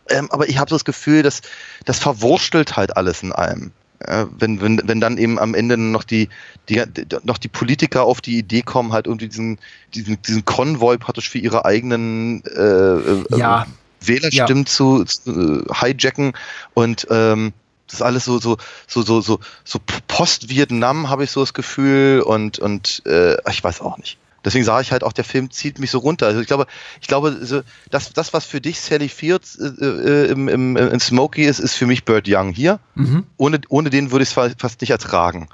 Ähm, 0.09 0.31
aber 0.31 0.49
ich 0.49 0.59
habe 0.59 0.71
so 0.71 0.77
das 0.77 0.85
Gefühl, 0.85 1.23
dass 1.23 1.41
das 1.85 1.99
verwurstelt 1.99 2.77
halt 2.77 2.97
alles 2.97 3.23
in 3.23 3.33
allem. 3.33 3.73
Äh, 4.07 4.27
wenn, 4.39 4.61
wenn, 4.61 4.81
wenn 4.85 5.01
dann 5.01 5.19
eben 5.19 5.39
am 5.39 5.55
Ende 5.55 5.77
noch 5.77 6.05
die, 6.05 6.29
die, 6.69 6.83
noch 7.25 7.39
die 7.39 7.49
Politiker 7.49 8.05
auf 8.05 8.21
die 8.21 8.39
Idee 8.39 8.63
kommen, 8.63 8.93
halt 8.93 9.07
irgendwie 9.07 9.29
diesen, 9.29 9.59
diesen, 9.95 10.21
diesen 10.23 10.45
Konvoi 10.45 10.99
praktisch 10.99 11.29
für 11.29 11.39
ihre 11.39 11.65
eigenen 11.65 12.43
äh, 12.45 12.61
äh, 12.61 13.25
Ja. 13.37 13.67
Wählerstimmen 14.01 14.67
zu, 14.67 15.05
zu 15.05 15.65
äh, 15.67 15.75
hijacken 15.75 16.35
und 16.75 17.07
ähm, 17.11 17.55
das 17.87 18.01
ist 18.01 18.03
alles 18.03 18.25
so 18.25 18.39
so 18.39 18.57
so 18.87 19.03
so 19.03 19.21
so 19.21 19.41
so 19.65 19.79
Post-Vietnam 20.09 21.09
habe 21.09 21.25
ich 21.25 21.31
so 21.31 21.41
das 21.41 21.55
Gefühl 21.55 22.21
und 22.21 22.59
und 22.59 23.03
äh, 23.07 23.37
ich 23.51 23.63
weiß 23.63 23.81
auch 23.81 23.99
nicht. 23.99 24.19
Deswegen 24.45 24.65
sage 24.65 24.83
ich 24.83 24.93
halt 24.93 25.05
auch, 25.05 25.13
der 25.13 25.25
Film 25.25 25.51
zieht 25.51 25.79
mich 25.79 25.91
so 25.91 25.99
runter. 25.99 26.27
Also 26.27 26.41
ich 26.41 26.47
glaube, 26.47 26.67
ich 27.01 27.09
glaube, 27.09 27.39
so, 27.43 27.63
das, 27.91 28.13
das, 28.13 28.33
was 28.33 28.45
für 28.45 28.61
dich 28.61 28.81
Sally 28.81 29.09
Fields 29.09 29.59
äh, 29.59 29.85
äh, 29.85 30.31
im, 30.31 30.49
im, 30.49 30.77
in 30.77 31.01
Smokey 31.01 31.45
ist, 31.45 31.61
ist 31.61 31.75
für 31.75 31.87
mich 31.87 32.05
Bird 32.05 32.27
Young 32.29 32.53
hier. 32.53 32.81
Mhm. 32.95 33.25
Ohne, 33.37 33.61
ohne 33.69 33.91
den 33.91 34.11
würde 34.11 34.23
ich 34.23 34.29
es 34.29 34.35
fa- 34.35 34.51
fast 34.59 34.81
nicht 34.81 34.91
ertragen. 34.91 35.49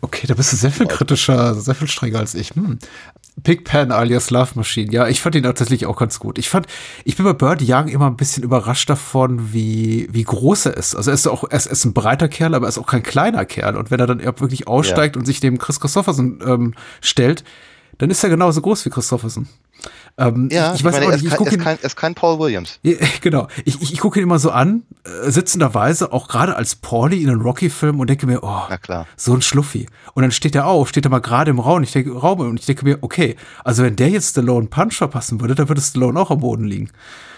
Okay, 0.00 0.26
da 0.26 0.34
bist 0.34 0.52
du 0.52 0.56
sehr 0.56 0.72
viel 0.72 0.86
kritischer, 0.86 1.54
sehr 1.54 1.76
viel 1.76 1.86
strenger 1.86 2.18
als 2.18 2.34
ich. 2.34 2.50
Hm. 2.50 2.78
Pigpen 3.44 3.92
alias 3.92 4.30
Love 4.30 4.50
Machine. 4.56 4.92
Ja, 4.92 5.06
ich 5.06 5.20
fand 5.20 5.36
ihn 5.36 5.44
tatsächlich 5.44 5.86
auch 5.86 5.96
ganz 5.96 6.18
gut. 6.18 6.38
Ich 6.38 6.50
fand, 6.50 6.66
ich 7.04 7.16
bin 7.16 7.24
bei 7.24 7.32
Bird 7.32 7.62
Young 7.64 7.86
immer 7.86 8.06
ein 8.06 8.16
bisschen 8.16 8.42
überrascht 8.42 8.90
davon, 8.90 9.52
wie, 9.52 10.08
wie 10.10 10.24
groß 10.24 10.66
er 10.66 10.76
ist. 10.76 10.96
Also 10.96 11.12
er 11.12 11.14
ist 11.14 11.28
auch, 11.28 11.44
er 11.48 11.56
ist, 11.56 11.66
er 11.66 11.72
ist 11.72 11.84
ein 11.84 11.94
breiter 11.94 12.28
Kerl, 12.28 12.54
aber 12.54 12.66
er 12.66 12.68
ist 12.68 12.78
auch 12.78 12.86
kein 12.86 13.04
kleiner 13.04 13.44
Kerl. 13.44 13.76
Und 13.76 13.92
wenn 13.92 14.00
er 14.00 14.08
dann 14.08 14.20
wirklich 14.20 14.66
aussteigt 14.66 15.16
und 15.16 15.24
sich 15.24 15.38
dem 15.38 15.58
Chris 15.58 15.78
Christopherson 15.78 16.40
ähm, 16.44 16.74
stellt, 17.00 17.44
dann 18.00 18.10
ist 18.10 18.24
er 18.24 18.30
genauso 18.30 18.62
groß 18.62 18.86
wie 18.86 18.90
Christopherson. 18.90 19.46
Ähm, 20.16 20.48
Ja, 20.50 20.72
ich, 20.72 20.80
ich 20.80 20.84
weiß 20.84 20.94
meine, 20.94 21.06
auch 21.06 21.10
nicht, 21.12 21.24
ich 21.24 21.36
gucke 21.36 21.54
ist 21.54 21.66
ihn, 21.66 21.78
ist 21.82 21.96
kein 21.96 22.14
Paul 22.14 22.38
Williams. 22.38 22.80
genau. 23.20 23.48
Ich, 23.66 23.80
ich, 23.82 23.92
ich 23.92 24.00
gucke 24.00 24.18
ihn 24.18 24.22
immer 24.22 24.38
so 24.38 24.50
an, 24.50 24.84
äh, 25.04 25.30
sitzenderweise, 25.30 26.10
auch 26.12 26.26
gerade 26.28 26.56
als 26.56 26.76
Pauli 26.76 27.22
in 27.22 27.28
einem 27.28 27.42
Rocky-Film 27.42 28.00
und 28.00 28.08
denke 28.08 28.26
mir, 28.26 28.42
oh, 28.42 28.62
so 29.16 29.34
ein 29.34 29.42
Schluffi. 29.42 29.86
Und 30.14 30.22
dann 30.22 30.32
steht 30.32 30.54
er 30.54 30.66
auf, 30.66 30.88
steht 30.88 31.04
er 31.04 31.10
mal 31.10 31.20
gerade 31.20 31.50
im 31.50 31.58
Raum, 31.58 31.82
ich 31.82 31.92
denke, 31.92 32.12
Raum 32.12 32.40
und 32.40 32.58
ich 32.58 32.66
denke 32.66 32.86
mir, 32.86 32.98
okay, 33.02 33.36
also 33.64 33.82
wenn 33.82 33.96
der 33.96 34.08
jetzt 34.08 34.30
Stallone 34.30 34.68
Punch 34.68 34.94
verpassen 34.94 35.42
würde, 35.42 35.54
dann 35.54 35.68
würde 35.68 35.82
Stallone 35.82 36.18
auch 36.18 36.30
am 36.30 36.40
Boden 36.40 36.64
liegen. 36.64 36.90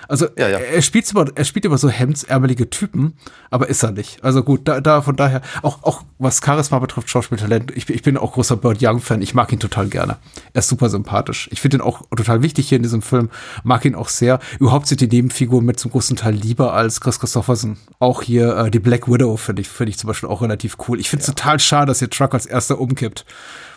Also 0.09 0.27
Ja, 0.37 0.49
ja. 0.49 0.59
Er, 0.59 0.83
spielt 0.83 1.11
immer, 1.11 1.27
er 1.35 1.45
spielt 1.45 1.65
immer 1.65 1.79
so 1.79 1.89
hemdsärmelige 1.89 2.69
Typen, 2.71 3.15
aber 3.51 3.69
ist 3.69 3.83
er 3.83 3.93
nicht. 3.93 4.23
Also 4.25 4.43
gut, 4.43 4.63
da, 4.67 4.81
da 4.81 5.03
von 5.03 5.17
daher, 5.17 5.43
auch, 5.63 5.83
auch 5.83 6.03
was 6.19 6.41
Charisma 6.45 6.79
betrifft, 6.79 7.09
Schauspieltalent, 7.11 7.71
ich, 7.77 7.87
bin- 7.87 7.97
ich 7.97 8.03
bin 8.03 8.17
auch 8.17 8.33
großer 8.33 8.57
Bird 8.57 8.79
Young-Fan, 8.83 9.23
ich 9.23 9.35
mag 9.35 9.53
ihn 9.53 9.61
total 9.61 9.89
gerne. 9.89 10.17
Er 10.53 10.59
ist 10.61 10.69
super 10.69 10.89
sympathisch. 10.91 11.49
Ich 11.53 11.61
finde 11.61 11.79
ihn 11.79 11.81
auch 11.81 12.03
total 12.17 12.43
wichtig 12.43 12.69
hier 12.69 12.77
in 12.77 12.83
diesem 12.83 13.03
Film, 13.03 13.31
mag 13.65 13.85
ihn 13.85 13.95
auch 13.95 14.09
sehr. 14.09 14.39
Überhaupt 14.59 14.87
sind 14.87 15.01
die 15.01 15.09
Nebenfiguren 15.09 15.65
mit 15.65 15.79
zum 15.79 15.91
großen 15.91 16.17
Teil 16.17 16.35
lieber 16.35 16.73
als 16.75 17.01
Chris 17.01 17.21
Christopherson. 17.21 17.77
Auch 17.99 18.23
hier 18.23 18.57
äh, 18.57 18.71
die 18.71 18.79
Black 18.81 19.09
Widow 19.09 19.37
finde 19.37 19.63
ich, 19.63 19.69
finde 19.69 19.91
ich 19.91 19.99
zum 19.99 20.09
Beispiel 20.09 20.29
auch 20.29 20.43
relativ 20.43 20.77
cool. 20.89 20.99
Ich 21.01 21.09
finde 21.11 21.23
es 21.23 21.27
total 21.27 21.59
schade, 21.61 21.87
dass 21.87 21.99
hier 22.01 22.11
Truck 22.11 22.35
als 22.35 22.47
erster 22.47 22.79
umkippt. 22.81 23.25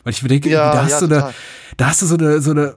Weil 0.03 0.13
ich 0.13 0.21
mir 0.23 0.29
denke, 0.29 0.49
Ja, 0.49 0.71
da 0.71 0.83
hast 0.83 1.01
ja, 1.01 1.07
du 1.07 1.15
eine, 1.15 1.33
da 1.77 1.87
hast 1.87 2.01
du 2.01 2.05
so 2.05 2.15
eine, 2.17 2.41
so 2.41 2.51
eine 2.51 2.61
äh, 2.67 2.75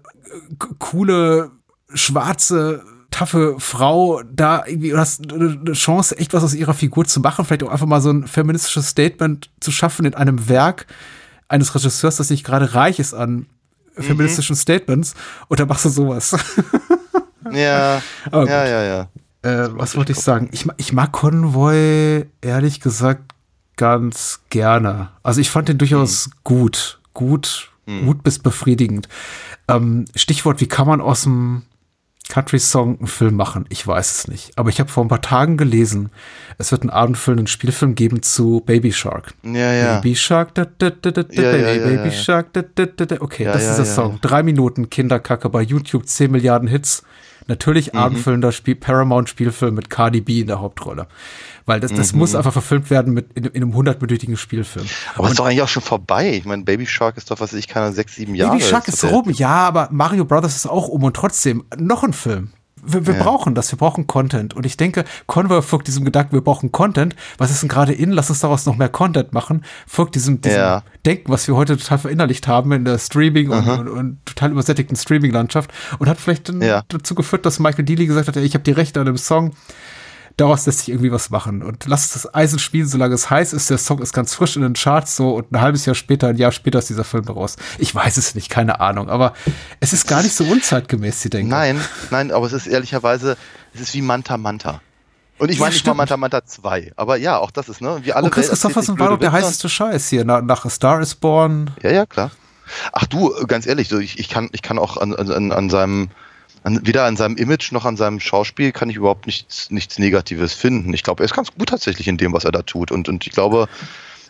coole, 0.79 1.51
schwarze, 1.95 2.83
taffe 3.19 3.57
Frau 3.59 4.23
da 4.23 4.65
irgendwie, 4.65 4.91
du 4.91 4.99
hast 4.99 5.33
eine 5.33 5.73
Chance, 5.73 6.17
echt 6.19 6.35
was 6.35 6.45
aus 6.45 6.55
ihrer 6.55 6.75
Figur 6.75 7.05
zu 7.05 7.21
machen, 7.21 7.45
vielleicht 7.45 7.65
auch 7.65 7.71
einfach 7.71 7.87
mal 7.87 8.01
so 8.01 8.11
ein 8.11 8.27
feministisches 8.27 8.89
Statement 8.89 9.51
zu 9.61 9.73
schaffen 9.73 10.07
in 10.07 10.15
einem 10.15 10.49
Werk 10.49 10.87
eines 11.49 11.75
Regisseurs, 11.75 12.17
das 12.17 12.31
nicht 12.31 12.45
gerade 12.45 12.75
reich 12.75 13.01
ist 13.01 13.15
an 13.15 13.47
feministischen 13.97 14.55
Statements, 14.55 15.15
und 15.49 15.59
da 15.59 15.67
machst 15.67 15.85
du 15.85 15.89
sowas. 15.89 16.37
Ja, 17.51 18.01
ja, 18.33 18.67
ja, 18.67 18.83
ja. 18.85 19.09
Äh, 19.43 19.69
was 19.73 19.97
wollte 19.97 20.13
ich 20.13 20.19
sagen? 20.19 20.49
Ich, 20.53 20.67
ich 20.77 20.93
mag 20.93 21.11
Convoy 21.11 22.25
ehrlich 22.41 22.81
gesagt 22.81 23.33
ganz 23.77 24.41
gerne. 24.51 25.09
Also 25.23 25.41
ich 25.41 25.51
fand 25.51 25.69
den 25.69 25.79
durchaus 25.79 26.31
gut. 26.45 27.01
Gut, 27.15 27.71
gut 28.05 28.23
bis 28.23 28.39
befriedigend. 28.39 29.09
Ähm, 29.67 30.05
Stichwort, 30.15 30.61
wie 30.61 30.69
kann 30.69 30.87
man 30.87 31.01
aus 31.01 31.23
dem 31.23 31.63
Country-Song 32.29 32.99
einen 32.99 33.07
Film 33.07 33.35
machen? 33.35 33.65
Ich 33.69 33.87
weiß 33.87 34.19
es 34.19 34.29
nicht. 34.29 34.57
Aber 34.57 34.71
ich 34.71 34.81
habe 34.81 34.91
vor 34.91 35.05
ein 35.05 35.09
paar 35.09 35.23
Tagen 35.23 35.57
gelesen, 35.57 36.11
es 36.59 36.73
wird 36.73 36.83
einen 36.83 36.91
abendfüllenden 36.91 37.47
Spielfilm 37.47 37.95
geben 37.95 38.23
zu 38.23 38.63
Baby 38.65 38.93
Shark. 38.93 39.35
Ja, 39.43 39.73
ja. 39.73 39.97
Baby 39.97 40.17
Shark, 40.17 40.55
da, 40.55 40.65
da, 40.65 40.91
da, 40.91 41.11
da, 41.11 41.23
Ja, 41.31 41.53
Baby, 41.53 41.63
ja, 41.63 41.87
Baby 41.87 42.09
ja. 42.09 42.11
Shark, 42.13 42.53
da, 42.53 42.63
da, 42.63 42.87
da, 42.87 43.05
da. 43.07 43.17
Okay, 43.21 43.45
das 43.45 43.65
ist 43.65 43.77
der 43.77 43.85
Song. 43.85 44.19
Drei 44.21 44.43
Minuten 44.43 44.91
Kinderkacke 44.91 45.49
bei 45.49 45.63
YouTube, 45.63 46.07
10 46.07 46.31
Milliarden 46.31 46.69
Hits. 46.69 47.03
Natürlich 47.49 47.93
Mhm. 47.95 47.99
abendfüllender 47.99 48.53
Spiel, 48.53 48.77
Paramount-Spielfilm 48.77 49.75
mit 49.75 49.91
Cardi 49.91 50.21
B 50.21 50.41
in 50.41 50.47
der 50.47 50.61
Hauptrolle. 50.61 51.07
Weil 51.67 51.81
das, 51.81 51.93
das 51.93 52.13
Mhm. 52.13 52.19
muss 52.21 52.35
einfach 52.35 52.53
verfilmt 52.53 52.91
werden 52.91 53.13
mit 53.15 53.33
in, 53.35 53.45
in 53.45 53.57
einem 53.63 53.75
hundertminütigen 53.75 54.37
Spielfilm. 54.37 54.87
Aber 55.17 55.29
ist 55.29 55.39
doch 55.39 55.47
eigentlich 55.47 55.63
auch 55.63 55.69
schon 55.69 55.83
vorbei. 55.83 56.35
Ich 56.35 56.45
meine, 56.45 56.63
Baby 56.63 56.87
Shark 56.87 57.17
ist 57.17 57.31
doch, 57.31 57.41
was 57.41 57.53
weiß 57.53 57.59
ich 57.59 57.69
keine 57.69 57.93
sechs, 57.93 58.15
sieben 58.15 58.35
Jahre. 58.35 58.53
Baby 58.57 58.65
Shark 58.65 58.87
ist 58.89 59.05
rum, 59.05 59.31
ja, 59.31 59.49
aber 59.49 59.89
Mario 59.91 60.25
Brothers 60.25 60.57
ist 60.57 60.67
auch 60.67 60.89
um 60.89 61.03
und 61.03 61.15
trotzdem 61.17 61.65
noch 61.77 62.05
ein 62.05 62.13
Film. 62.13 62.53
Wir, 62.85 63.07
wir 63.07 63.15
Ja. 63.15 63.23
brauchen 63.23 63.55
das, 63.55 63.71
wir 63.73 63.79
brauchen 63.79 64.07
Content. 64.07 64.55
Und 64.55 64.67
ich 64.67 64.77
denke, 64.77 65.05
Convoy 65.27 65.63
folgt 65.63 65.87
diesem 65.89 66.05
Gedanken, 66.05 66.33
wir 66.33 66.41
brauchen 66.41 66.73
Content. 66.73 67.15
Was 67.39 67.51
ist 67.51 67.63
denn 67.63 67.69
gerade 67.69 67.93
in? 67.93 68.11
Lass 68.11 68.31
uns 68.31 68.41
daraus 68.41 68.67
noch 68.67 68.77
mehr 68.77 68.89
Content 68.89 69.33
machen. 69.33 69.65
Folgt 69.87 70.15
diesem, 70.15 70.41
diesem 70.41 70.59
Ja. 70.59 70.83
Denken, 71.07 71.31
was 71.33 71.47
wir 71.49 71.57
heute 71.57 71.77
total 71.77 71.99
verinnerlicht 71.99 72.49
haben 72.49 72.73
in 72.73 72.85
der 72.85 72.99
Streaming 72.99 73.51
und, 73.51 73.69
und, 73.69 73.89
und 73.89 74.27
total 74.27 74.51
übersättigten 74.53 74.97
Streaming-Landschaft. 74.97 75.71
Und 75.99 76.09
hat 76.09 76.19
vielleicht 76.19 76.49
Ja. 76.63 76.83
dazu 76.89 77.15
geführt, 77.15 77.47
dass 77.47 77.59
Michael 77.59 77.85
Dealey 77.85 78.07
gesagt 78.07 78.29
hat, 78.29 78.37
ich 78.37 78.55
habe 78.55 78.65
die 78.65 78.73
Rechte 78.73 79.01
an 79.01 79.07
dem 79.07 79.17
Song. 79.17 79.53
Daraus 80.39 80.65
lässt 80.67 80.79
sich 80.79 80.89
irgendwie 80.89 81.13
was 81.13 81.31
machen. 81.31 81.63
Und 81.63 81.85
lass 81.87 82.13
das 82.13 82.33
Eisen 82.35 82.59
spielen, 82.59 82.87
solange 82.87 83.15
es 83.15 83.29
heiß 83.29 83.53
ist. 83.53 83.69
Der 83.71 83.77
Song 83.77 84.01
ist 84.01 84.13
ganz 84.13 84.35
frisch 84.35 84.57
in 84.57 84.63
den 84.63 84.73
Charts 84.73 85.17
so 85.17 85.35
und 85.35 85.53
ein 85.53 85.61
halbes 85.61 85.85
Jahr 85.85 85.95
später, 85.95 86.29
ein 86.29 86.37
Jahr 86.37 86.53
später 86.53 86.79
ist 86.79 86.89
dieser 86.89 87.05
Film 87.05 87.27
raus. 87.27 87.57
Ich 87.79 87.95
weiß 87.95 88.17
es 88.17 88.35
nicht, 88.35 88.49
keine 88.49 88.81
Ahnung. 88.81 89.11
Aber 89.11 89.35
es 89.81 89.93
ist 89.93 90.07
gar 90.09 90.23
nicht 90.23 90.35
so 90.35 90.45
unzeitgemäß, 90.45 91.21
die 91.21 91.31
denke. 91.31 91.51
Nein, 91.51 91.81
nein, 92.11 92.31
aber 92.31 92.47
es 92.47 92.53
ist 92.53 92.67
ehrlicherweise, 92.67 93.37
es 93.75 93.81
ist 93.81 93.95
wie 93.95 94.03
Manta 94.03 94.39
Manta. 94.39 94.81
Und 95.39 95.51
ich 95.51 95.59
Ja, 95.59 95.65
meine 95.65 95.75
nicht 95.75 95.87
mal. 95.87 95.95
Manta 95.95 96.17
Manta 96.17 96.45
2, 96.45 96.93
aber 96.97 97.17
ja, 97.17 97.39
auch 97.39 97.51
das 97.51 97.69
ist, 97.69 97.81
ne? 97.81 98.01
Wie 98.03 98.13
alle 98.13 98.25
Und 98.25 98.31
Chris 98.33 98.47
Welt 98.47 98.53
erzählt 98.53 98.75
Christopherson 98.75 98.99
war 98.99 99.09
doch 99.11 99.19
der 99.19 99.33
heißeste 99.33 99.69
Scheiß 99.69 100.09
hier. 100.09 100.25
Nach, 100.25 100.43
nach 100.43 100.65
A 100.65 100.71
Star 100.71 101.01
is 101.01 101.15
Born. 101.15 101.71
Ja, 101.83 101.91
ja, 101.91 102.07
klar. 102.07 102.31
Ach 102.93 103.07
du, 103.07 103.33
ganz 103.47 103.67
ehrlich, 103.67 103.91
ich, 103.93 104.19
ich, 104.19 104.29
kann, 104.29 104.49
ich 104.53 104.63
kann 104.63 104.79
auch 104.79 104.97
an, 104.97 105.15
an, 105.15 105.53
an 105.53 105.71
seinem, 105.71 106.11
an, 106.69 106.87
weder 106.87 107.05
an 107.05 107.17
seinem 107.17 107.37
Image 107.37 107.73
noch 107.73 107.85
an 107.85 107.97
seinem 107.97 108.21
Schauspiel 108.21 108.73
kann 108.73 108.91
ich 108.91 108.97
überhaupt 108.97 109.27
nichts, 109.27 109.71
nichts 109.71 109.99
Negatives 109.99 110.53
finden. 110.55 110.93
Ich 110.95 111.03
glaube, 111.03 111.23
er 111.23 111.25
ist 111.25 111.35
ganz 111.35 111.51
gut 111.53 111.69
tatsächlich 111.69 112.07
in 112.09 112.17
dem, 112.19 112.33
was 112.33 112.45
er 112.45 112.53
da 112.53 112.63
tut. 112.63 112.91
Und, 112.93 113.09
und 113.09 113.27
ich 113.27 113.33
glaube, 113.33 113.69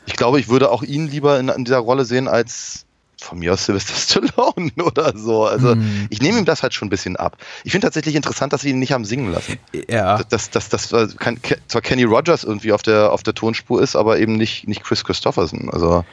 ich 0.07 0.15
glaube, 0.15 0.41
ich 0.41 0.49
würde 0.49 0.71
auch 0.71 0.83
ihn 0.83 1.09
lieber 1.09 1.39
in, 1.39 1.49
in 1.49 1.65
dieser 1.65 1.79
Rolle 1.79 2.05
sehen 2.05 2.29
als 2.29 2.85
von 3.21 3.41
mir 3.41 3.53
aus 3.53 3.65
Sylvester 3.67 3.95
Stallone 4.29 4.71
oder 4.85 5.13
so. 5.19 5.45
Also 5.45 5.73
Hm. 5.73 6.07
ich 6.09 6.23
nehme 6.23 6.39
ihm 6.39 6.45
das 6.45 6.63
halt 6.63 6.73
schon 6.73 6.87
ein 6.87 6.91
bisschen 6.91 7.17
ab. 7.17 7.37
Ich 7.65 7.73
finde 7.73 7.87
tatsächlich 7.89 8.15
interessant, 8.15 8.53
dass 8.53 8.61
sie 8.61 8.71
ihn 8.71 8.79
nicht 8.79 8.93
haben 8.93 9.05
singen 9.05 9.33
lassen. 9.33 9.59
Ja. 9.91 10.23
dass 10.23 10.51
das, 10.51 10.69
das, 10.69 10.89
das 10.89 11.17
kann, 11.17 11.43
Ke- 11.43 11.59
zwar 11.67 11.83
Kenny 11.83 12.05
Rogers 12.05 12.45
irgendwie 12.45 12.73
auf 12.73 12.83
der, 12.83 13.11
auf 13.13 13.25
der 13.25 13.35
Tonspur 13.35 13.83
ist, 13.83 13.97
aber 13.97 14.19
eben 14.21 14.35
nicht, 14.37 14.69
nicht 14.69 14.85
Chris 14.85 15.03
Christopherson. 15.05 15.69
Also, 15.71 16.05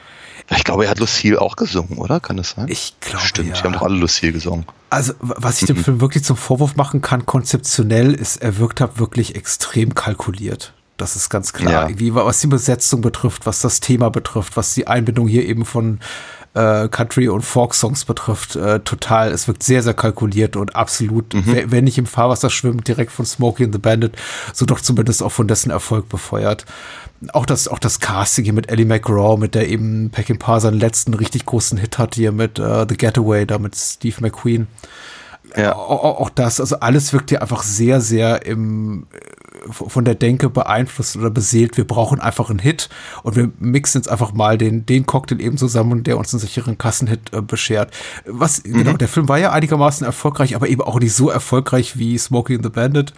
ich 0.50 0.64
glaube, 0.64 0.84
er 0.84 0.90
hat 0.90 0.98
Lucille 0.98 1.40
auch 1.40 1.56
gesungen, 1.56 1.98
oder? 1.98 2.20
Kann 2.20 2.36
das 2.36 2.50
sein? 2.50 2.66
Ich 2.68 2.94
glaube, 3.00 3.24
Stimmt, 3.26 3.48
ja. 3.48 3.54
die 3.54 3.62
haben 3.62 3.72
doch 3.72 3.82
alle 3.82 3.96
Lucille 3.96 4.32
gesungen. 4.32 4.66
Also, 4.90 5.14
was 5.20 5.62
ich 5.62 5.68
Mhm. 5.68 5.74
dem 5.74 5.84
Film 5.84 6.00
wirklich 6.00 6.24
zum 6.24 6.36
Vorwurf 6.36 6.76
machen 6.76 7.02
kann, 7.02 7.26
konzeptionell, 7.26 8.14
ist, 8.14 8.36
er 8.36 8.58
wirkt 8.58 8.80
halt 8.80 8.98
wirklich 8.98 9.34
extrem 9.34 9.94
kalkuliert. 9.94 10.72
Das 10.96 11.14
ist 11.16 11.28
ganz 11.28 11.52
klar. 11.52 11.72
Ja. 11.72 11.82
Irgendwie, 11.88 12.14
was 12.14 12.40
die 12.40 12.46
Besetzung 12.46 13.02
betrifft, 13.02 13.44
was 13.44 13.60
das 13.60 13.80
Thema 13.80 14.08
betrifft, 14.10 14.56
was 14.56 14.72
die 14.74 14.86
Einbindung 14.86 15.28
hier 15.28 15.44
eben 15.46 15.64
von 15.66 16.00
äh, 16.56 16.88
Country- 16.88 17.28
und 17.28 17.42
Folk-Songs 17.42 18.06
betrifft, 18.06 18.56
äh, 18.56 18.80
total. 18.80 19.30
Es 19.30 19.46
wirkt 19.46 19.62
sehr, 19.62 19.82
sehr 19.82 19.94
kalkuliert 19.94 20.56
und 20.56 20.74
absolut, 20.74 21.34
Mhm. 21.34 21.64
wenn 21.70 21.84
nicht 21.84 21.98
im 21.98 22.06
Fahrwasser 22.06 22.48
schwimmt, 22.50 22.88
direkt 22.88 23.12
von 23.12 23.26
Smokey 23.26 23.64
and 23.64 23.74
the 23.74 23.78
Bandit, 23.78 24.16
so 24.54 24.64
doch 24.64 24.80
zumindest 24.80 25.22
auch 25.22 25.32
von 25.32 25.46
dessen 25.48 25.70
Erfolg 25.70 26.08
befeuert. 26.08 26.64
Auch 27.32 27.46
das, 27.46 27.68
auch 27.68 27.78
das 27.78 28.00
Casting 28.00 28.44
hier 28.44 28.52
mit 28.54 28.70
Ellie 28.70 28.86
McGraw, 28.86 29.36
mit 29.38 29.54
der 29.54 29.68
eben 29.68 30.10
Peckinpah 30.10 30.60
seinen 30.60 30.78
letzten 30.80 31.14
richtig 31.14 31.46
großen 31.46 31.78
Hit 31.78 31.98
hat 31.98 32.14
hier 32.14 32.32
mit 32.32 32.58
äh, 32.58 32.86
The 32.88 32.96
Getaway, 32.96 33.46
da 33.46 33.58
mit 33.58 33.76
Steve 33.76 34.16
McQueen. 34.20 34.66
Ja. 35.56 35.74
Auch, 35.74 36.20
auch 36.20 36.30
das, 36.30 36.60
also 36.60 36.80
alles 36.80 37.12
wirkt 37.12 37.30
hier 37.30 37.40
einfach 37.40 37.62
sehr, 37.62 38.00
sehr 38.00 38.44
im, 38.44 39.06
von 39.70 40.04
der 40.04 40.14
Denke 40.14 40.48
beeinflusst 40.50 41.16
oder 41.16 41.30
beseelt. 41.30 41.76
Wir 41.76 41.86
brauchen 41.86 42.20
einfach 42.20 42.50
einen 42.50 42.58
Hit 42.58 42.88
und 43.22 43.36
wir 43.36 43.50
mixen 43.58 44.00
jetzt 44.00 44.08
einfach 44.08 44.32
mal 44.32 44.58
den, 44.58 44.86
den 44.86 45.06
Cocktail 45.06 45.40
eben 45.40 45.58
zusammen, 45.58 46.04
der 46.04 46.18
uns 46.18 46.32
einen 46.32 46.40
sicheren 46.40 46.78
Kassenhit 46.78 47.32
äh, 47.32 47.42
beschert. 47.42 47.92
Was, 48.26 48.62
genau, 48.62 48.94
der 48.94 49.08
Film 49.08 49.28
war 49.28 49.38
ja 49.38 49.52
einigermaßen 49.52 50.06
erfolgreich, 50.06 50.56
aber 50.56 50.68
eben 50.68 50.82
auch 50.82 50.98
nicht 51.00 51.14
so 51.14 51.30
erfolgreich 51.30 51.98
wie 51.98 52.16
Smokey 52.18 52.56
and 52.56 52.64
the 52.64 52.70
Bandit. 52.70 53.12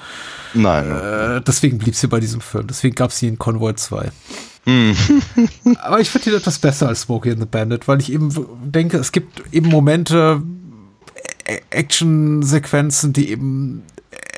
Nein. 0.54 0.90
Äh, 0.90 1.40
deswegen 1.42 1.78
blieb 1.78 1.94
sie 1.94 2.08
bei 2.08 2.20
diesem 2.20 2.40
Film. 2.40 2.66
Deswegen 2.66 2.94
gab 2.94 3.10
es 3.10 3.18
sie 3.18 3.28
in 3.28 3.38
Convoy 3.38 3.74
2. 3.74 4.10
Aber 5.80 6.00
ich 6.00 6.10
finde 6.10 6.30
ihn 6.30 6.36
etwas 6.36 6.58
besser 6.58 6.88
als 6.88 7.02
Smokey 7.02 7.30
and 7.30 7.40
the 7.40 7.46
Bandit, 7.46 7.88
weil 7.88 8.00
ich 8.00 8.12
eben 8.12 8.30
denke, 8.64 8.98
es 8.98 9.12
gibt 9.12 9.42
eben 9.52 9.70
Momente, 9.70 10.42
Action-Sequenzen, 11.70 13.12
die 13.12 13.30
eben 13.30 13.82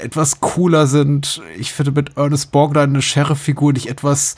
etwas 0.03 0.41
cooler 0.41 0.87
sind. 0.87 1.41
Ich 1.59 1.73
finde 1.73 1.93
mit 1.93 2.17
Ernest 2.17 2.51
Borgnine 2.53 2.85
eine 2.85 3.03
Sheriff-Figur, 3.03 3.73
die 3.73 3.79
ich 3.81 3.89
etwas 3.91 4.35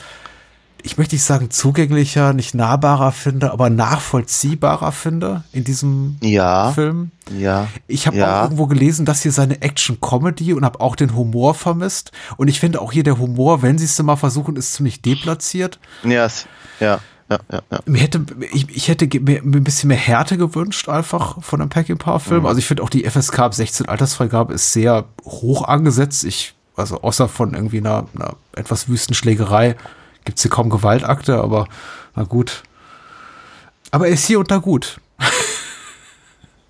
ich 0.85 0.99
möchte 0.99 1.15
nicht 1.15 1.23
sagen 1.23 1.49
zugänglicher, 1.53 2.33
nicht 2.33 2.57
nahbarer 2.57 3.13
finde, 3.13 3.53
aber 3.53 3.71
nachvollziehbarer 3.71 4.91
finde 4.91 5.45
in 5.53 5.63
diesem 5.63 6.17
Ja. 6.21 6.73
Film. 6.73 7.13
Ja. 7.39 7.69
Ich 7.87 8.09
habe 8.09 8.17
Ja. 8.17 8.41
auch 8.41 8.43
irgendwo 8.47 8.67
gelesen, 8.67 9.05
dass 9.07 9.23
hier 9.23 9.31
seine 9.31 9.63
Action-Comedy 9.63 10.53
und 10.55 10.65
habe 10.65 10.81
auch 10.81 10.97
den 10.97 11.15
Humor 11.15 11.55
vermisst. 11.55 12.11
Und 12.37 12.49
ich 12.49 12.59
finde 12.59 12.81
auch 12.81 12.91
hier 12.91 13.05
der 13.05 13.19
Humor, 13.19 13.63
wenn 13.63 13.79
sie 13.79 13.85
es 13.85 14.03
mal 14.03 14.17
versuchen, 14.17 14.57
ist 14.57 14.75
ziemlich 14.75 15.01
deplatziert. 15.03 15.79
Ja, 16.03 16.25
es- 16.25 16.47
ja, 16.81 16.99
ja, 17.33 17.39
ja, 17.51 17.62
ja. 17.70 17.80
Mir 17.87 18.01
hätte, 18.01 18.24
ich, 18.53 18.68
ich 18.68 18.89
hätte 18.89 19.07
mir 19.20 19.43
mir 19.43 19.59
ein 19.59 19.64
bisschen 19.64 19.89
mehr 19.89 19.97
Härte 19.97 20.37
gewünscht, 20.37 20.89
einfach 20.89 21.43
von 21.43 21.61
einem 21.61 21.70
Packing 21.70 21.99
Power 21.99 22.20
Film. 22.20 22.41
Mhm. 22.41 22.47
Also 22.47 22.59
ich 22.59 22.66
finde 22.66 22.83
auch 22.83 22.91
die 22.91 23.09
FSK 23.09 23.39
ab 23.39 23.55
16 23.55 23.89
Altersfreigabe 23.89 24.55
ist 24.55 24.72
sehr 24.72 25.05
hoch 25.24 25.64
angesetzt. 25.64 26.24
Ich, 26.24 26.55
also 26.76 27.01
außer 27.03 27.28
von 27.28 27.55
irgendwie 27.55 27.78
einer, 27.78 28.07
einer 28.14 28.37
etwas 28.55 28.89
wüsten 28.89 29.14
Schlägerei 29.14 29.76
gibt 30.24 30.39
es 30.39 30.43
hier 30.43 30.51
kaum 30.51 30.70
Gewaltakte, 30.70 31.39
aber 31.39 31.66
na 32.14 32.24
gut. 32.24 32.62
Aber 33.91 34.07
er 34.07 34.14
ist 34.14 34.26
hier 34.26 34.39
und 34.39 34.51
da 34.51 34.59
gut. 34.59 35.01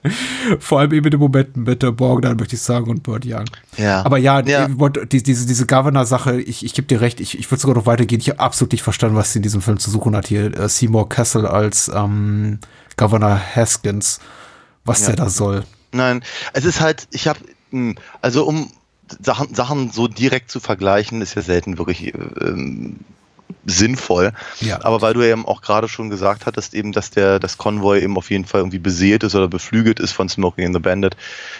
Vor 0.58 0.80
allem 0.80 0.92
eben 0.92 1.04
in 1.06 1.10
den 1.12 1.20
Momenten 1.20 1.62
mit 1.62 1.82
der 1.82 1.92
Borgner, 1.92 2.34
möchte 2.34 2.56
ich 2.56 2.62
sagen, 2.62 2.90
und 2.90 3.02
Bird 3.02 3.24
Young. 3.26 3.44
Ja. 3.76 4.04
Aber 4.04 4.18
ja, 4.18 4.40
Ja. 4.40 4.68
die- 4.68 5.22
diese, 5.22 5.46
diese 5.46 5.66
Governor-Sache, 5.66 6.40
ich, 6.40 6.64
ich 6.64 6.74
gebe 6.74 6.88
dir 6.88 7.00
recht, 7.00 7.20
ich, 7.20 7.38
ich 7.38 7.50
würde 7.50 7.60
sogar 7.60 7.76
noch 7.76 7.86
weitergehen. 7.86 8.20
Ich 8.20 8.28
habe 8.28 8.40
absolut 8.40 8.72
nicht 8.72 8.82
verstanden, 8.82 9.16
was 9.16 9.32
sie 9.32 9.38
in 9.38 9.42
diesem 9.42 9.62
Film 9.62 9.78
zu 9.78 9.90
suchen 9.90 10.16
hat. 10.16 10.26
Hier 10.26 10.56
äh, 10.58 10.68
Seymour 10.68 11.08
Castle 11.08 11.48
als 11.50 11.90
ähm, 11.94 12.58
Governor 12.96 13.40
Haskins, 13.54 14.18
was 14.84 15.00
Ja. 15.02 15.06
der 15.08 15.16
da 15.16 15.28
soll. 15.30 15.64
Nein, 15.92 16.22
es 16.52 16.64
ist 16.64 16.80
halt, 16.80 17.06
ich 17.12 17.28
habe, 17.28 17.38
also 18.20 18.44
um 18.46 18.70
Sachen, 19.22 19.54
Sachen 19.54 19.90
so 19.90 20.08
direkt 20.08 20.50
zu 20.50 20.58
vergleichen, 20.58 21.20
ist 21.20 21.34
ja 21.34 21.42
selten 21.42 21.76
wirklich 21.78 22.14
ähm, 22.40 22.96
sinnvoll. 23.64 24.32
Ja. 24.60 24.84
Aber 24.84 25.00
weil 25.00 25.14
du 25.14 25.22
ja 25.22 25.32
eben 25.32 25.46
auch 25.46 25.62
gerade 25.62 25.88
schon 25.88 26.10
gesagt 26.10 26.46
hattest, 26.46 26.74
eben, 26.74 26.92
dass 26.92 27.10
der 27.10 27.38
das 27.38 27.58
Konvoi 27.58 28.00
eben 28.00 28.16
auf 28.16 28.30
jeden 28.30 28.44
Fall 28.44 28.60
irgendwie 28.60 28.78
beseelt 28.78 29.22
ist 29.22 29.34
oder 29.34 29.48
beflügelt 29.48 30.00
ist 30.00 30.12
von 30.12 30.28
Smoking 30.28 30.66
and 30.66 30.74
the 30.74 30.80
Bandit, 30.80 31.16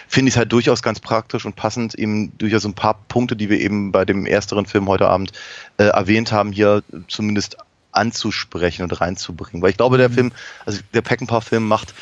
finde 0.07 0.29
ich 0.29 0.35
es 0.35 0.37
halt 0.37 0.51
durchaus 0.51 0.81
ganz 0.81 0.99
praktisch 0.99 1.45
und 1.45 1.55
passend, 1.55 1.95
eben 1.95 2.37
durchaus 2.37 2.65
ein 2.65 2.73
paar 2.73 2.95
Punkte, 3.07 3.35
die 3.35 3.49
wir 3.49 3.59
eben 3.59 3.91
bei 3.91 4.05
dem 4.05 4.25
ersteren 4.25 4.65
Film 4.65 4.87
heute 4.87 5.07
Abend 5.07 5.31
äh, 5.77 5.85
erwähnt 5.85 6.31
haben, 6.31 6.51
hier 6.51 6.83
zumindest 7.07 7.57
anzusprechen 7.91 8.83
und 8.83 9.01
reinzubringen. 9.01 9.61
Weil 9.61 9.69
ich 9.69 9.77
glaube, 9.77 9.97
der 9.97 10.09
Film, 10.09 10.31
also 10.65 10.79
der 10.93 11.01
Peckinpah-Film 11.01 11.67
macht 11.67 11.93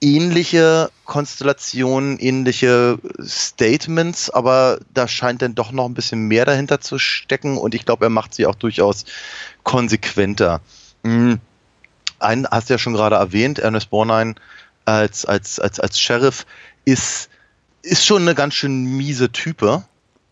ähnliche 0.00 0.90
Konstellationen, 1.04 2.18
ähnliche 2.18 2.98
Statements, 3.22 4.30
aber 4.30 4.80
da 4.94 5.06
scheint 5.06 5.42
dann 5.42 5.54
doch 5.54 5.72
noch 5.72 5.86
ein 5.86 5.94
bisschen 5.94 6.28
mehr 6.28 6.46
dahinter 6.46 6.80
zu 6.80 6.98
stecken 6.98 7.58
und 7.58 7.74
ich 7.74 7.84
glaube, 7.84 8.06
er 8.06 8.10
macht 8.10 8.34
sie 8.34 8.46
auch 8.46 8.54
durchaus 8.54 9.04
konsequenter. 9.62 10.60
Mhm. 11.02 11.40
Einen 12.18 12.46
hast 12.46 12.68
du 12.68 12.74
ja 12.74 12.78
schon 12.78 12.94
gerade 12.94 13.16
erwähnt, 13.16 13.58
Ernest 13.58 13.90
Borgnine 13.90 14.34
als, 14.84 15.24
als, 15.24 15.60
als, 15.60 15.80
als 15.80 16.00
Sheriff 16.00 16.46
ist, 16.84 17.28
ist 17.82 18.04
schon 18.04 18.22
eine 18.22 18.34
ganz 18.34 18.54
schön 18.54 18.84
miese 18.84 19.30
Type. 19.30 19.84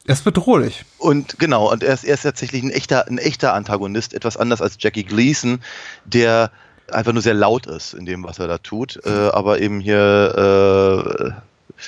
Er 0.07 0.13
ist 0.13 0.25
bedrohlich. 0.25 0.85
Und 0.97 1.39
genau, 1.39 1.71
und 1.71 1.83
er 1.83 1.93
ist, 1.93 2.05
er 2.05 2.15
ist 2.15 2.23
tatsächlich 2.23 2.63
ein 2.63 2.71
echter, 2.71 3.07
ein 3.07 3.19
echter 3.19 3.53
Antagonist, 3.53 4.15
etwas 4.15 4.39
anders 4.39 4.63
als 4.63 4.77
Jackie 4.81 5.05
Gleason, 5.05 5.61
der 6.07 6.51
einfach 6.93 7.13
nur 7.13 7.23
sehr 7.23 7.35
laut 7.35 7.67
ist 7.67 7.95
in 7.95 8.07
dem, 8.07 8.25
was 8.25 8.39
er 8.39 8.49
da 8.49 8.59
tut. 8.59 9.01
Äh, 9.05 9.11
aber 9.11 9.61
eben 9.61 9.81
hier 9.81 11.35
äh, 11.37 11.79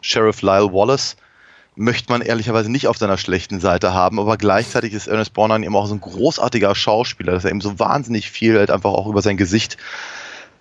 Sheriff 0.00 0.42
Lyle 0.42 0.72
Wallace 0.72 1.16
möchte 1.76 2.12
man 2.12 2.20
ehrlicherweise 2.20 2.70
nicht 2.70 2.88
auf 2.88 2.98
seiner 2.98 3.16
schlechten 3.16 3.60
Seite 3.60 3.94
haben, 3.94 4.18
aber 4.18 4.36
gleichzeitig 4.36 4.92
ist 4.92 5.06
Ernest 5.06 5.32
Borgnine 5.32 5.64
eben 5.64 5.76
auch 5.76 5.86
so 5.86 5.94
ein 5.94 6.00
großartiger 6.00 6.74
Schauspieler, 6.74 7.32
dass 7.32 7.44
er 7.44 7.50
eben 7.50 7.60
so 7.60 7.78
wahnsinnig 7.78 8.30
viel 8.30 8.58
halt 8.58 8.70
einfach 8.70 8.90
auch 8.90 9.06
über 9.06 9.22
sein 9.22 9.36
Gesicht 9.36 9.76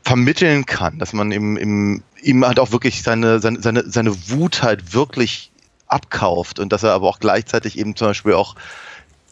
vermitteln 0.04 0.66
kann, 0.66 0.98
dass 0.98 1.14
man 1.14 1.32
ihm, 1.32 1.58
ihm, 1.58 2.04
ihm 2.22 2.46
halt 2.46 2.60
auch 2.60 2.72
wirklich 2.72 3.04
seine, 3.04 3.40
seine, 3.40 3.62
seine, 3.62 3.84
seine 3.90 4.30
Wut 4.30 4.64
halt 4.64 4.94
wirklich 4.94 5.52
abkauft 5.88 6.60
und 6.60 6.72
dass 6.72 6.84
er 6.84 6.94
aber 6.94 7.08
auch 7.08 7.20
gleichzeitig 7.20 7.78
eben 7.78 7.96
zum 7.96 8.08
Beispiel 8.08 8.34
auch, 8.34 8.56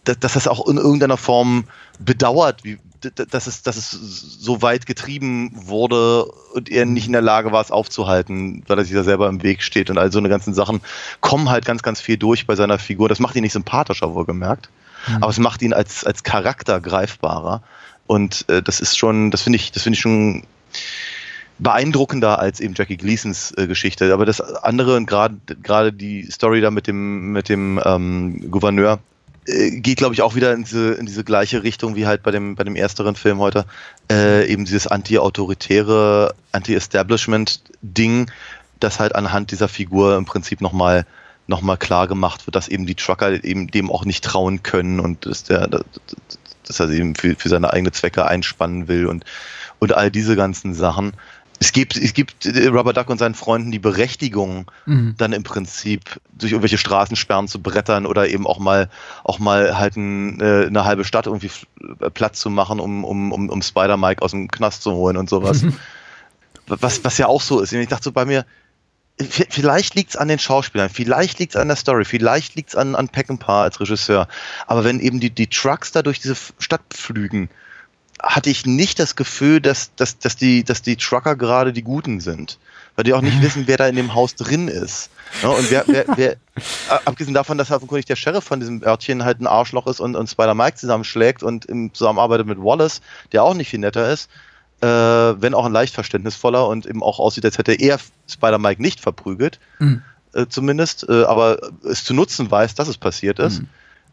dass, 0.07 0.19
dass 0.19 0.33
das 0.33 0.47
auch 0.47 0.67
in 0.67 0.77
irgendeiner 0.77 1.17
Form 1.17 1.65
bedauert, 1.99 2.63
wie, 2.63 2.77
dass, 3.29 3.47
es, 3.47 3.61
dass 3.63 3.77
es 3.77 3.91
so 3.91 4.61
weit 4.61 4.85
getrieben 4.85 5.51
wurde 5.53 6.25
und 6.53 6.69
er 6.69 6.85
nicht 6.85 7.07
in 7.07 7.13
der 7.13 7.21
Lage 7.21 7.51
war, 7.51 7.61
es 7.61 7.71
aufzuhalten, 7.71 8.63
weil 8.67 8.79
er 8.79 8.85
sich 8.85 8.93
da 8.93 9.03
selber 9.03 9.27
im 9.27 9.43
Weg 9.43 9.61
steht 9.61 9.89
und 9.89 9.97
all 9.97 10.11
so 10.11 10.19
eine 10.19 10.29
ganzen 10.29 10.53
Sachen 10.53 10.81
kommen 11.21 11.49
halt 11.49 11.65
ganz, 11.65 11.83
ganz 11.83 12.01
viel 12.01 12.17
durch 12.17 12.47
bei 12.47 12.55
seiner 12.55 12.79
Figur. 12.79 13.09
Das 13.09 13.19
macht 13.19 13.35
ihn 13.35 13.43
nicht 13.43 13.53
sympathischer, 13.53 14.13
wohlgemerkt, 14.13 14.69
aber 15.21 15.29
es 15.29 15.39
macht 15.39 15.61
ihn 15.61 15.73
als, 15.73 16.03
als 16.03 16.23
Charakter 16.23 16.79
greifbarer 16.79 17.61
und 18.07 18.45
äh, 18.49 18.61
das 18.61 18.79
ist 18.79 18.97
schon, 18.97 19.31
das 19.31 19.41
finde 19.41 19.57
ich, 19.57 19.71
das 19.71 19.83
finde 19.83 19.95
ich 19.95 20.01
schon 20.01 20.43
beeindruckender 21.59 22.39
als 22.39 22.59
eben 22.59 22.73
Jackie 22.75 22.97
Gleasons 22.97 23.51
äh, 23.57 23.67
Geschichte. 23.67 24.13
Aber 24.13 24.25
das 24.25 24.41
andere 24.41 24.95
und 24.95 25.05
gerade 25.05 25.37
gerade 25.61 25.93
die 25.93 26.29
Story 26.31 26.61
da 26.61 26.71
mit 26.71 26.87
dem 26.87 27.31
mit 27.31 27.49
dem 27.49 27.79
ähm, 27.83 28.49
Gouverneur 28.51 28.99
geht, 29.47 29.97
glaube 29.97 30.13
ich, 30.13 30.21
auch 30.21 30.35
wieder 30.35 30.53
in 30.53 30.63
diese 30.63 30.93
in 30.93 31.05
diese 31.05 31.23
gleiche 31.23 31.63
Richtung 31.63 31.95
wie 31.95 32.05
halt 32.05 32.21
bei 32.21 32.31
dem 32.31 32.55
bei 32.55 32.63
dem 32.63 32.75
ersteren 32.75 33.15
Film 33.15 33.39
heute 33.39 33.65
äh, 34.11 34.45
eben 34.51 34.65
dieses 34.65 34.87
anti-autoritäre, 34.87 36.35
anti-Establishment-Ding, 36.51 38.29
das 38.79 38.99
halt 38.99 39.15
anhand 39.15 39.51
dieser 39.51 39.69
Figur 39.69 40.17
im 40.17 40.25
Prinzip 40.25 40.59
nochmal 40.59 41.05
noch 41.47 41.61
mal 41.61 41.77
klar 41.77 42.07
gemacht 42.07 42.45
wird, 42.45 42.55
dass 42.55 42.67
eben 42.67 42.85
die 42.85 42.95
Trucker 42.95 43.43
eben 43.43 43.67
dem 43.67 43.89
auch 43.89 44.03
nicht 44.03 44.23
trauen 44.23 44.63
können 44.63 44.99
und 44.99 45.25
dass 45.25 45.43
der 45.45 45.67
dass 45.67 46.81
er 46.81 46.89
sie 46.89 46.97
eben 46.97 47.15
für, 47.15 47.35
für 47.35 47.47
seine 47.47 47.71
eigene 47.71 47.93
Zwecke 47.93 48.25
einspannen 48.25 48.89
will 48.89 49.07
und 49.07 49.23
und 49.79 49.93
all 49.93 50.11
diese 50.11 50.35
ganzen 50.35 50.73
Sachen. 50.73 51.13
Es 51.59 51.71
gibt, 51.71 51.95
es 51.97 52.13
gibt 52.13 52.45
äh, 52.45 52.67
Rubber 52.67 52.93
Duck 52.93 53.09
und 53.09 53.17
seinen 53.17 53.33
Freunden 53.33 53.71
die 53.71 53.79
Berechtigung, 53.79 54.71
dann 55.17 55.33
im 55.33 55.43
Prinzip 55.43 56.19
durch 56.37 56.51
irgendwelche 56.51 56.77
Straßensperren 56.77 57.47
zu 57.47 57.61
brettern 57.61 58.05
oder 58.05 58.27
eben 58.29 58.45
auch 58.45 58.59
mal 58.59 58.89
auch 59.23 59.39
mal 59.39 59.77
halt 59.77 59.95
ein, 59.95 60.39
äh, 60.39 60.67
eine 60.67 60.85
halbe 60.85 61.03
Stadt 61.03 61.25
irgendwie 61.25 61.49
äh, 61.99 62.09
Platz 62.09 62.39
zu 62.39 62.49
machen, 62.49 62.79
um, 62.79 63.03
um, 63.03 63.31
um, 63.31 63.49
um 63.49 63.61
Spider-Mike 63.61 64.21
aus 64.21 64.31
dem 64.31 64.49
Knast 64.49 64.83
zu 64.83 64.91
holen 64.91 65.17
und 65.17 65.29
sowas. 65.29 65.63
was, 66.67 67.03
was 67.03 67.17
ja 67.17 67.27
auch 67.27 67.41
so 67.41 67.59
ist. 67.61 67.73
Und 67.73 67.79
ich 67.79 67.87
dachte 67.87 68.05
so 68.05 68.11
bei 68.11 68.25
mir, 68.25 68.45
vielleicht 69.19 69.95
liegt's 69.95 70.15
an 70.15 70.27
den 70.27 70.39
Schauspielern, 70.39 70.89
vielleicht 70.89 71.39
liegt's 71.39 71.55
an 71.55 71.67
der 71.67 71.77
Story, 71.77 72.05
vielleicht 72.05 72.55
liegt's 72.55 72.75
an, 72.75 72.95
an 72.95 73.09
Peckinpah 73.09 73.63
als 73.63 73.79
Regisseur. 73.79 74.27
Aber 74.67 74.83
wenn 74.83 74.99
eben 74.99 75.19
die, 75.19 75.31
die 75.31 75.47
Trucks 75.47 75.91
da 75.91 76.03
durch 76.03 76.19
diese 76.19 76.35
Stadt 76.59 76.81
pflügen, 76.89 77.49
hatte 78.22 78.49
ich 78.49 78.65
nicht 78.65 78.99
das 78.99 79.15
Gefühl, 79.15 79.61
dass, 79.61 79.93
dass, 79.95 80.18
dass, 80.20 80.36
die, 80.36 80.63
dass 80.63 80.82
die 80.82 80.95
Trucker 80.95 81.36
gerade 81.36 81.74
die 81.74 81.84
Guten 81.84 82.20
sind. 82.20 82.57
Weil 82.95 83.03
die 83.03 83.13
auch 83.13 83.22
nicht 83.22 83.41
wissen, 83.43 83.63
wer 83.68 83.78
da 83.78 83.88
in 83.88 83.95
dem 83.95 84.13
Haus 84.15 84.36
drin 84.36 84.68
ist. 84.68 85.09
Ja, 85.43 85.49
und 85.49 85.70
wer, 85.70 85.84
wer, 85.88 86.05
wer, 86.15 86.36
a- 86.89 86.99
abgesehen 87.05 87.34
davon, 87.34 87.57
dass 87.57 87.70
offenkundig 87.72 88.05
der 88.05 88.15
Sheriff 88.15 88.43
von 88.43 88.59
diesem 88.59 88.82
Örtchen 88.84 89.24
halt 89.24 89.39
ein 89.41 89.45
Arschloch 89.47 89.88
ist 89.88 89.99
und, 89.99 90.15
und 90.15 90.30
Spider-Mike 90.30 90.78
zusammenschlägt 90.78 91.43
und 91.43 91.65
im 91.65 91.93
zusammenarbeitet 91.93 92.47
mit 92.47 92.57
Wallace, 92.59 93.01
der 93.34 93.43
auch 93.43 93.53
nicht 93.53 93.70
viel 93.70 93.80
netter 93.80 94.09
ist, 94.11 94.30
äh, 94.82 94.88
wenn 94.88 95.53
auch 95.53 95.65
ein 95.65 95.72
leicht 95.74 95.93
verständnisvoller 95.93 96.68
und 96.68 96.86
eben 96.86 97.03
auch 97.03 97.20
aussieht, 97.20 97.45
als 97.45 97.57
hätte 97.57 97.74
er 97.74 97.99
Spider-Mike 98.30 98.82
nicht 98.82 98.99
verprügelt, 98.99 99.59
äh, 100.34 100.45
zumindest, 100.49 101.07
äh, 101.09 101.24
aber 101.24 101.57
es 101.84 102.03
zu 102.03 102.13
nutzen 102.13 102.49
weiß, 102.49 102.74
dass 102.76 102.88
es 102.88 102.97
passiert 102.97 103.38
ist. 103.39 103.61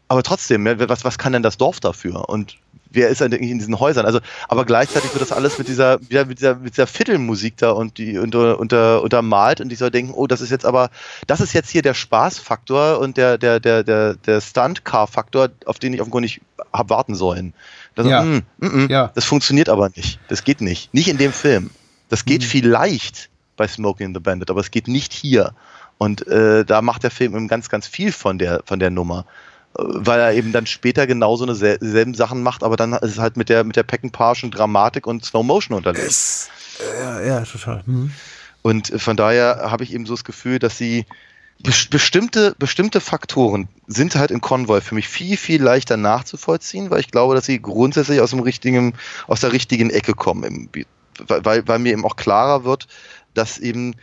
Aber 0.07 0.21
trotzdem, 0.21 0.65
was, 0.87 1.03
was 1.03 1.17
kann 1.17 1.33
denn 1.33 1.41
das 1.43 1.57
Dorf 1.57 1.79
dafür? 1.79 2.29
Und 2.29 2.57
wer 2.95 3.09
ist 3.09 3.21
eigentlich 3.21 3.51
in 3.51 3.59
diesen 3.59 3.79
Häusern? 3.79 4.05
Also, 4.05 4.19
aber 4.47 4.65
gleichzeitig 4.65 5.13
wird 5.13 5.21
das 5.21 5.31
alles 5.31 5.57
mit 5.57 5.67
dieser, 5.67 5.99
wieder 6.09 6.25
mit 6.25 6.39
dieser, 6.39 6.55
mit 6.55 6.73
dieser 6.73 6.87
Viertelmusik 6.87 7.57
da 7.57 7.71
und 7.71 7.97
die 7.97 8.17
unter, 8.17 8.59
unter, 8.59 9.01
untermalt 9.01 9.61
und 9.61 9.69
die 9.69 9.75
soll 9.75 9.91
denken, 9.91 10.13
oh, 10.13 10.27
das 10.27 10.41
ist 10.41 10.49
jetzt 10.49 10.65
aber, 10.65 10.89
das 11.27 11.41
ist 11.41 11.53
jetzt 11.53 11.69
hier 11.69 11.81
der 11.81 11.93
Spaßfaktor 11.93 12.99
und 12.99 13.17
der, 13.17 13.37
der, 13.37 13.59
der, 13.59 13.83
der, 13.83 14.15
der 14.15 14.41
Stunt-Car-Faktor, 14.41 15.49
auf 15.65 15.79
den 15.79 15.93
ich 15.93 16.01
offenkundig 16.01 16.41
habe 16.73 16.89
warten 16.89 17.15
sollen. 17.15 17.53
Das, 17.95 18.07
Ja. 18.07 18.23
mm, 18.23 18.41
mm, 18.57 18.65
mm, 18.65 18.87
Ja. 18.89 19.11
das 19.13 19.25
funktioniert 19.25 19.69
aber 19.69 19.89
nicht. 19.95 20.19
Das 20.27 20.43
geht 20.43 20.61
nicht. 20.61 20.93
Nicht 20.93 21.07
in 21.07 21.17
dem 21.17 21.31
Film. 21.31 21.69
Das 22.09 22.25
geht 22.25 22.43
vielleicht 22.43 23.29
bei 23.57 23.67
Smoking 23.67 24.13
the 24.13 24.19
Bandit, 24.19 24.49
aber 24.49 24.59
es 24.59 24.71
geht 24.71 24.87
nicht 24.87 25.13
hier. 25.13 25.53
Und 25.97 26.27
äh, 26.27 26.65
da 26.65 26.81
macht 26.81 27.03
der 27.03 27.11
Film 27.11 27.35
eben 27.35 27.47
ganz, 27.47 27.69
ganz 27.69 27.87
viel 27.87 28.11
von 28.11 28.37
der, 28.37 28.61
von 28.65 28.79
der 28.79 28.89
Nummer. 28.89 29.25
Äh, 29.77 29.83
Weil 29.83 30.19
er 30.19 30.33
eben 30.33 30.51
dann 30.51 30.65
später 30.65 31.07
genauso 31.07 31.43
eine 31.43 31.55
sel 31.55 31.77
selben 31.81 32.13
Sachen 32.13 32.43
macht, 32.43 32.63
aber 32.63 32.77
dann 32.77 32.93
ist 32.93 33.11
es 33.11 33.19
halt 33.19 33.37
mit 33.37 33.49
der, 33.49 33.63
mit 33.63 33.75
der 33.75 33.83
Peckinpahschen 33.83 34.51
Dramatik 34.51 35.07
und 35.07 35.25
Slow 35.25 35.43
Motion 35.43 35.77
unterlegt. 35.77 36.07
Es, 36.07 36.49
ja, 36.99 37.21
ja, 37.21 37.41
total. 37.41 37.83
Mhm. 37.85 38.11
Und 38.61 38.91
äh, 38.91 38.99
von 38.99 39.17
daher 39.17 39.69
habe 39.71 39.83
ich 39.83 39.93
eben 39.93 40.05
so 40.05 40.13
das 40.13 40.23
Gefühl, 40.23 40.59
dass 40.59 40.77
sie 40.77 41.05
bes- 41.63 41.89
bestimmte, 41.89 42.55
bestimmte 42.57 42.99
Faktoren 42.99 43.67
sind 43.87 44.15
halt 44.15 44.31
in 44.31 44.41
Convoy 44.41 44.81
für 44.81 44.95
mich 44.95 45.07
viel, 45.07 45.37
viel 45.37 45.61
leichter 45.61 45.97
nachzuvollziehen, 45.97 46.89
weil 46.89 46.99
ich 46.99 47.11
glaube, 47.11 47.35
dass 47.35 47.45
sie 47.45 47.61
grundsätzlich 47.61 48.21
aus 48.21 48.31
dem 48.31 48.39
richtigen, 48.39 48.93
aus 49.27 49.41
der 49.41 49.51
richtigen 49.51 49.89
Ecke 49.89 50.13
kommen. 50.13 50.43
Im, 50.73 50.85
weil, 51.27 51.67
weil 51.67 51.79
mir 51.79 51.93
eben 51.93 52.03
auch 52.05 52.17
klarer 52.17 52.65
wird, 52.65 52.87
dass 53.33 53.57
eben 53.57 53.95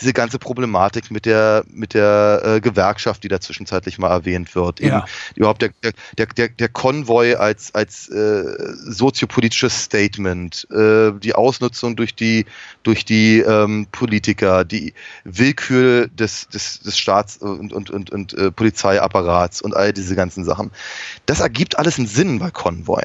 diese 0.00 0.12
ganze 0.12 0.38
Problematik 0.38 1.10
mit 1.10 1.24
der, 1.26 1.64
mit 1.68 1.94
der 1.94 2.42
äh, 2.44 2.60
Gewerkschaft, 2.60 3.22
die 3.22 3.28
da 3.28 3.40
zwischenzeitlich 3.40 3.98
mal 3.98 4.10
erwähnt 4.10 4.54
wird. 4.54 4.80
Eben 4.80 4.88
Ja. 4.88 5.06
überhaupt 5.34 5.62
der, 5.62 5.70
der, 5.82 5.92
der, 6.18 6.26
der, 6.26 6.48
der 6.48 6.68
Konvoi 6.68 7.34
als, 7.36 7.74
als 7.74 8.08
äh, 8.08 8.44
soziopolitisches 8.84 9.84
Statement, 9.84 10.66
äh, 10.70 11.12
die 11.12 11.34
Ausnutzung 11.34 11.96
durch 11.96 12.14
die, 12.14 12.46
durch 12.82 13.04
die 13.04 13.38
ähm, 13.40 13.86
Politiker, 13.92 14.64
die 14.64 14.94
Willkür 15.24 16.08
des, 16.08 16.48
des, 16.48 16.80
des 16.80 16.98
Staats- 16.98 17.36
und, 17.36 17.72
und, 17.72 17.90
und, 17.90 18.10
und 18.10 18.34
äh, 18.34 18.50
Polizeiapparats 18.50 19.62
und 19.62 19.76
all 19.76 19.92
diese 19.92 20.16
ganzen 20.16 20.44
Sachen. 20.44 20.70
Das 21.26 21.40
ergibt 21.40 21.78
alles 21.78 21.98
einen 21.98 22.08
Sinn 22.08 22.38
bei 22.38 22.50
Konvoi. 22.50 23.02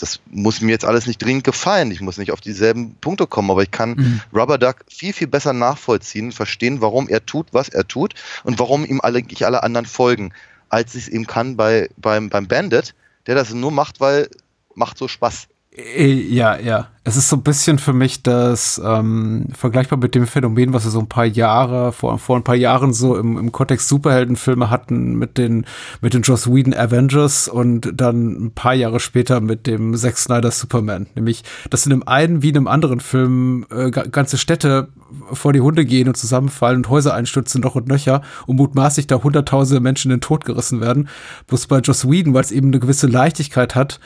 Das 0.00 0.20
muss 0.30 0.60
mir 0.60 0.70
jetzt 0.70 0.84
alles 0.84 1.06
nicht 1.06 1.22
dringend 1.22 1.44
gefallen. 1.44 1.90
Ich 1.90 2.00
muss 2.00 2.18
nicht 2.18 2.32
auf 2.32 2.40
dieselben 2.40 2.94
Punkte 3.00 3.26
kommen, 3.26 3.50
aber 3.50 3.62
ich 3.62 3.70
kann 3.70 3.90
Mhm. 4.00 4.20
Rubber 4.34 4.58
Duck 4.58 4.84
viel, 4.88 5.12
viel 5.12 5.26
besser 5.26 5.52
nachvollziehen, 5.52 6.32
verstehen, 6.32 6.80
warum 6.80 7.08
er 7.08 7.24
tut, 7.26 7.48
was 7.52 7.68
er 7.68 7.86
tut 7.86 8.14
und 8.44 8.58
warum 8.58 8.84
ihm 8.84 9.00
alle, 9.00 9.18
eigentlich 9.18 9.44
alle 9.44 9.62
anderen 9.62 9.86
folgen, 9.86 10.32
als 10.68 10.94
ich 10.94 11.04
es 11.04 11.08
eben 11.08 11.26
kann 11.26 11.56
bei, 11.56 11.88
beim, 11.96 12.30
beim 12.30 12.48
Bandit, 12.48 12.94
der 13.26 13.34
das 13.34 13.52
nur 13.52 13.70
macht, 13.70 14.00
weil 14.00 14.28
macht 14.74 14.98
so 14.98 15.08
Spaß. 15.08 15.48
Äh, 15.76 16.12
Ja, 16.12 16.58
ja. 16.58 16.88
Es 17.02 17.16
ist 17.16 17.30
so 17.30 17.36
ein 17.36 17.42
bisschen 17.42 17.78
für 17.78 17.94
mich 17.94 18.22
das 18.22 18.80
ähm, 18.84 19.46
vergleichbar 19.54 19.98
mit 19.98 20.14
dem 20.14 20.26
Phänomen, 20.26 20.74
was 20.74 20.84
wir 20.84 20.90
so 20.90 21.00
ein 21.00 21.08
paar 21.08 21.24
Jahre, 21.24 21.92
vor, 21.92 22.18
vor 22.18 22.36
ein 22.36 22.44
paar 22.44 22.54
Jahren 22.54 22.92
so 22.92 23.16
im, 23.16 23.38
im 23.38 23.52
Kontext 23.52 23.88
Superheldenfilme 23.88 24.68
hatten 24.68 25.14
mit 25.14 25.38
den, 25.38 25.64
mit 26.02 26.12
den 26.12 26.22
Joss 26.22 26.46
Whedon 26.52 26.74
Avengers 26.74 27.48
und 27.48 27.90
dann 27.94 28.44
ein 28.44 28.50
paar 28.54 28.74
Jahre 28.74 29.00
später 29.00 29.40
mit 29.40 29.66
dem 29.66 29.96
Zack 29.96 30.18
Snyder 30.18 30.50
Superman. 30.50 31.06
Nämlich, 31.14 31.42
dass 31.70 31.86
in 31.86 31.90
dem 31.90 32.06
einen 32.06 32.42
wie 32.42 32.50
in 32.50 32.58
einem 32.58 32.68
anderen 32.68 33.00
Film 33.00 33.64
äh, 33.70 33.90
ga- 33.90 34.04
ganze 34.04 34.36
Städte 34.36 34.88
vor 35.32 35.54
die 35.54 35.62
Hunde 35.62 35.86
gehen 35.86 36.06
und 36.06 36.16
zusammenfallen 36.18 36.76
und 36.76 36.90
Häuser 36.90 37.14
einstürzen, 37.14 37.62
noch 37.62 37.74
und 37.76 37.88
nöcher 37.88 38.20
und 38.46 38.56
mutmaßlich 38.56 39.06
da 39.06 39.22
hunderttausende 39.22 39.80
Menschen 39.80 40.10
in 40.10 40.18
den 40.18 40.20
Tod 40.22 40.44
gerissen 40.44 40.82
werden. 40.82 41.08
Bloß 41.46 41.66
bei 41.66 41.78
Joss 41.78 42.08
Whedon, 42.08 42.34
weil 42.34 42.42
es 42.44 42.52
eben 42.52 42.68
eine 42.68 42.78
gewisse 42.78 43.06
Leichtigkeit 43.06 43.74
hat, 43.74 44.00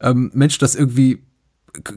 ähm, 0.00 0.30
Menschen 0.34 0.60
das 0.60 0.74
irgendwie 0.74 1.22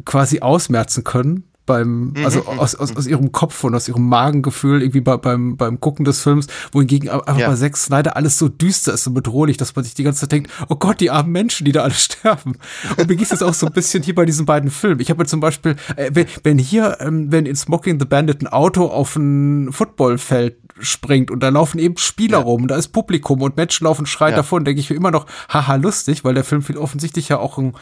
quasi 0.05 0.39
ausmerzen 0.39 1.03
können 1.03 1.52
beim, 1.66 2.14
also 2.24 2.45
aus, 2.45 2.76
aus, 2.76 2.95
aus 2.95 3.07
ihrem 3.07 3.32
Kopf 3.32 3.64
und 3.64 3.74
aus 3.74 3.88
ihrem 3.88 4.07
Magengefühl 4.09 4.82
irgendwie 4.82 4.99
bei, 5.01 5.16
beim, 5.18 5.55
beim 5.55 5.80
Gucken 5.80 6.03
des 6.05 6.22
Films, 6.22 6.47
wohingegen 6.72 7.09
einfach 7.09 7.38
Ja. 7.38 7.49
bei 7.49 7.55
Zack 7.55 7.78
Snyder 7.78 8.16
alles 8.18 8.38
so 8.38 8.49
düster 8.49 8.93
ist 8.93 9.07
und 9.07 9.14
bedrohlich, 9.14 9.57
dass 9.57 9.76
man 9.76 9.86
sich 9.86 9.93
die 9.93 10.03
ganze 10.03 10.22
Zeit 10.22 10.32
denkt, 10.34 10.51
oh 10.70 10.76
Gott, 10.76 10.99
die 10.99 11.09
armen 11.09 11.32
Menschen, 11.32 11.66
die 11.66 11.72
da 11.72 11.84
alle 11.84 11.93
sterben. 11.93 12.57
Und 12.97 13.07
mir 13.07 13.16
geht 13.16 13.32
es 13.32 13.41
auch 13.41 13.53
so 13.53 13.66
ein 13.68 13.74
bisschen 13.74 14.03
hier 14.03 14.16
bei 14.16 14.26
diesen 14.26 14.45
beiden 14.45 14.70
Filmen. 14.72 14.99
Ich 14.99 15.09
habe 15.09 15.26
zum 15.26 15.39
Beispiel, 15.39 15.76
äh, 15.95 16.11
wenn, 16.14 16.26
wenn 16.43 16.57
hier, 16.57 16.97
ähm, 16.99 17.32
wenn 17.32 17.45
in 17.45 17.55
Smoking 17.55 17.99
the 17.99 18.05
Bandit 18.05 18.41
ein 18.41 18.47
Auto 18.47 18.88
auf 18.88 19.16
ein 19.16 19.72
Footballfeld 19.72 20.57
springt 20.80 21.30
und 21.32 21.41
da 21.41 21.49
laufen 21.49 21.80
eben 21.80 21.97
Spieler 21.97 22.39
rum 22.39 22.64
und 22.64 22.68
da 22.72 22.76
ist 22.76 22.89
Publikum 22.89 23.41
und 23.41 23.55
Menschen 23.55 23.86
laufen 23.86 24.05
schreien 24.05 24.32
Ja. 24.32 24.38
davon, 24.38 24.66
denke 24.66 24.82
ich 24.82 24.89
mir 24.89 24.95
immer 24.95 25.11
noch, 25.11 25.28
haha, 25.47 25.76
lustig, 25.76 26.24
weil 26.26 26.34
der 26.34 26.43
Film 26.43 26.61
viel 26.64 26.78
offensichtlich 26.78 27.30
ja 27.30 27.38
auch 27.38 27.57
einen 27.57 27.74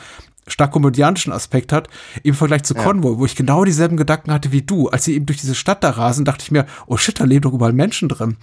stark 0.48 0.72
komödiantischen 0.72 1.32
Aspekt 1.32 1.72
hat, 1.72 1.88
im 2.24 2.34
Vergleich 2.34 2.64
zu 2.64 2.74
Convoy, 2.84 3.18
wo 3.20 3.26
ich 3.26 3.36
genau 3.36 3.64
dieselben 3.64 3.96
Gedanken 3.96 4.32
hatte 4.32 4.52
wie 4.52 4.64
du. 4.64 4.90
Als 4.90 5.06
sie 5.06 5.14
eben 5.16 5.26
durch 5.28 5.40
diese 5.40 5.56
Stadt 5.56 5.84
da 5.84 5.92
rasen, 5.92 6.26
dachte 6.26 6.44
ich 6.44 6.52
mir, 6.52 6.66
oh 6.88 6.98
shit, 6.98 7.20
da 7.20 7.26
leben 7.26 7.42
doch 7.44 7.54
überall 7.54 7.74
Menschen 7.74 8.10
drin. 8.10 8.38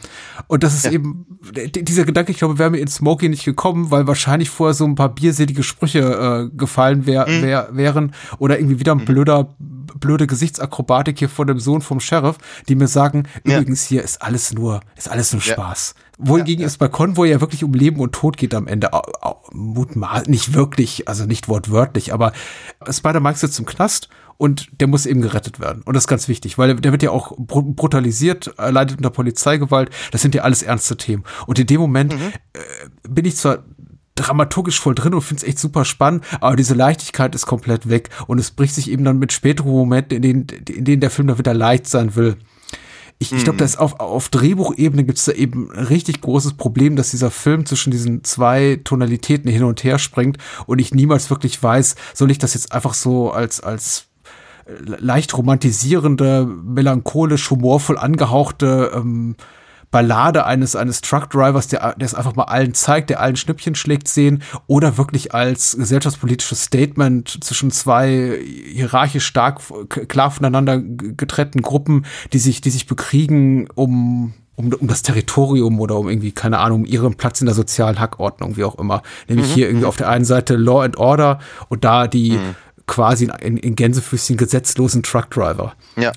Und 0.47 0.63
das 0.63 0.75
ist 0.75 0.87
eben, 0.93 1.27
d- 1.55 1.83
dieser 1.83 2.05
Gedanke, 2.05 2.31
ich 2.31 2.39
glaube, 2.39 2.59
wäre 2.59 2.71
mir 2.71 2.79
in 2.79 2.89
Smokey 2.89 3.29
nicht 3.29 3.45
gekommen, 3.45 3.91
weil 3.91 4.07
wahrscheinlich 4.07 4.49
vorher 4.49 4.75
so 4.75 4.85
ein 4.85 4.95
paar 4.95 5.15
bierselige 5.15 5.63
Sprüche 5.63 6.49
äh, 6.53 6.57
gefallen 6.57 7.05
wär, 7.07 7.27
wär, 7.43 7.69
wären 7.73 8.13
oder 8.39 8.59
irgendwie 8.59 8.79
wieder 8.81 8.93
ein 8.93 9.05
blöder, 9.05 9.55
blöde 9.95 10.27
Gesichtsakrobatik 10.27 11.19
hier 11.19 11.29
von 11.29 11.47
dem 11.47 11.59
Sohn 11.61 11.81
vom 11.83 12.01
Sheriff, 12.01 12.37
die 12.69 12.75
mir 12.75 12.89
sagen, 12.89 13.25
Ja. 13.45 13.57
übrigens 13.59 13.85
hier 13.85 14.03
ist 14.03 14.23
alles 14.23 14.53
nur, 14.53 14.81
ist 14.97 15.09
alles 15.11 15.33
nur 15.33 15.43
Ja. 15.43 15.53
Spaß. 15.55 15.95
Wohingegen 16.21 16.65
es 16.65 16.77
bei 16.79 16.89
Convoy 16.89 17.31
ja 17.31 17.41
wirklich 17.41 17.63
um 17.63 17.73
Leben 17.75 18.01
und 18.01 18.13
Tod 18.13 18.37
geht 18.37 18.53
am 18.55 18.67
Ende. 18.67 18.91
Mutmaß, 19.53 20.27
nicht 20.27 20.53
wirklich, 20.55 21.09
also 21.09 21.25
nicht 21.25 21.49
wortwörtlich, 21.49 22.13
aber 22.13 22.33
Spider-Man 22.89 23.35
sitzt 23.35 23.59
im 23.59 23.67
Knast 23.67 24.09
und 24.37 24.69
der 24.81 24.89
muss 24.89 25.07
eben 25.07 25.21
gerettet 25.21 25.61
werden. 25.61 25.83
Und 25.85 25.95
das 25.95 26.05
ist 26.05 26.09
ganz 26.09 26.29
wichtig, 26.29 26.59
weil 26.59 26.75
der 26.77 26.93
wird 26.93 27.03
ja 27.03 27.11
auch 27.11 27.33
bru- 27.39 27.75
brutalisiert, 27.75 28.53
er 28.57 28.73
leidet 28.73 28.99
unter 28.99 29.11
Polizeigewalt. 29.11 29.91
Das 30.13 30.23
sind 30.23 30.35
ja 30.35 30.43
alles 30.43 30.63
ernste 30.63 30.97
Themen. 30.97 31.25
Und 31.47 31.59
in 31.59 31.67
dem 31.67 31.81
Moment 31.81 32.13
äh, 32.15 32.19
bin 33.09 33.25
ich 33.25 33.37
zwar 33.37 33.65
dramaturgisch 34.19 34.81
voll 34.81 34.95
drin 34.95 35.15
und 35.15 35.23
finde 35.23 35.43
es 35.43 35.49
echt 35.49 35.59
super 35.59 35.85
spannend, 35.85 36.25
aber 36.41 36.57
diese 36.57 36.75
Leichtigkeit 36.75 37.35
ist 37.35 37.47
komplett 37.47 37.89
weg 37.89 38.11
und 38.27 38.39
es 38.39 38.51
bricht 38.51 38.75
sich 38.75 38.91
eben 38.91 39.05
dann 39.05 39.19
mit 39.19 39.33
späteren 39.33 39.71
Momenten, 39.71 40.17
in 40.17 40.23
denen, 40.23 40.47
in 40.69 40.85
denen 40.85 41.01
der 41.01 41.11
Film 41.11 41.29
dann 41.29 41.39
wieder 41.39 41.55
leicht 41.55 41.87
sein 41.87 42.15
will. 42.17 42.37
Ich, 43.21 43.33
ich 43.33 43.43
glaube, 43.43 43.59
da 43.59 43.65
ist 43.65 43.81
auf, 43.81 43.99
auf 43.99 44.29
Drehbuchebene 44.29 45.03
gibt 45.03 45.19
es 45.19 45.25
da 45.25 45.33
eben 45.33 45.73
ein 45.73 45.87
richtig 45.87 46.21
großes 46.21 46.55
Problem, 46.55 46.95
dass 46.95 47.11
dieser 47.11 47.33
Film 47.33 47.67
zwischen 47.67 47.91
diesen 47.91 48.23
zwei 48.23 48.81
Tonalitäten 48.85 49.51
hin 49.51 49.65
und 49.65 49.83
her 49.83 49.99
springt 49.99 50.39
und 50.67 50.79
ich 50.79 50.95
niemals 50.95 51.29
wirklich 51.29 51.61
weiß, 51.61 51.97
soll 52.15 52.31
ich 52.31 52.39
das 52.39 52.55
jetzt 52.55 52.71
einfach 52.71 52.95
so 52.95 53.33
als, 53.33 53.61
als 53.61 54.07
äh, 54.67 54.73
leicht 54.85 55.37
romantisierende, 55.37 56.47
melancholisch, 56.47 57.51
humorvoll 57.51 57.99
angehauchte 57.99 58.93
ähm, 58.95 59.35
Ballade 59.91 60.45
eines, 60.45 60.77
eines 60.77 61.01
Truckdrivers, 61.01 61.69
der, 61.69 61.95
der 61.95 62.07
es 62.07 62.15
einfach 62.15 62.37
mal 62.37 62.45
allen 62.45 62.75
zeigt, 62.75 63.11
der 63.11 63.21
allen 63.21 63.37
Schnippchen 63.37 63.75
schlägt, 63.75 64.09
sehen 64.09 64.43
oder 64.67 64.99
wirklich 64.99 65.35
als 65.35 65.77
gesellschaftspolitisches 65.79 66.65
Statement 66.65 67.43
zwischen 67.43 67.71
zwei 67.71 68.39
hierarchisch 68.67 69.25
stark, 69.27 69.61
klar 70.09 70.31
voneinander 70.31 70.79
getrennten 70.81 71.63
Gruppen, 71.63 72.05
die 72.33 72.39
sich, 72.39 72.61
die 72.61 72.71
sich 72.71 72.87
bekriegen, 72.87 73.69
um, 73.75 74.35
um, 74.57 74.73
um 74.75 74.89
das 74.89 75.03
Territorium 75.03 75.81
oder 75.81 75.97
um 75.97 76.09
irgendwie, 76.09 76.33
keine 76.33 76.59
Ahnung, 76.59 76.81
um 76.81 76.87
ihren 76.87 77.15
Platz 77.15 77.41
in 77.41 77.47
der 77.47 77.55
sozialen 77.55 77.99
Hackordnung, 77.99 78.57
wie 78.57 78.65
auch 78.65 78.79
immer. 78.79 79.03
Nämlich 79.27 79.53
hier 79.53 79.69
irgendwie 79.69 79.87
auf 79.87 79.97
der 79.97 80.11
einen 80.11 80.27
Seite 80.27 80.57
Law 80.57 80.83
and 80.83 80.99
Order 80.99 81.39
und 81.69 81.85
da 81.85 82.07
die 82.09 82.39
quasi 82.87 83.31
in, 83.41 83.57
in 83.57 83.77
Gänsefüßchen 83.77 84.37
gesetzlosen 84.37 85.03
Truckdriver. 85.03 85.75
Ja. 85.97 86.13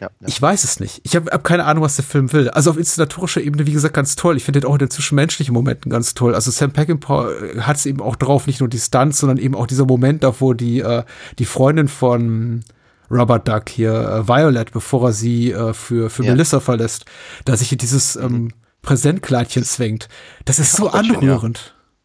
Ja, 0.00 0.10
ja. 0.20 0.28
Ich 0.28 0.40
weiß 0.40 0.64
es 0.64 0.80
nicht. 0.80 1.00
Ich 1.04 1.16
habe 1.16 1.30
hab 1.30 1.44
keine 1.44 1.64
Ahnung, 1.64 1.82
was 1.82 1.96
der 1.96 2.04
Film 2.04 2.32
will. 2.32 2.50
Also 2.50 2.70
auf 2.70 2.76
inszenatorischer 2.76 3.40
Ebene, 3.40 3.66
wie 3.66 3.72
gesagt, 3.72 3.94
ganz 3.94 4.16
toll. 4.16 4.36
Ich 4.36 4.44
finde 4.44 4.60
den 4.60 4.68
auch 4.68 4.74
in 4.74 4.80
den 4.80 4.90
zwischenmenschlichen 4.90 5.54
Momenten 5.54 5.90
ganz 5.90 6.14
toll. 6.14 6.34
Also 6.34 6.50
Sam 6.50 6.72
Peckinpah 6.72 7.30
hat 7.60 7.76
es 7.76 7.86
eben 7.86 8.00
auch 8.00 8.16
drauf, 8.16 8.46
nicht 8.46 8.60
nur 8.60 8.68
die 8.68 8.78
Stunts, 8.78 9.18
sondern 9.18 9.38
eben 9.38 9.54
auch 9.54 9.66
dieser 9.66 9.86
Moment 9.86 10.22
da, 10.22 10.34
wo 10.40 10.52
die, 10.52 10.80
äh, 10.80 11.02
die 11.38 11.46
Freundin 11.46 11.88
von 11.88 12.64
Robert 13.10 13.48
Duck 13.48 13.68
hier, 13.68 13.92
äh, 13.92 14.28
Violet, 14.28 14.72
bevor 14.72 15.08
er 15.08 15.12
sie 15.12 15.52
äh, 15.52 15.72
für, 15.72 16.10
für 16.10 16.24
Ja. 16.24 16.32
Melissa 16.32 16.60
verlässt, 16.60 17.04
da 17.44 17.56
sich 17.56 17.72
in 17.72 17.78
dieses 17.78 18.16
ähm, 18.16 18.50
Präsentkleidchen 18.82 19.64
zwängt. 19.64 20.08
Das 20.44 20.58
ist 20.58 20.76
so 20.76 20.90
auch 20.90 21.02
schön, 21.02 21.56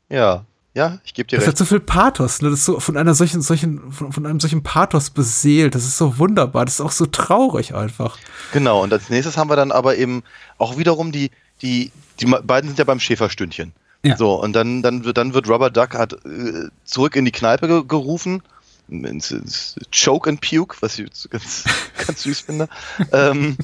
ja. 0.10 0.46
Ja, 0.74 0.99
ich 1.03 1.13
gebe 1.13 1.28
dir 1.28 1.38
Das 1.38 1.43
recht. 1.47 1.49
hat 1.53 1.57
so 1.57 1.65
viel 1.65 1.80
Pathos, 1.82 2.41
ne? 2.41 2.49
Das 2.49 2.59
ist 2.59 2.65
so 2.65 2.80
von 2.80 2.95
einer 2.97 3.13
solchen, 3.13 3.41
solchen, 3.41 3.91
von, 3.91 4.11
von 4.13 4.26
einem 4.26 4.39
solchen 4.39 4.63
Pathos 4.63 5.09
beseelt. 5.09 5.76
Das 5.76 5.84
ist 5.84 5.97
so 5.97 6.17
wunderbar. 6.17 6.65
Das 6.65 6.76
ist 6.76 6.82
auch 6.82 6.91
so 6.91 7.05
traurig 7.05 7.76
einfach. 7.76 8.17
Genau, 8.53 8.82
und 8.82 8.93
als 8.93 9.09
nächstes 9.09 9.38
haben 9.38 9.49
wir 9.49 9.55
dann 9.57 9.72
aber 9.72 9.97
eben 9.97 10.24
auch 10.57 10.78
wiederum 10.78 11.11
die, 11.11 11.30
die, 11.61 11.91
die 12.19 12.26
beiden 12.26 12.69
sind 12.69 12.80
ja 12.80 12.86
beim 12.86 12.99
Schäferstündchen. 12.99 13.74
Ja. 14.03 14.17
So, 14.17 14.34
und 14.41 14.53
dann, 14.53 14.82
dann, 14.82 15.03
wird, 15.03 15.17
dann 15.17 15.34
wird 15.34 15.47
Rubber 15.49 15.69
Duck 15.69 15.93
hat, 15.93 16.13
äh, 16.26 16.69
zurück 16.86 17.15
in 17.15 17.26
die 17.26 17.32
Kneipe 17.32 17.67
ge 17.67 17.84
gerufen. 17.88 18.41
Ins, 18.89 19.32
ins 19.32 19.76
Choke 19.93 20.30
and 20.30 20.41
Puke, 20.41 20.76
was 20.82 20.99
ich 20.99 21.09
ganz, 21.30 21.63
ganz 22.07 22.24
süß 22.24 22.41
finde. 22.41 22.67
Ähm, 23.13 23.57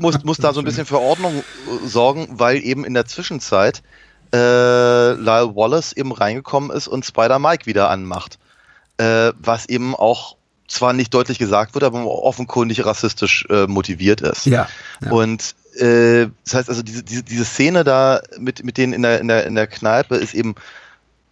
muss, 0.00 0.24
muss 0.24 0.38
da 0.38 0.52
so 0.52 0.60
ein 0.60 0.64
bisschen 0.64 0.86
für 0.86 0.98
Ordnung 0.98 1.36
äh, 1.36 1.86
sorgen, 1.86 2.26
weil 2.30 2.56
eben 2.64 2.84
in 2.84 2.94
der 2.94 3.06
Zwischenzeit 3.06 3.82
äh, 4.32 5.12
Lyle 5.12 5.54
Wallace 5.54 5.92
eben 5.92 6.12
reingekommen 6.12 6.70
ist 6.70 6.88
und 6.88 7.04
Spider 7.04 7.38
Mike 7.38 7.66
wieder 7.66 7.90
anmacht. 7.90 8.38
Äh, 8.98 9.32
was 9.38 9.66
eben 9.68 9.94
auch 9.94 10.36
zwar 10.68 10.92
nicht 10.92 11.12
deutlich 11.12 11.38
gesagt 11.38 11.74
wird, 11.74 11.84
aber 11.84 12.04
offenkundig 12.06 12.84
rassistisch 12.84 13.46
äh, 13.50 13.66
motiviert 13.66 14.20
ist. 14.20 14.46
Ja. 14.46 14.68
ja. 15.00 15.10
Und 15.10 15.54
äh, 15.76 16.28
das 16.44 16.54
heißt 16.54 16.68
also, 16.68 16.82
diese, 16.82 17.02
diese, 17.02 17.22
diese 17.22 17.44
Szene 17.44 17.84
da 17.84 18.20
mit, 18.38 18.64
mit 18.64 18.78
denen 18.78 18.92
in 18.92 19.02
der, 19.02 19.20
in, 19.20 19.28
der, 19.28 19.46
in 19.46 19.54
der 19.54 19.66
Kneipe 19.66 20.16
ist 20.16 20.34
eben 20.34 20.54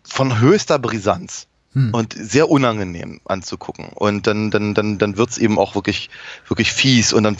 von 0.03 0.40
höchster 0.40 0.78
Brisanz 0.78 1.46
Hm. 1.72 1.94
und 1.94 2.14
sehr 2.14 2.50
unangenehm 2.50 3.20
anzugucken. 3.26 3.90
Und 3.94 4.26
dann, 4.26 4.50
dann, 4.50 4.74
dann, 4.74 4.98
dann 4.98 5.16
wird's 5.16 5.38
eben 5.38 5.56
auch 5.56 5.76
wirklich, 5.76 6.10
wirklich 6.48 6.72
fies. 6.72 7.12
Und 7.12 7.22
dann, 7.22 7.36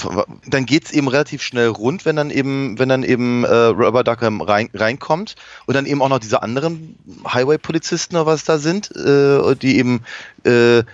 dann 0.47 0.67
geht's 0.67 0.93
eben 0.93 1.09
relativ 1.09 1.43
schnell 1.43 1.67
rund, 1.67 2.05
wenn 2.05 2.15
dann 2.15 2.31
eben, 2.31 2.79
wenn 2.79 2.89
dann 2.89 3.03
eben 3.03 3.43
äh, 3.43 3.53
Rubber 3.53 4.05
Duck 4.05 4.23
rein, 4.23 4.71
reinkommt 4.73 5.35
und 5.67 5.75
dann 5.75 5.85
eben 5.85 6.01
auch 6.01 6.09
noch 6.09 6.21
diese 6.21 6.45
anderen 6.45 6.97
Highway-Polizisten 7.27 8.15
oder 8.15 8.27
was 8.27 8.45
da 8.45 8.59
sind, 8.59 8.95
äh, 8.95 9.57
die 9.57 9.79
eben 9.79 10.03
äh, 10.45 10.79
äh, 10.79 10.85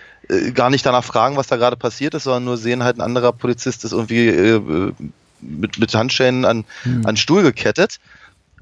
gar 0.55 0.71
nicht 0.71 0.87
danach 0.87 1.05
fragen, 1.05 1.37
was 1.37 1.47
da 1.47 1.57
gerade 1.57 1.77
passiert 1.77 2.15
ist, 2.15 2.25
sondern 2.25 2.45
nur 2.45 2.57
sehen 2.57 2.83
halt 2.83 2.97
ein 2.97 3.03
anderer 3.03 3.33
Polizist 3.33 3.85
ist 3.85 3.93
irgendwie 3.93 4.29
äh, 4.29 4.93
mit, 5.41 5.79
mit 5.79 5.95
Handschellen 5.95 6.45
an, 6.45 6.65
Hm. 6.85 7.07
an 7.07 7.17
Stuhl 7.17 7.43
gekettet. 7.43 7.99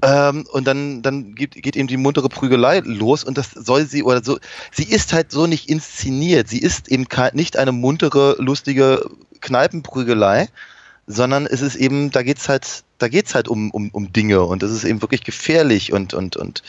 Ähm, 0.01 0.45
und 0.51 0.67
dann, 0.67 1.01
dann 1.01 1.35
geht, 1.35 1.51
geht 1.51 1.75
eben 1.75 1.87
die 1.87 1.97
muntere 1.97 2.29
Prügelei 2.29 2.79
los 2.79 3.23
und 3.23 3.37
das 3.37 3.51
soll 3.51 3.85
sie 3.85 4.03
oder 4.03 4.23
so. 4.23 4.37
Sie 4.71 4.83
ist 4.83 5.13
halt 5.13 5.31
so 5.31 5.47
nicht 5.47 5.69
inszeniert. 5.69 6.49
Sie 6.49 6.59
ist 6.59 6.89
eben 6.89 7.07
nicht 7.33 7.57
eine 7.57 7.71
muntere, 7.71 8.35
lustige 8.39 9.09
Kneipenprügelei, 9.41 10.49
sondern 11.07 11.45
es 11.45 11.61
ist 11.61 11.75
eben, 11.75 12.11
da 12.11 12.23
geht's 12.23 12.49
halt, 12.49 12.83
da 12.97 13.07
geht's 13.07 13.35
halt 13.35 13.47
um, 13.47 13.71
um, 13.71 13.89
um 13.91 14.11
Dinge 14.11 14.41
und 14.41 14.63
es 14.63 14.71
ist 14.71 14.83
eben 14.83 15.01
wirklich 15.01 15.23
gefährlich 15.23 15.93
und, 15.93 16.13
und, 16.13 16.35
und 16.35 16.63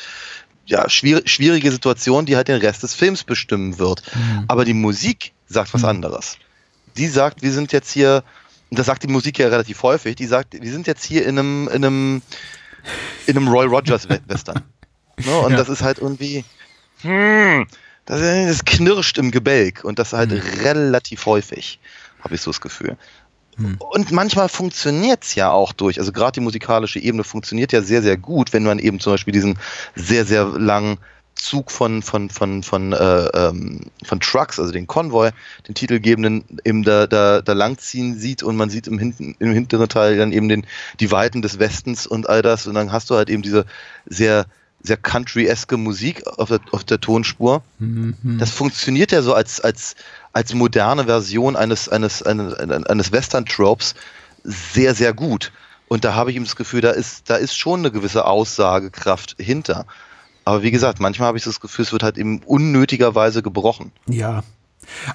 ja, 0.67 0.89
schwierig, 0.89 1.31
schwierige 1.31 1.71
Situation, 1.71 2.27
die 2.27 2.37
halt 2.37 2.49
den 2.49 2.61
Rest 2.61 2.83
des 2.83 2.95
Films 2.95 3.25
bestimmen 3.25 3.79
wird. 3.79 4.03
Aber 4.49 4.65
die 4.65 4.75
Musik 4.75 5.33
sagt 5.47 5.73
was 5.75 5.85
anderes. 5.85 6.39
Die 6.97 7.07
sagt, 7.07 7.43
wir 7.43 7.53
sind 7.53 7.73
jetzt 7.73 7.91
hier, 7.93 8.25
und 8.71 8.79
das 8.79 8.87
sagt 8.87 9.05
die 9.05 9.09
Musik 9.09 9.39
ja 9.39 9.49
relativ 9.49 9.83
häufig, 9.83 10.17
die 10.17 10.27
sagt, 10.27 10.61
wir 10.61 10.73
sind 10.73 10.87
jetzt 10.87 11.05
hier 11.05 11.25
in 11.25 11.39
einem, 11.39 11.69
in 11.69 11.85
einem, 11.85 12.23
in 13.27 13.37
einem 13.37 13.49
Roy 13.49 13.67
Rogers 13.67 14.09
We- 14.09 14.21
Western. 14.27 14.63
Ne? 15.25 15.37
Und 15.39 15.53
Ja. 15.53 15.57
das 15.57 15.69
ist 15.69 15.83
halt 15.83 15.99
irgendwie, 15.99 16.45
hm, 17.03 17.67
das, 18.05 18.21
das 18.21 18.65
knirscht 18.65 19.19
im 19.19 19.31
Gebälk 19.31 19.85
und 19.85 19.99
das 19.99 20.13
halt 20.13 20.33
relativ 20.65 21.27
häufig, 21.27 21.79
habe 22.21 22.35
ich 22.35 22.41
so 22.41 22.51
das 22.51 22.61
Gefühl. 22.61 22.97
Und 23.79 24.13
manchmal 24.13 24.51
funktioniert's 24.51 25.35
ja 25.35 25.51
auch 25.51 25.73
durch, 25.73 25.99
also 25.99 26.13
gerade 26.13 26.33
die 26.33 26.41
musikalische 26.41 26.99
Ebene 26.99 27.25
funktioniert 27.25 27.73
ja 27.73 27.81
sehr, 27.81 28.03
sehr 28.03 28.19
gut, 28.19 28.53
wenn 28.53 28.65
man 28.65 28.79
eben 28.79 29.01
zum 29.01 29.15
Beispiel 29.15 29.33
diesen 29.33 29.59
sehr, 29.95 30.27
sehr 30.27 30.45
langen 30.45 30.99
Zug 31.37 31.71
von, 31.71 32.03
von, 32.03 32.31
von, 32.31 32.63
von, 32.63 32.93
äh, 32.93 32.97
ähm, 32.97 33.81
von 34.05 34.21
Trucks, 34.21 34.59
also 34.59 34.73
den 34.73 34.87
Konvoi, 34.87 35.31
den 35.69 35.75
titelgebenden, 35.75 36.45
eben 36.65 36.83
da, 36.83 37.07
da, 37.07 37.43
da 37.43 37.53
langziehen 37.53 38.19
sieht 38.19 38.43
und 38.43 38.57
man 38.57 38.71
sieht 38.71 38.87
im, 38.89 38.99
hinten, 38.99 39.37
im 39.39 39.53
hinteren 39.53 39.89
Teil 39.89 40.17
dann 40.17 40.33
eben 40.33 40.49
den, 40.49 40.67
die 40.99 41.11
Weiten 41.11 41.43
des 41.43 41.59
Westens 41.59 42.07
und 42.07 42.29
all 42.29 42.43
das 42.43 42.67
und 42.67 42.75
dann 42.75 42.91
hast 42.91 43.11
du 43.11 43.15
halt 43.15 43.31
eben 43.31 43.43
diese 43.43 43.67
sehr, 44.07 44.47
sehr 44.83 44.97
country-eske 44.97 45.77
Musik 45.77 46.27
auf 46.27 46.49
der, 46.49 46.61
auf 46.73 46.85
der 46.85 47.01
Tonspur. 47.01 47.63
Das 48.39 48.51
funktioniert 48.51 49.13
ja 49.13 49.23
so 49.23 49.35
als, 49.35 49.61
als, 49.61 49.95
als 50.33 50.55
moderne 50.55 51.05
Version 51.05 51.55
eines, 51.57 51.89
eines, 51.89 52.23
eines, 52.23 52.55
eines 52.55 53.13
Western-Tropes 53.13 53.95
sehr, 54.45 54.95
sehr 54.95 55.13
gut. 55.13 55.53
Und 55.89 56.05
da 56.05 56.15
habe 56.15 56.31
ich 56.31 56.37
eben 56.37 56.45
das 56.45 56.57
Gefühl, 56.57 56.81
da 56.81 56.91
ist, 56.91 57.31
da 57.31 57.37
ist 57.37 57.57
schon 57.57 57.81
eine 57.81 57.91
gewisse 57.91 58.25
Aussagekraft 58.25 59.37
hinter. 59.39 59.87
Aber 60.47 60.63
wie 60.63 60.71
gesagt, 60.71 61.01
manchmal 61.01 61.29
habe 61.29 61.39
ich 61.39 61.45
das 61.45 61.61
Gefühl, 61.61 61.85
es 61.85 61.93
wird 61.93 62.03
halt 62.05 62.17
eben 62.17 62.41
unnötigerweise 62.47 63.43
gebrochen. 63.43 63.91
Ja. 64.09 64.43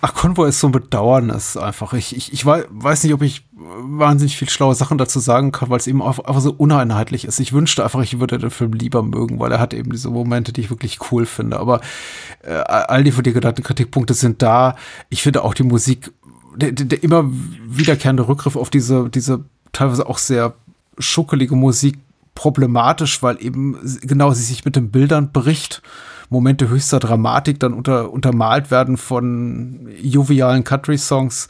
Ach, 0.01 0.13
Convoy 0.13 0.49
ist 0.49 0.59
so 0.59 0.67
ein 0.67 0.73
Bedauernis 0.73 1.55
einfach. 1.55 1.93
Ich, 1.93 2.13
ich, 2.13 2.33
ich 2.33 2.45
wei- 2.45 2.65
weiß 2.69 3.05
nicht, 3.05 3.13
ob 3.13 3.21
ich 3.21 3.45
wahnsinnig 3.53 4.35
viel 4.35 4.49
schlaue 4.49 4.75
Sachen 4.75 4.97
dazu 4.97 5.19
sagen 5.21 5.53
kann, 5.53 5.69
weil 5.69 5.77
es 5.79 5.87
eben 5.87 6.01
einfach 6.03 6.25
einfach 6.25 6.41
so 6.41 6.51
uneinheitlich 6.51 7.23
ist. 7.23 7.39
Ich 7.39 7.53
wünschte 7.53 7.81
einfach, 7.81 8.01
ich 8.01 8.19
würde 8.19 8.37
den 8.37 8.49
Film 8.49 8.73
lieber 8.73 9.01
mögen, 9.01 9.39
weil 9.39 9.53
er 9.53 9.61
hat 9.61 9.73
eben 9.73 9.91
diese 9.91 10.09
Momente, 10.09 10.51
die 10.51 10.59
ich 10.59 10.69
wirklich 10.69 10.99
cool 11.11 11.25
finde. 11.25 11.57
Aber 11.57 11.79
äh, 12.43 12.51
all 12.51 13.05
die 13.05 13.13
von 13.13 13.23
dir 13.23 13.31
genannten 13.31 13.63
Kritikpunkte 13.63 14.13
sind 14.13 14.41
da. 14.41 14.75
Ich 15.09 15.23
finde 15.23 15.45
auch 15.45 15.53
die 15.53 15.63
Musik, 15.63 16.11
der, 16.57 16.73
der, 16.73 16.87
der 16.87 17.01
immer 17.03 17.23
wiederkehrende 17.65 18.27
Rückgriff 18.27 18.57
auf 18.57 18.69
diese, 18.69 19.09
diese 19.09 19.45
teilweise 19.71 20.05
auch 20.09 20.17
sehr 20.17 20.53
schuckelige 20.99 21.55
Musik 21.55 21.97
problematisch, 22.35 23.21
weil 23.23 23.37
eben 23.43 23.77
genau 24.01 24.31
sie 24.31 24.43
sich 24.43 24.65
mit 24.65 24.75
den 24.75 24.91
Bildern 24.91 25.31
bricht. 25.31 25.81
Momente 26.29 26.69
höchster 26.69 26.99
Dramatik 26.99 27.59
dann 27.59 27.73
unter, 27.73 28.11
untermalt 28.11 28.71
werden 28.71 28.97
von 28.97 29.89
jovialen 30.01 30.63
Country-Songs. 30.63 31.49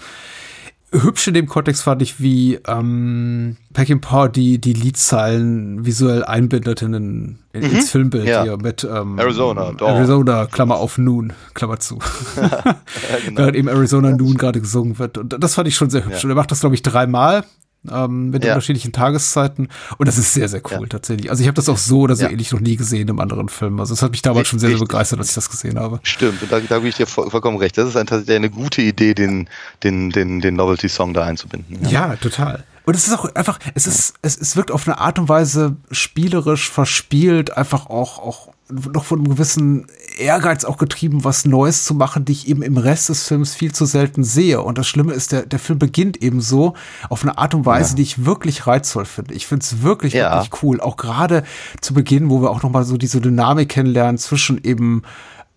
Hübsch 0.93 1.27
in 1.27 1.33
dem 1.35 1.47
Kontext 1.47 1.83
fand 1.83 2.01
ich, 2.01 2.19
wie 2.19 2.59
ähm, 2.67 3.55
Peckinpah 3.73 4.27
die, 4.27 4.59
die 4.59 4.73
Liedzeilen 4.73 5.85
visuell 5.85 6.25
einbindet 6.25 6.81
in, 6.81 6.93
in, 6.93 7.37
ins 7.53 7.91
Filmbild 7.91 8.27
ja. 8.27 8.43
hier 8.43 8.57
mit 8.57 8.83
ähm, 8.83 9.17
Arizona, 9.17 9.71
Dawn. 9.71 9.95
Arizona, 9.95 10.47
Klammer 10.47 10.77
auf 10.77 10.97
Noon, 10.97 11.31
Klammer 11.53 11.79
zu. 11.79 11.99
Während 13.35 13.55
eben 13.55 13.69
Arizona 13.69 14.11
Noon 14.11 14.35
gerade 14.35 14.59
gesungen 14.59 14.99
wird. 14.99 15.17
Und 15.17 15.41
das 15.41 15.55
fand 15.55 15.69
ich 15.69 15.75
schon 15.75 15.89
sehr 15.89 16.03
hübsch. 16.03 16.23
Ja. 16.23 16.25
Und 16.25 16.31
er 16.31 16.35
macht 16.35 16.51
das, 16.51 16.59
glaube 16.59 16.75
ich, 16.75 16.81
dreimal 16.81 17.45
ähm, 17.89 18.29
mit 18.29 18.43
Ja. 18.43 18.51
unterschiedlichen 18.53 18.91
Tageszeiten. 18.91 19.69
Und 19.97 20.07
das 20.07 20.17
ist 20.17 20.33
sehr, 20.33 20.47
sehr 20.49 20.61
cool 20.71 20.81
Ja. 20.81 20.87
tatsächlich. 20.87 21.29
Also 21.29 21.41
ich 21.41 21.47
habe 21.47 21.55
das 21.55 21.69
auch 21.69 21.77
so 21.77 22.01
oder 22.01 22.15
so 22.15 22.23
Ja. 22.25 22.29
ähnlich 22.29 22.51
noch 22.51 22.59
nie 22.59 22.75
gesehen 22.75 23.07
im 23.07 23.19
anderen 23.19 23.49
Film. 23.49 23.79
Also 23.79 23.93
es 23.93 24.01
hat 24.01 24.11
mich 24.11 24.21
damals 24.21 24.47
schon 24.47 24.59
sehr, 24.59 24.69
sehr 24.69 24.79
begeistert, 24.79 25.19
als 25.19 25.29
ich 25.29 25.35
das 25.35 25.49
gesehen 25.49 25.79
habe. 25.79 25.99
Stimmt, 26.03 26.41
und 26.43 26.51
da, 26.51 26.59
da 26.59 26.77
gebe 26.77 26.89
ich 26.89 26.95
dir 26.95 27.07
voll, 27.07 27.29
vollkommen 27.29 27.57
recht. 27.57 27.77
Das 27.77 27.87
ist 27.87 27.95
ein, 27.97 28.05
tatsächlich 28.07 28.35
eine 28.35 28.49
gute 28.49 28.81
Idee, 28.81 29.13
den, 29.13 29.49
den, 29.83 30.09
den, 30.11 30.41
den 30.41 30.55
Novelty-Song 30.55 31.13
da 31.13 31.23
einzubinden. 31.23 31.79
Ja, 31.89 32.15
total. 32.17 32.63
Und 32.83 32.95
es 32.95 33.07
ist 33.07 33.13
auch 33.13 33.33
einfach, 33.35 33.59
es 33.75 33.85
ist, 33.87 34.15
es, 34.23 34.37
es 34.37 34.55
wirkt 34.55 34.71
auf 34.71 34.87
eine 34.87 34.99
Art 34.99 35.19
und 35.19 35.29
Weise 35.29 35.75
spielerisch 35.91 36.69
verspielt, 36.69 37.55
einfach 37.55 37.85
auch, 37.87 38.17
auch 38.19 38.49
noch 38.93 39.03
von 39.05 39.19
einem 39.19 39.29
gewissen 39.29 39.87
Ehrgeiz 40.17 40.65
auch 40.65 40.77
getrieben, 40.77 41.23
was 41.23 41.45
Neues 41.45 41.83
zu 41.85 41.93
machen, 41.93 42.25
die 42.25 42.31
ich 42.33 42.47
eben 42.47 42.61
im 42.61 42.77
Rest 42.77 43.09
des 43.09 43.27
Films 43.27 43.53
viel 43.55 43.71
zu 43.73 43.85
selten 43.85 44.23
sehe. 44.23 44.61
Und 44.61 44.77
das 44.77 44.87
Schlimme 44.87 45.13
ist, 45.13 45.31
der, 45.31 45.45
der 45.45 45.59
Film 45.59 45.79
beginnt 45.79 46.21
eben 46.21 46.41
so 46.41 46.73
auf 47.09 47.23
eine 47.23 47.37
Art 47.37 47.53
und 47.55 47.65
Weise, 47.65 47.95
die 47.95 48.01
ich 48.03 48.25
wirklich 48.25 48.67
reizvoll 48.67 49.05
finde. 49.05 49.33
Ich 49.33 49.47
finde 49.47 49.63
es 49.63 49.81
wirklich, 49.81 50.13
Ja. 50.13 50.35
wirklich 50.43 50.63
cool. 50.63 50.79
Auch 50.81 50.97
gerade 50.97 51.43
zu 51.81 51.93
Beginn, 51.93 52.29
wo 52.29 52.41
wir 52.41 52.49
auch 52.51 52.63
noch 52.63 52.71
mal 52.71 52.83
so 52.83 52.97
diese 52.97 53.21
Dynamik 53.21 53.69
kennenlernen 53.69 54.17
zwischen 54.17 54.63
eben 54.63 55.03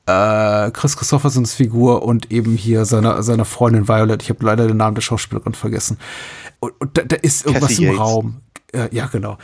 äh, 0.07 0.71
Chris 0.71 0.97
Christophersons 0.97 1.55
Figur 1.55 2.03
und 2.03 2.31
eben 2.31 2.57
hier 2.57 2.85
seiner, 2.85 3.23
seiner 3.23 3.45
Freundin 3.45 3.89
Violet. 3.89 4.23
Ich 4.23 4.29
habe 4.31 4.45
leider 4.45 4.67
den 4.67 4.77
Namen 4.77 4.95
der 4.95 5.03
Schauspielerin 5.03 5.55
vergessen. 5.55 5.99
Und, 6.61 6.73
und 6.79 6.97
da, 6.99 7.03
da 7.03 7.17
ist 7.17 7.47
irgendwas 7.47 7.71
Kathy 7.71 7.85
im 7.85 7.93
Yates. 7.93 8.01
Raum. 8.01 8.37
Äh, 8.75 8.89
ja, 8.91 9.07
genau. 9.07 9.39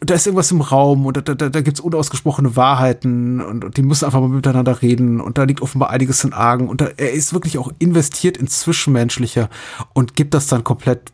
Da 0.00 0.14
ist 0.14 0.26
irgendwas 0.26 0.50
im 0.50 0.60
Raum 0.60 1.06
und 1.06 1.16
da, 1.16 1.20
da, 1.20 1.48
da 1.48 1.60
gibt 1.60 1.78
es 1.78 1.84
unausgesprochene 1.84 2.56
Wahrheiten 2.56 3.40
und, 3.40 3.64
und 3.64 3.76
die 3.76 3.82
müssen 3.82 4.04
einfach 4.04 4.20
mal 4.20 4.28
miteinander 4.28 4.82
reden 4.82 5.20
und 5.20 5.38
da 5.38 5.44
liegt 5.44 5.62
offenbar 5.62 5.90
einiges 5.90 6.24
in 6.24 6.32
Argen 6.32 6.68
und 6.68 6.80
da, 6.80 6.88
er 6.96 7.12
ist 7.12 7.32
wirklich 7.32 7.56
auch 7.58 7.70
investiert 7.78 8.36
ins 8.36 8.60
Zwischenmenschliche 8.60 9.48
und 9.92 10.16
gibt 10.16 10.34
das 10.34 10.48
dann 10.48 10.64
komplett 10.64 11.12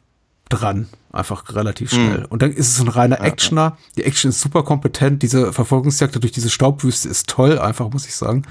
dran. 0.48 0.88
Einfach 1.12 1.54
relativ 1.54 1.90
schnell. 1.90 2.24
Und 2.28 2.40
dann 2.42 2.52
ist 2.52 2.68
es 2.68 2.80
ein 2.80 2.86
reiner 2.86 3.20
Actioner. 3.20 3.76
Die 3.96 4.04
Action 4.04 4.28
ist 4.28 4.40
super 4.40 4.62
kompetent. 4.62 5.24
Diese 5.24 5.52
Verfolgungsjagd 5.52 6.22
durch 6.22 6.32
diese 6.32 6.50
Staubwüste 6.50 7.08
ist 7.08 7.28
toll, 7.28 7.58
einfach, 7.58 7.90
muss 7.90 8.06
ich 8.06 8.14
sagen. 8.14 8.44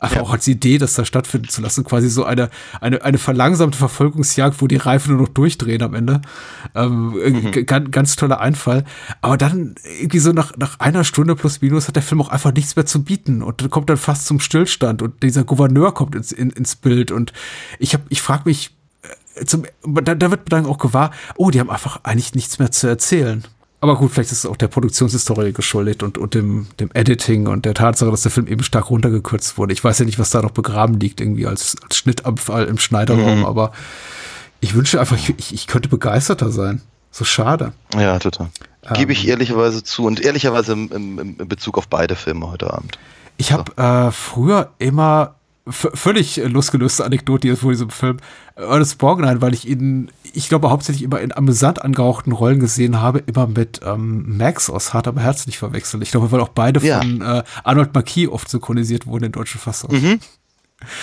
Einfach 0.00 0.20
auch 0.20 0.32
als 0.32 0.46
Idee, 0.46 0.78
das 0.78 0.94
da 0.94 1.04
stattfinden 1.04 1.48
zu 1.48 1.60
lassen, 1.60 1.82
quasi 1.82 2.08
so 2.08 2.24
eine, 2.24 2.50
eine, 2.80 3.02
eine 3.04 3.18
verlangsamte 3.18 3.76
Verfolgungsjagd, 3.76 4.62
wo 4.62 4.68
die 4.68 4.76
Reifen 4.76 5.14
nur 5.16 5.22
noch 5.26 5.34
durchdrehen 5.34 5.82
am 5.82 5.94
Ende. 5.94 6.20
Ähm, 6.76 7.16
äh, 7.20 7.64
ganz, 7.64 7.90
ganz 7.90 8.16
toller 8.16 8.40
Einfall. 8.40 8.84
Aber 9.22 9.36
dann 9.36 9.74
irgendwie 10.00 10.20
so 10.20 10.30
nach, 10.30 10.56
nach 10.56 10.78
einer 10.78 11.02
Stunde 11.02 11.34
plus 11.34 11.60
minus 11.60 11.88
hat 11.88 11.96
der 11.96 12.04
Film 12.04 12.20
auch 12.20 12.28
einfach 12.28 12.52
nichts 12.52 12.76
mehr 12.76 12.86
zu 12.86 13.02
bieten 13.02 13.42
und 13.42 13.68
kommt 13.70 13.90
dann 13.90 13.96
fast 13.96 14.26
zum 14.26 14.38
Stillstand 14.38 15.02
und 15.02 15.22
dieser 15.22 15.42
Gouverneur 15.42 15.92
kommt 15.92 16.14
ins, 16.14 16.30
in, 16.30 16.50
ins 16.50 16.76
Bild 16.76 17.10
und 17.10 17.32
ich 17.80 17.94
habe, 17.94 18.04
ich 18.08 18.22
frage 18.22 18.42
mich, 18.44 18.76
äh, 19.34 19.44
zum, 19.46 19.64
da, 19.84 20.14
da 20.14 20.30
wird 20.30 20.42
mir 20.42 20.50
dann 20.50 20.66
auch 20.66 20.78
gewahr, 20.78 21.10
oh, 21.36 21.50
die 21.50 21.58
haben 21.58 21.70
einfach 21.70 22.00
eigentlich 22.04 22.36
nichts 22.36 22.60
mehr 22.60 22.70
zu 22.70 22.86
erzählen. 22.86 23.44
Aber 23.80 23.96
gut, 23.96 24.10
vielleicht 24.10 24.32
ist 24.32 24.38
es 24.38 24.46
auch 24.46 24.56
der 24.56 24.66
Produktionshistorie 24.68 25.52
geschuldet 25.52 26.02
und, 26.02 26.18
und 26.18 26.34
dem, 26.34 26.66
dem 26.80 26.90
Editing 26.94 27.46
und 27.46 27.64
der 27.64 27.74
Tatsache, 27.74 28.10
dass 28.10 28.22
der 28.22 28.32
Film 28.32 28.48
eben 28.48 28.64
stark 28.64 28.90
runtergekürzt 28.90 29.56
wurde. 29.56 29.72
Ich 29.72 29.84
weiß 29.84 30.00
ja 30.00 30.04
nicht, 30.04 30.18
was 30.18 30.30
da 30.30 30.42
noch 30.42 30.50
begraben 30.50 30.98
liegt, 30.98 31.20
irgendwie 31.20 31.46
als, 31.46 31.76
als 31.82 31.96
Schnittabfall 31.96 32.66
im 32.66 32.78
Schneiderraum, 32.78 33.44
aber 33.44 33.70
ich 34.60 34.74
wünsche 34.74 34.98
einfach, 34.98 35.16
ich, 35.16 35.52
ich 35.54 35.66
könnte 35.68 35.88
begeisterter 35.88 36.50
sein. 36.50 36.82
So 37.12 37.24
schade. 37.24 37.72
Ja, 37.94 38.18
total. 38.18 38.48
Gebe 38.94 39.12
ich 39.12 39.24
Ähm. 39.24 39.30
ehrlicherweise 39.30 39.82
zu 39.84 40.04
und 40.04 40.20
ehrlicherweise 40.20 40.72
im, 40.72 40.90
im, 40.92 41.36
im 41.38 41.48
Bezug 41.48 41.78
auf 41.78 41.88
beide 41.88 42.16
Filme 42.16 42.50
heute 42.50 42.72
Abend. 42.72 42.98
Ich 43.36 43.52
habe 43.52 43.76
äh, 43.76 44.10
früher 44.10 44.72
immer 44.78 45.36
völlig 45.70 46.38
äh, 46.38 46.44
losgelöste 46.44 47.04
Anekdote 47.04 47.48
hier 47.48 47.56
vor 47.56 47.70
diesem 47.72 47.90
Film 47.90 48.18
Ernest 48.56 48.98
Borgnine, 48.98 49.40
weil 49.40 49.54
ich 49.54 49.68
ihn, 49.68 50.10
ich 50.32 50.48
glaube, 50.48 50.70
hauptsächlich 50.70 51.04
immer 51.04 51.20
in 51.20 51.32
amüsant 51.36 51.82
angehauchten 51.82 52.32
Rollen 52.32 52.60
gesehen 52.60 53.00
habe, 53.00 53.20
immer 53.26 53.46
mit 53.46 53.80
ähm, 53.84 54.36
Max 54.36 54.68
aus 54.70 54.92
Hart 54.94 55.06
aber 55.08 55.20
Herz 55.20 55.46
nicht 55.46 55.58
verwechseln. 55.58 56.02
Ich 56.02 56.10
glaube, 56.10 56.30
weil 56.32 56.40
auch 56.40 56.48
beide 56.48 56.80
Ja. 56.80 56.98
von 56.98 57.20
äh, 57.22 57.42
Arnold 57.64 57.94
Marquis 57.94 58.28
oft 58.28 58.48
synchronisiert 58.48 59.06
wurden 59.06 59.24
in 59.24 59.32
deutschen 59.32 59.60
Fassungen. 59.60 60.20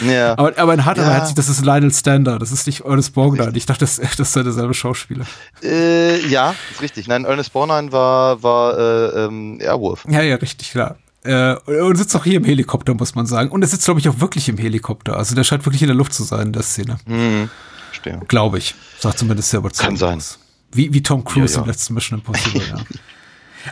Ja. 0.07 0.37
Aber, 0.37 0.57
aber 0.57 0.73
in 0.73 0.85
Hart 0.85 0.99
aber 0.99 1.09
Ja. 1.09 1.15
Herz, 1.15 1.33
das 1.33 1.49
ist 1.49 1.63
Lionel 1.65 1.93
Stander, 1.93 2.39
das 2.39 2.51
ist 2.53 2.65
nicht 2.65 2.81
Ernest 2.85 3.13
Borgnine. 3.13 3.51
Ich 3.55 3.65
dachte, 3.65 3.81
das, 3.81 3.99
das 4.17 4.31
sei 4.33 4.43
derselbe 4.43 4.73
Schauspieler. 4.73 5.25
Äh, 5.61 6.25
ja, 6.27 6.55
ist 6.71 6.81
richtig. 6.81 7.07
Nein, 7.07 7.25
Ernest 7.25 7.51
Borgnine 7.51 7.91
war, 7.91 8.41
war 8.41 8.77
äh, 8.77 9.25
ähm, 9.25 9.59
Airwolf. 9.61 10.05
Ja, 10.09 10.21
ja, 10.21 10.35
richtig, 10.37 10.71
klar. 10.71 10.95
Äh, 11.25 11.55
und 11.81 11.95
sitzt 11.97 12.15
auch 12.15 12.23
hier 12.23 12.37
im 12.37 12.43
Helikopter, 12.45 12.93
muss 12.93 13.15
man 13.15 13.25
sagen. 13.25 13.49
Und 13.49 13.61
er 13.61 13.67
sitzt, 13.67 13.85
glaube 13.85 13.99
ich, 13.99 14.07
auch 14.09 14.19
wirklich 14.19 14.47
im 14.49 14.57
Helikopter. 14.57 15.17
Also 15.17 15.35
der 15.35 15.43
scheint 15.43 15.65
wirklich 15.65 15.81
in 15.81 15.87
der 15.87 15.95
Luft 15.97 16.13
zu 16.13 16.23
sein 16.23 16.47
in 16.47 16.53
der 16.53 16.63
Szene. 16.63 16.97
Hm, 17.05 17.49
verstehe. 17.89 18.19
Glaube 18.27 18.57
ich. 18.59 18.75
Sagt 18.99 19.19
zumindest 19.19 19.49
sehr 19.49 19.59
überzeugend. 19.59 19.99
Kann 19.99 20.19
sein. 20.19 20.37
Wie, 20.71 20.93
wie 20.93 21.01
Tom 21.01 21.23
Cruise 21.23 21.53
Ja, 21.53 21.59
ja. 21.59 21.63
im 21.63 21.69
letzten 21.69 21.93
Mission 21.93 22.19
Impossible, 22.19 22.61
ja. 22.67 22.75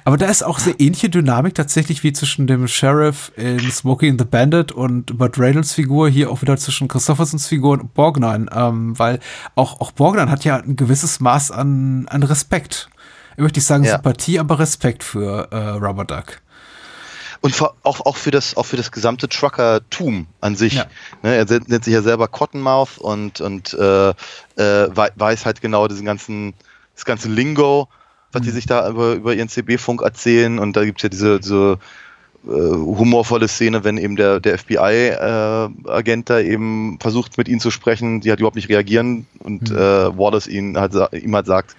Aber 0.06 0.18
da 0.18 0.26
ist 0.26 0.44
auch 0.44 0.58
sehr 0.58 0.80
ähnliche 0.80 1.08
Dynamik 1.10 1.54
tatsächlich 1.54 2.04
wie 2.04 2.14
zwischen 2.14 2.48
dem 2.48 2.68
Sheriff 2.68 3.32
in 3.36 3.60
Smokey 3.70 4.10
and 4.10 4.20
the 4.20 4.26
Bandit 4.26 4.72
und 4.72 5.18
Burt 5.20 5.38
Reynolds 5.38 5.74
Figur, 5.74 6.10
hier 6.10 6.32
auch 6.32 6.42
wieder 6.42 6.58
zwischen 6.58 6.88
Christophersons 6.88 7.46
Figur 7.46 7.74
und 7.74 7.94
Borgnine, 7.94 8.48
ähm, 8.56 8.98
weil 8.98 9.20
auch, 9.54 9.80
auch 9.82 9.92
Borgnine 9.92 10.32
hat 10.32 10.46
ja 10.46 10.58
ein 10.58 10.76
gewisses 10.76 11.20
Maß 11.20 11.52
an, 11.52 12.08
an 12.10 12.24
Respekt. 12.24 12.90
Ich 13.36 13.42
möchte 13.44 13.60
nicht 13.60 13.68
sagen 13.68 13.84
Ja. 13.84 13.94
Sympathie, 13.94 14.40
aber 14.40 14.58
Respekt 14.58 15.04
für 15.04 15.48
äh, 15.52 15.70
Rubber 15.70 16.06
Duck. 16.06 16.42
Und 17.44 17.62
auch, 17.62 18.06
auch, 18.06 18.16
für 18.16 18.32
das, 18.32 18.56
auch 18.56 18.66
für 18.66 18.78
das 18.78 18.92
gesamte 18.92 19.28
Truckertum 19.28 20.28
an 20.40 20.56
sich. 20.56 20.76
Ja. 20.76 20.86
Ne, 21.24 21.36
er 21.36 21.46
nennt 21.68 21.84
sich 21.84 21.94
ja 21.94 22.02
selber 22.02 22.30
Cottonmouth 22.30 22.98
und, 22.98 23.42
und 23.42 23.74
äh, 23.74 24.10
äh, 24.10 24.14
wei- 24.56 25.12
weiß 25.16 25.46
halt 25.46 25.60
genau 25.62 25.88
diesen 25.90 26.06
ganzen 26.06 26.54
das 26.96 27.06
ganze 27.06 27.28
Lingo, 27.28 27.90
was 28.32 28.44
die 28.44 28.52
sich 28.52 28.66
da 28.66 28.88
über, 28.90 29.14
über 29.14 29.34
ihren 29.34 29.50
CB-Funk 29.50 30.02
erzählen. 30.04 30.58
Und 30.58 30.78
da 30.78 30.86
gibt's 30.86 31.04
ja 31.04 31.10
diese, 31.10 31.40
diese 31.40 31.80
äh, 32.46 32.50
humorvolle 32.50 33.48
Szene, 33.48 33.84
wenn 33.84 33.98
eben 33.98 34.16
der, 34.16 34.40
der 34.40 34.58
FBI-Agent 34.58 36.30
da 36.30 36.40
eben 36.40 36.98
versucht, 37.00 37.38
mit 37.38 37.48
ihnen 37.48 37.60
zu 37.60 37.72
sprechen, 37.72 38.22
die 38.22 38.30
halt 38.30 38.40
überhaupt 38.40 38.56
nicht 38.56 38.70
reagieren 38.70 39.28
und 39.40 39.70
äh, 39.72 39.76
Wallace 40.18 40.48
ihn 40.48 40.78
halt, 40.78 40.94
ihm 41.14 41.36
halt 41.36 41.46
sagt, 41.48 41.76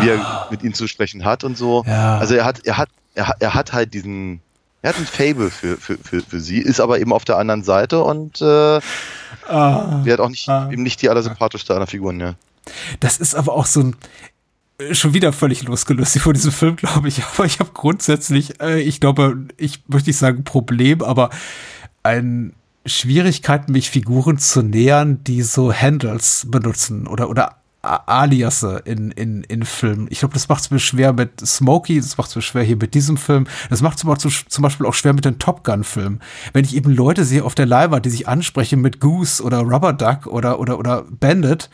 wie 0.00 0.10
er 0.10 0.46
mit 0.50 0.62
ihnen 0.62 0.74
zu 0.74 0.86
sprechen 0.86 1.24
hat 1.24 1.44
und 1.44 1.56
so. 1.56 1.82
Ja. 1.86 2.18
Also 2.18 2.34
er 2.34 2.44
hat, 2.44 2.60
er 2.66 2.76
hat, 2.78 2.88
er 3.14 3.28
hat, 3.28 3.36
er 3.40 3.54
hat 3.54 3.72
halt 3.72 3.94
diesen, 3.94 4.40
er 4.86 4.90
hat 4.94 4.98
ein 5.00 5.06
Fable 5.06 5.50
für, 5.50 5.76
für, 5.76 5.98
für, 5.98 6.20
für 6.22 6.38
sie, 6.38 6.58
ist 6.58 6.78
aber 6.80 7.00
eben 7.00 7.12
auf 7.12 7.24
der 7.24 7.38
anderen 7.38 7.64
Seite 7.64 8.02
und 8.02 8.40
äh, 8.40 8.80
Ah. 9.48 10.04
hat 10.06 10.20
auch 10.20 10.28
nicht, 10.28 10.48
Ah. 10.48 10.70
eben 10.70 10.84
nicht 10.84 11.02
die 11.02 11.08
allersympathischste 11.08 11.74
aller 11.74 11.88
Figuren, 11.88 12.20
ja. 12.20 12.34
Das 13.00 13.18
ist 13.18 13.34
aber 13.34 13.52
auch 13.54 13.66
so 13.66 13.80
ein 13.80 13.96
äh, 14.78 14.94
schon 14.94 15.12
wieder 15.12 15.32
völlig 15.32 15.64
losgelöst 15.64 16.20
von 16.20 16.34
diesem 16.34 16.52
Film, 16.52 16.76
glaube 16.76 17.08
ich. 17.08 17.20
Aber 17.34 17.46
ich 17.46 17.58
habe 17.58 17.70
grundsätzlich, 17.72 18.60
äh, 18.60 18.80
ich 18.80 19.00
glaube, 19.00 19.46
ich 19.56 19.82
möchte 19.88 20.10
nicht 20.10 20.18
sagen 20.18 20.44
Problem, 20.44 21.02
aber 21.02 21.30
ein 22.04 22.52
Schwierigkeiten, 22.84 23.72
mich 23.72 23.90
Figuren 23.90 24.38
zu 24.38 24.62
nähern, 24.62 25.24
die 25.24 25.42
so 25.42 25.72
Handles 25.72 26.46
benutzen 26.48 27.08
oder 27.08 27.28
oder 27.28 27.56
Aliasse 27.86 28.82
in, 28.84 29.10
in, 29.12 29.44
in 29.44 29.64
Filmen. 29.64 30.08
Ich 30.10 30.20
glaube, 30.20 30.34
das 30.34 30.48
macht 30.48 30.62
es 30.62 30.70
mir 30.70 30.78
schwer 30.78 31.12
mit 31.12 31.40
Smokey, 31.40 31.96
das 32.00 32.18
macht 32.18 32.30
es 32.30 32.36
mir 32.36 32.42
schwer 32.42 32.62
hier 32.62 32.76
mit 32.76 32.94
diesem 32.94 33.16
Film. 33.16 33.46
Das 33.70 33.82
macht 33.82 33.98
es 33.98 34.04
mir 34.04 34.16
zum, 34.18 34.30
zum 34.30 34.62
Beispiel 34.62 34.86
auch 34.86 34.94
schwer 34.94 35.12
mit 35.12 35.24
den 35.24 35.38
Top 35.38 35.64
Gun-Filmen. 35.64 36.20
Wenn 36.52 36.64
ich 36.64 36.76
eben 36.76 36.90
Leute 36.90 37.24
sehe 37.24 37.44
auf 37.44 37.54
der 37.54 37.66
Leinwand, 37.66 38.04
die 38.04 38.10
sich 38.10 38.28
ansprechen 38.28 38.80
mit 38.80 39.00
Goose 39.00 39.42
oder 39.42 39.60
Rubber 39.60 39.92
Duck 39.92 40.26
oder, 40.26 40.58
oder, 40.60 40.78
oder 40.78 41.04
Bandit 41.10 41.70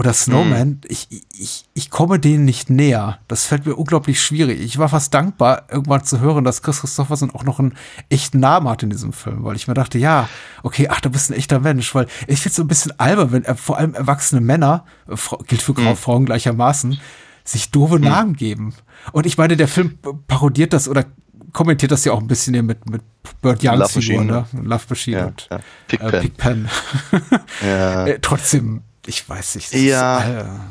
oder 0.00 0.14
Snowman, 0.14 0.80
ich, 0.88 1.08
ich, 1.38 1.66
ich 1.74 1.90
komme 1.90 2.18
denen 2.18 2.46
nicht 2.46 2.70
näher. 2.70 3.18
Das 3.28 3.44
fällt 3.44 3.66
mir 3.66 3.74
unglaublich 3.76 4.20
schwierig. 4.20 4.58
Ich 4.60 4.78
war 4.78 4.88
fast 4.88 5.12
dankbar, 5.12 5.64
irgendwann 5.70 6.02
zu 6.04 6.20
hören, 6.20 6.42
dass 6.42 6.62
Chris 6.62 6.80
Christopherson 6.80 7.30
auch 7.34 7.44
noch 7.44 7.58
einen 7.60 7.74
echten 8.08 8.40
Namen 8.40 8.66
hat 8.68 8.82
in 8.82 8.88
diesem 8.88 9.12
Film, 9.12 9.44
weil 9.44 9.56
ich 9.56 9.68
mir 9.68 9.74
dachte, 9.74 9.98
ja, 9.98 10.26
okay, 10.62 10.88
ach, 10.90 11.02
du 11.02 11.10
bist 11.10 11.30
ein 11.30 11.34
echter 11.36 11.60
Mensch, 11.60 11.94
weil 11.94 12.06
ich 12.26 12.40
finde 12.40 12.48
es 12.48 12.56
so 12.56 12.62
ein 12.62 12.68
bisschen 12.68 12.98
albern, 12.98 13.30
wenn 13.30 13.44
äh, 13.44 13.54
vor 13.54 13.76
allem 13.76 13.92
erwachsene 13.94 14.40
Männer, 14.40 14.86
äh, 15.06 15.16
gilt 15.46 15.60
für 15.60 15.74
Grau- 15.74 15.94
Frauen 15.94 16.24
gleichermaßen, 16.24 16.98
sich 17.44 17.70
doofe 17.70 18.00
Namen 18.00 18.34
geben. 18.36 18.74
Und 19.12 19.26
ich 19.26 19.36
meine, 19.36 19.56
der 19.56 19.68
Film 19.68 19.98
parodiert 20.26 20.72
das 20.72 20.88
oder 20.88 21.04
kommentiert 21.52 21.92
das 21.92 22.04
ja 22.06 22.12
auch 22.12 22.20
ein 22.20 22.26
bisschen 22.28 22.54
hier 22.54 22.62
mit, 22.62 22.88
mit 22.88 23.02
Bird 23.42 23.62
Youngs 23.62 23.78
Love 23.94 24.00
Figur, 24.00 24.24
Machine, 24.24 24.46
ne? 24.52 24.62
Love 24.68 24.84
Machine 24.88 25.16
Ja, 25.18 25.26
und 25.26 25.48
ja. 25.50 25.58
Pigpen. 25.88 26.08
Äh, 26.14 26.20
Pigpen. 26.20 26.68
Ja. 27.62 28.06
äh, 28.06 28.18
trotzdem, 28.22 28.82
ich 29.10 29.28
weiß 29.28 29.56
nicht. 29.56 29.72
Ja. 29.74 30.18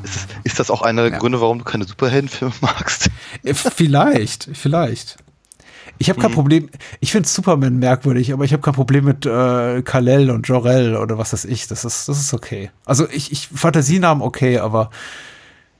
Ist, 0.02 0.16
Ist, 0.16 0.24
das- 0.30 0.36
ist 0.44 0.58
das 0.58 0.70
auch 0.70 0.82
einer 0.82 1.08
der 1.08 1.18
Gründe, 1.18 1.40
warum 1.40 1.58
du 1.58 1.64
keine 1.64 1.84
Superheldenfilme 1.84 2.54
magst? 2.60 3.08
Äh, 3.44 3.54
Vielleicht, 3.54 4.48
vielleicht. 4.54 5.16
Ich 5.98 6.08
habe 6.08 6.18
Mhm. 6.18 6.22
kein 6.22 6.32
Problem, 6.32 6.70
ich 7.00 7.12
finde 7.12 7.28
Superman 7.28 7.78
merkwürdig, 7.78 8.32
aber 8.32 8.44
ich 8.44 8.52
habe 8.54 8.62
kein 8.62 8.72
Problem 8.74 9.04
mit 9.04 9.26
äh, 9.26 9.82
Kal-El 9.82 10.30
und 10.30 10.48
Jor-El 10.48 10.96
oder 10.96 11.18
was 11.18 11.32
weiß 11.34 11.44
ich. 11.44 11.66
Das 11.68 11.84
ist, 11.84 12.08
das 12.08 12.18
ist 12.18 12.32
okay. 12.32 12.70
Also 12.86 13.06
ich, 13.10 13.30
ich 13.32 13.48
Fantasienamen 13.48 14.22
okay, 14.22 14.58
aber 14.58 14.90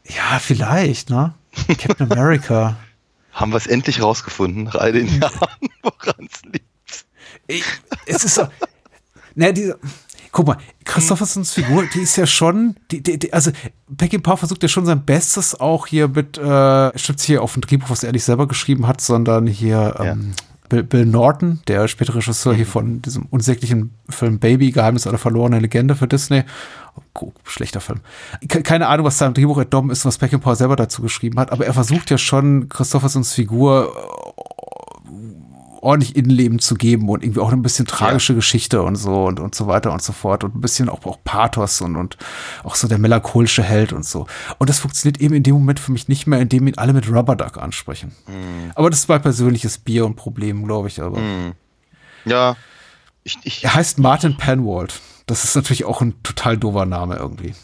ja, 0.06 0.38
vielleicht, 0.38 1.08
ne? 1.10 1.34
Captain 1.78 2.10
America. 2.12 2.76
Haben 3.32 3.52
wir 3.52 3.56
es 3.56 3.66
endlich 3.66 4.02
rausgefunden, 4.02 4.64
nach 4.64 4.74
all 4.74 4.92
den 4.92 5.06
Jahren, 5.20 5.48
woran 5.82 6.28
es 6.30 6.42
liegt. 6.52 6.66
Ich, 7.46 7.64
es 8.06 8.24
ist 8.24 8.34
so. 8.34 8.46
Ne, 9.34 9.52
diese. 9.54 9.78
Guck 10.32 10.46
mal, 10.46 10.58
Christophersons 10.84 11.52
Figur, 11.52 11.84
die 11.92 12.00
ist 12.00 12.14
ja 12.16 12.24
schon, 12.26 12.76
die, 12.92 13.02
die, 13.02 13.18
die, 13.18 13.32
also 13.32 13.50
Peckinpah 13.96 14.36
versucht 14.36 14.62
ja 14.62 14.68
schon 14.68 14.86
sein 14.86 15.04
Bestes 15.04 15.58
auch 15.60 15.88
hier 15.88 16.06
mit, 16.06 16.38
äh, 16.38 16.96
stimmt 16.96 17.20
hier 17.20 17.42
auf 17.42 17.54
dem 17.54 17.62
Drehbuch, 17.62 17.90
was 17.90 18.04
er 18.04 18.12
nicht 18.12 18.22
selber 18.24 18.46
geschrieben 18.46 18.86
hat, 18.86 19.00
sondern 19.00 19.48
hier 19.48 19.96
ähm, 19.98 20.32
Bill, 20.68 20.84
Bill 20.84 21.04
Norton, 21.04 21.60
der 21.66 21.88
spätere 21.88 22.18
Regisseur 22.18 22.54
hier 22.54 22.66
von 22.66 23.02
diesem 23.02 23.26
unsäglichen 23.30 23.90
Film 24.08 24.38
Baby, 24.38 24.70
Geheimnis 24.70 25.08
einer 25.08 25.18
verlorenen 25.18 25.60
Legende 25.62 25.96
für 25.96 26.06
Disney. 26.06 26.44
Oh, 27.18 27.32
schlechter 27.42 27.80
Film. 27.80 27.98
Ke- 28.46 28.62
Keine 28.62 28.86
Ahnung, 28.86 29.06
was 29.06 29.18
da 29.18 29.26
im 29.26 29.34
Drehbuch 29.34 29.58
entnommen 29.58 29.90
ist, 29.90 30.04
was 30.04 30.18
Peckinpah 30.18 30.54
selber 30.54 30.76
dazu 30.76 31.02
geschrieben 31.02 31.40
hat, 31.40 31.50
aber 31.50 31.66
er 31.66 31.74
versucht 31.74 32.08
ja 32.08 32.18
schon, 32.18 32.68
Christophersons 32.68 33.32
Figur 33.32 33.92
ordentlich 35.82 36.16
Innenleben 36.16 36.58
zu 36.58 36.74
geben 36.74 37.08
und 37.08 37.22
irgendwie 37.22 37.40
auch 37.40 37.52
ein 37.52 37.62
bisschen 37.62 37.86
tragische 37.86 38.34
Geschichte 38.34 38.82
und 38.82 38.96
so 38.96 39.24
und, 39.24 39.40
und 39.40 39.54
so 39.54 39.66
weiter 39.66 39.92
und 39.92 40.02
so 40.02 40.12
fort 40.12 40.44
und 40.44 40.54
ein 40.54 40.60
bisschen 40.60 40.88
auch, 40.88 41.04
auch 41.06 41.18
Pathos 41.24 41.80
und, 41.80 41.96
und 41.96 42.16
auch 42.64 42.74
so 42.74 42.88
der 42.88 42.98
melancholische 42.98 43.62
Held 43.62 43.92
und 43.92 44.04
so. 44.04 44.26
Und 44.58 44.70
das 44.70 44.78
funktioniert 44.78 45.20
eben 45.20 45.34
in 45.34 45.42
dem 45.42 45.54
Moment 45.54 45.80
für 45.80 45.92
mich 45.92 46.08
nicht 46.08 46.26
mehr, 46.26 46.40
indem 46.40 46.66
ihn 46.66 46.76
alle 46.76 46.92
mit 46.92 47.10
Rubber 47.10 47.36
Duck 47.36 47.58
ansprechen. 47.58 48.12
Aber 48.74 48.90
das 48.90 49.00
ist 49.00 49.08
mein 49.08 49.22
persönliches 49.22 49.78
Bier 49.78 50.04
und 50.06 50.16
Problem, 50.16 50.64
glaube 50.64 50.88
ich. 50.88 51.00
Aber 51.00 51.18
Ja, 52.24 52.56
ich, 53.24 53.38
ich 53.42 53.64
er 53.64 53.74
heißt 53.74 53.98
Martin 53.98 54.36
Penwald. 54.36 55.00
Das 55.26 55.44
ist 55.44 55.54
natürlich 55.54 55.84
auch 55.84 56.00
ein 56.00 56.22
total 56.22 56.56
doofer 56.56 56.86
Name 56.86 57.16
irgendwie. 57.16 57.54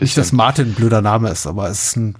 Nicht, 0.00 0.16
dass. 0.16 0.32
Martin 0.32 0.68
ein 0.68 0.74
blöder 0.74 1.02
Name 1.02 1.30
ist, 1.30 1.46
aber 1.46 1.68
es 1.68 1.88
ist 1.88 1.96
ein 1.96 2.16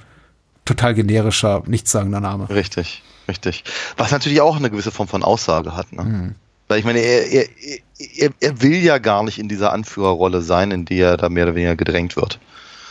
total 0.65 0.95
generischer, 0.95 1.63
nichtssagender 1.67 2.21
Name. 2.21 2.49
Richtig, 2.49 3.03
richtig. 3.31 3.65
Was 3.97 4.11
natürlich 4.11 4.41
auch 4.41 4.57
eine 4.57 4.71
gewisse 4.71 4.91
Form 4.91 5.09
von 5.09 5.23
Aussage 5.23 5.75
hat. 5.77 5.93
Ne? 5.93 6.35
Weil 6.69 6.79
ich 6.79 6.85
meine, 6.85 6.99
er, 7.01 7.33
er, 7.33 7.47
er, 8.19 8.31
er 8.39 8.63
will 8.63 8.77
ja 8.77 8.99
gar 8.99 9.23
nicht 9.25 9.39
in 9.39 9.49
dieser 9.49 9.73
Anführerrolle 9.73 10.43
sein, 10.43 10.71
in 10.71 10.85
die 10.85 11.01
er 11.01 11.17
da 11.17 11.29
mehr 11.29 11.45
oder 11.45 11.55
weniger 11.55 11.77
gedrängt 11.77 12.17
wird. 12.17 12.39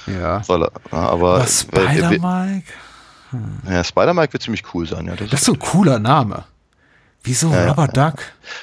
Ja. 0.07 0.41
Soll 0.43 0.63
er, 0.63 0.71
ja, 0.91 0.97
aber 1.09 1.39
Was, 1.39 1.67
weil 1.71 1.85
er- 1.85 1.91
Spider-Mike? 2.11 2.63
ja, 3.69 3.83
Spider-Mike 3.83 4.33
wird 4.33 4.43
ziemlich 4.43 4.63
cool 4.73 4.87
sein, 4.87 5.05
ja. 5.05 5.15
Das 5.15 5.29
Das 5.29 5.39
ist 5.41 5.45
so 5.45 5.53
ein 5.53 5.59
cooler 5.59 5.99
Name. 5.99 6.43
Wieso 7.23 7.51
Ja, 7.51 7.67
Rubber 7.69 7.87
Duck? 7.89 8.15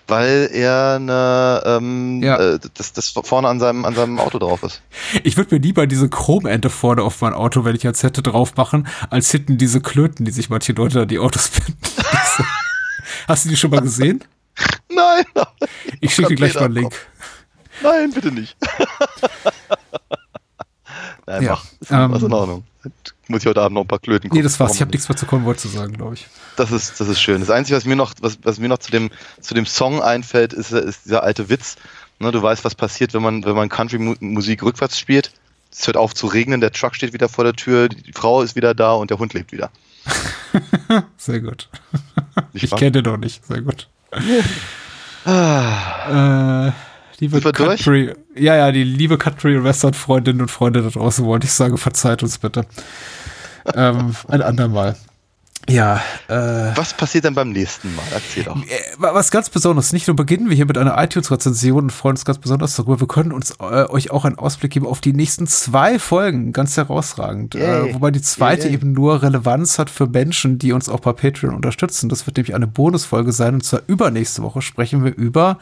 weil 0.08 0.48
er 0.52 0.94
eine, 0.96 1.62
ähm, 1.66 2.22
Ja. 2.22 2.38
äh, 2.38 2.58
das, 2.74 2.92
das 2.94 3.10
vorne 3.10 3.48
an 3.48 3.60
seinem, 3.60 3.84
an 3.84 3.94
seinem 3.94 4.18
Auto 4.18 4.38
drauf 4.38 4.62
ist. 4.62 4.80
Ich 5.24 5.36
würde 5.36 5.54
mir 5.56 5.60
lieber 5.60 5.86
diese 5.86 6.08
Chromente 6.08 6.70
vorne 6.70 7.02
auf 7.02 7.20
mein 7.20 7.34
Auto, 7.34 7.64
wenn 7.64 7.76
ich 7.76 7.86
als 7.86 8.02
hätte, 8.02 8.22
drauf 8.22 8.56
machen, 8.56 8.88
als 9.10 9.30
hinten 9.30 9.58
diese 9.58 9.80
Klöten, 9.80 10.24
die 10.24 10.30
sich 10.32 10.48
manche 10.48 10.72
Leute 10.72 11.02
an 11.02 11.08
die 11.08 11.18
Autos 11.18 11.48
finden. 11.48 11.76
Hast 13.28 13.44
du 13.44 13.50
die 13.50 13.56
schon 13.56 13.70
mal 13.70 13.80
gesehen? 13.82 14.24
Nein, 14.88 15.24
Ich 16.00 16.14
schicke 16.14 16.28
dir 16.30 16.36
gleich 16.36 16.54
mal 16.54 16.64
einen 16.64 16.74
Link. 16.74 16.94
nein, 17.82 18.10
bitte 18.12 18.32
nicht. 18.32 18.56
Nein, 21.26 21.42
Ja, 21.42 21.58
mach. 21.90 22.14
Ähm, 22.14 22.14
in 22.24 22.32
Ordnung. 22.32 22.64
Muss 23.28 23.40
ich 23.40 23.46
heute 23.46 23.60
Abend 23.60 23.74
noch 23.74 23.82
ein 23.82 23.88
paar 23.88 23.98
Klöten 23.98 24.30
Nee, 24.32 24.42
das 24.42 24.60
war's. 24.60 24.74
Ich 24.76 24.80
habe 24.80 24.92
nichts 24.92 25.08
mehr 25.08 25.16
zu 25.16 25.26
Konvoi 25.26 25.54
zu 25.54 25.68
sagen, 25.68 25.94
glaube 25.94 26.14
ich. 26.14 26.26
Das 26.56 26.70
ist, 26.70 27.00
das 27.00 27.08
ist 27.08 27.20
schön. 27.20 27.40
Das 27.40 27.50
Einzige, 27.50 27.76
was 27.76 27.84
mir 27.84 27.96
noch, 27.96 28.14
was, 28.20 28.38
was 28.42 28.58
mir 28.58 28.68
noch 28.68 28.78
zu 28.78 28.92
dem, 28.92 29.10
zu 29.40 29.54
dem 29.54 29.66
Song 29.66 30.00
einfällt, 30.00 30.52
ist, 30.52 30.70
ist 30.72 31.06
dieser 31.06 31.24
alte 31.24 31.48
Witz. 31.48 31.76
Ne, 32.18 32.30
du 32.30 32.40
weißt, 32.40 32.64
was 32.64 32.74
passiert, 32.74 33.14
wenn 33.14 33.22
man, 33.22 33.44
wenn 33.44 33.56
man 33.56 33.68
Country-Musik 33.68 34.62
rückwärts 34.62 34.98
spielt. 34.98 35.32
Es 35.70 35.86
hört 35.86 35.96
auf 35.96 36.14
zu 36.14 36.26
regnen, 36.28 36.60
der 36.60 36.72
Truck 36.72 36.94
steht 36.94 37.12
wieder 37.12 37.28
vor 37.28 37.44
der 37.44 37.52
Tür, 37.52 37.88
die 37.88 38.12
Frau 38.12 38.40
ist 38.42 38.56
wieder 38.56 38.74
da 38.74 38.94
und 38.94 39.10
der 39.10 39.18
Hund 39.18 39.34
lebt 39.34 39.52
wieder. 39.52 39.70
Sehr 41.18 41.40
gut. 41.40 41.68
Nicht 42.52 42.62
Ich 42.64 42.70
kenne 42.70 42.92
den 42.92 43.04
noch 43.04 43.18
nicht. 43.18 43.44
Sehr 43.44 43.60
gut. 43.60 43.88
äh, 45.26 46.72
liebe 47.18 47.44
wir 47.44 47.52
durch? 47.52 47.84
Ja, 48.38 48.54
ja, 48.56 48.72
die 48.72 48.84
liebe 48.84 49.16
Country- 49.18 49.56
und 49.56 49.64
Western-Freundinnen 49.64 50.42
und 50.42 50.50
Freunde 50.50 50.82
da 50.82 50.90
draußen 50.90 51.24
wollte 51.24 51.46
ich 51.46 51.52
sagen, 51.52 51.78
verzeiht 51.78 52.22
uns 52.22 52.38
bitte. 52.38 52.66
ähm, 53.74 54.14
ein 54.28 54.42
andermal. 54.42 54.96
Ja, 55.68 56.00
äh, 56.28 56.34
Was 56.76 56.94
passiert 56.94 57.24
denn 57.24 57.34
beim 57.34 57.50
nächsten 57.50 57.94
Mal? 57.96 58.04
Erzähl 58.12 58.44
doch. 58.44 58.56
Äh, 58.56 58.66
Was 58.98 59.30
ganz 59.30 59.50
Besonderes, 59.50 59.92
nicht 59.92 60.06
nur 60.06 60.14
beginnen 60.14 60.48
wir 60.48 60.56
hier 60.56 60.66
mit 60.66 60.78
einer 60.78 61.02
iTunes-Rezension 61.02 61.84
und 61.84 61.90
freuen 61.90 62.12
uns 62.12 62.24
ganz 62.24 62.38
besonders 62.38 62.76
darüber, 62.76 63.00
wir 63.00 63.08
können 63.08 63.32
uns 63.32 63.52
äh, 63.58 63.84
euch 63.88 64.10
auch 64.10 64.24
einen 64.24 64.38
Ausblick 64.38 64.72
geben 64.72 64.86
auf 64.86 65.00
die 65.00 65.12
nächsten 65.12 65.46
zwei 65.46 65.98
Folgen, 65.98 66.52
ganz 66.52 66.76
herausragend. 66.76 67.54
Äh, 67.54 67.94
wobei 67.94 68.10
die 68.10 68.22
zweite 68.22 68.66
Yay. 68.68 68.74
eben 68.74 68.92
nur 68.92 69.22
Relevanz 69.22 69.78
hat 69.78 69.90
für 69.90 70.06
Menschen, 70.06 70.58
die 70.58 70.72
uns 70.72 70.88
auch 70.88 71.00
bei 71.00 71.12
Patreon 71.12 71.54
unterstützen. 71.54 72.08
Das 72.08 72.26
wird 72.26 72.36
nämlich 72.36 72.54
eine 72.54 72.66
Bonusfolge 72.66 73.32
sein 73.32 73.54
und 73.54 73.64
zwar 73.64 73.80
übernächste 73.86 74.42
Woche 74.42 74.62
sprechen 74.62 75.04
wir 75.04 75.14
über, 75.14 75.58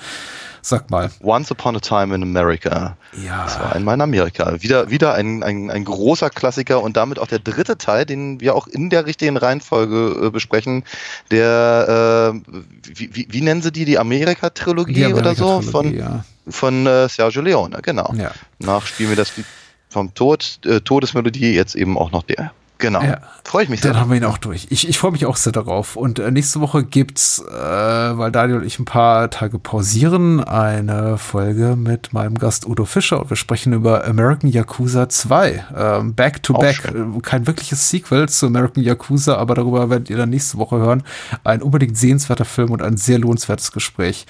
sag 0.60 0.90
mal, 0.90 1.10
Once 1.22 1.50
Upon 1.50 1.76
a 1.76 1.80
Time 1.80 2.14
in 2.14 2.22
America. 2.22 2.96
Ja. 3.22 3.44
Das 3.44 3.58
war 3.60 3.74
einmal 3.74 3.94
in 3.94 4.00
Amerika. 4.00 4.60
Wieder, 4.62 4.90
wieder 4.90 5.14
ein, 5.14 5.42
ein, 5.42 5.70
ein 5.70 5.84
großer 5.84 6.30
Klassiker 6.30 6.82
und 6.82 6.96
damit 6.96 7.18
auch 7.18 7.26
der 7.26 7.38
dritte 7.38 7.78
Teil, 7.78 8.06
den 8.06 8.40
wir 8.40 8.54
auch 8.54 8.66
in 8.66 8.90
der 8.90 9.06
richtigen 9.06 9.36
Reihenfolge 9.36 10.26
äh, 10.26 10.30
besprechen. 10.30 10.84
Der, 11.30 12.32
äh, 12.34 12.52
wie, 12.94 13.14
wie, 13.14 13.26
wie 13.30 13.40
nennen 13.40 13.62
sie 13.62 13.72
die? 13.72 13.84
Die 13.84 13.98
Amerika-Trilogie 13.98 14.94
die 14.94 15.14
oder 15.14 15.34
so? 15.34 15.60
Von, 15.60 15.94
ja. 15.94 16.24
von 16.48 16.86
äh, 16.86 17.08
Sergio 17.08 17.42
Leone, 17.42 17.80
genau. 17.82 18.12
Ja. 18.16 18.32
Nach 18.58 18.86
spielen 18.86 19.10
wir 19.10 19.16
das 19.16 19.36
Lied 19.36 19.46
vom 19.88 20.12
Tod, 20.14 20.58
äh, 20.64 20.80
Todesmelodie, 20.80 21.54
jetzt 21.54 21.76
eben 21.76 21.96
auch 21.96 22.10
noch 22.10 22.24
der. 22.24 22.52
Genau. 22.78 23.00
Ja. 23.02 23.18
Freue 23.44 23.62
ich 23.64 23.68
mich 23.70 23.80
sehr. 23.82 23.92
Dann 23.92 24.00
haben 24.00 24.10
wir 24.10 24.16
ihn 24.16 24.24
auch 24.24 24.36
durch. 24.36 24.66
Ich, 24.70 24.88
ich 24.88 24.98
freue 24.98 25.12
mich 25.12 25.26
auch 25.26 25.36
sehr 25.36 25.52
darauf. 25.52 25.94
Und 25.96 26.18
äh, 26.18 26.30
nächste 26.32 26.60
Woche 26.60 26.82
gibt's, 26.84 27.38
äh, 27.38 27.52
weil 27.54 28.32
Daniel 28.32 28.58
und 28.58 28.64
ich 28.66 28.78
ein 28.80 28.84
paar 28.84 29.30
Tage 29.30 29.58
pausieren, 29.60 30.42
eine 30.42 31.16
Folge 31.18 31.76
mit 31.76 32.12
meinem 32.12 32.36
Gast 32.36 32.66
Udo 32.66 32.84
Fischer 32.84 33.20
und 33.20 33.30
wir 33.30 33.36
sprechen 33.36 33.72
über 33.74 34.04
American 34.06 34.50
Yakuza 34.50 35.08
2. 35.08 35.64
Ähm, 35.76 36.14
back 36.14 36.42
to 36.42 36.54
Auch 36.56 36.60
back. 36.60 36.74
schön. 36.76 37.16
Äh, 37.16 37.20
Kein 37.20 37.46
wirkliches 37.46 37.88
Sequel 37.90 38.28
zu 38.28 38.46
American 38.46 38.82
Yakuza, 38.82 39.36
aber 39.36 39.54
darüber 39.54 39.88
werdet 39.88 40.10
ihr 40.10 40.16
dann 40.16 40.30
nächste 40.30 40.58
Woche 40.58 40.76
hören. 40.78 41.04
Ein 41.44 41.62
unbedingt 41.62 41.96
sehenswerter 41.96 42.44
Film 42.44 42.70
und 42.72 42.82
ein 42.82 42.96
sehr 42.96 43.18
lohnenswertes 43.20 43.70
Gespräch. 43.70 44.26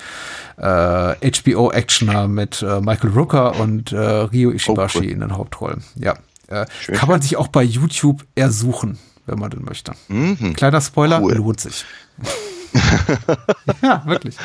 Äh, 0.59 0.63
HBO 0.65 1.71
Actioner 1.71 2.29
mit 2.29 2.63
äh, 2.63 2.81
Michael 2.81 3.11
Rooker 3.11 3.59
und 3.59 3.93
äh, 3.93 3.97
Ryo 3.99 4.51
Ishibashi 4.51 4.99
Oh, 4.99 5.01
cool. 5.01 5.09
in 5.11 5.21
den 5.21 5.37
Hauptrollen. 5.37 5.83
Ja. 5.97 6.15
Äh, 6.49 6.67
Schön. 6.81 6.95
kann 6.95 7.09
man 7.09 7.23
sich 7.23 7.37
auch 7.37 7.49
bei 7.49 7.63
YouTube 7.63 8.25
ersuchen, 8.35 8.99
wenn 9.27 9.39
man 9.39 9.51
den 9.51 9.65
möchte. 9.65 9.93
Mhm. 10.09 10.55
Kleiner 10.55 10.81
Spoiler, 10.81 11.21
Cool. 11.23 11.35
lohnt 11.35 11.61
sich. 11.61 11.85
ja, 13.83 14.03
wirklich. 14.07 14.37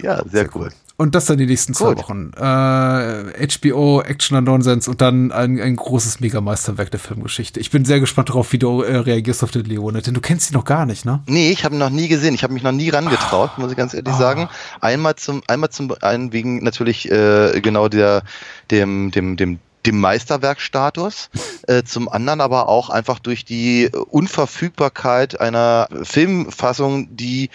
Ja, 0.00 0.22
sehr 0.26 0.48
cool. 0.56 0.70
Und 0.96 1.14
das 1.14 1.24
dann 1.24 1.38
die 1.38 1.46
nächsten 1.46 1.74
zwei 1.74 1.94
Gut. 1.94 1.98
Wochen. 2.04 2.32
Äh, 2.36 3.48
HBO, 3.48 4.02
Action 4.02 4.36
and 4.36 4.46
Nonsense 4.46 4.88
und 4.90 5.00
dann 5.00 5.32
ein, 5.32 5.58
ein 5.60 5.74
großes 5.74 6.20
Megameisterwerk 6.20 6.90
der 6.90 7.00
Filmgeschichte. 7.00 7.58
Ich 7.60 7.70
bin 7.70 7.84
sehr 7.84 7.98
gespannt 7.98 8.28
darauf, 8.28 8.52
wie 8.52 8.58
du 8.58 8.82
äh, 8.82 8.96
reagierst 8.98 9.42
auf 9.42 9.50
den 9.50 9.64
Leone, 9.64 10.02
denn 10.02 10.14
du 10.14 10.20
kennst 10.20 10.50
ihn 10.50 10.54
noch 10.54 10.64
gar 10.64 10.86
nicht, 10.86 11.04
ne? 11.04 11.20
Nee, 11.26 11.50
ich 11.50 11.64
habe 11.64 11.74
ihn 11.74 11.78
noch 11.78 11.90
nie 11.90 12.08
gesehen. 12.08 12.34
Ich 12.34 12.42
habe 12.44 12.52
mich 12.52 12.62
noch 12.62 12.72
nie 12.72 12.90
rangetraut, 12.90 13.50
Ah. 13.56 13.60
muss 13.60 13.70
ich 13.72 13.76
ganz 13.76 13.94
ehrlich 13.94 14.14
sagen. 14.14 14.48
Einmal 14.80 15.16
zum, 15.16 15.42
einmal 15.48 15.70
zum 15.70 15.92
einen 16.02 16.32
wegen 16.32 16.62
natürlich 16.62 17.10
äh, 17.10 17.60
genau 17.60 17.88
der, 17.88 18.22
dem, 18.70 19.10
dem, 19.10 19.36
dem, 19.36 19.58
dem 19.86 19.98
Meisterwerkstatus, 20.00 21.30
äh, 21.66 21.82
zum 21.82 22.08
anderen 22.08 22.40
aber 22.40 22.68
auch 22.68 22.90
einfach 22.90 23.18
durch 23.18 23.44
die 23.44 23.90
Unverfügbarkeit 24.10 25.40
einer 25.40 25.88
Filmfassung, 26.02 27.16
die 27.16 27.50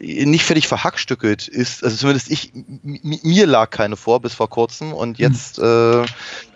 nicht 0.00 0.44
völlig 0.44 0.66
verhackstückelt 0.66 1.46
ist. 1.46 1.84
Also 1.84 1.96
zumindest 1.96 2.30
ich, 2.30 2.52
mir 2.82 3.46
lag 3.46 3.70
keine 3.70 3.96
vor 3.96 4.20
bis 4.20 4.34
vor 4.34 4.50
kurzem 4.50 4.92
und 4.92 5.18
jetzt 5.18 5.58
äh, 5.58 6.04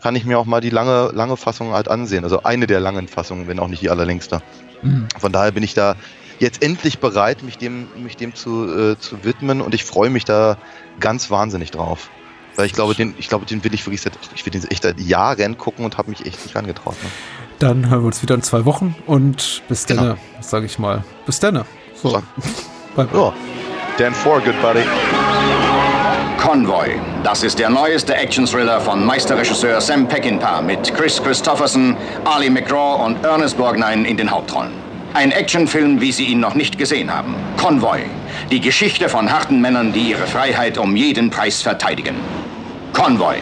kann 0.02 0.16
ich 0.16 0.24
mir 0.24 0.38
auch 0.38 0.44
mal 0.44 0.60
die 0.60 0.70
lange, 0.70 1.10
lange 1.14 1.36
Fassung 1.36 1.72
halt 1.72 1.88
ansehen. 1.88 2.24
Also 2.24 2.42
eine 2.42 2.66
der 2.66 2.80
langen 2.80 3.06
Fassungen, 3.08 3.46
wenn 3.46 3.58
auch 3.58 3.68
nicht 3.68 3.82
die 3.82 3.90
allerlängste. 3.90 4.42
Von 5.18 5.32
daher 5.32 5.52
bin 5.52 5.62
ich 5.62 5.74
da 5.74 5.96
jetzt 6.38 6.62
endlich 6.62 6.98
bereit, 6.98 7.42
mich 7.42 7.58
dem, 7.58 7.88
mich 7.96 8.16
dem 8.16 8.34
zu, 8.34 8.92
äh, 8.92 8.98
zu 8.98 9.24
widmen 9.24 9.60
und 9.60 9.74
ich 9.74 9.84
freue 9.84 10.10
mich 10.10 10.24
da 10.24 10.58
ganz 11.00 11.30
wahnsinnig 11.30 11.70
drauf. 11.70 12.10
Weil 12.58 12.66
ich 12.66 12.72
glaube, 12.72 12.92
den, 12.92 13.14
ich 13.18 13.28
glaube, 13.28 13.46
den 13.46 13.62
will 13.62 13.72
ich 13.72 13.86
wirklich 13.86 14.00
seit, 14.00 14.14
ich 14.34 14.44
will 14.44 14.50
den 14.50 14.64
echt 14.64 14.82
seit 14.82 14.98
Jahren 14.98 15.56
gucken 15.56 15.84
und 15.84 15.96
habe 15.96 16.10
mich 16.10 16.26
echt 16.26 16.44
nicht 16.44 16.56
rangetraut. 16.56 16.96
Ne? 17.04 17.08
Dann 17.60 17.88
hören 17.88 18.00
wir 18.02 18.06
uns 18.08 18.20
wieder 18.20 18.34
in 18.34 18.42
zwei 18.42 18.64
Wochen 18.64 18.96
und 19.06 19.62
bis 19.68 19.86
Genau. 19.86 20.02
dann, 20.02 20.18
sage 20.40 20.66
ich 20.66 20.76
mal. 20.76 21.04
Bis 21.24 21.38
dann. 21.38 21.64
So, 21.94 22.08
So. 22.10 22.22
bye 22.96 23.06
bye. 23.06 23.20
Ja. 23.20 23.32
Dan 23.96 24.12
for 24.12 24.40
good 24.40 24.60
buddy. 24.60 24.82
Convoy. 26.36 26.98
Das 27.22 27.44
ist 27.44 27.60
der 27.60 27.70
neueste 27.70 28.14
Action-Thriller 28.16 28.80
von 28.80 29.04
Meisterregisseur 29.06 29.80
Sam 29.80 30.08
Peckinpah 30.08 30.60
mit 30.60 30.92
Chris 30.94 31.22
Christopherson, 31.22 31.96
Ali 32.24 32.50
McGraw 32.50 33.04
und 33.04 33.24
Ernest 33.24 33.56
Borgnine 33.56 34.08
in 34.08 34.16
den 34.16 34.28
Hauptrollen. 34.28 34.72
Ein 35.14 35.32
Actionfilm, 35.32 36.00
wie 36.00 36.12
Sie 36.12 36.26
ihn 36.26 36.40
noch 36.40 36.54
nicht 36.54 36.78
gesehen 36.78 37.12
haben. 37.12 37.34
Convoy. 37.56 38.00
Die 38.50 38.60
Geschichte 38.60 39.08
von 39.08 39.32
harten 39.32 39.60
Männern, 39.60 39.92
die 39.92 40.10
ihre 40.10 40.26
Freiheit 40.26 40.78
um 40.78 40.94
jeden 40.96 41.30
Preis 41.30 41.62
verteidigen. 41.62 42.16
Convoy. 42.92 43.36